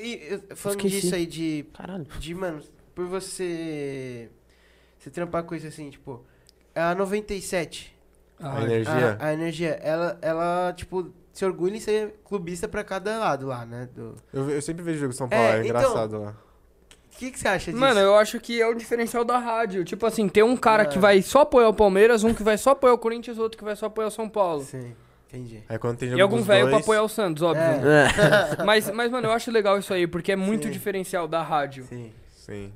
E 0.00 0.20
eu- 0.30 0.56
falando 0.56 0.78
Esqueci. 0.78 1.00
disso 1.00 1.14
aí 1.16 1.26
de. 1.26 1.66
caralho. 1.76 2.04
De, 2.20 2.32
mano, 2.34 2.62
por 2.94 3.06
você. 3.06 4.28
Você 4.98 5.10
trampar 5.10 5.42
com 5.42 5.54
isso 5.56 5.66
assim, 5.66 5.90
tipo. 5.90 6.22
A 6.74 6.94
97. 6.94 7.94
Ah, 8.40 8.58
A 8.58 8.62
energia. 8.62 9.16
A, 9.20 9.26
a 9.26 9.32
energia, 9.32 9.78
ela, 9.82 10.18
ela, 10.20 10.72
tipo, 10.76 11.10
se 11.32 11.44
orgulha 11.44 11.76
em 11.76 11.80
ser 11.80 12.14
clubista 12.24 12.66
pra 12.68 12.82
cada 12.82 13.18
lado 13.18 13.46
lá, 13.46 13.64
né? 13.64 13.88
Do... 13.94 14.16
Eu, 14.32 14.50
eu 14.50 14.60
sempre 14.62 14.82
vejo 14.82 14.98
jogo 15.00 15.12
de 15.12 15.16
São 15.16 15.28
Paulo, 15.28 15.44
É, 15.44 15.48
é, 15.48 15.52
então- 15.52 15.64
engraçado 15.66 16.20
lá. 16.20 16.34
O 17.12 17.16
que, 17.16 17.30
que 17.30 17.38
você 17.38 17.46
acha 17.46 17.70
disso? 17.70 17.78
Mano, 17.80 18.00
eu 18.00 18.16
acho 18.16 18.40
que 18.40 18.60
é 18.60 18.66
o 18.66 18.74
diferencial 18.74 19.24
da 19.24 19.38
rádio. 19.38 19.84
Tipo 19.84 20.04
assim, 20.04 20.28
tem 20.28 20.42
um 20.42 20.56
cara 20.56 20.82
É. 20.82 20.86
que 20.86 20.98
vai 20.98 21.22
só 21.22 21.42
apoiar 21.42 21.68
o 21.68 21.72
Palmeiras, 21.74 22.24
um 22.24 22.34
que 22.34 22.42
vai 22.42 22.58
só 22.58 22.70
apoiar 22.70 22.92
o 22.92 22.98
Corinthians, 22.98 23.38
outro 23.38 23.56
que 23.56 23.62
vai 23.62 23.76
só 23.76 23.86
apoiar 23.86 24.08
o 24.08 24.10
São 24.10 24.28
Paulo. 24.28 24.64
Sim, 24.64 24.96
entendi. 25.28 25.62
Aí 25.68 25.78
quando 25.78 25.96
tem 25.96 26.08
jogo 26.08 26.18
E 26.18 26.22
algum 26.22 26.42
velho 26.42 26.62
pra 26.64 26.70
dois, 26.72 26.82
apoiar 26.82 27.02
o 27.04 27.08
Santos, 27.08 27.40
óbvio. 27.44 27.62
É. 27.62 28.58
É. 28.58 28.64
Mas, 28.66 28.90
mas, 28.90 29.12
mano, 29.12 29.28
eu 29.28 29.30
acho 29.32 29.48
legal 29.52 29.78
isso 29.78 29.94
aí, 29.94 30.08
porque 30.08 30.32
é 30.32 30.36
muito 30.36 30.64
Sim. 30.64 30.72
diferencial 30.72 31.28
da 31.28 31.40
rádio. 31.40 31.84
Sim. 31.84 32.12
Sim. 32.34 32.72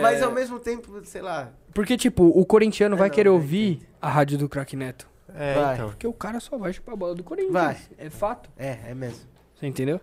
Mas 0.00 0.22
É, 0.22 0.24
ao 0.24 0.32
mesmo 0.32 0.58
tempo, 0.58 1.04
sei 1.04 1.20
lá. 1.20 1.50
Porque, 1.74 1.96
tipo, 1.96 2.24
o 2.24 2.44
corintiano 2.44 2.94
É, 2.96 2.98
vai 2.98 3.08
não, 3.08 3.14
querer 3.14 3.28
ouvir 3.30 3.72
entendo. 3.74 3.86
a 4.00 4.08
rádio 4.08 4.38
do 4.38 4.48
Crack 4.48 4.76
Neto. 4.76 5.08
É, 5.34 5.54
Vai. 5.54 5.74
então. 5.74 5.88
Porque 5.88 6.06
o 6.06 6.12
cara 6.12 6.38
só 6.40 6.58
vai 6.58 6.72
chupar 6.72 6.94
a 6.94 6.96
bola 6.96 7.14
do 7.14 7.24
Corinthians. 7.24 7.52
Vai. 7.52 7.76
É 7.96 8.10
fato. 8.10 8.50
É, 8.56 8.78
é 8.90 8.94
mesmo. 8.94 9.20
Você 9.54 9.66
entendeu? 9.66 10.00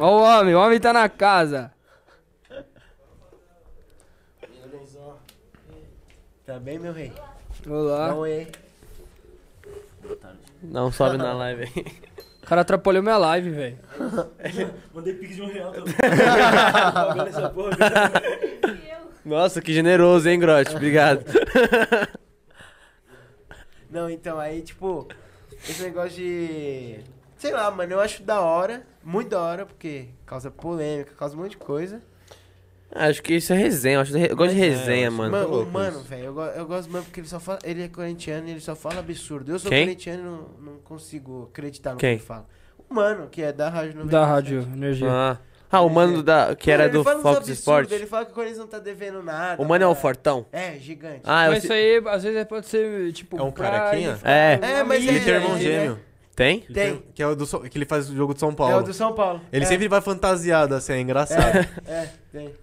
Ó 0.00 0.18
o 0.18 0.22
homem, 0.22 0.54
o 0.54 0.60
homem 0.60 0.80
tá 0.80 0.92
na 0.92 1.08
casa. 1.08 1.72
Tá 6.44 6.58
bem, 6.58 6.78
meu 6.78 6.92
rei? 6.92 7.12
Olá. 7.66 8.08
Não. 8.08 8.26
Não 10.62 10.92
sobe 10.92 11.16
na 11.16 11.32
live 11.32 11.62
aí. 11.64 12.02
O 12.52 12.54
cara 12.54 12.60
atrapalhou 12.60 13.02
minha 13.02 13.16
live, 13.16 13.48
velho. 13.48 13.78
Mandei 14.92 15.14
pique 15.14 15.36
de 15.36 15.40
um 15.40 15.50
real 15.50 15.72
porra. 17.54 17.78
Nossa, 19.24 19.62
que 19.62 19.72
generoso, 19.72 20.28
hein, 20.28 20.38
Grote? 20.38 20.76
Obrigado. 20.76 21.24
Não, 23.90 24.10
então, 24.10 24.38
aí, 24.38 24.60
tipo, 24.60 25.08
esse 25.66 25.82
negócio 25.82 26.10
de. 26.10 26.98
Sei 27.38 27.52
lá, 27.52 27.70
mano, 27.70 27.94
eu 27.94 28.00
acho 28.00 28.22
da 28.22 28.42
hora, 28.42 28.86
muito 29.02 29.30
da 29.30 29.40
hora, 29.40 29.64
porque 29.64 30.10
causa 30.26 30.50
polêmica, 30.50 31.14
causa 31.14 31.34
um 31.34 31.40
monte 31.40 31.52
de 31.52 31.56
coisa. 31.56 32.02
Acho 32.94 33.22
que 33.22 33.34
isso 33.34 33.52
é 33.52 33.56
resenha. 33.56 33.96
Eu, 33.96 34.00
acho, 34.02 34.16
eu 34.16 34.36
gosto 34.36 34.54
de 34.54 34.60
É, 34.62 34.68
resenha, 34.68 35.10
mano. 35.10 35.30
Mano, 35.32 35.66
mano, 35.66 36.00
velho, 36.00 36.24
eu, 36.24 36.34
go- 36.34 36.42
eu 36.42 36.66
gosto 36.66 36.88
do 36.88 36.92
mano 36.92 37.04
porque 37.04 37.20
ele 37.20 37.28
só 37.28 37.40
fala. 37.40 37.58
Ele 37.64 37.82
é 37.82 37.88
corintiano 37.88 38.48
e 38.48 38.50
ele 38.50 38.60
só 38.60 38.74
fala 38.74 39.00
absurdo. 39.00 39.50
Eu 39.52 39.58
sou 39.58 39.70
Quem? 39.70 39.86
corintiano 39.86 40.20
e 40.20 40.24
não, 40.24 40.72
não 40.72 40.78
consigo 40.80 41.48
acreditar 41.50 41.92
no 41.92 41.96
Quem? 41.98 42.16
que 42.16 42.22
ele 42.22 42.26
fala. 42.26 42.46
O 42.88 42.94
mano, 42.94 43.28
que 43.28 43.42
é 43.42 43.52
da 43.52 43.70
Rádio 43.70 43.94
97. 43.94 44.10
Da 44.10 44.26
rádio, 44.26 44.68
energia. 44.74 45.08
Ah, 45.10 45.38
ah 45.70 45.80
o 45.80 45.88
mano 45.88 46.16
do 46.16 46.22
da, 46.22 46.54
que 46.54 46.70
Mano, 46.70 46.82
era 46.82 46.92
ele 46.92 46.98
do 46.98 47.04
Fox 47.04 47.16
absurdos, 47.24 47.48
Sport. 47.48 47.90
Ele 47.90 48.06
fala 48.06 48.26
que 48.26 48.32
o 48.32 48.34
Corinthians 48.34 48.58
não 48.58 48.66
tá 48.66 48.78
devendo 48.78 49.22
nada. 49.22 49.62
O 49.62 49.64
mano 49.64 49.82
é 49.82 49.86
o 49.86 49.90
cara. 49.90 50.00
Fortão? 50.02 50.46
É, 50.52 50.78
gigante. 50.78 51.22
Ah, 51.24 51.48
Mas 51.48 51.64
isso 51.64 51.72
aí, 51.72 52.02
às 52.06 52.22
vezes, 52.22 52.44
pode 52.44 52.66
ser, 52.66 53.10
tipo... 53.12 53.38
É 53.38 53.42
um 53.42 53.50
carequinha? 53.50 54.18
É. 54.22 54.58
É, 54.60 54.82
mas 54.82 55.02
Ele 55.02 55.16
é, 55.16 55.20
tem 55.20 55.34
irmão 55.34 55.56
é, 55.56 55.60
gêmeo. 55.60 55.98
Tem? 56.36 56.60
Tem. 56.60 57.02
Que, 57.14 57.22
é 57.22 57.26
o 57.26 57.34
do, 57.34 57.46
São- 57.46 57.60
que 57.60 57.76
ele 57.76 57.84
faz 57.84 58.08
o 58.10 58.16
jogo 58.16 58.34
de 58.34 58.40
São 58.40 58.50
É 58.50 58.54
Paulo. 58.54 58.76
o 58.78 58.82
do 58.82 58.92
São 58.94 59.14
Paulo. 59.14 59.40
Ele 59.52 59.64
é. 59.64 59.68
sempre 59.68 59.88
vai 59.88 60.00
fantasiado, 60.00 60.74
assim, 60.74 60.92
é 60.94 61.00
engraçado. 61.00 61.56
É, 61.86 61.92
é, 61.92 62.12
tem. 62.32 62.54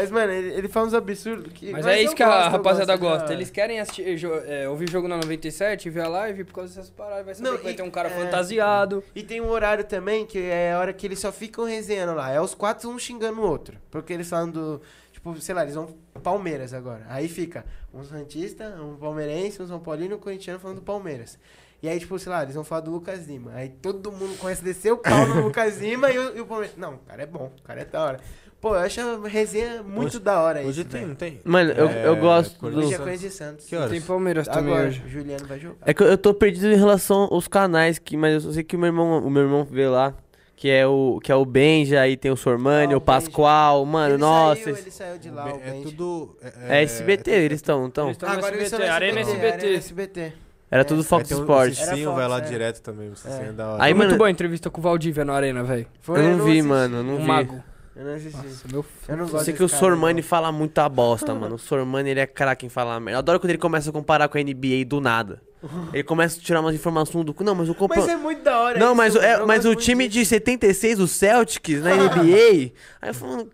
Mas, 0.00 0.10
mano, 0.10 0.32
ele, 0.32 0.48
ele 0.54 0.68
fala 0.68 0.86
uns 0.86 0.94
absurdos 0.94 1.52
que. 1.52 1.70
Mas 1.72 1.86
é 1.86 2.02
isso 2.02 2.14
que 2.14 2.22
a 2.22 2.26
gosto, 2.26 2.44
eu 2.44 2.50
rapaziada 2.52 2.96
gosto, 2.96 3.10
gosta. 3.12 3.28
da- 3.28 3.34
Eles 3.34 3.50
querem 3.50 3.80
assistir, 3.80 4.16
jo- 4.16 4.34
é, 4.46 4.68
ouvir 4.68 4.90
jogo 4.90 5.08
na 5.08 5.16
97, 5.16 5.88
ver 5.90 6.02
a 6.02 6.08
live 6.08 6.44
por 6.44 6.52
causa 6.54 6.74
dessas 6.74 6.90
paradas. 6.90 7.24
Vai 7.24 7.34
saber 7.34 7.48
Não, 7.48 7.56
que 7.56 7.64
vai 7.64 7.72
e- 7.72 7.76
ter 7.76 7.82
um 7.82 7.90
cara 7.90 8.08
é. 8.08 8.12
fantasiado. 8.12 9.02
E 9.14 9.22
tem 9.22 9.40
um 9.40 9.48
horário 9.48 9.84
também 9.84 10.26
que 10.26 10.38
é 10.38 10.72
a 10.74 10.78
hora 10.78 10.92
que 10.92 11.06
eles 11.06 11.18
só 11.18 11.32
ficam 11.32 11.64
resenhando 11.64 12.14
lá. 12.14 12.30
É 12.30 12.40
os 12.40 12.54
quatro 12.54 12.88
um 12.90 12.98
xingando 12.98 13.40
o 13.40 13.44
outro. 13.44 13.78
Porque 13.90 14.12
eles 14.12 14.28
falam 14.28 14.50
do. 14.50 14.80
Tipo, 15.12 15.40
sei 15.40 15.54
lá, 15.54 15.62
eles 15.62 15.74
vão 15.74 15.88
Palmeiras 16.22 16.72
agora. 16.74 17.04
Aí 17.08 17.26
fica 17.28 17.64
um 17.92 18.04
Santista, 18.04 18.64
um 18.82 18.96
Palmeirense, 18.96 19.62
um 19.62 19.66
São 19.66 19.80
Paulino 19.80 20.14
e 20.14 20.16
um 20.16 20.20
Corintiano 20.20 20.60
falando 20.60 20.76
do 20.76 20.82
Palmeiras. 20.82 21.38
E 21.82 21.88
aí, 21.88 21.98
tipo, 22.00 22.18
sei 22.18 22.32
lá, 22.32 22.42
eles 22.42 22.54
vão 22.54 22.64
falar 22.64 22.80
do 22.80 22.90
Lucas 22.90 23.26
Lima. 23.26 23.52
Aí 23.54 23.68
todo 23.68 24.10
mundo 24.10 24.36
começa 24.38 24.62
a 24.62 24.64
descer 24.64 24.92
o 24.92 24.96
pau 24.96 25.26
no 25.26 25.42
Lucas 25.44 25.78
Lima 25.78 26.10
e 26.10 26.18
o, 26.18 26.36
e 26.36 26.40
o 26.40 26.46
Palmeiras. 26.46 26.76
Não, 26.76 26.94
o 26.94 26.98
cara 26.98 27.22
é 27.22 27.26
bom, 27.26 27.52
o 27.58 27.62
cara 27.62 27.80
é 27.82 27.84
da 27.84 28.02
hora. 28.04 28.20
Pô, 28.68 28.74
eu 28.74 28.80
acho 28.80 29.00
a 29.00 29.28
resenha 29.28 29.80
muito 29.82 30.08
Hoje- 30.08 30.18
da 30.18 30.40
hora 30.40 30.60
Hoje 30.62 30.80
isso. 30.80 30.90
tem, 30.90 31.06
não 31.06 31.14
tem? 31.14 31.40
Mano, 31.44 31.70
eu, 31.70 31.88
É, 31.88 32.08
eu 32.08 32.16
gosto 32.16 32.58
Corinthians. 32.58 32.86
Hoje 32.86 32.94
é 32.94 32.98
do... 32.98 33.04
Corinthians 33.04 33.32
e 33.32 33.36
Santos. 33.36 33.66
Que 33.66 33.76
horas? 33.76 33.90
Tem 33.90 34.00
Palmeiras 34.00 34.48
também 34.48 34.72
Agora, 34.72 34.88
hoje. 34.88 35.02
o 35.06 35.08
Juliano 35.08 35.46
vai 35.46 35.58
jogar. 35.60 35.76
É 35.82 35.94
que 35.94 36.02
eu- 36.02 36.08
eu 36.08 36.18
tô 36.18 36.34
perdido 36.34 36.66
em 36.72 36.76
relação 36.76 37.28
aos 37.30 37.46
canais, 37.46 37.98
que, 38.00 38.16
mas 38.16 38.44
eu 38.44 38.52
sei 38.52 38.64
que 38.64 38.74
o 38.74 38.78
meu 38.78 38.88
irmão, 38.88 39.24
o 39.24 39.30
meu 39.30 39.42
irmão 39.44 39.64
vê 39.64 39.86
lá, 39.88 40.12
que 40.56 40.68
é 40.68 40.84
o, 40.84 41.20
que 41.22 41.30
é 41.30 41.34
o 41.36 41.44
Benja, 41.44 42.00
aí 42.00 42.16
tem 42.16 42.30
o 42.32 42.36
Sormani, 42.36 42.92
Ah, 42.94 42.96
o 42.96 43.00
o. 43.00 43.82
Ele 43.82 43.86
Mano, 43.92 44.18
nossa. 44.18 44.60
Saiu, 44.62 44.72
esse- 44.74 44.82
ele 44.82 44.90
saiu 44.90 45.18
de 45.18 45.30
lá, 45.30 45.44
o 45.46 45.60
é 45.62 45.80
tudo... 45.84 46.36
É 46.68 46.82
SBT, 46.82 47.30
eles 47.30 47.58
estão, 47.58 47.86
então. 47.86 48.06
Eles 48.06 48.18
Agora 48.20 48.56
SBT, 48.56 48.82
Arena 48.88 49.20
SBT, 49.20 49.46
SBT. 49.46 49.64
Arena 49.64 49.76
SBT. 49.78 50.32
Era 50.68 50.80
É. 50.80 50.84
tudo 50.84 50.98
Aí 51.02 51.04
Fox 51.04 51.28
tem 51.28 51.36
um- 51.36 51.40
Sport. 51.42 51.70
O 51.70 51.74
Cicinho 51.76 52.08
Era 52.08 52.16
vai 52.16 52.26
lá 52.26 52.38
é. 52.38 52.40
direto 52.40 52.82
também, 52.82 53.08
Cicinho 53.14 53.44
É. 53.44 53.48
é 53.50 53.52
da 53.52 53.68
hora. 53.68 53.84
Aí, 53.84 53.90
Foi 53.92 53.94
muito 53.98 54.06
mano- 54.08 54.18
boa 54.18 54.26
a 54.28 54.30
entrevista 54.32 54.68
com 54.68 54.80
o 54.80 54.82
Valdívia 54.82 55.24
na 55.24 55.34
Arena, 55.34 55.62
velho. 55.62 55.86
Foi, 56.00 56.18
Eu 56.18 56.22
não 56.24 56.38
vi, 56.44 56.50
assisti. 56.50 56.62
mano, 56.62 56.96
eu 56.96 57.02
não 57.04 57.14
Um 57.14 57.18
vi. 57.18 57.22
mago. 57.22 57.62
Eu 57.96 58.04
não 58.04 58.14
assisti. 58.14 58.36
Nossa, 58.36 58.68
meu 58.70 58.84
Eu 59.08 59.16
não 59.16 59.24
Eu 59.24 59.30
gosto 59.30 59.44
sei 59.46 59.54
que 59.54 59.62
o 59.64 59.68
cara, 59.68 59.80
Sormani 59.80 60.20
não. 60.20 60.28
fala 60.28 60.52
muita 60.52 60.86
bosta, 60.88 61.34
mano. 61.34 61.54
O 61.54 61.58
Sormani, 61.58 62.10
ele 62.10 62.20
é 62.20 62.26
craque 62.26 62.66
em 62.66 62.68
falar 62.68 63.00
merda. 63.00 63.12
Eu 63.16 63.18
adoro 63.20 63.40
quando 63.40 63.50
ele 63.50 63.58
começa 63.58 63.88
a 63.88 63.92
comparar 63.92 64.28
com 64.28 64.36
a 64.36 64.42
NBA 64.42 64.84
do 64.86 65.00
nada. 65.00 65.40
Ele 65.92 66.04
começa 66.04 66.38
a 66.38 66.42
tirar 66.42 66.60
umas 66.60 66.74
informações 66.74 67.24
do... 67.24 67.34
Não, 67.40 67.54
mas 67.54 67.68
o 67.68 67.74
compa... 67.74 67.96
Mas 67.96 68.08
é 68.08 68.14
muito 68.14 68.42
da 68.42 68.60
hora 68.60 68.78
Não, 68.78 68.88
isso, 68.88 68.96
mas, 68.96 69.16
é, 69.16 69.44
mas 69.44 69.64
o 69.64 69.74
time 69.74 70.06
disso. 70.06 70.20
de 70.20 70.26
76, 70.26 71.00
o 71.00 71.08
Celtics, 71.08 71.80
na 71.82 71.90
NBA... 71.96 72.72
Aí 73.00 73.08
eu 73.08 73.14
falo, 73.14 73.32
"Mano, 73.32 73.50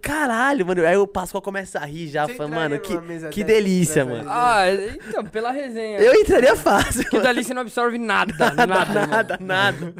caralho, 0.00 0.66
mano. 0.66 0.84
Aí 0.84 0.96
o 0.96 1.06
Pascoal 1.06 1.40
começa 1.40 1.78
a 1.78 1.84
rir 1.84 2.08
já, 2.08 2.26
entraria 2.28 2.48
mano, 2.48 2.80
que, 2.80 2.94
que 3.30 3.44
delícia, 3.44 4.04
mano. 4.04 4.28
Ah, 4.28 4.64
então, 4.72 5.24
pela 5.24 5.52
resenha. 5.52 5.98
Eu 6.00 6.14
entraria 6.20 6.56
fácil. 6.56 7.08
Que 7.08 7.20
dali 7.20 7.44
você 7.44 7.54
não 7.54 7.62
absorve 7.62 7.96
nada, 7.96 8.34
nada, 8.54 8.66
nada. 8.66 9.06
nada, 9.06 9.38
nada. 9.40 9.94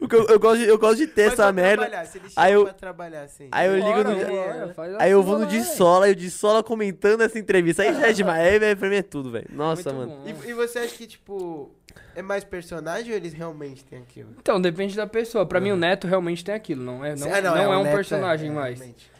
O 0.00 0.08
que 0.08 0.16
eu, 0.16 0.26
eu 0.28 0.38
gosto 0.40 0.58
de, 0.62 0.68
eu 0.68 0.78
gosto 0.78 0.96
de 0.96 1.06
ter 1.06 1.24
Mas 1.24 1.32
essa 1.34 1.52
merda. 1.52 1.82
trabalhar, 1.86 2.06
se 2.06 2.18
ele 2.18 2.26
Aí 2.34 2.52
eu- 2.54 2.64
pra 2.64 2.72
trabalhar 2.72 3.22
assim. 3.24 3.48
Aí 3.52 3.66
eu 3.68 3.74
ligo 3.76 3.88
Bora, 3.88 4.08
no. 4.66 4.74
bora, 4.74 4.96
Aí 4.98 5.10
eu 5.10 5.22
vou 5.22 5.38
no 5.38 5.46
vai. 5.46 5.54
de 5.58 5.64
sola, 5.64 6.08
e 6.08 6.12
o 6.12 6.16
de 6.16 6.30
sola 6.30 6.62
comentando 6.62 7.20
essa 7.20 7.38
entrevista. 7.38 7.82
Aí 7.82 7.92
já 7.94 8.08
é 8.08 8.12
demais. 8.12 8.46
Aí, 8.46 8.58
velho, 8.58 8.76
pra 8.76 8.88
mim 8.88 8.96
é 8.96 9.02
tudo, 9.02 9.30
velho. 9.30 9.46
Nossa, 9.52 9.92
Muito 9.92 10.10
mano. 10.10 10.22
E, 10.46 10.50
e 10.50 10.54
você 10.54 10.78
acha 10.78 10.94
que, 10.94 11.06
tipo, 11.06 11.70
é 12.14 12.22
mais 12.22 12.44
personagem 12.44 13.10
ou 13.10 13.16
eles 13.16 13.32
realmente 13.32 13.84
têm 13.84 13.98
aquilo? 14.00 14.30
Então, 14.38 14.60
depende 14.60 14.96
da 14.96 15.06
pessoa. 15.06 15.44
Pra 15.46 15.60
mim, 15.60 15.70
o 15.72 15.76
Neto 15.76 16.06
realmente 16.06 16.44
tem 16.44 16.54
aquilo. 16.54 16.82
Não 16.82 17.04
é, 17.04 17.14
não, 17.16 17.32
Ah, 17.32 17.40
não 17.40 17.56
é, 17.56 17.66
o 17.76 17.80
um 17.80 17.82
Neto, 17.84 17.94
personagem 17.94 18.50
é, 18.50 18.52
mais. 18.52 18.78
realmente. 18.78 19.10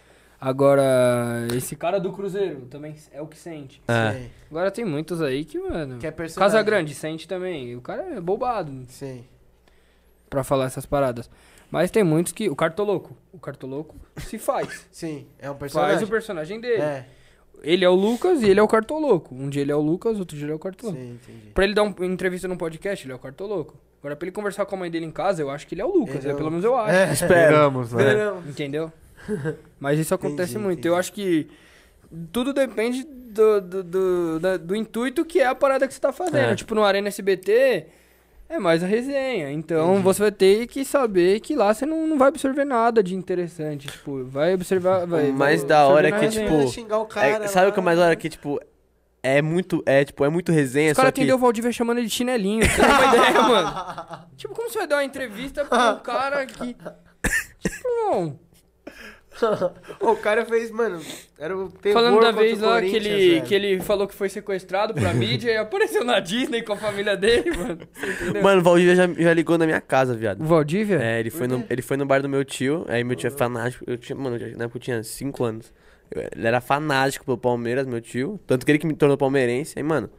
Agora, 0.40 1.48
esse 1.56 1.74
cara 1.74 1.98
do 1.98 2.12
Cruzeiro 2.12 2.60
também 2.66 2.94
é 3.12 3.20
o 3.20 3.26
que 3.26 3.36
sente. 3.36 3.82
É. 3.88 4.12
Sim, 4.12 4.30
Agora 4.50 4.70
tem 4.70 4.84
muitos 4.84 5.20
aí 5.20 5.44
que, 5.44 5.58
mano. 5.58 5.98
Que 5.98 6.06
é 6.06 6.10
personagem. 6.12 6.52
Casa 6.52 6.62
Grande 6.64 6.94
sente 6.94 7.26
também. 7.26 7.74
O 7.74 7.80
cara 7.80 8.02
é 8.14 8.20
bobado 8.20 8.84
Sim. 8.88 9.24
pra 10.30 10.44
falar 10.44 10.66
essas 10.66 10.86
paradas. 10.86 11.28
Mas 11.70 11.90
tem 11.90 12.04
muitos 12.04 12.32
que. 12.32 12.48
O 12.48 12.54
Cartoloco. 12.56 13.16
O 13.32 13.38
Cartoloco 13.38 13.96
se 14.18 14.38
faz. 14.38 14.86
Sim, 14.92 15.26
é 15.40 15.50
um 15.50 15.56
personagem. 15.56 15.96
faz 15.96 16.08
o 16.08 16.10
personagem 16.10 16.60
dele. 16.60 16.82
É, 16.82 17.06
Ele 17.62 17.84
é 17.84 17.88
o 17.88 17.94
Lucas 17.94 18.42
e 18.42 18.48
ele 18.48 18.60
é 18.60 18.62
o 18.62 18.68
Cartoloco. 18.68 19.34
Um 19.34 19.48
dia 19.48 19.62
ele 19.62 19.72
é 19.72 19.76
o 19.76 19.80
Lucas, 19.80 20.18
outro 20.18 20.36
dia 20.36 20.44
ele 20.46 20.52
é 20.52 20.54
o 20.54 20.58
Cartoloco. 20.58 20.98
sim, 20.98 21.12
entendi. 21.22 21.50
Pra 21.54 21.64
ele 21.64 21.74
dar 21.74 21.82
um- 21.82 21.94
uma 21.96 22.06
entrevista 22.06 22.46
num 22.48 22.56
podcast, 22.56 23.04
ele 23.04 23.12
é 23.12 23.16
o 23.16 23.18
Cartoloco. 23.18 23.74
Agora, 24.00 24.14
pra 24.14 24.26
ele 24.26 24.32
conversar 24.32 24.64
com 24.66 24.76
a 24.76 24.78
mãe 24.78 24.90
dele 24.90 25.06
em 25.06 25.10
casa, 25.10 25.42
eu 25.42 25.50
acho 25.50 25.66
que 25.66 25.74
ele 25.74 25.82
é 25.82 25.84
o 25.84 25.92
Lucas. 25.92 26.24
Ele 26.24 26.32
É, 26.32 26.36
pelo 26.36 26.50
menos 26.50 26.64
eu 26.64 26.76
acho. 26.76 26.94
É, 26.94 27.10
Esperamos, 27.12 27.92
né? 27.92 28.04
verão. 28.04 28.42
Entendeu? 28.46 28.92
Mas 29.80 29.98
isso 29.98 30.14
acontece 30.14 30.52
Entendi, 30.52 30.64
muito. 30.64 30.78
entendi. 30.78 30.88
Eu 30.88 30.96
acho 30.96 31.12
que 31.12 31.48
tudo 32.32 32.52
depende 32.52 33.04
do, 33.04 33.60
do, 33.60 33.82
do, 33.84 34.58
do 34.60 34.76
intuito 34.76 35.24
que 35.24 35.40
é 35.40 35.46
a 35.46 35.54
parada 35.54 35.86
que 35.86 35.92
você 35.94 36.00
tá 36.00 36.12
fazendo. 36.12 36.36
É. 36.52 36.54
Tipo, 36.54 36.74
no 36.74 36.84
Arena 36.84 37.08
SBT 37.08 37.86
é 38.48 38.58
mais 38.58 38.82
a 38.82 38.86
resenha. 38.86 39.50
Então 39.52 39.90
Entendi. 39.92 40.02
você 40.02 40.22
vai 40.22 40.32
ter 40.32 40.66
que 40.66 40.84
saber 40.84 41.40
que 41.40 41.54
lá 41.54 41.72
você 41.74 41.84
não, 41.84 42.06
não 42.06 42.16
vai 42.18 42.28
absorver 42.28 42.64
nada 42.64 43.02
de 43.02 43.14
interessante. 43.14 43.88
Tipo, 43.88 44.24
vai 44.24 44.54
observar. 44.54 45.06
Vai, 45.06 45.30
O 45.30 45.34
mais 45.34 45.60
vai 45.60 45.68
da 45.68 45.86
hora 45.86 46.08
é 46.08 46.12
que, 46.12 46.28
tipo, 46.28 46.68
xingar 46.68 46.98
o 46.98 47.04
É, 47.04 47.06
cara 47.06 47.48
sabe 47.48 47.70
o 47.70 47.72
que 47.72 47.78
é 47.78 47.82
mais 47.82 47.98
da 47.98 48.06
hora? 48.06 48.16
Que, 48.16 48.28
tipo, 48.28 48.60
é 49.22 49.42
muito, 49.42 49.82
é, 49.84 50.04
tipo, 50.04 50.24
é 50.24 50.28
muito 50.28 50.52
resenha, 50.52 50.92
Os 50.92 50.96
caras 50.96 51.12
que... 51.12 51.20
atendeu 51.20 51.36
o 51.36 51.38
Valdívia 51.38 51.72
chamando 51.72 51.98
ele 51.98 52.06
de 52.06 52.12
chinelinho. 52.14 52.64
Você 52.64 52.76
tem 52.80 52.84
uma 52.90 53.06
ideia, 53.14 53.42
mano? 53.42 54.26
Tipo, 54.36 54.54
como 54.54 54.70
você 54.70 54.78
vai 54.78 54.86
dar 54.86 54.96
uma 54.96 55.04
entrevista 55.04 55.64
pra 55.64 55.94
um 55.94 55.98
cara 56.00 56.46
que. 56.46 56.76
Tipo, 57.60 57.88
não. 57.88 58.38
o 60.00 60.16
cara 60.16 60.44
fez, 60.44 60.70
mano, 60.70 61.00
era 61.38 61.56
o 61.56 61.70
Falando 61.92 62.20
da 62.20 62.30
vez 62.32 62.60
lá 62.60 62.80
que 62.80 62.94
ele, 62.96 63.08
velho. 63.08 63.42
que 63.42 63.54
ele 63.54 63.80
falou 63.80 64.06
que 64.08 64.14
foi 64.14 64.28
sequestrado 64.28 64.92
pra 64.94 65.12
mídia 65.14 65.50
e 65.52 65.56
apareceu 65.56 66.04
na 66.04 66.20
Disney 66.20 66.62
com 66.62 66.72
a 66.72 66.76
família 66.76 67.16
dele, 67.16 67.50
mano. 67.56 67.78
Mano, 68.42 68.60
o 68.60 68.64
Valdívia 68.64 68.96
já, 68.96 69.06
já 69.06 69.32
ligou 69.34 69.56
na 69.58 69.66
minha 69.66 69.80
casa, 69.80 70.14
viado. 70.14 70.40
O 70.40 70.44
Valdívia? 70.44 70.98
É, 71.02 71.20
ele 71.20 71.30
foi, 71.30 71.46
no, 71.46 71.64
ele 71.70 71.82
foi 71.82 71.96
no 71.96 72.04
bar 72.06 72.20
do 72.20 72.28
meu 72.28 72.44
tio, 72.44 72.84
aí 72.88 73.02
meu 73.04 73.16
tio 73.16 73.28
é 73.28 73.30
fanático. 73.30 73.84
Eu 73.86 73.96
tinha, 73.96 74.16
mano, 74.16 74.36
na 74.56 74.64
época 74.64 74.78
eu 74.78 74.82
tinha 74.82 75.02
5 75.02 75.44
anos. 75.44 75.72
Eu- 76.10 76.22
ele 76.34 76.46
era 76.46 76.60
fanático 76.60 77.24
pelo 77.24 77.38
Palmeiras, 77.38 77.86
meu 77.86 78.00
tio. 78.00 78.40
Tanto 78.46 78.64
que 78.66 78.72
ele 78.72 78.78
que 78.78 78.86
me 78.86 78.94
tornou 78.94 79.16
palmeirense. 79.16 79.74
Aí, 79.76 79.82
mano, 79.82 80.10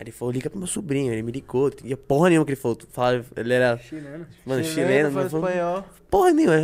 aí 0.00 0.04
ele 0.04 0.10
falou, 0.12 0.32
liga 0.32 0.48
pro 0.48 0.58
meu 0.58 0.66
sobrinho. 0.66 1.12
Ele 1.12 1.22
me 1.22 1.30
ligou. 1.30 1.70
E 1.84 1.94
porra 1.94 2.30
nenhuma 2.30 2.44
que 2.46 2.52
ele 2.52 2.60
falou. 2.60 2.78
Falava, 2.90 3.24
ele 3.36 3.52
era, 3.52 3.76
Chileno. 3.78 4.26
mano, 4.46 4.64
Chileno, 4.64 5.10
não 5.10 5.28
falou 5.28 5.48
espanhol. 5.48 5.84
Porra 6.10 6.32
nenhuma. 6.32 6.56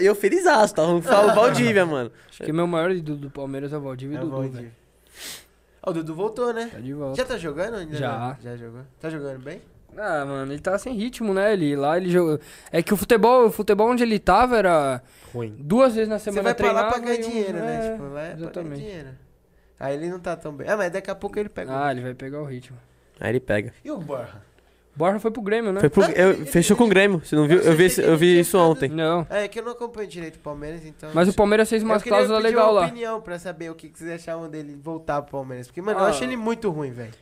E 0.00 0.04
eu 0.06 0.14
felizaço, 0.14 0.74
tava 0.74 1.00
falando 1.00 1.34
Valdívia, 1.36 1.86
mano. 1.86 2.12
Acho 2.28 2.42
que 2.44 2.50
o 2.50 2.54
meu 2.54 2.66
maior 2.66 2.90
ídolo 2.90 3.18
do 3.18 3.30
Palmeiras 3.30 3.72
é 3.72 3.76
o 3.78 3.80
Valdívia 3.80 4.16
e 4.16 4.18
É 4.18 4.20
Dudu, 4.20 4.36
Valdívia. 4.36 4.72
o 5.86 5.92
Dudu 5.92 6.14
voltou, 6.14 6.52
né? 6.52 6.68
Tá 6.72 6.78
de 6.78 6.92
volta. 6.92 7.16
Já 7.16 7.24
tá 7.24 7.38
jogando 7.38 7.76
ainda? 7.76 7.96
Já. 7.96 8.18
não? 8.18 8.36
Já 8.50 8.56
jogou. 8.56 8.80
Tá 9.00 9.08
jogando 9.10 9.38
bem? 9.42 9.62
Ah, 9.96 10.24
mano, 10.24 10.52
ele 10.52 10.60
tá 10.60 10.76
sem 10.76 10.92
ritmo, 10.94 11.32
né? 11.32 11.52
Ele 11.52 11.76
lá, 11.76 11.96
ele 11.96 12.10
jogou. 12.10 12.40
É 12.72 12.82
que 12.82 12.92
o 12.92 12.96
futebol, 12.96 13.46
o 13.46 13.50
futebol 13.52 13.88
onde 13.88 14.02
ele 14.02 14.18
tava 14.18 14.56
era 14.58 15.00
Ruim. 15.32 15.54
duas 15.56 15.94
vezes 15.94 16.08
na 16.08 16.18
Você 16.18 16.24
semana 16.32 16.42
vai 16.42 16.54
pra 16.54 16.72
lá 16.72 16.88
pra 16.90 16.98
ganhar 16.98 17.14
e 17.20 17.24
um- 17.24 17.30
dinheiro, 17.30 17.52
né? 17.58 17.86
é, 17.86 17.92
Tipo, 17.92 18.02
lá 18.02 18.08
é 18.08 18.10
pra 18.10 18.22
ganhar 18.22 18.36
exatamente. 18.36 18.80
dinheiro. 18.80 19.08
Aí 19.78 19.94
ele 19.96 20.08
não 20.08 20.18
tá 20.20 20.36
tão 20.36 20.52
bem. 20.52 20.68
Ah, 20.68 20.76
mas 20.76 20.92
daqui 20.92 21.10
a 21.10 21.14
pouco 21.14 21.38
ele 21.38 21.48
pega. 21.48 21.86
Ah, 21.86 21.90
ele 21.90 22.00
vai 22.00 22.14
pegar 22.14 22.40
o 22.40 22.44
ritmo. 22.44 22.76
Aí 23.20 23.30
ele 23.30 23.40
pega. 23.40 23.72
E 23.84 23.90
o 23.90 23.98
Borja? 23.98 24.42
Borja 24.96 25.18
foi 25.18 25.30
pro 25.32 25.42
Grêmio, 25.42 25.72
né? 25.72 25.80
Foi 25.80 25.90
pro, 25.90 26.04
Ah, 26.04 26.10
eu, 26.12 26.46
fechou 26.46 26.76
com 26.76 26.84
o 26.84 26.88
Grêmio. 26.88 27.18
Você 27.24 27.34
não 27.34 27.48
viu? 27.48 27.58
Eu 27.58 27.74
vi, 27.74 27.88
eu 28.00 28.16
vi 28.16 28.38
isso 28.38 28.56
ontem. 28.56 28.88
Não. 28.88 29.26
É 29.28 29.48
que 29.48 29.58
eu 29.58 29.64
não 29.64 29.72
acompanho 29.72 30.06
direito 30.08 30.36
o 30.36 30.38
Palmeiras, 30.38 30.84
então. 30.86 31.10
Mas 31.12 31.28
o 31.28 31.32
Palmeiras 31.34 31.68
fez 31.68 31.82
umas 31.82 32.00
eu 32.02 32.08
cláusulas 32.08 32.44
uma 32.52 32.70
lá. 32.70 32.86
opinião 32.86 33.20
pra 33.20 33.36
saber 33.38 33.70
o 33.70 33.74
que 33.74 33.88
que 33.88 33.98
vocês 33.98 34.12
achavam 34.12 34.48
dele 34.48 34.78
voltar 34.80 35.20
pro 35.22 35.32
Palmeiras. 35.32 35.66
Porque, 35.66 35.82
mano, 35.82 35.98
eu 35.98 36.04
Ah. 36.04 36.08
acho 36.10 36.22
ele 36.22 36.36
muito 36.36 36.70
ruim, 36.70 36.92
velho. 36.92 37.12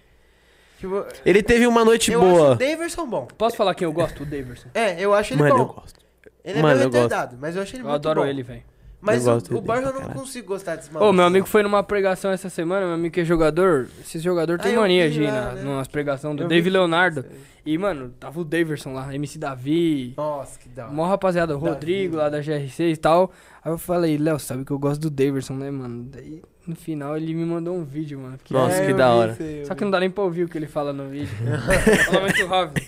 Tipo, 0.78 1.06
Ele 1.24 1.42
teve 1.42 1.66
uma 1.66 1.84
noite 1.84 2.10
eu 2.12 2.20
acho 2.20 2.30
boa. 2.30 2.50
o 2.52 2.54
Daverson 2.56 3.06
bom. 3.06 3.26
Posso 3.38 3.56
falar 3.56 3.74
quem 3.74 3.84
eu 3.86 3.92
gosto? 3.92 4.22
O 4.24 4.26
Daverson. 4.26 4.68
É, 4.74 5.00
eu 5.00 5.14
acho 5.14 5.32
ele 5.32 5.40
Mano, 5.42 5.54
bom. 5.56 5.60
eu 5.62 5.66
gosto. 5.68 6.00
Ele 6.44 6.58
é 6.58 6.62
Mano, 6.62 6.74
meio 6.76 6.88
eu 6.88 6.92
retardado, 6.92 7.38
mas 7.40 7.54
eu 7.56 7.62
acho 7.62 7.74
ele 7.76 7.82
Eu 7.84 7.86
muito 7.88 7.94
adoro 7.94 8.20
bom. 8.22 8.26
ele, 8.26 8.42
velho. 8.42 8.62
Mas 9.04 9.26
Eu 9.26 9.34
o, 9.34 9.58
o 9.58 9.60
Borja 9.60 9.82
eu 9.82 9.92
não 9.92 10.00
caralho. 10.00 10.20
consigo 10.20 10.46
gostar 10.46 10.76
desse 10.76 10.88
Ô, 10.88 10.92
maluco. 10.94 11.12
meu 11.12 11.24
amigo 11.24 11.44
foi 11.46 11.62
numa 11.64 11.82
pregação 11.82 12.30
essa 12.30 12.48
semana, 12.48 12.86
meu 12.86 12.94
amigo 12.94 13.12
que 13.12 13.20
é 13.20 13.24
jogador. 13.24 13.88
Esse 14.00 14.20
jogador 14.20 14.60
tem 14.60 14.76
Ah, 14.76 14.80
mania 14.80 15.08
vi 15.08 15.14
de 15.14 15.22
ir 15.24 15.26
na, 15.32 15.52
né? 15.54 15.62
numas 15.62 15.88
pregações 15.88 16.36
do 16.36 16.44
Eu 16.44 16.48
vi 16.48 16.70
Leonardo. 16.70 17.24
E, 17.66 17.76
mano, 17.76 18.12
tava 18.20 18.40
o 18.40 18.44
Daverson 18.44 18.92
lá, 18.94 19.12
MC 19.14 19.38
Davi, 19.38 20.14
Nossa, 20.16 20.58
que 20.58 20.68
da 20.68 20.84
hora. 20.84 20.92
mó 20.94 21.06
rapaziada, 21.06 21.56
o 21.56 21.58
Davi. 21.60 21.72
Rodrigo 21.72 22.16
lá 22.16 22.28
da 22.28 22.40
GR6 22.40 22.92
e 22.92 22.96
tal. 22.96 23.32
Aí 23.64 23.72
eu 23.72 23.78
falei, 23.78 24.16
Léo, 24.18 24.38
sabe 24.38 24.64
que 24.64 24.70
eu 24.70 24.78
gosto 24.78 25.00
do 25.02 25.10
Daverson, 25.10 25.54
né, 25.54 25.70
mano? 25.70 26.04
Daí 26.10 26.40
no 26.66 26.76
final 26.76 27.16
ele 27.16 27.34
me 27.34 27.44
mandou 27.44 27.76
um 27.76 27.84
vídeo, 27.84 28.20
mano. 28.20 28.38
que 28.42 28.52
Nossa, 28.52 28.76
é- 28.76 28.86
que 28.86 28.94
da 28.94 29.12
hora. 29.12 29.36
eu 29.40 29.66
Só 29.66 29.74
que 29.74 29.82
não 29.84 29.90
dá 29.90 29.98
nem 29.98 30.10
pra 30.10 30.22
ouvir 30.22 30.44
o 30.44 30.48
que 30.48 30.56
ele 30.56 30.66
fala 30.68 30.92
no 30.92 31.08
vídeo. 31.08 31.28
fala 32.06 32.20
muito 32.20 32.46
rápido. 32.46 32.86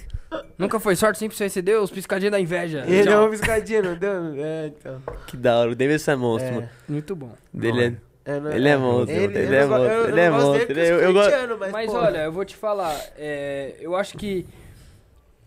Nunca 0.59 0.79
foi 0.81 0.97
sorte, 0.97 1.19
sempre 1.19 1.37
você 1.37 1.45
recebeu 1.45 1.83
os 1.83 1.91
piscadinhas 1.91 2.33
da 2.33 2.41
inveja. 2.41 2.85
Ele 2.87 3.01
é 3.01 3.03
Tchau. 3.05 3.21
uma 3.23 3.31
piscadinha, 3.31 3.83
não 3.83 3.97
deu? 3.97 4.35
É, 4.37 4.67
então. 4.69 5.03
Que 5.27 5.37
da 5.37 5.59
hora. 5.59 5.71
O 5.71 5.75
Davidson 5.75 6.13
é 6.13 6.17
monstro, 6.17 6.51
É. 6.51 6.55
mano. 6.55 6.69
Muito 6.89 7.17
bom. 7.17 7.33
Dele 7.53 7.85
é... 7.85 8.15
É, 8.27 8.41
não- 8.41 8.53
Ele 8.53 8.69
é 8.69 8.77
monstro, 8.79 9.15
Ele, 9.15 9.37
é 9.55 9.67
monstro, 9.67 9.85
eu- 9.85 9.91
eu 9.93 10.09
ele 10.09 10.21
é 10.21 10.31
não 10.31 10.39
gosto 10.39 10.53
dele 10.53 10.57
monstro, 10.57 10.73
ele 10.73 10.81
é- 10.81 10.91
eu 10.93 11.01
eu 11.01 11.13
gosto- 11.13 11.59
Mas, 11.59 11.73
Mas 11.73 11.95
olha, 11.95 12.19
eu 12.25 12.33
vou 12.33 12.43
te 12.45 12.57
falar, 12.57 12.99
é, 13.19 13.75
eu 13.81 13.95
acho 13.95 14.17
que 14.17 14.47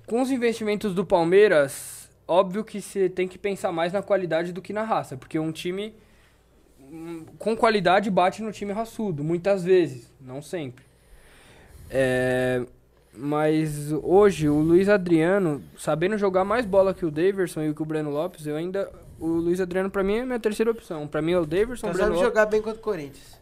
com 0.06 0.22
os 0.22 0.30
investimentos 0.30 0.94
do 0.94 1.04
Palmeiras, 1.04 2.08
óbvio 2.28 2.64
que 2.64 2.80
você 2.80 3.10
tem 3.10 3.28
que 3.28 3.36
pensar 3.40 3.72
mais 3.72 3.92
na 3.92 4.04
qualidade 4.04 4.52
do 4.54 4.62
que 4.62 4.72
na 4.74 4.84
raça, 4.84 5.18
porque 5.18 5.40
um 5.40 5.52
time 5.52 5.96
hum, 6.80 7.26
com 7.40 7.58
qualidade 7.58 8.12
bate 8.12 8.44
no 8.44 8.52
time 8.52 8.72
raçudo, 8.72 9.24
muitas 9.24 9.64
vezes, 9.64 10.14
não 10.22 10.40
sempre. 10.40 10.86
É, 11.90 12.64
mas 13.18 13.92
hoje 14.04 14.48
o 14.48 14.60
Luiz 14.60 14.88
Adriano, 14.88 15.62
sabendo 15.78 16.18
jogar 16.18 16.44
mais 16.46 16.66
bola 16.66 16.94
que 16.94 17.06
o 17.06 17.12
Daverson 17.12 17.64
e 17.64 17.74
que 17.74 17.82
o 17.82 17.86
Breno 17.86 18.10
Lopes, 18.12 18.46
eu 18.46 18.56
ainda 18.56 18.90
o 19.20 19.26
Luiz 19.28 19.60
Adriano 19.60 19.90
pra 19.90 20.04
mim 20.04 20.18
é 20.18 20.26
minha 20.26 20.40
terceira 20.40 20.70
opção. 20.72 21.08
Pra 21.08 21.22
mim 21.22 21.32
é 21.32 21.40
o 21.40 21.46
Daverson, 21.46 21.88
o 21.88 21.90
Tá 21.90 21.94
Breno 21.94 21.98
sabe 21.98 22.10
Lopes. 22.18 22.28
jogar 22.30 22.46
bem 22.46 22.62
contra 22.62 22.80
o 22.80 22.84
Corinthians. 22.84 23.38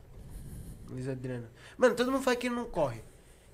Luiz 0.89 1.07
Adriano. 1.09 1.45
Mano, 1.77 1.93
todo 1.95 2.11
mundo 2.11 2.23
fala 2.23 2.35
que 2.37 2.47
ele 2.47 2.55
não 2.55 2.65
corre. 2.65 3.01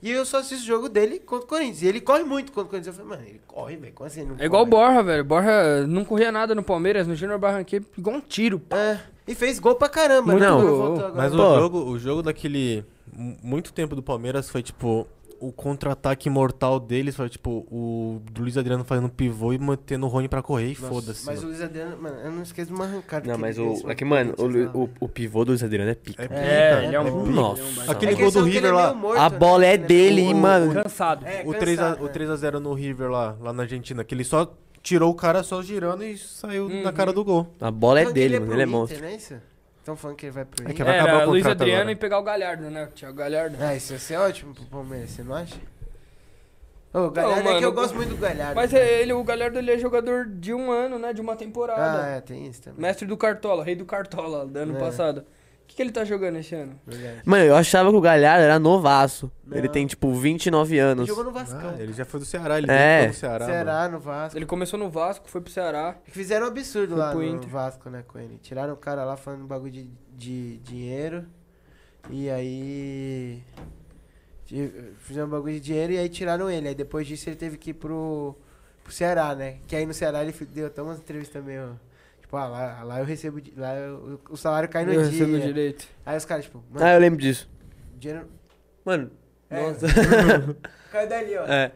E 0.03 0.09
eu 0.11 0.25
só 0.25 0.37
assisto 0.39 0.63
o 0.63 0.67
jogo 0.67 0.89
dele 0.89 1.19
contra 1.19 1.45
o 1.45 1.47
Corinthians. 1.47 1.81
E 1.83 1.87
ele 1.87 2.01
corre 2.01 2.23
muito 2.23 2.51
contra 2.51 2.67
o 2.67 2.69
Corinthians. 2.69 2.97
Eu 2.97 3.03
falei, 3.05 3.17
mano, 3.17 3.29
ele 3.29 3.41
corre, 3.47 3.77
velho. 3.77 3.93
Como 3.93 4.07
assim 4.07 4.21
ele 4.21 4.29
não 4.29 4.35
É 4.39 4.45
igual 4.45 4.63
o 4.63 4.67
corre? 4.67 4.85
Borja, 4.87 5.03
velho. 5.03 5.23
Borja 5.23 5.87
não 5.87 6.03
corria 6.05 6.31
nada 6.31 6.53
no 6.55 6.63
Palmeiras, 6.63 7.07
no 7.07 7.15
Júnior 7.15 7.37
Barranquilla, 7.39 7.85
igual 7.97 8.15
um 8.15 8.21
tiro. 8.21 8.61
É. 8.71 8.97
E 9.27 9.35
fez 9.35 9.59
gol 9.59 9.75
pra 9.75 9.87
caramba, 9.89 10.31
Muito 10.31 10.43
né? 10.43 10.49
voltou 10.51 11.05
agora. 11.05 11.13
Mas 11.15 11.33
o 11.33 11.37
jogo, 11.37 11.77
o 11.83 11.99
jogo 11.99 12.21
daquele. 12.23 12.83
mu- 13.11 13.37
Muito 13.43 13.71
tempo 13.73 13.95
do 13.95 14.01
Palmeiras 14.03 14.49
foi 14.49 14.61
tipo. 14.63 15.07
O 15.41 15.51
contra-ataque 15.51 16.29
mortal 16.29 16.79
deles 16.79 17.15
foi 17.15 17.27
tipo 17.27 17.65
o 17.71 18.21
Luiz 18.37 18.57
Adriano 18.57 18.83
fazendo 18.83 19.09
pivô 19.09 19.51
e 19.53 19.57
mantendo 19.57 20.05
o 20.05 20.09
Rony 20.09 20.27
pra 20.29 20.41
correr 20.43 20.67
e 20.71 20.75
foda-se. 20.75 21.25
Mas 21.25 21.39
o 21.39 21.41
mano. 21.41 21.47
Luiz 21.49 21.61
Adriano, 21.63 21.97
mano, 21.99 22.15
eu 22.19 22.31
não 22.31 22.43
esqueço 22.43 22.67
de 22.67 22.73
uma 22.75 22.85
arrancada. 22.85 23.27
Não, 23.27 23.35
que 23.35 23.41
mas 23.41 23.57
o. 23.57 23.89
É 23.89 23.95
que, 23.95 24.05
mano, 24.05 24.35
o, 24.37 24.83
o, 24.83 24.89
o 24.99 25.09
pivô 25.09 25.43
do 25.43 25.49
Luiz 25.49 25.63
Adriano 25.63 25.89
é 25.89 25.95
pica. 25.95 26.23
É, 26.23 26.27
É, 26.81 26.85
ele 26.85 26.95
é 26.95 26.99
um 27.01 27.25
é. 27.27 27.29
Nossa. 27.31 27.61
é 27.61 27.65
um 27.65 27.91
Aquele 27.91 28.11
É 28.11 28.15
que 28.15 28.21
gol 28.21 28.31
do 28.31 28.39
é 28.39 28.43
River 28.43 28.61
meio 28.61 28.75
lá. 28.75 28.93
morto, 28.93 29.19
A 29.19 29.29
né? 29.31 29.37
bola 29.39 29.65
é 29.65 29.73
Ele 29.73 29.83
dele, 29.83 30.15
meio- 30.21 30.27
hein, 30.27 30.33
mano. 30.35 30.73
Cansado. 30.83 31.25
É, 31.25 31.41
O 31.45 31.53
3 31.55 31.79
a, 31.79 31.83
cansado, 31.83 32.03
o 32.03 32.05
né? 32.05 32.11
3x0 32.13 32.59
no 32.59 32.73
River 32.73 33.09
lá, 33.09 33.35
lá 33.41 33.51
na 33.51 33.63
Argentina, 33.63 34.03
que 34.03 34.13
ele 34.13 34.23
só 34.23 34.53
tirou 34.83 35.09
o 35.11 35.15
cara 35.15 35.41
só 35.41 35.61
girando 35.61 36.03
e 36.03 36.17
saiu 36.17 36.65
Uhum. 36.65 36.83
na 36.83 36.91
cara 36.91 37.11
do 37.11 37.23
gol. 37.23 37.47
A 37.59 37.71
bola 37.71 37.99
é 38.01 38.11
dele, 38.11 38.35
ele 38.35 38.39
mano. 38.41 38.53
Ele 38.53 38.61
é 38.61 38.65
monstro. 38.67 39.03
É 39.03 39.15
isso? 39.15 39.35
Estão 39.81 39.95
falando 39.97 40.15
que 40.17 40.27
ele 40.27 40.31
vai 40.31 40.45
pro 40.45 40.69
É 40.69 40.73
que 40.73 40.83
vai 40.83 40.99
acabar 40.99 41.17
Era 41.17 41.27
o 41.27 41.29
Luiz 41.31 41.43
contrato 41.43 41.61
Adriano 41.61 41.81
agora. 41.81 41.91
e 41.91 41.95
pegar 41.95 42.19
o 42.19 42.23
Galhardo, 42.23 42.69
né? 42.69 42.83
O 42.83 42.87
Thiago 42.87 43.17
Galhardo. 43.17 43.57
Ah, 43.59 43.75
isso 43.75 43.93
ia 43.93 43.99
ser 43.99 44.15
ótimo 44.17 44.53
pro 44.53 44.63
Palmeiras, 44.65 45.09
você 45.09 45.23
não 45.23 45.33
acha? 45.35 45.55
Ô, 46.93 46.99
o 47.05 47.09
Galhardo 47.11 47.39
é 47.39 47.43
que 47.43 47.53
mano, 47.53 47.65
eu 47.65 47.71
gosto 47.71 47.95
muito 47.95 48.09
do 48.09 48.17
Galhardo. 48.17 48.55
Mas 48.55 48.73
é, 48.73 49.01
ele, 49.01 49.13
o 49.13 49.23
Galhardo 49.23 49.57
ele 49.57 49.71
é 49.71 49.77
jogador 49.79 50.25
de 50.27 50.53
um 50.53 50.69
ano, 50.71 50.99
né? 50.99 51.13
De 51.13 51.21
uma 51.21 51.35
temporada. 51.35 52.03
Ah, 52.03 52.07
é, 52.17 52.21
tem 52.21 52.45
isso 52.47 52.61
também. 52.61 52.79
Mestre 52.81 53.07
do 53.07 53.17
Cartola, 53.17 53.63
rei 53.63 53.75
do 53.75 53.85
Cartola, 53.85 54.45
do 54.45 54.55
ano 54.59 54.75
É. 54.77 54.79
passado. 54.79 55.25
O 55.71 55.73
que, 55.73 55.77
que 55.77 55.81
ele 55.83 55.91
tá 55.91 56.03
jogando 56.03 56.35
esse 56.37 56.53
ano? 56.53 56.77
Verdade. 56.85 57.21
Mano, 57.23 57.45
eu 57.45 57.55
achava 57.55 57.89
que 57.89 57.95
o 57.95 58.01
Galhardo 58.01 58.43
era 58.43 58.59
novaço. 58.59 59.31
Não. 59.45 59.57
Ele 59.57 59.69
tem, 59.69 59.87
tipo, 59.87 60.13
29 60.13 60.73
Ele 60.73 60.79
anos. 60.81 61.07
jogou 61.07 61.23
no 61.23 61.31
Vascão. 61.31 61.73
Ah, 61.77 61.81
ele 61.81 61.93
já 61.93 62.03
foi 62.03 62.19
do 62.19 62.25
Ceará, 62.25 62.57
ele 62.57 62.69
É. 62.69 62.99
veio 62.99 63.11
do 63.11 63.15
Ceará. 63.15 63.39
mano. 63.45 63.51
Ceará, 63.53 63.89
no 63.89 63.99
Vasco. 64.01 64.37
Ele 64.37 64.45
começou 64.45 64.77
no 64.77 64.89
Vasco, 64.89 65.29
foi 65.29 65.39
pro 65.39 65.49
Ceará. 65.49 65.95
Que 66.03 66.11
Fizeram 66.11 66.47
um 66.47 66.49
absurdo 66.49 66.95
lá 66.95 67.13
no 67.13 67.23
Inter. 67.23 67.49
Vasco, 67.49 67.89
né, 67.89 68.03
com 68.05 68.19
ele. 68.19 68.37
Tiraram 68.41 68.73
o 68.73 68.77
cara 68.77 69.05
lá 69.05 69.15
falando 69.15 69.45
bagulho 69.47 69.71
de, 69.71 69.89
de 70.13 70.57
dinheiro. 70.57 71.25
E 72.09 72.29
aí. 72.29 73.41
Fizeram 74.99 75.27
um 75.27 75.31
bagulho 75.31 75.53
de 75.53 75.61
dinheiro 75.61 75.93
e 75.93 75.97
aí 75.97 76.09
tiraram 76.09 76.49
ele. 76.49 76.67
Aí 76.67 76.75
depois 76.75 77.07
disso 77.07 77.29
ele 77.29 77.37
teve 77.37 77.57
que 77.57 77.69
ir 77.69 77.75
pro, 77.75 78.35
pro 78.83 78.91
Ceará, 78.91 79.33
né? 79.33 79.59
Que 79.67 79.75
aí 79.77 79.85
no 79.85 79.93
Ceará 79.93 80.21
ele 80.21 80.33
deu 80.53 80.67
até 80.67 80.81
umas 80.81 80.99
entrevistas 80.99 81.41
meio. 81.41 81.79
Tipo, 82.31 82.37
ah, 82.37 82.47
lá, 82.47 82.83
lá 82.83 82.99
eu 82.99 83.03
recebo. 83.05 83.41
Lá 83.57 83.75
eu- 83.75 84.17
o 84.29 84.37
salário 84.37 84.69
cai 84.69 84.85
no 84.85 84.93
Eu 84.93 85.01
dia. 85.03 85.11
recebo 85.11 85.37
direito. 85.37 85.85
Aí 86.05 86.15
os 86.15 86.23
caras, 86.23 86.45
tipo, 86.45 86.63
mano, 86.71 86.85
Ah, 86.85 86.93
eu 86.93 86.99
lembro 87.01 87.19
disso. 87.19 87.49
dinheiro. 87.99 88.25
Mano, 88.85 89.11
É, 89.49 89.61
nossa. 89.61 89.85
caiu 90.89 91.09
dali, 91.09 91.37
ó. 91.37 91.45
É. 91.45 91.73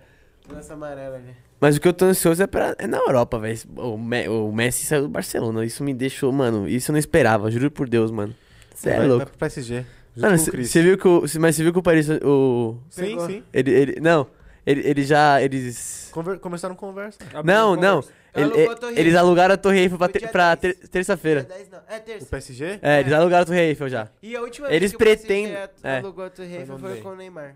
Lança 0.50 0.74
amarela 0.74 1.18
ali. 1.18 1.36
Mas 1.60 1.76
o 1.76 1.82
que 1.82 1.88
eu 1.90 1.92
tô 1.94 2.06
ansioso 2.06 2.42
é, 2.42 2.48
pra, 2.48 2.74
é 2.78 2.88
na 2.88 3.00
Europa, 3.00 3.38
velho. 3.38 3.60
O, 3.76 3.98
Me- 3.98 4.30
o 4.30 4.50
Messi 4.54 4.86
saiu 4.86 5.02
do 5.04 5.10
Barcelona. 5.10 5.66
Isso 5.66 5.84
me 5.84 5.94
deixou, 5.94 6.32
mano. 6.32 6.70
Isso 6.70 6.90
eu 6.90 6.94
não 6.94 7.00
esperava, 7.00 7.52
juro 7.52 7.70
por 7.70 7.90
Deus, 7.90 8.10
mano. 8.10 8.34
Você 8.74 8.92
é 8.92 9.00
louco. 9.00 9.18
Vai 9.18 9.26
pro 9.26 9.38
PSG. 9.38 9.86
Mano, 10.16 10.38
você 10.38 10.82
viu 10.82 10.98
que 10.98 11.08
o. 11.08 11.26
Mas 11.40 11.56
você 11.58 11.64
viu 11.64 11.74
que 11.74 11.80
o 11.80 11.84
Paris. 11.84 12.08
O. 12.24 12.78
Sim, 12.90 13.20
sim. 13.28 13.44
Ele. 13.52 13.72
ele 13.72 14.00
não. 14.00 14.26
Ele, 14.66 14.88
ele 14.88 15.04
já. 15.04 15.42
Eles. 15.42 16.05
Conver- 16.16 16.40
começaram 16.40 16.76
conversa. 16.76 17.20
Não, 17.44 17.76
não. 17.76 18.02
Ele- 18.34 18.46
Alugou 18.46 18.72
a 18.72 18.76
Torre 18.76 18.92
eles 18.94 19.06
Eiffel. 19.08 19.20
alugaram 19.20 19.54
a 19.54 19.58
Torre 19.58 19.80
Eiffel 19.82 19.98
pra, 19.98 20.08
ter- 20.08 20.20
dia 20.20 20.28
pra 20.30 20.56
10. 20.56 20.76
ter- 20.78 20.88
terça-feira. 20.88 21.44
Dia 21.44 21.56
10 21.58 21.70
não. 21.70 21.80
É 21.90 21.98
O 21.98 22.02
terça. 22.02 22.26
PSG? 22.28 22.80
É, 22.82 23.00
eles 23.02 23.12
alugaram 23.12 23.44
a 23.44 23.46
Torre 23.46 23.60
Eiffel 23.60 23.90
já. 23.90 24.08
E 24.24 24.34
a 24.34 24.42
última 24.42 24.68
Eles 24.70 24.80
vez 24.80 24.92
que 24.92 24.96
o 24.96 25.00
PSG 25.00 25.28
pretendem- 25.28 25.58
é. 25.84 25.98
alugou 25.98 26.24
a 26.24 26.30
Torre 26.30 26.56
Eiffel 26.56 26.80
foi 26.80 27.02
com 27.02 27.10
o 27.10 27.16
Neymar. 27.18 27.56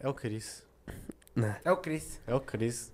É 0.00 0.08
o 0.08 0.14
Chris. 0.14 0.62
É 1.64 1.72
o 1.72 1.76
Chris. 1.76 2.20
É 2.26 2.34
o 2.34 2.40
Chris. 2.40 2.92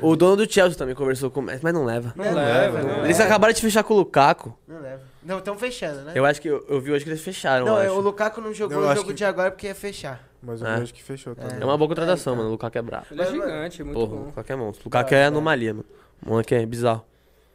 O 0.00 0.14
dono 0.16 0.36
do 0.36 0.50
Chelsea 0.52 0.76
também 0.78 0.94
conversou 0.94 1.30
com 1.30 1.40
o 1.40 1.42
Messi, 1.42 1.60
mas 1.62 1.72
não 1.74 1.84
leva. 1.84 2.12
Não 2.16 2.24
leva, 2.34 2.82
não 2.82 3.04
Eles 3.04 3.18
leva. 3.18 3.24
acabaram 3.24 3.52
de 3.54 3.60
fechar 3.60 3.82
com 3.82 3.94
o 3.94 3.96
Lukaku. 3.98 4.56
Não 4.66 4.80
leva. 4.80 5.02
Não, 5.24 5.38
estão 5.38 5.56
fechando, 5.58 6.02
né? 6.02 6.12
Eu 6.14 6.24
acho 6.24 6.40
que 6.40 6.48
eu, 6.48 6.64
eu 6.68 6.80
vi 6.80 6.92
hoje 6.92 7.04
que 7.04 7.10
eles 7.10 7.20
fecharam. 7.22 7.66
não, 7.66 7.74
eu 7.76 7.82
é, 7.82 7.86
acho. 7.86 7.94
o 7.96 8.00
Lukaku 8.00 8.40
não 8.40 8.54
jogou 8.54 8.78
Eu 8.78 8.84
o 8.84 8.88
acho 8.88 8.96
jogo 8.96 9.08
que- 9.08 9.14
de 9.14 9.24
agora 9.24 9.50
porque 9.50 9.66
ia 9.66 9.74
fechar. 9.74 10.24
Mas 10.42 10.60
eu 10.60 10.66
É. 10.68 10.78
vejo 10.78 10.94
que 10.94 11.02
fechou 11.02 11.34
também. 11.34 11.60
É 11.60 11.64
uma 11.64 11.76
boa 11.76 11.88
contratação, 11.88 12.32
É, 12.32 12.34
então. 12.34 12.36
mano. 12.36 12.48
O 12.48 12.52
Lukaku 12.52 12.78
é 12.78 12.82
brabo. 12.82 13.06
Ele 13.10 13.20
é 13.20 13.24
Mas, 13.24 13.34
mano, 13.34 13.50
gigante, 13.50 13.82
muito 13.82 13.98
Porra, 13.98 14.12
o 14.12 14.16
bom. 14.18 14.24
Lukaku 14.26 14.52
é 14.52 14.56
monstro. 14.56 14.82
O 14.82 14.86
Lukaku 14.86 15.14
é 15.14 15.24
anomalia, 15.24 15.74
mano. 15.74 15.86
O 16.24 16.28
moleque 16.30 16.54
é 16.54 16.64
bizarro. 16.64 17.04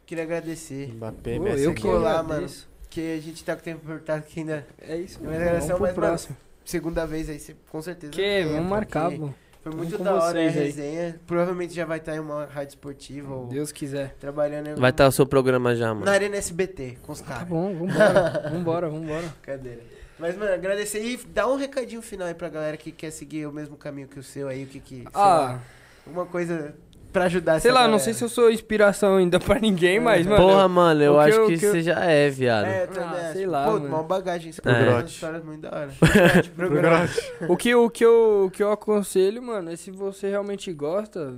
Queria 0.06 0.24
agradecer. 0.26 0.90
Mbappé, 0.94 1.38
Pô, 1.38 1.44
Messi. 1.44 1.64
eu 1.64 1.72
é 1.72 1.74
que 1.74 1.82
gol. 1.84 2.00
lá, 2.00 2.20
agradeço. 2.20 2.70
Que 2.90 3.14
a 3.18 3.22
gente 3.22 3.42
tá 3.46 3.56
com 3.56 3.62
o 3.62 3.64
tempo 3.64 3.80
apertado 3.90 4.24
que 4.24 4.42
ainda. 4.42 4.68
É 4.82 4.98
isso, 4.98 5.18
Mas 5.22 5.30
mano. 5.32 5.42
agradecer, 5.42 5.68
Vamos 5.68 5.78
pro 5.78 5.88
mas, 5.88 5.96
mano, 5.98 6.08
próximo. 6.10 6.38
segunda 6.66 7.06
vez 7.08 7.30
aí, 7.30 7.56
com 7.72 7.82
certeza. 7.82 8.12
Que? 8.12 8.42
Vamos 8.44 8.56
porque 8.58 8.70
marcar, 8.70 9.12
pô. 9.12 9.30
Foi 9.64 9.72
muito 9.74 9.98
da 10.00 10.14
hora 10.16 10.24
a 10.26 10.32
vocês 10.32 10.58
aí. 10.58 10.64
resenha. 10.66 11.20
Provavelmente 11.28 11.74
já 11.74 11.86
vai 11.86 12.00
estar 12.00 12.16
em 12.16 12.20
uma 12.20 12.46
rádio 12.46 12.70
esportiva 12.70 13.34
ou 13.34 13.46
Deus 13.48 13.72
quiser. 13.72 14.16
trabalhando 14.20 14.70
em 14.70 14.76
Vai 14.76 14.90
estar 14.90 15.08
o 15.08 15.12
seu 15.12 15.26
programa 15.26 15.76
já, 15.76 15.94
mano. 15.94 16.06
na 16.06 16.12
Arena 16.12 16.36
SBT 16.38 16.98
com 17.04 17.12
os 17.12 17.22
Tá 17.22 17.28
caras. 17.36 17.48
bom, 17.48 17.74
vambora. 17.76 18.50
vambora, 18.52 18.90
vambora. 18.90 19.34
Cadeira. 19.42 19.82
Mas, 20.18 20.36
mano, 20.38 20.54
agradecer 20.54 21.04
e 21.04 21.18
dá 21.18 21.48
um 21.48 21.56
recadinho 21.58 22.02
final 22.02 22.28
aí 22.28 22.34
pra 22.34 22.50
galera 22.50 22.78
que 22.78 22.92
quer 22.92 23.12
seguir 23.12 23.46
o 23.48 23.52
mesmo 23.52 23.76
caminho 23.76 24.08
que 24.08 24.20
o 24.20 24.24
seu 24.24 24.48
aí, 24.48 24.64
o 24.64 24.68
que 24.68 24.80
que. 24.80 24.96
sei 24.98 25.06
lá, 25.16 25.56
Ah, 25.56 25.60
alguma 26.08 26.26
coisa 26.26 26.76
pra 27.12 27.26
ajudar 27.26 27.60
sei 27.60 27.70
essa 27.70 27.76
lá, 27.80 27.82
não 27.86 27.92
galera. 27.98 28.04
sei 28.04 28.14
se 28.14 28.24
eu 28.24 28.30
sou 28.30 28.50
inspiração 28.52 29.18
ainda 29.18 29.40
pra 29.40 29.60
ninguém, 29.60 30.00
mas, 30.00 30.26
mano. 30.26 30.42
Porra, 30.42 30.68
mano, 30.68 31.02
eu 31.04 31.20
acho 31.20 31.38
eu- 31.38 31.48
que, 31.48 31.58
que 31.58 31.66
eu- 31.66 31.72
você 31.72 31.82
já 31.82 32.00
é, 32.06 32.30
viado. 32.30 32.66
É, 32.66 32.88
também. 32.88 33.20
Ah, 33.20 33.30
sei 33.34 33.46
lá, 33.46 33.66
Pô, 33.66 33.72
mano. 33.74 33.88
uma 33.88 34.04
bagagem. 34.04 34.52
Você 34.52 34.62
É. 34.66 34.84
Grote. 34.86 35.14
histórias 35.14 35.44
muito 35.44 35.62
da 35.62 35.70
hora. 35.70 35.90
Pro 36.56 36.70
Grote. 36.70 37.34
O 37.50 37.58
que, 37.58 37.76
o, 37.76 37.90
que 37.90 38.06
eu, 38.06 38.46
o 38.48 38.52
que 38.52 38.64
eu 38.64 38.72
aconselho, 38.72 39.42
mano, 39.42 39.72
é 39.72 39.76
se 39.76 39.92
você 39.92 40.30
realmente 40.30 40.72
gosta. 40.74 41.34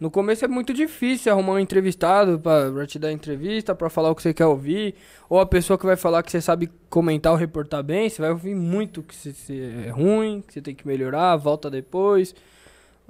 No 0.00 0.10
começo 0.10 0.44
é 0.44 0.48
muito 0.48 0.74
difícil 0.74 1.32
arrumar 1.32 1.52
um 1.52 1.58
entrevistado 1.58 2.38
pra, 2.40 2.68
pra 2.70 2.84
te 2.84 2.98
dar 2.98 3.12
entrevista, 3.12 3.74
pra 3.76 3.88
falar 3.88 4.10
o 4.10 4.14
que 4.14 4.22
você 4.22 4.34
quer 4.34 4.44
ouvir. 4.44 4.96
Ou 5.30 5.38
a 5.38 5.46
pessoa 5.46 5.78
que 5.78 5.86
vai 5.86 5.94
falar 5.96 6.22
que 6.24 6.32
você 6.32 6.40
sabe 6.40 6.68
comentar 6.90 7.30
ou 7.32 7.38
reportar 7.38 7.82
bem, 7.82 8.10
você 8.10 8.20
vai 8.20 8.32
ouvir 8.32 8.56
muito 8.56 9.04
que 9.04 9.14
você, 9.14 9.32
você 9.32 9.72
é 9.86 9.90
ruim, 9.90 10.42
que 10.46 10.52
você 10.52 10.60
tem 10.60 10.74
que 10.74 10.86
melhorar, 10.86 11.36
volta 11.36 11.70
depois. 11.70 12.34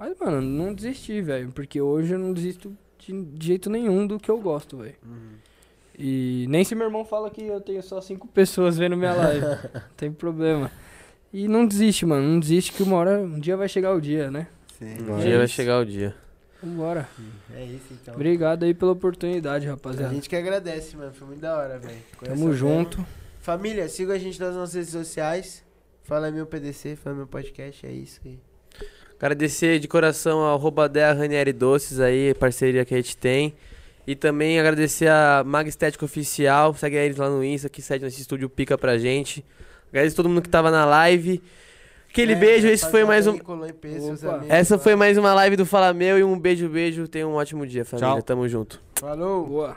Mas, 0.04 0.18
mano, 0.18 0.42
não 0.42 0.74
desistir, 0.74 1.22
velho. 1.22 1.50
Porque 1.50 1.80
hoje 1.80 2.12
eu 2.12 2.18
não 2.18 2.34
desisto 2.34 2.76
de, 2.98 3.26
jeito 3.40 3.70
nenhum 3.70 4.06
do 4.06 4.18
que 4.20 4.30
eu 4.30 4.38
gosto, 4.38 4.76
velho. 4.76 4.96
E 5.98 6.44
nem 6.50 6.62
se 6.62 6.74
meu 6.74 6.86
irmão 6.86 7.06
fala 7.06 7.30
que 7.30 7.42
eu 7.42 7.58
tenho 7.60 7.82
só 7.82 8.00
cinco 8.02 8.28
pessoas 8.28 8.76
vendo 8.76 8.98
minha 8.98 9.14
live. 9.14 9.46
não 9.72 9.82
tem 9.96 10.12
problema. 10.12 10.70
E 11.32 11.48
não 11.48 11.66
desiste, 11.66 12.04
mano. 12.04 12.28
Não 12.28 12.38
desiste 12.38 12.72
que 12.72 12.82
uma 12.82 12.96
hora, 12.96 13.18
um 13.18 13.40
dia 13.40 13.56
vai 13.56 13.66
chegar 13.66 13.94
o 13.94 14.00
dia, 14.00 14.30
né? 14.30 14.46
Sim. 14.78 14.94
Um 15.08 15.18
É 15.18 15.22
dia 15.22 15.38
vai 15.38 15.48
chegar 15.48 15.78
o 15.78 15.86
dia. 15.86 16.14
Vambora. 16.62 17.08
É 17.54 17.64
isso, 17.64 17.86
então. 17.92 18.14
Obrigado 18.14 18.64
aí 18.64 18.74
pela 18.74 18.92
oportunidade, 18.92 19.66
A 19.66 19.70
rapaziada. 19.70 20.12
gente 20.12 20.28
que 20.28 20.36
agradece, 20.36 20.96
mano. 20.96 21.14
Foi 21.14 21.28
muito 21.28 21.40
da 21.40 21.56
hora, 21.56 21.78
velho. 21.78 21.98
Tamo 22.22 22.52
junto. 22.52 23.04
Família, 23.40 23.88
siga 23.88 24.14
a 24.14 24.18
gente 24.18 24.38
nas 24.38 24.54
nossas 24.54 24.74
redes 24.74 24.90
sociais. 24.90 25.64
Fala 26.02 26.30
meu 26.30 26.44
PDC, 26.44 26.96
fala 26.96 27.16
meu 27.16 27.26
podcast, 27.26 27.86
é 27.86 27.92
isso 27.92 28.20
aí. 28.24 28.38
Agradecer 29.18 29.78
de 29.78 29.88
coração 29.88 30.40
ao 30.40 30.58
Robadea 30.58 31.12
Ranieri 31.12 31.52
Doces 31.52 31.98
aí, 32.00 32.34
parceria 32.34 32.84
que 32.84 32.94
a 32.94 32.96
gente 32.96 33.16
tem. 33.16 33.54
E 34.06 34.14
também 34.14 34.60
agradecer 34.60 35.08
a 35.08 35.42
Mag 35.46 35.66
Estética 35.68 36.04
Oficial, 36.04 36.74
segue 36.74 36.96
eles 36.96 37.16
lá 37.16 37.30
no 37.30 37.42
Insta, 37.42 37.70
que 37.70 37.80
sede 37.80 38.04
nesse 38.04 38.20
estúdio 38.20 38.50
pica 38.50 38.76
pra 38.76 38.98
gente. 38.98 39.42
Agradecer 39.88 40.14
todo 40.16 40.28
mundo 40.28 40.42
que 40.42 40.48
tava 40.48 40.70
na 40.70 40.84
live. 40.84 41.40
Aquele 42.10 42.34
É, 42.34 42.36
beijo, 42.36 42.68
esse 42.68 42.88
foi 42.90 43.04
mais 43.04 43.26
um. 43.26 43.38
Essa 44.48 44.74
mano. 44.74 44.82
foi 44.82 44.94
mais 44.94 45.16
uma 45.16 45.32
live 45.34 45.56
do 45.56 45.64
Fala 45.64 45.92
Meu 45.94 46.18
e 46.18 46.22
um 46.22 46.38
beijo, 46.38 46.68
beijo. 46.68 47.08
Tenha 47.08 47.26
um 47.26 47.34
ótimo 47.34 47.66
dia, 47.66 47.84
família. 47.84 48.12
Tchau. 48.12 48.22
Tamo 48.22 48.48
junto. 48.48 48.80
Falou! 49.00 49.46
Boa. 49.46 49.76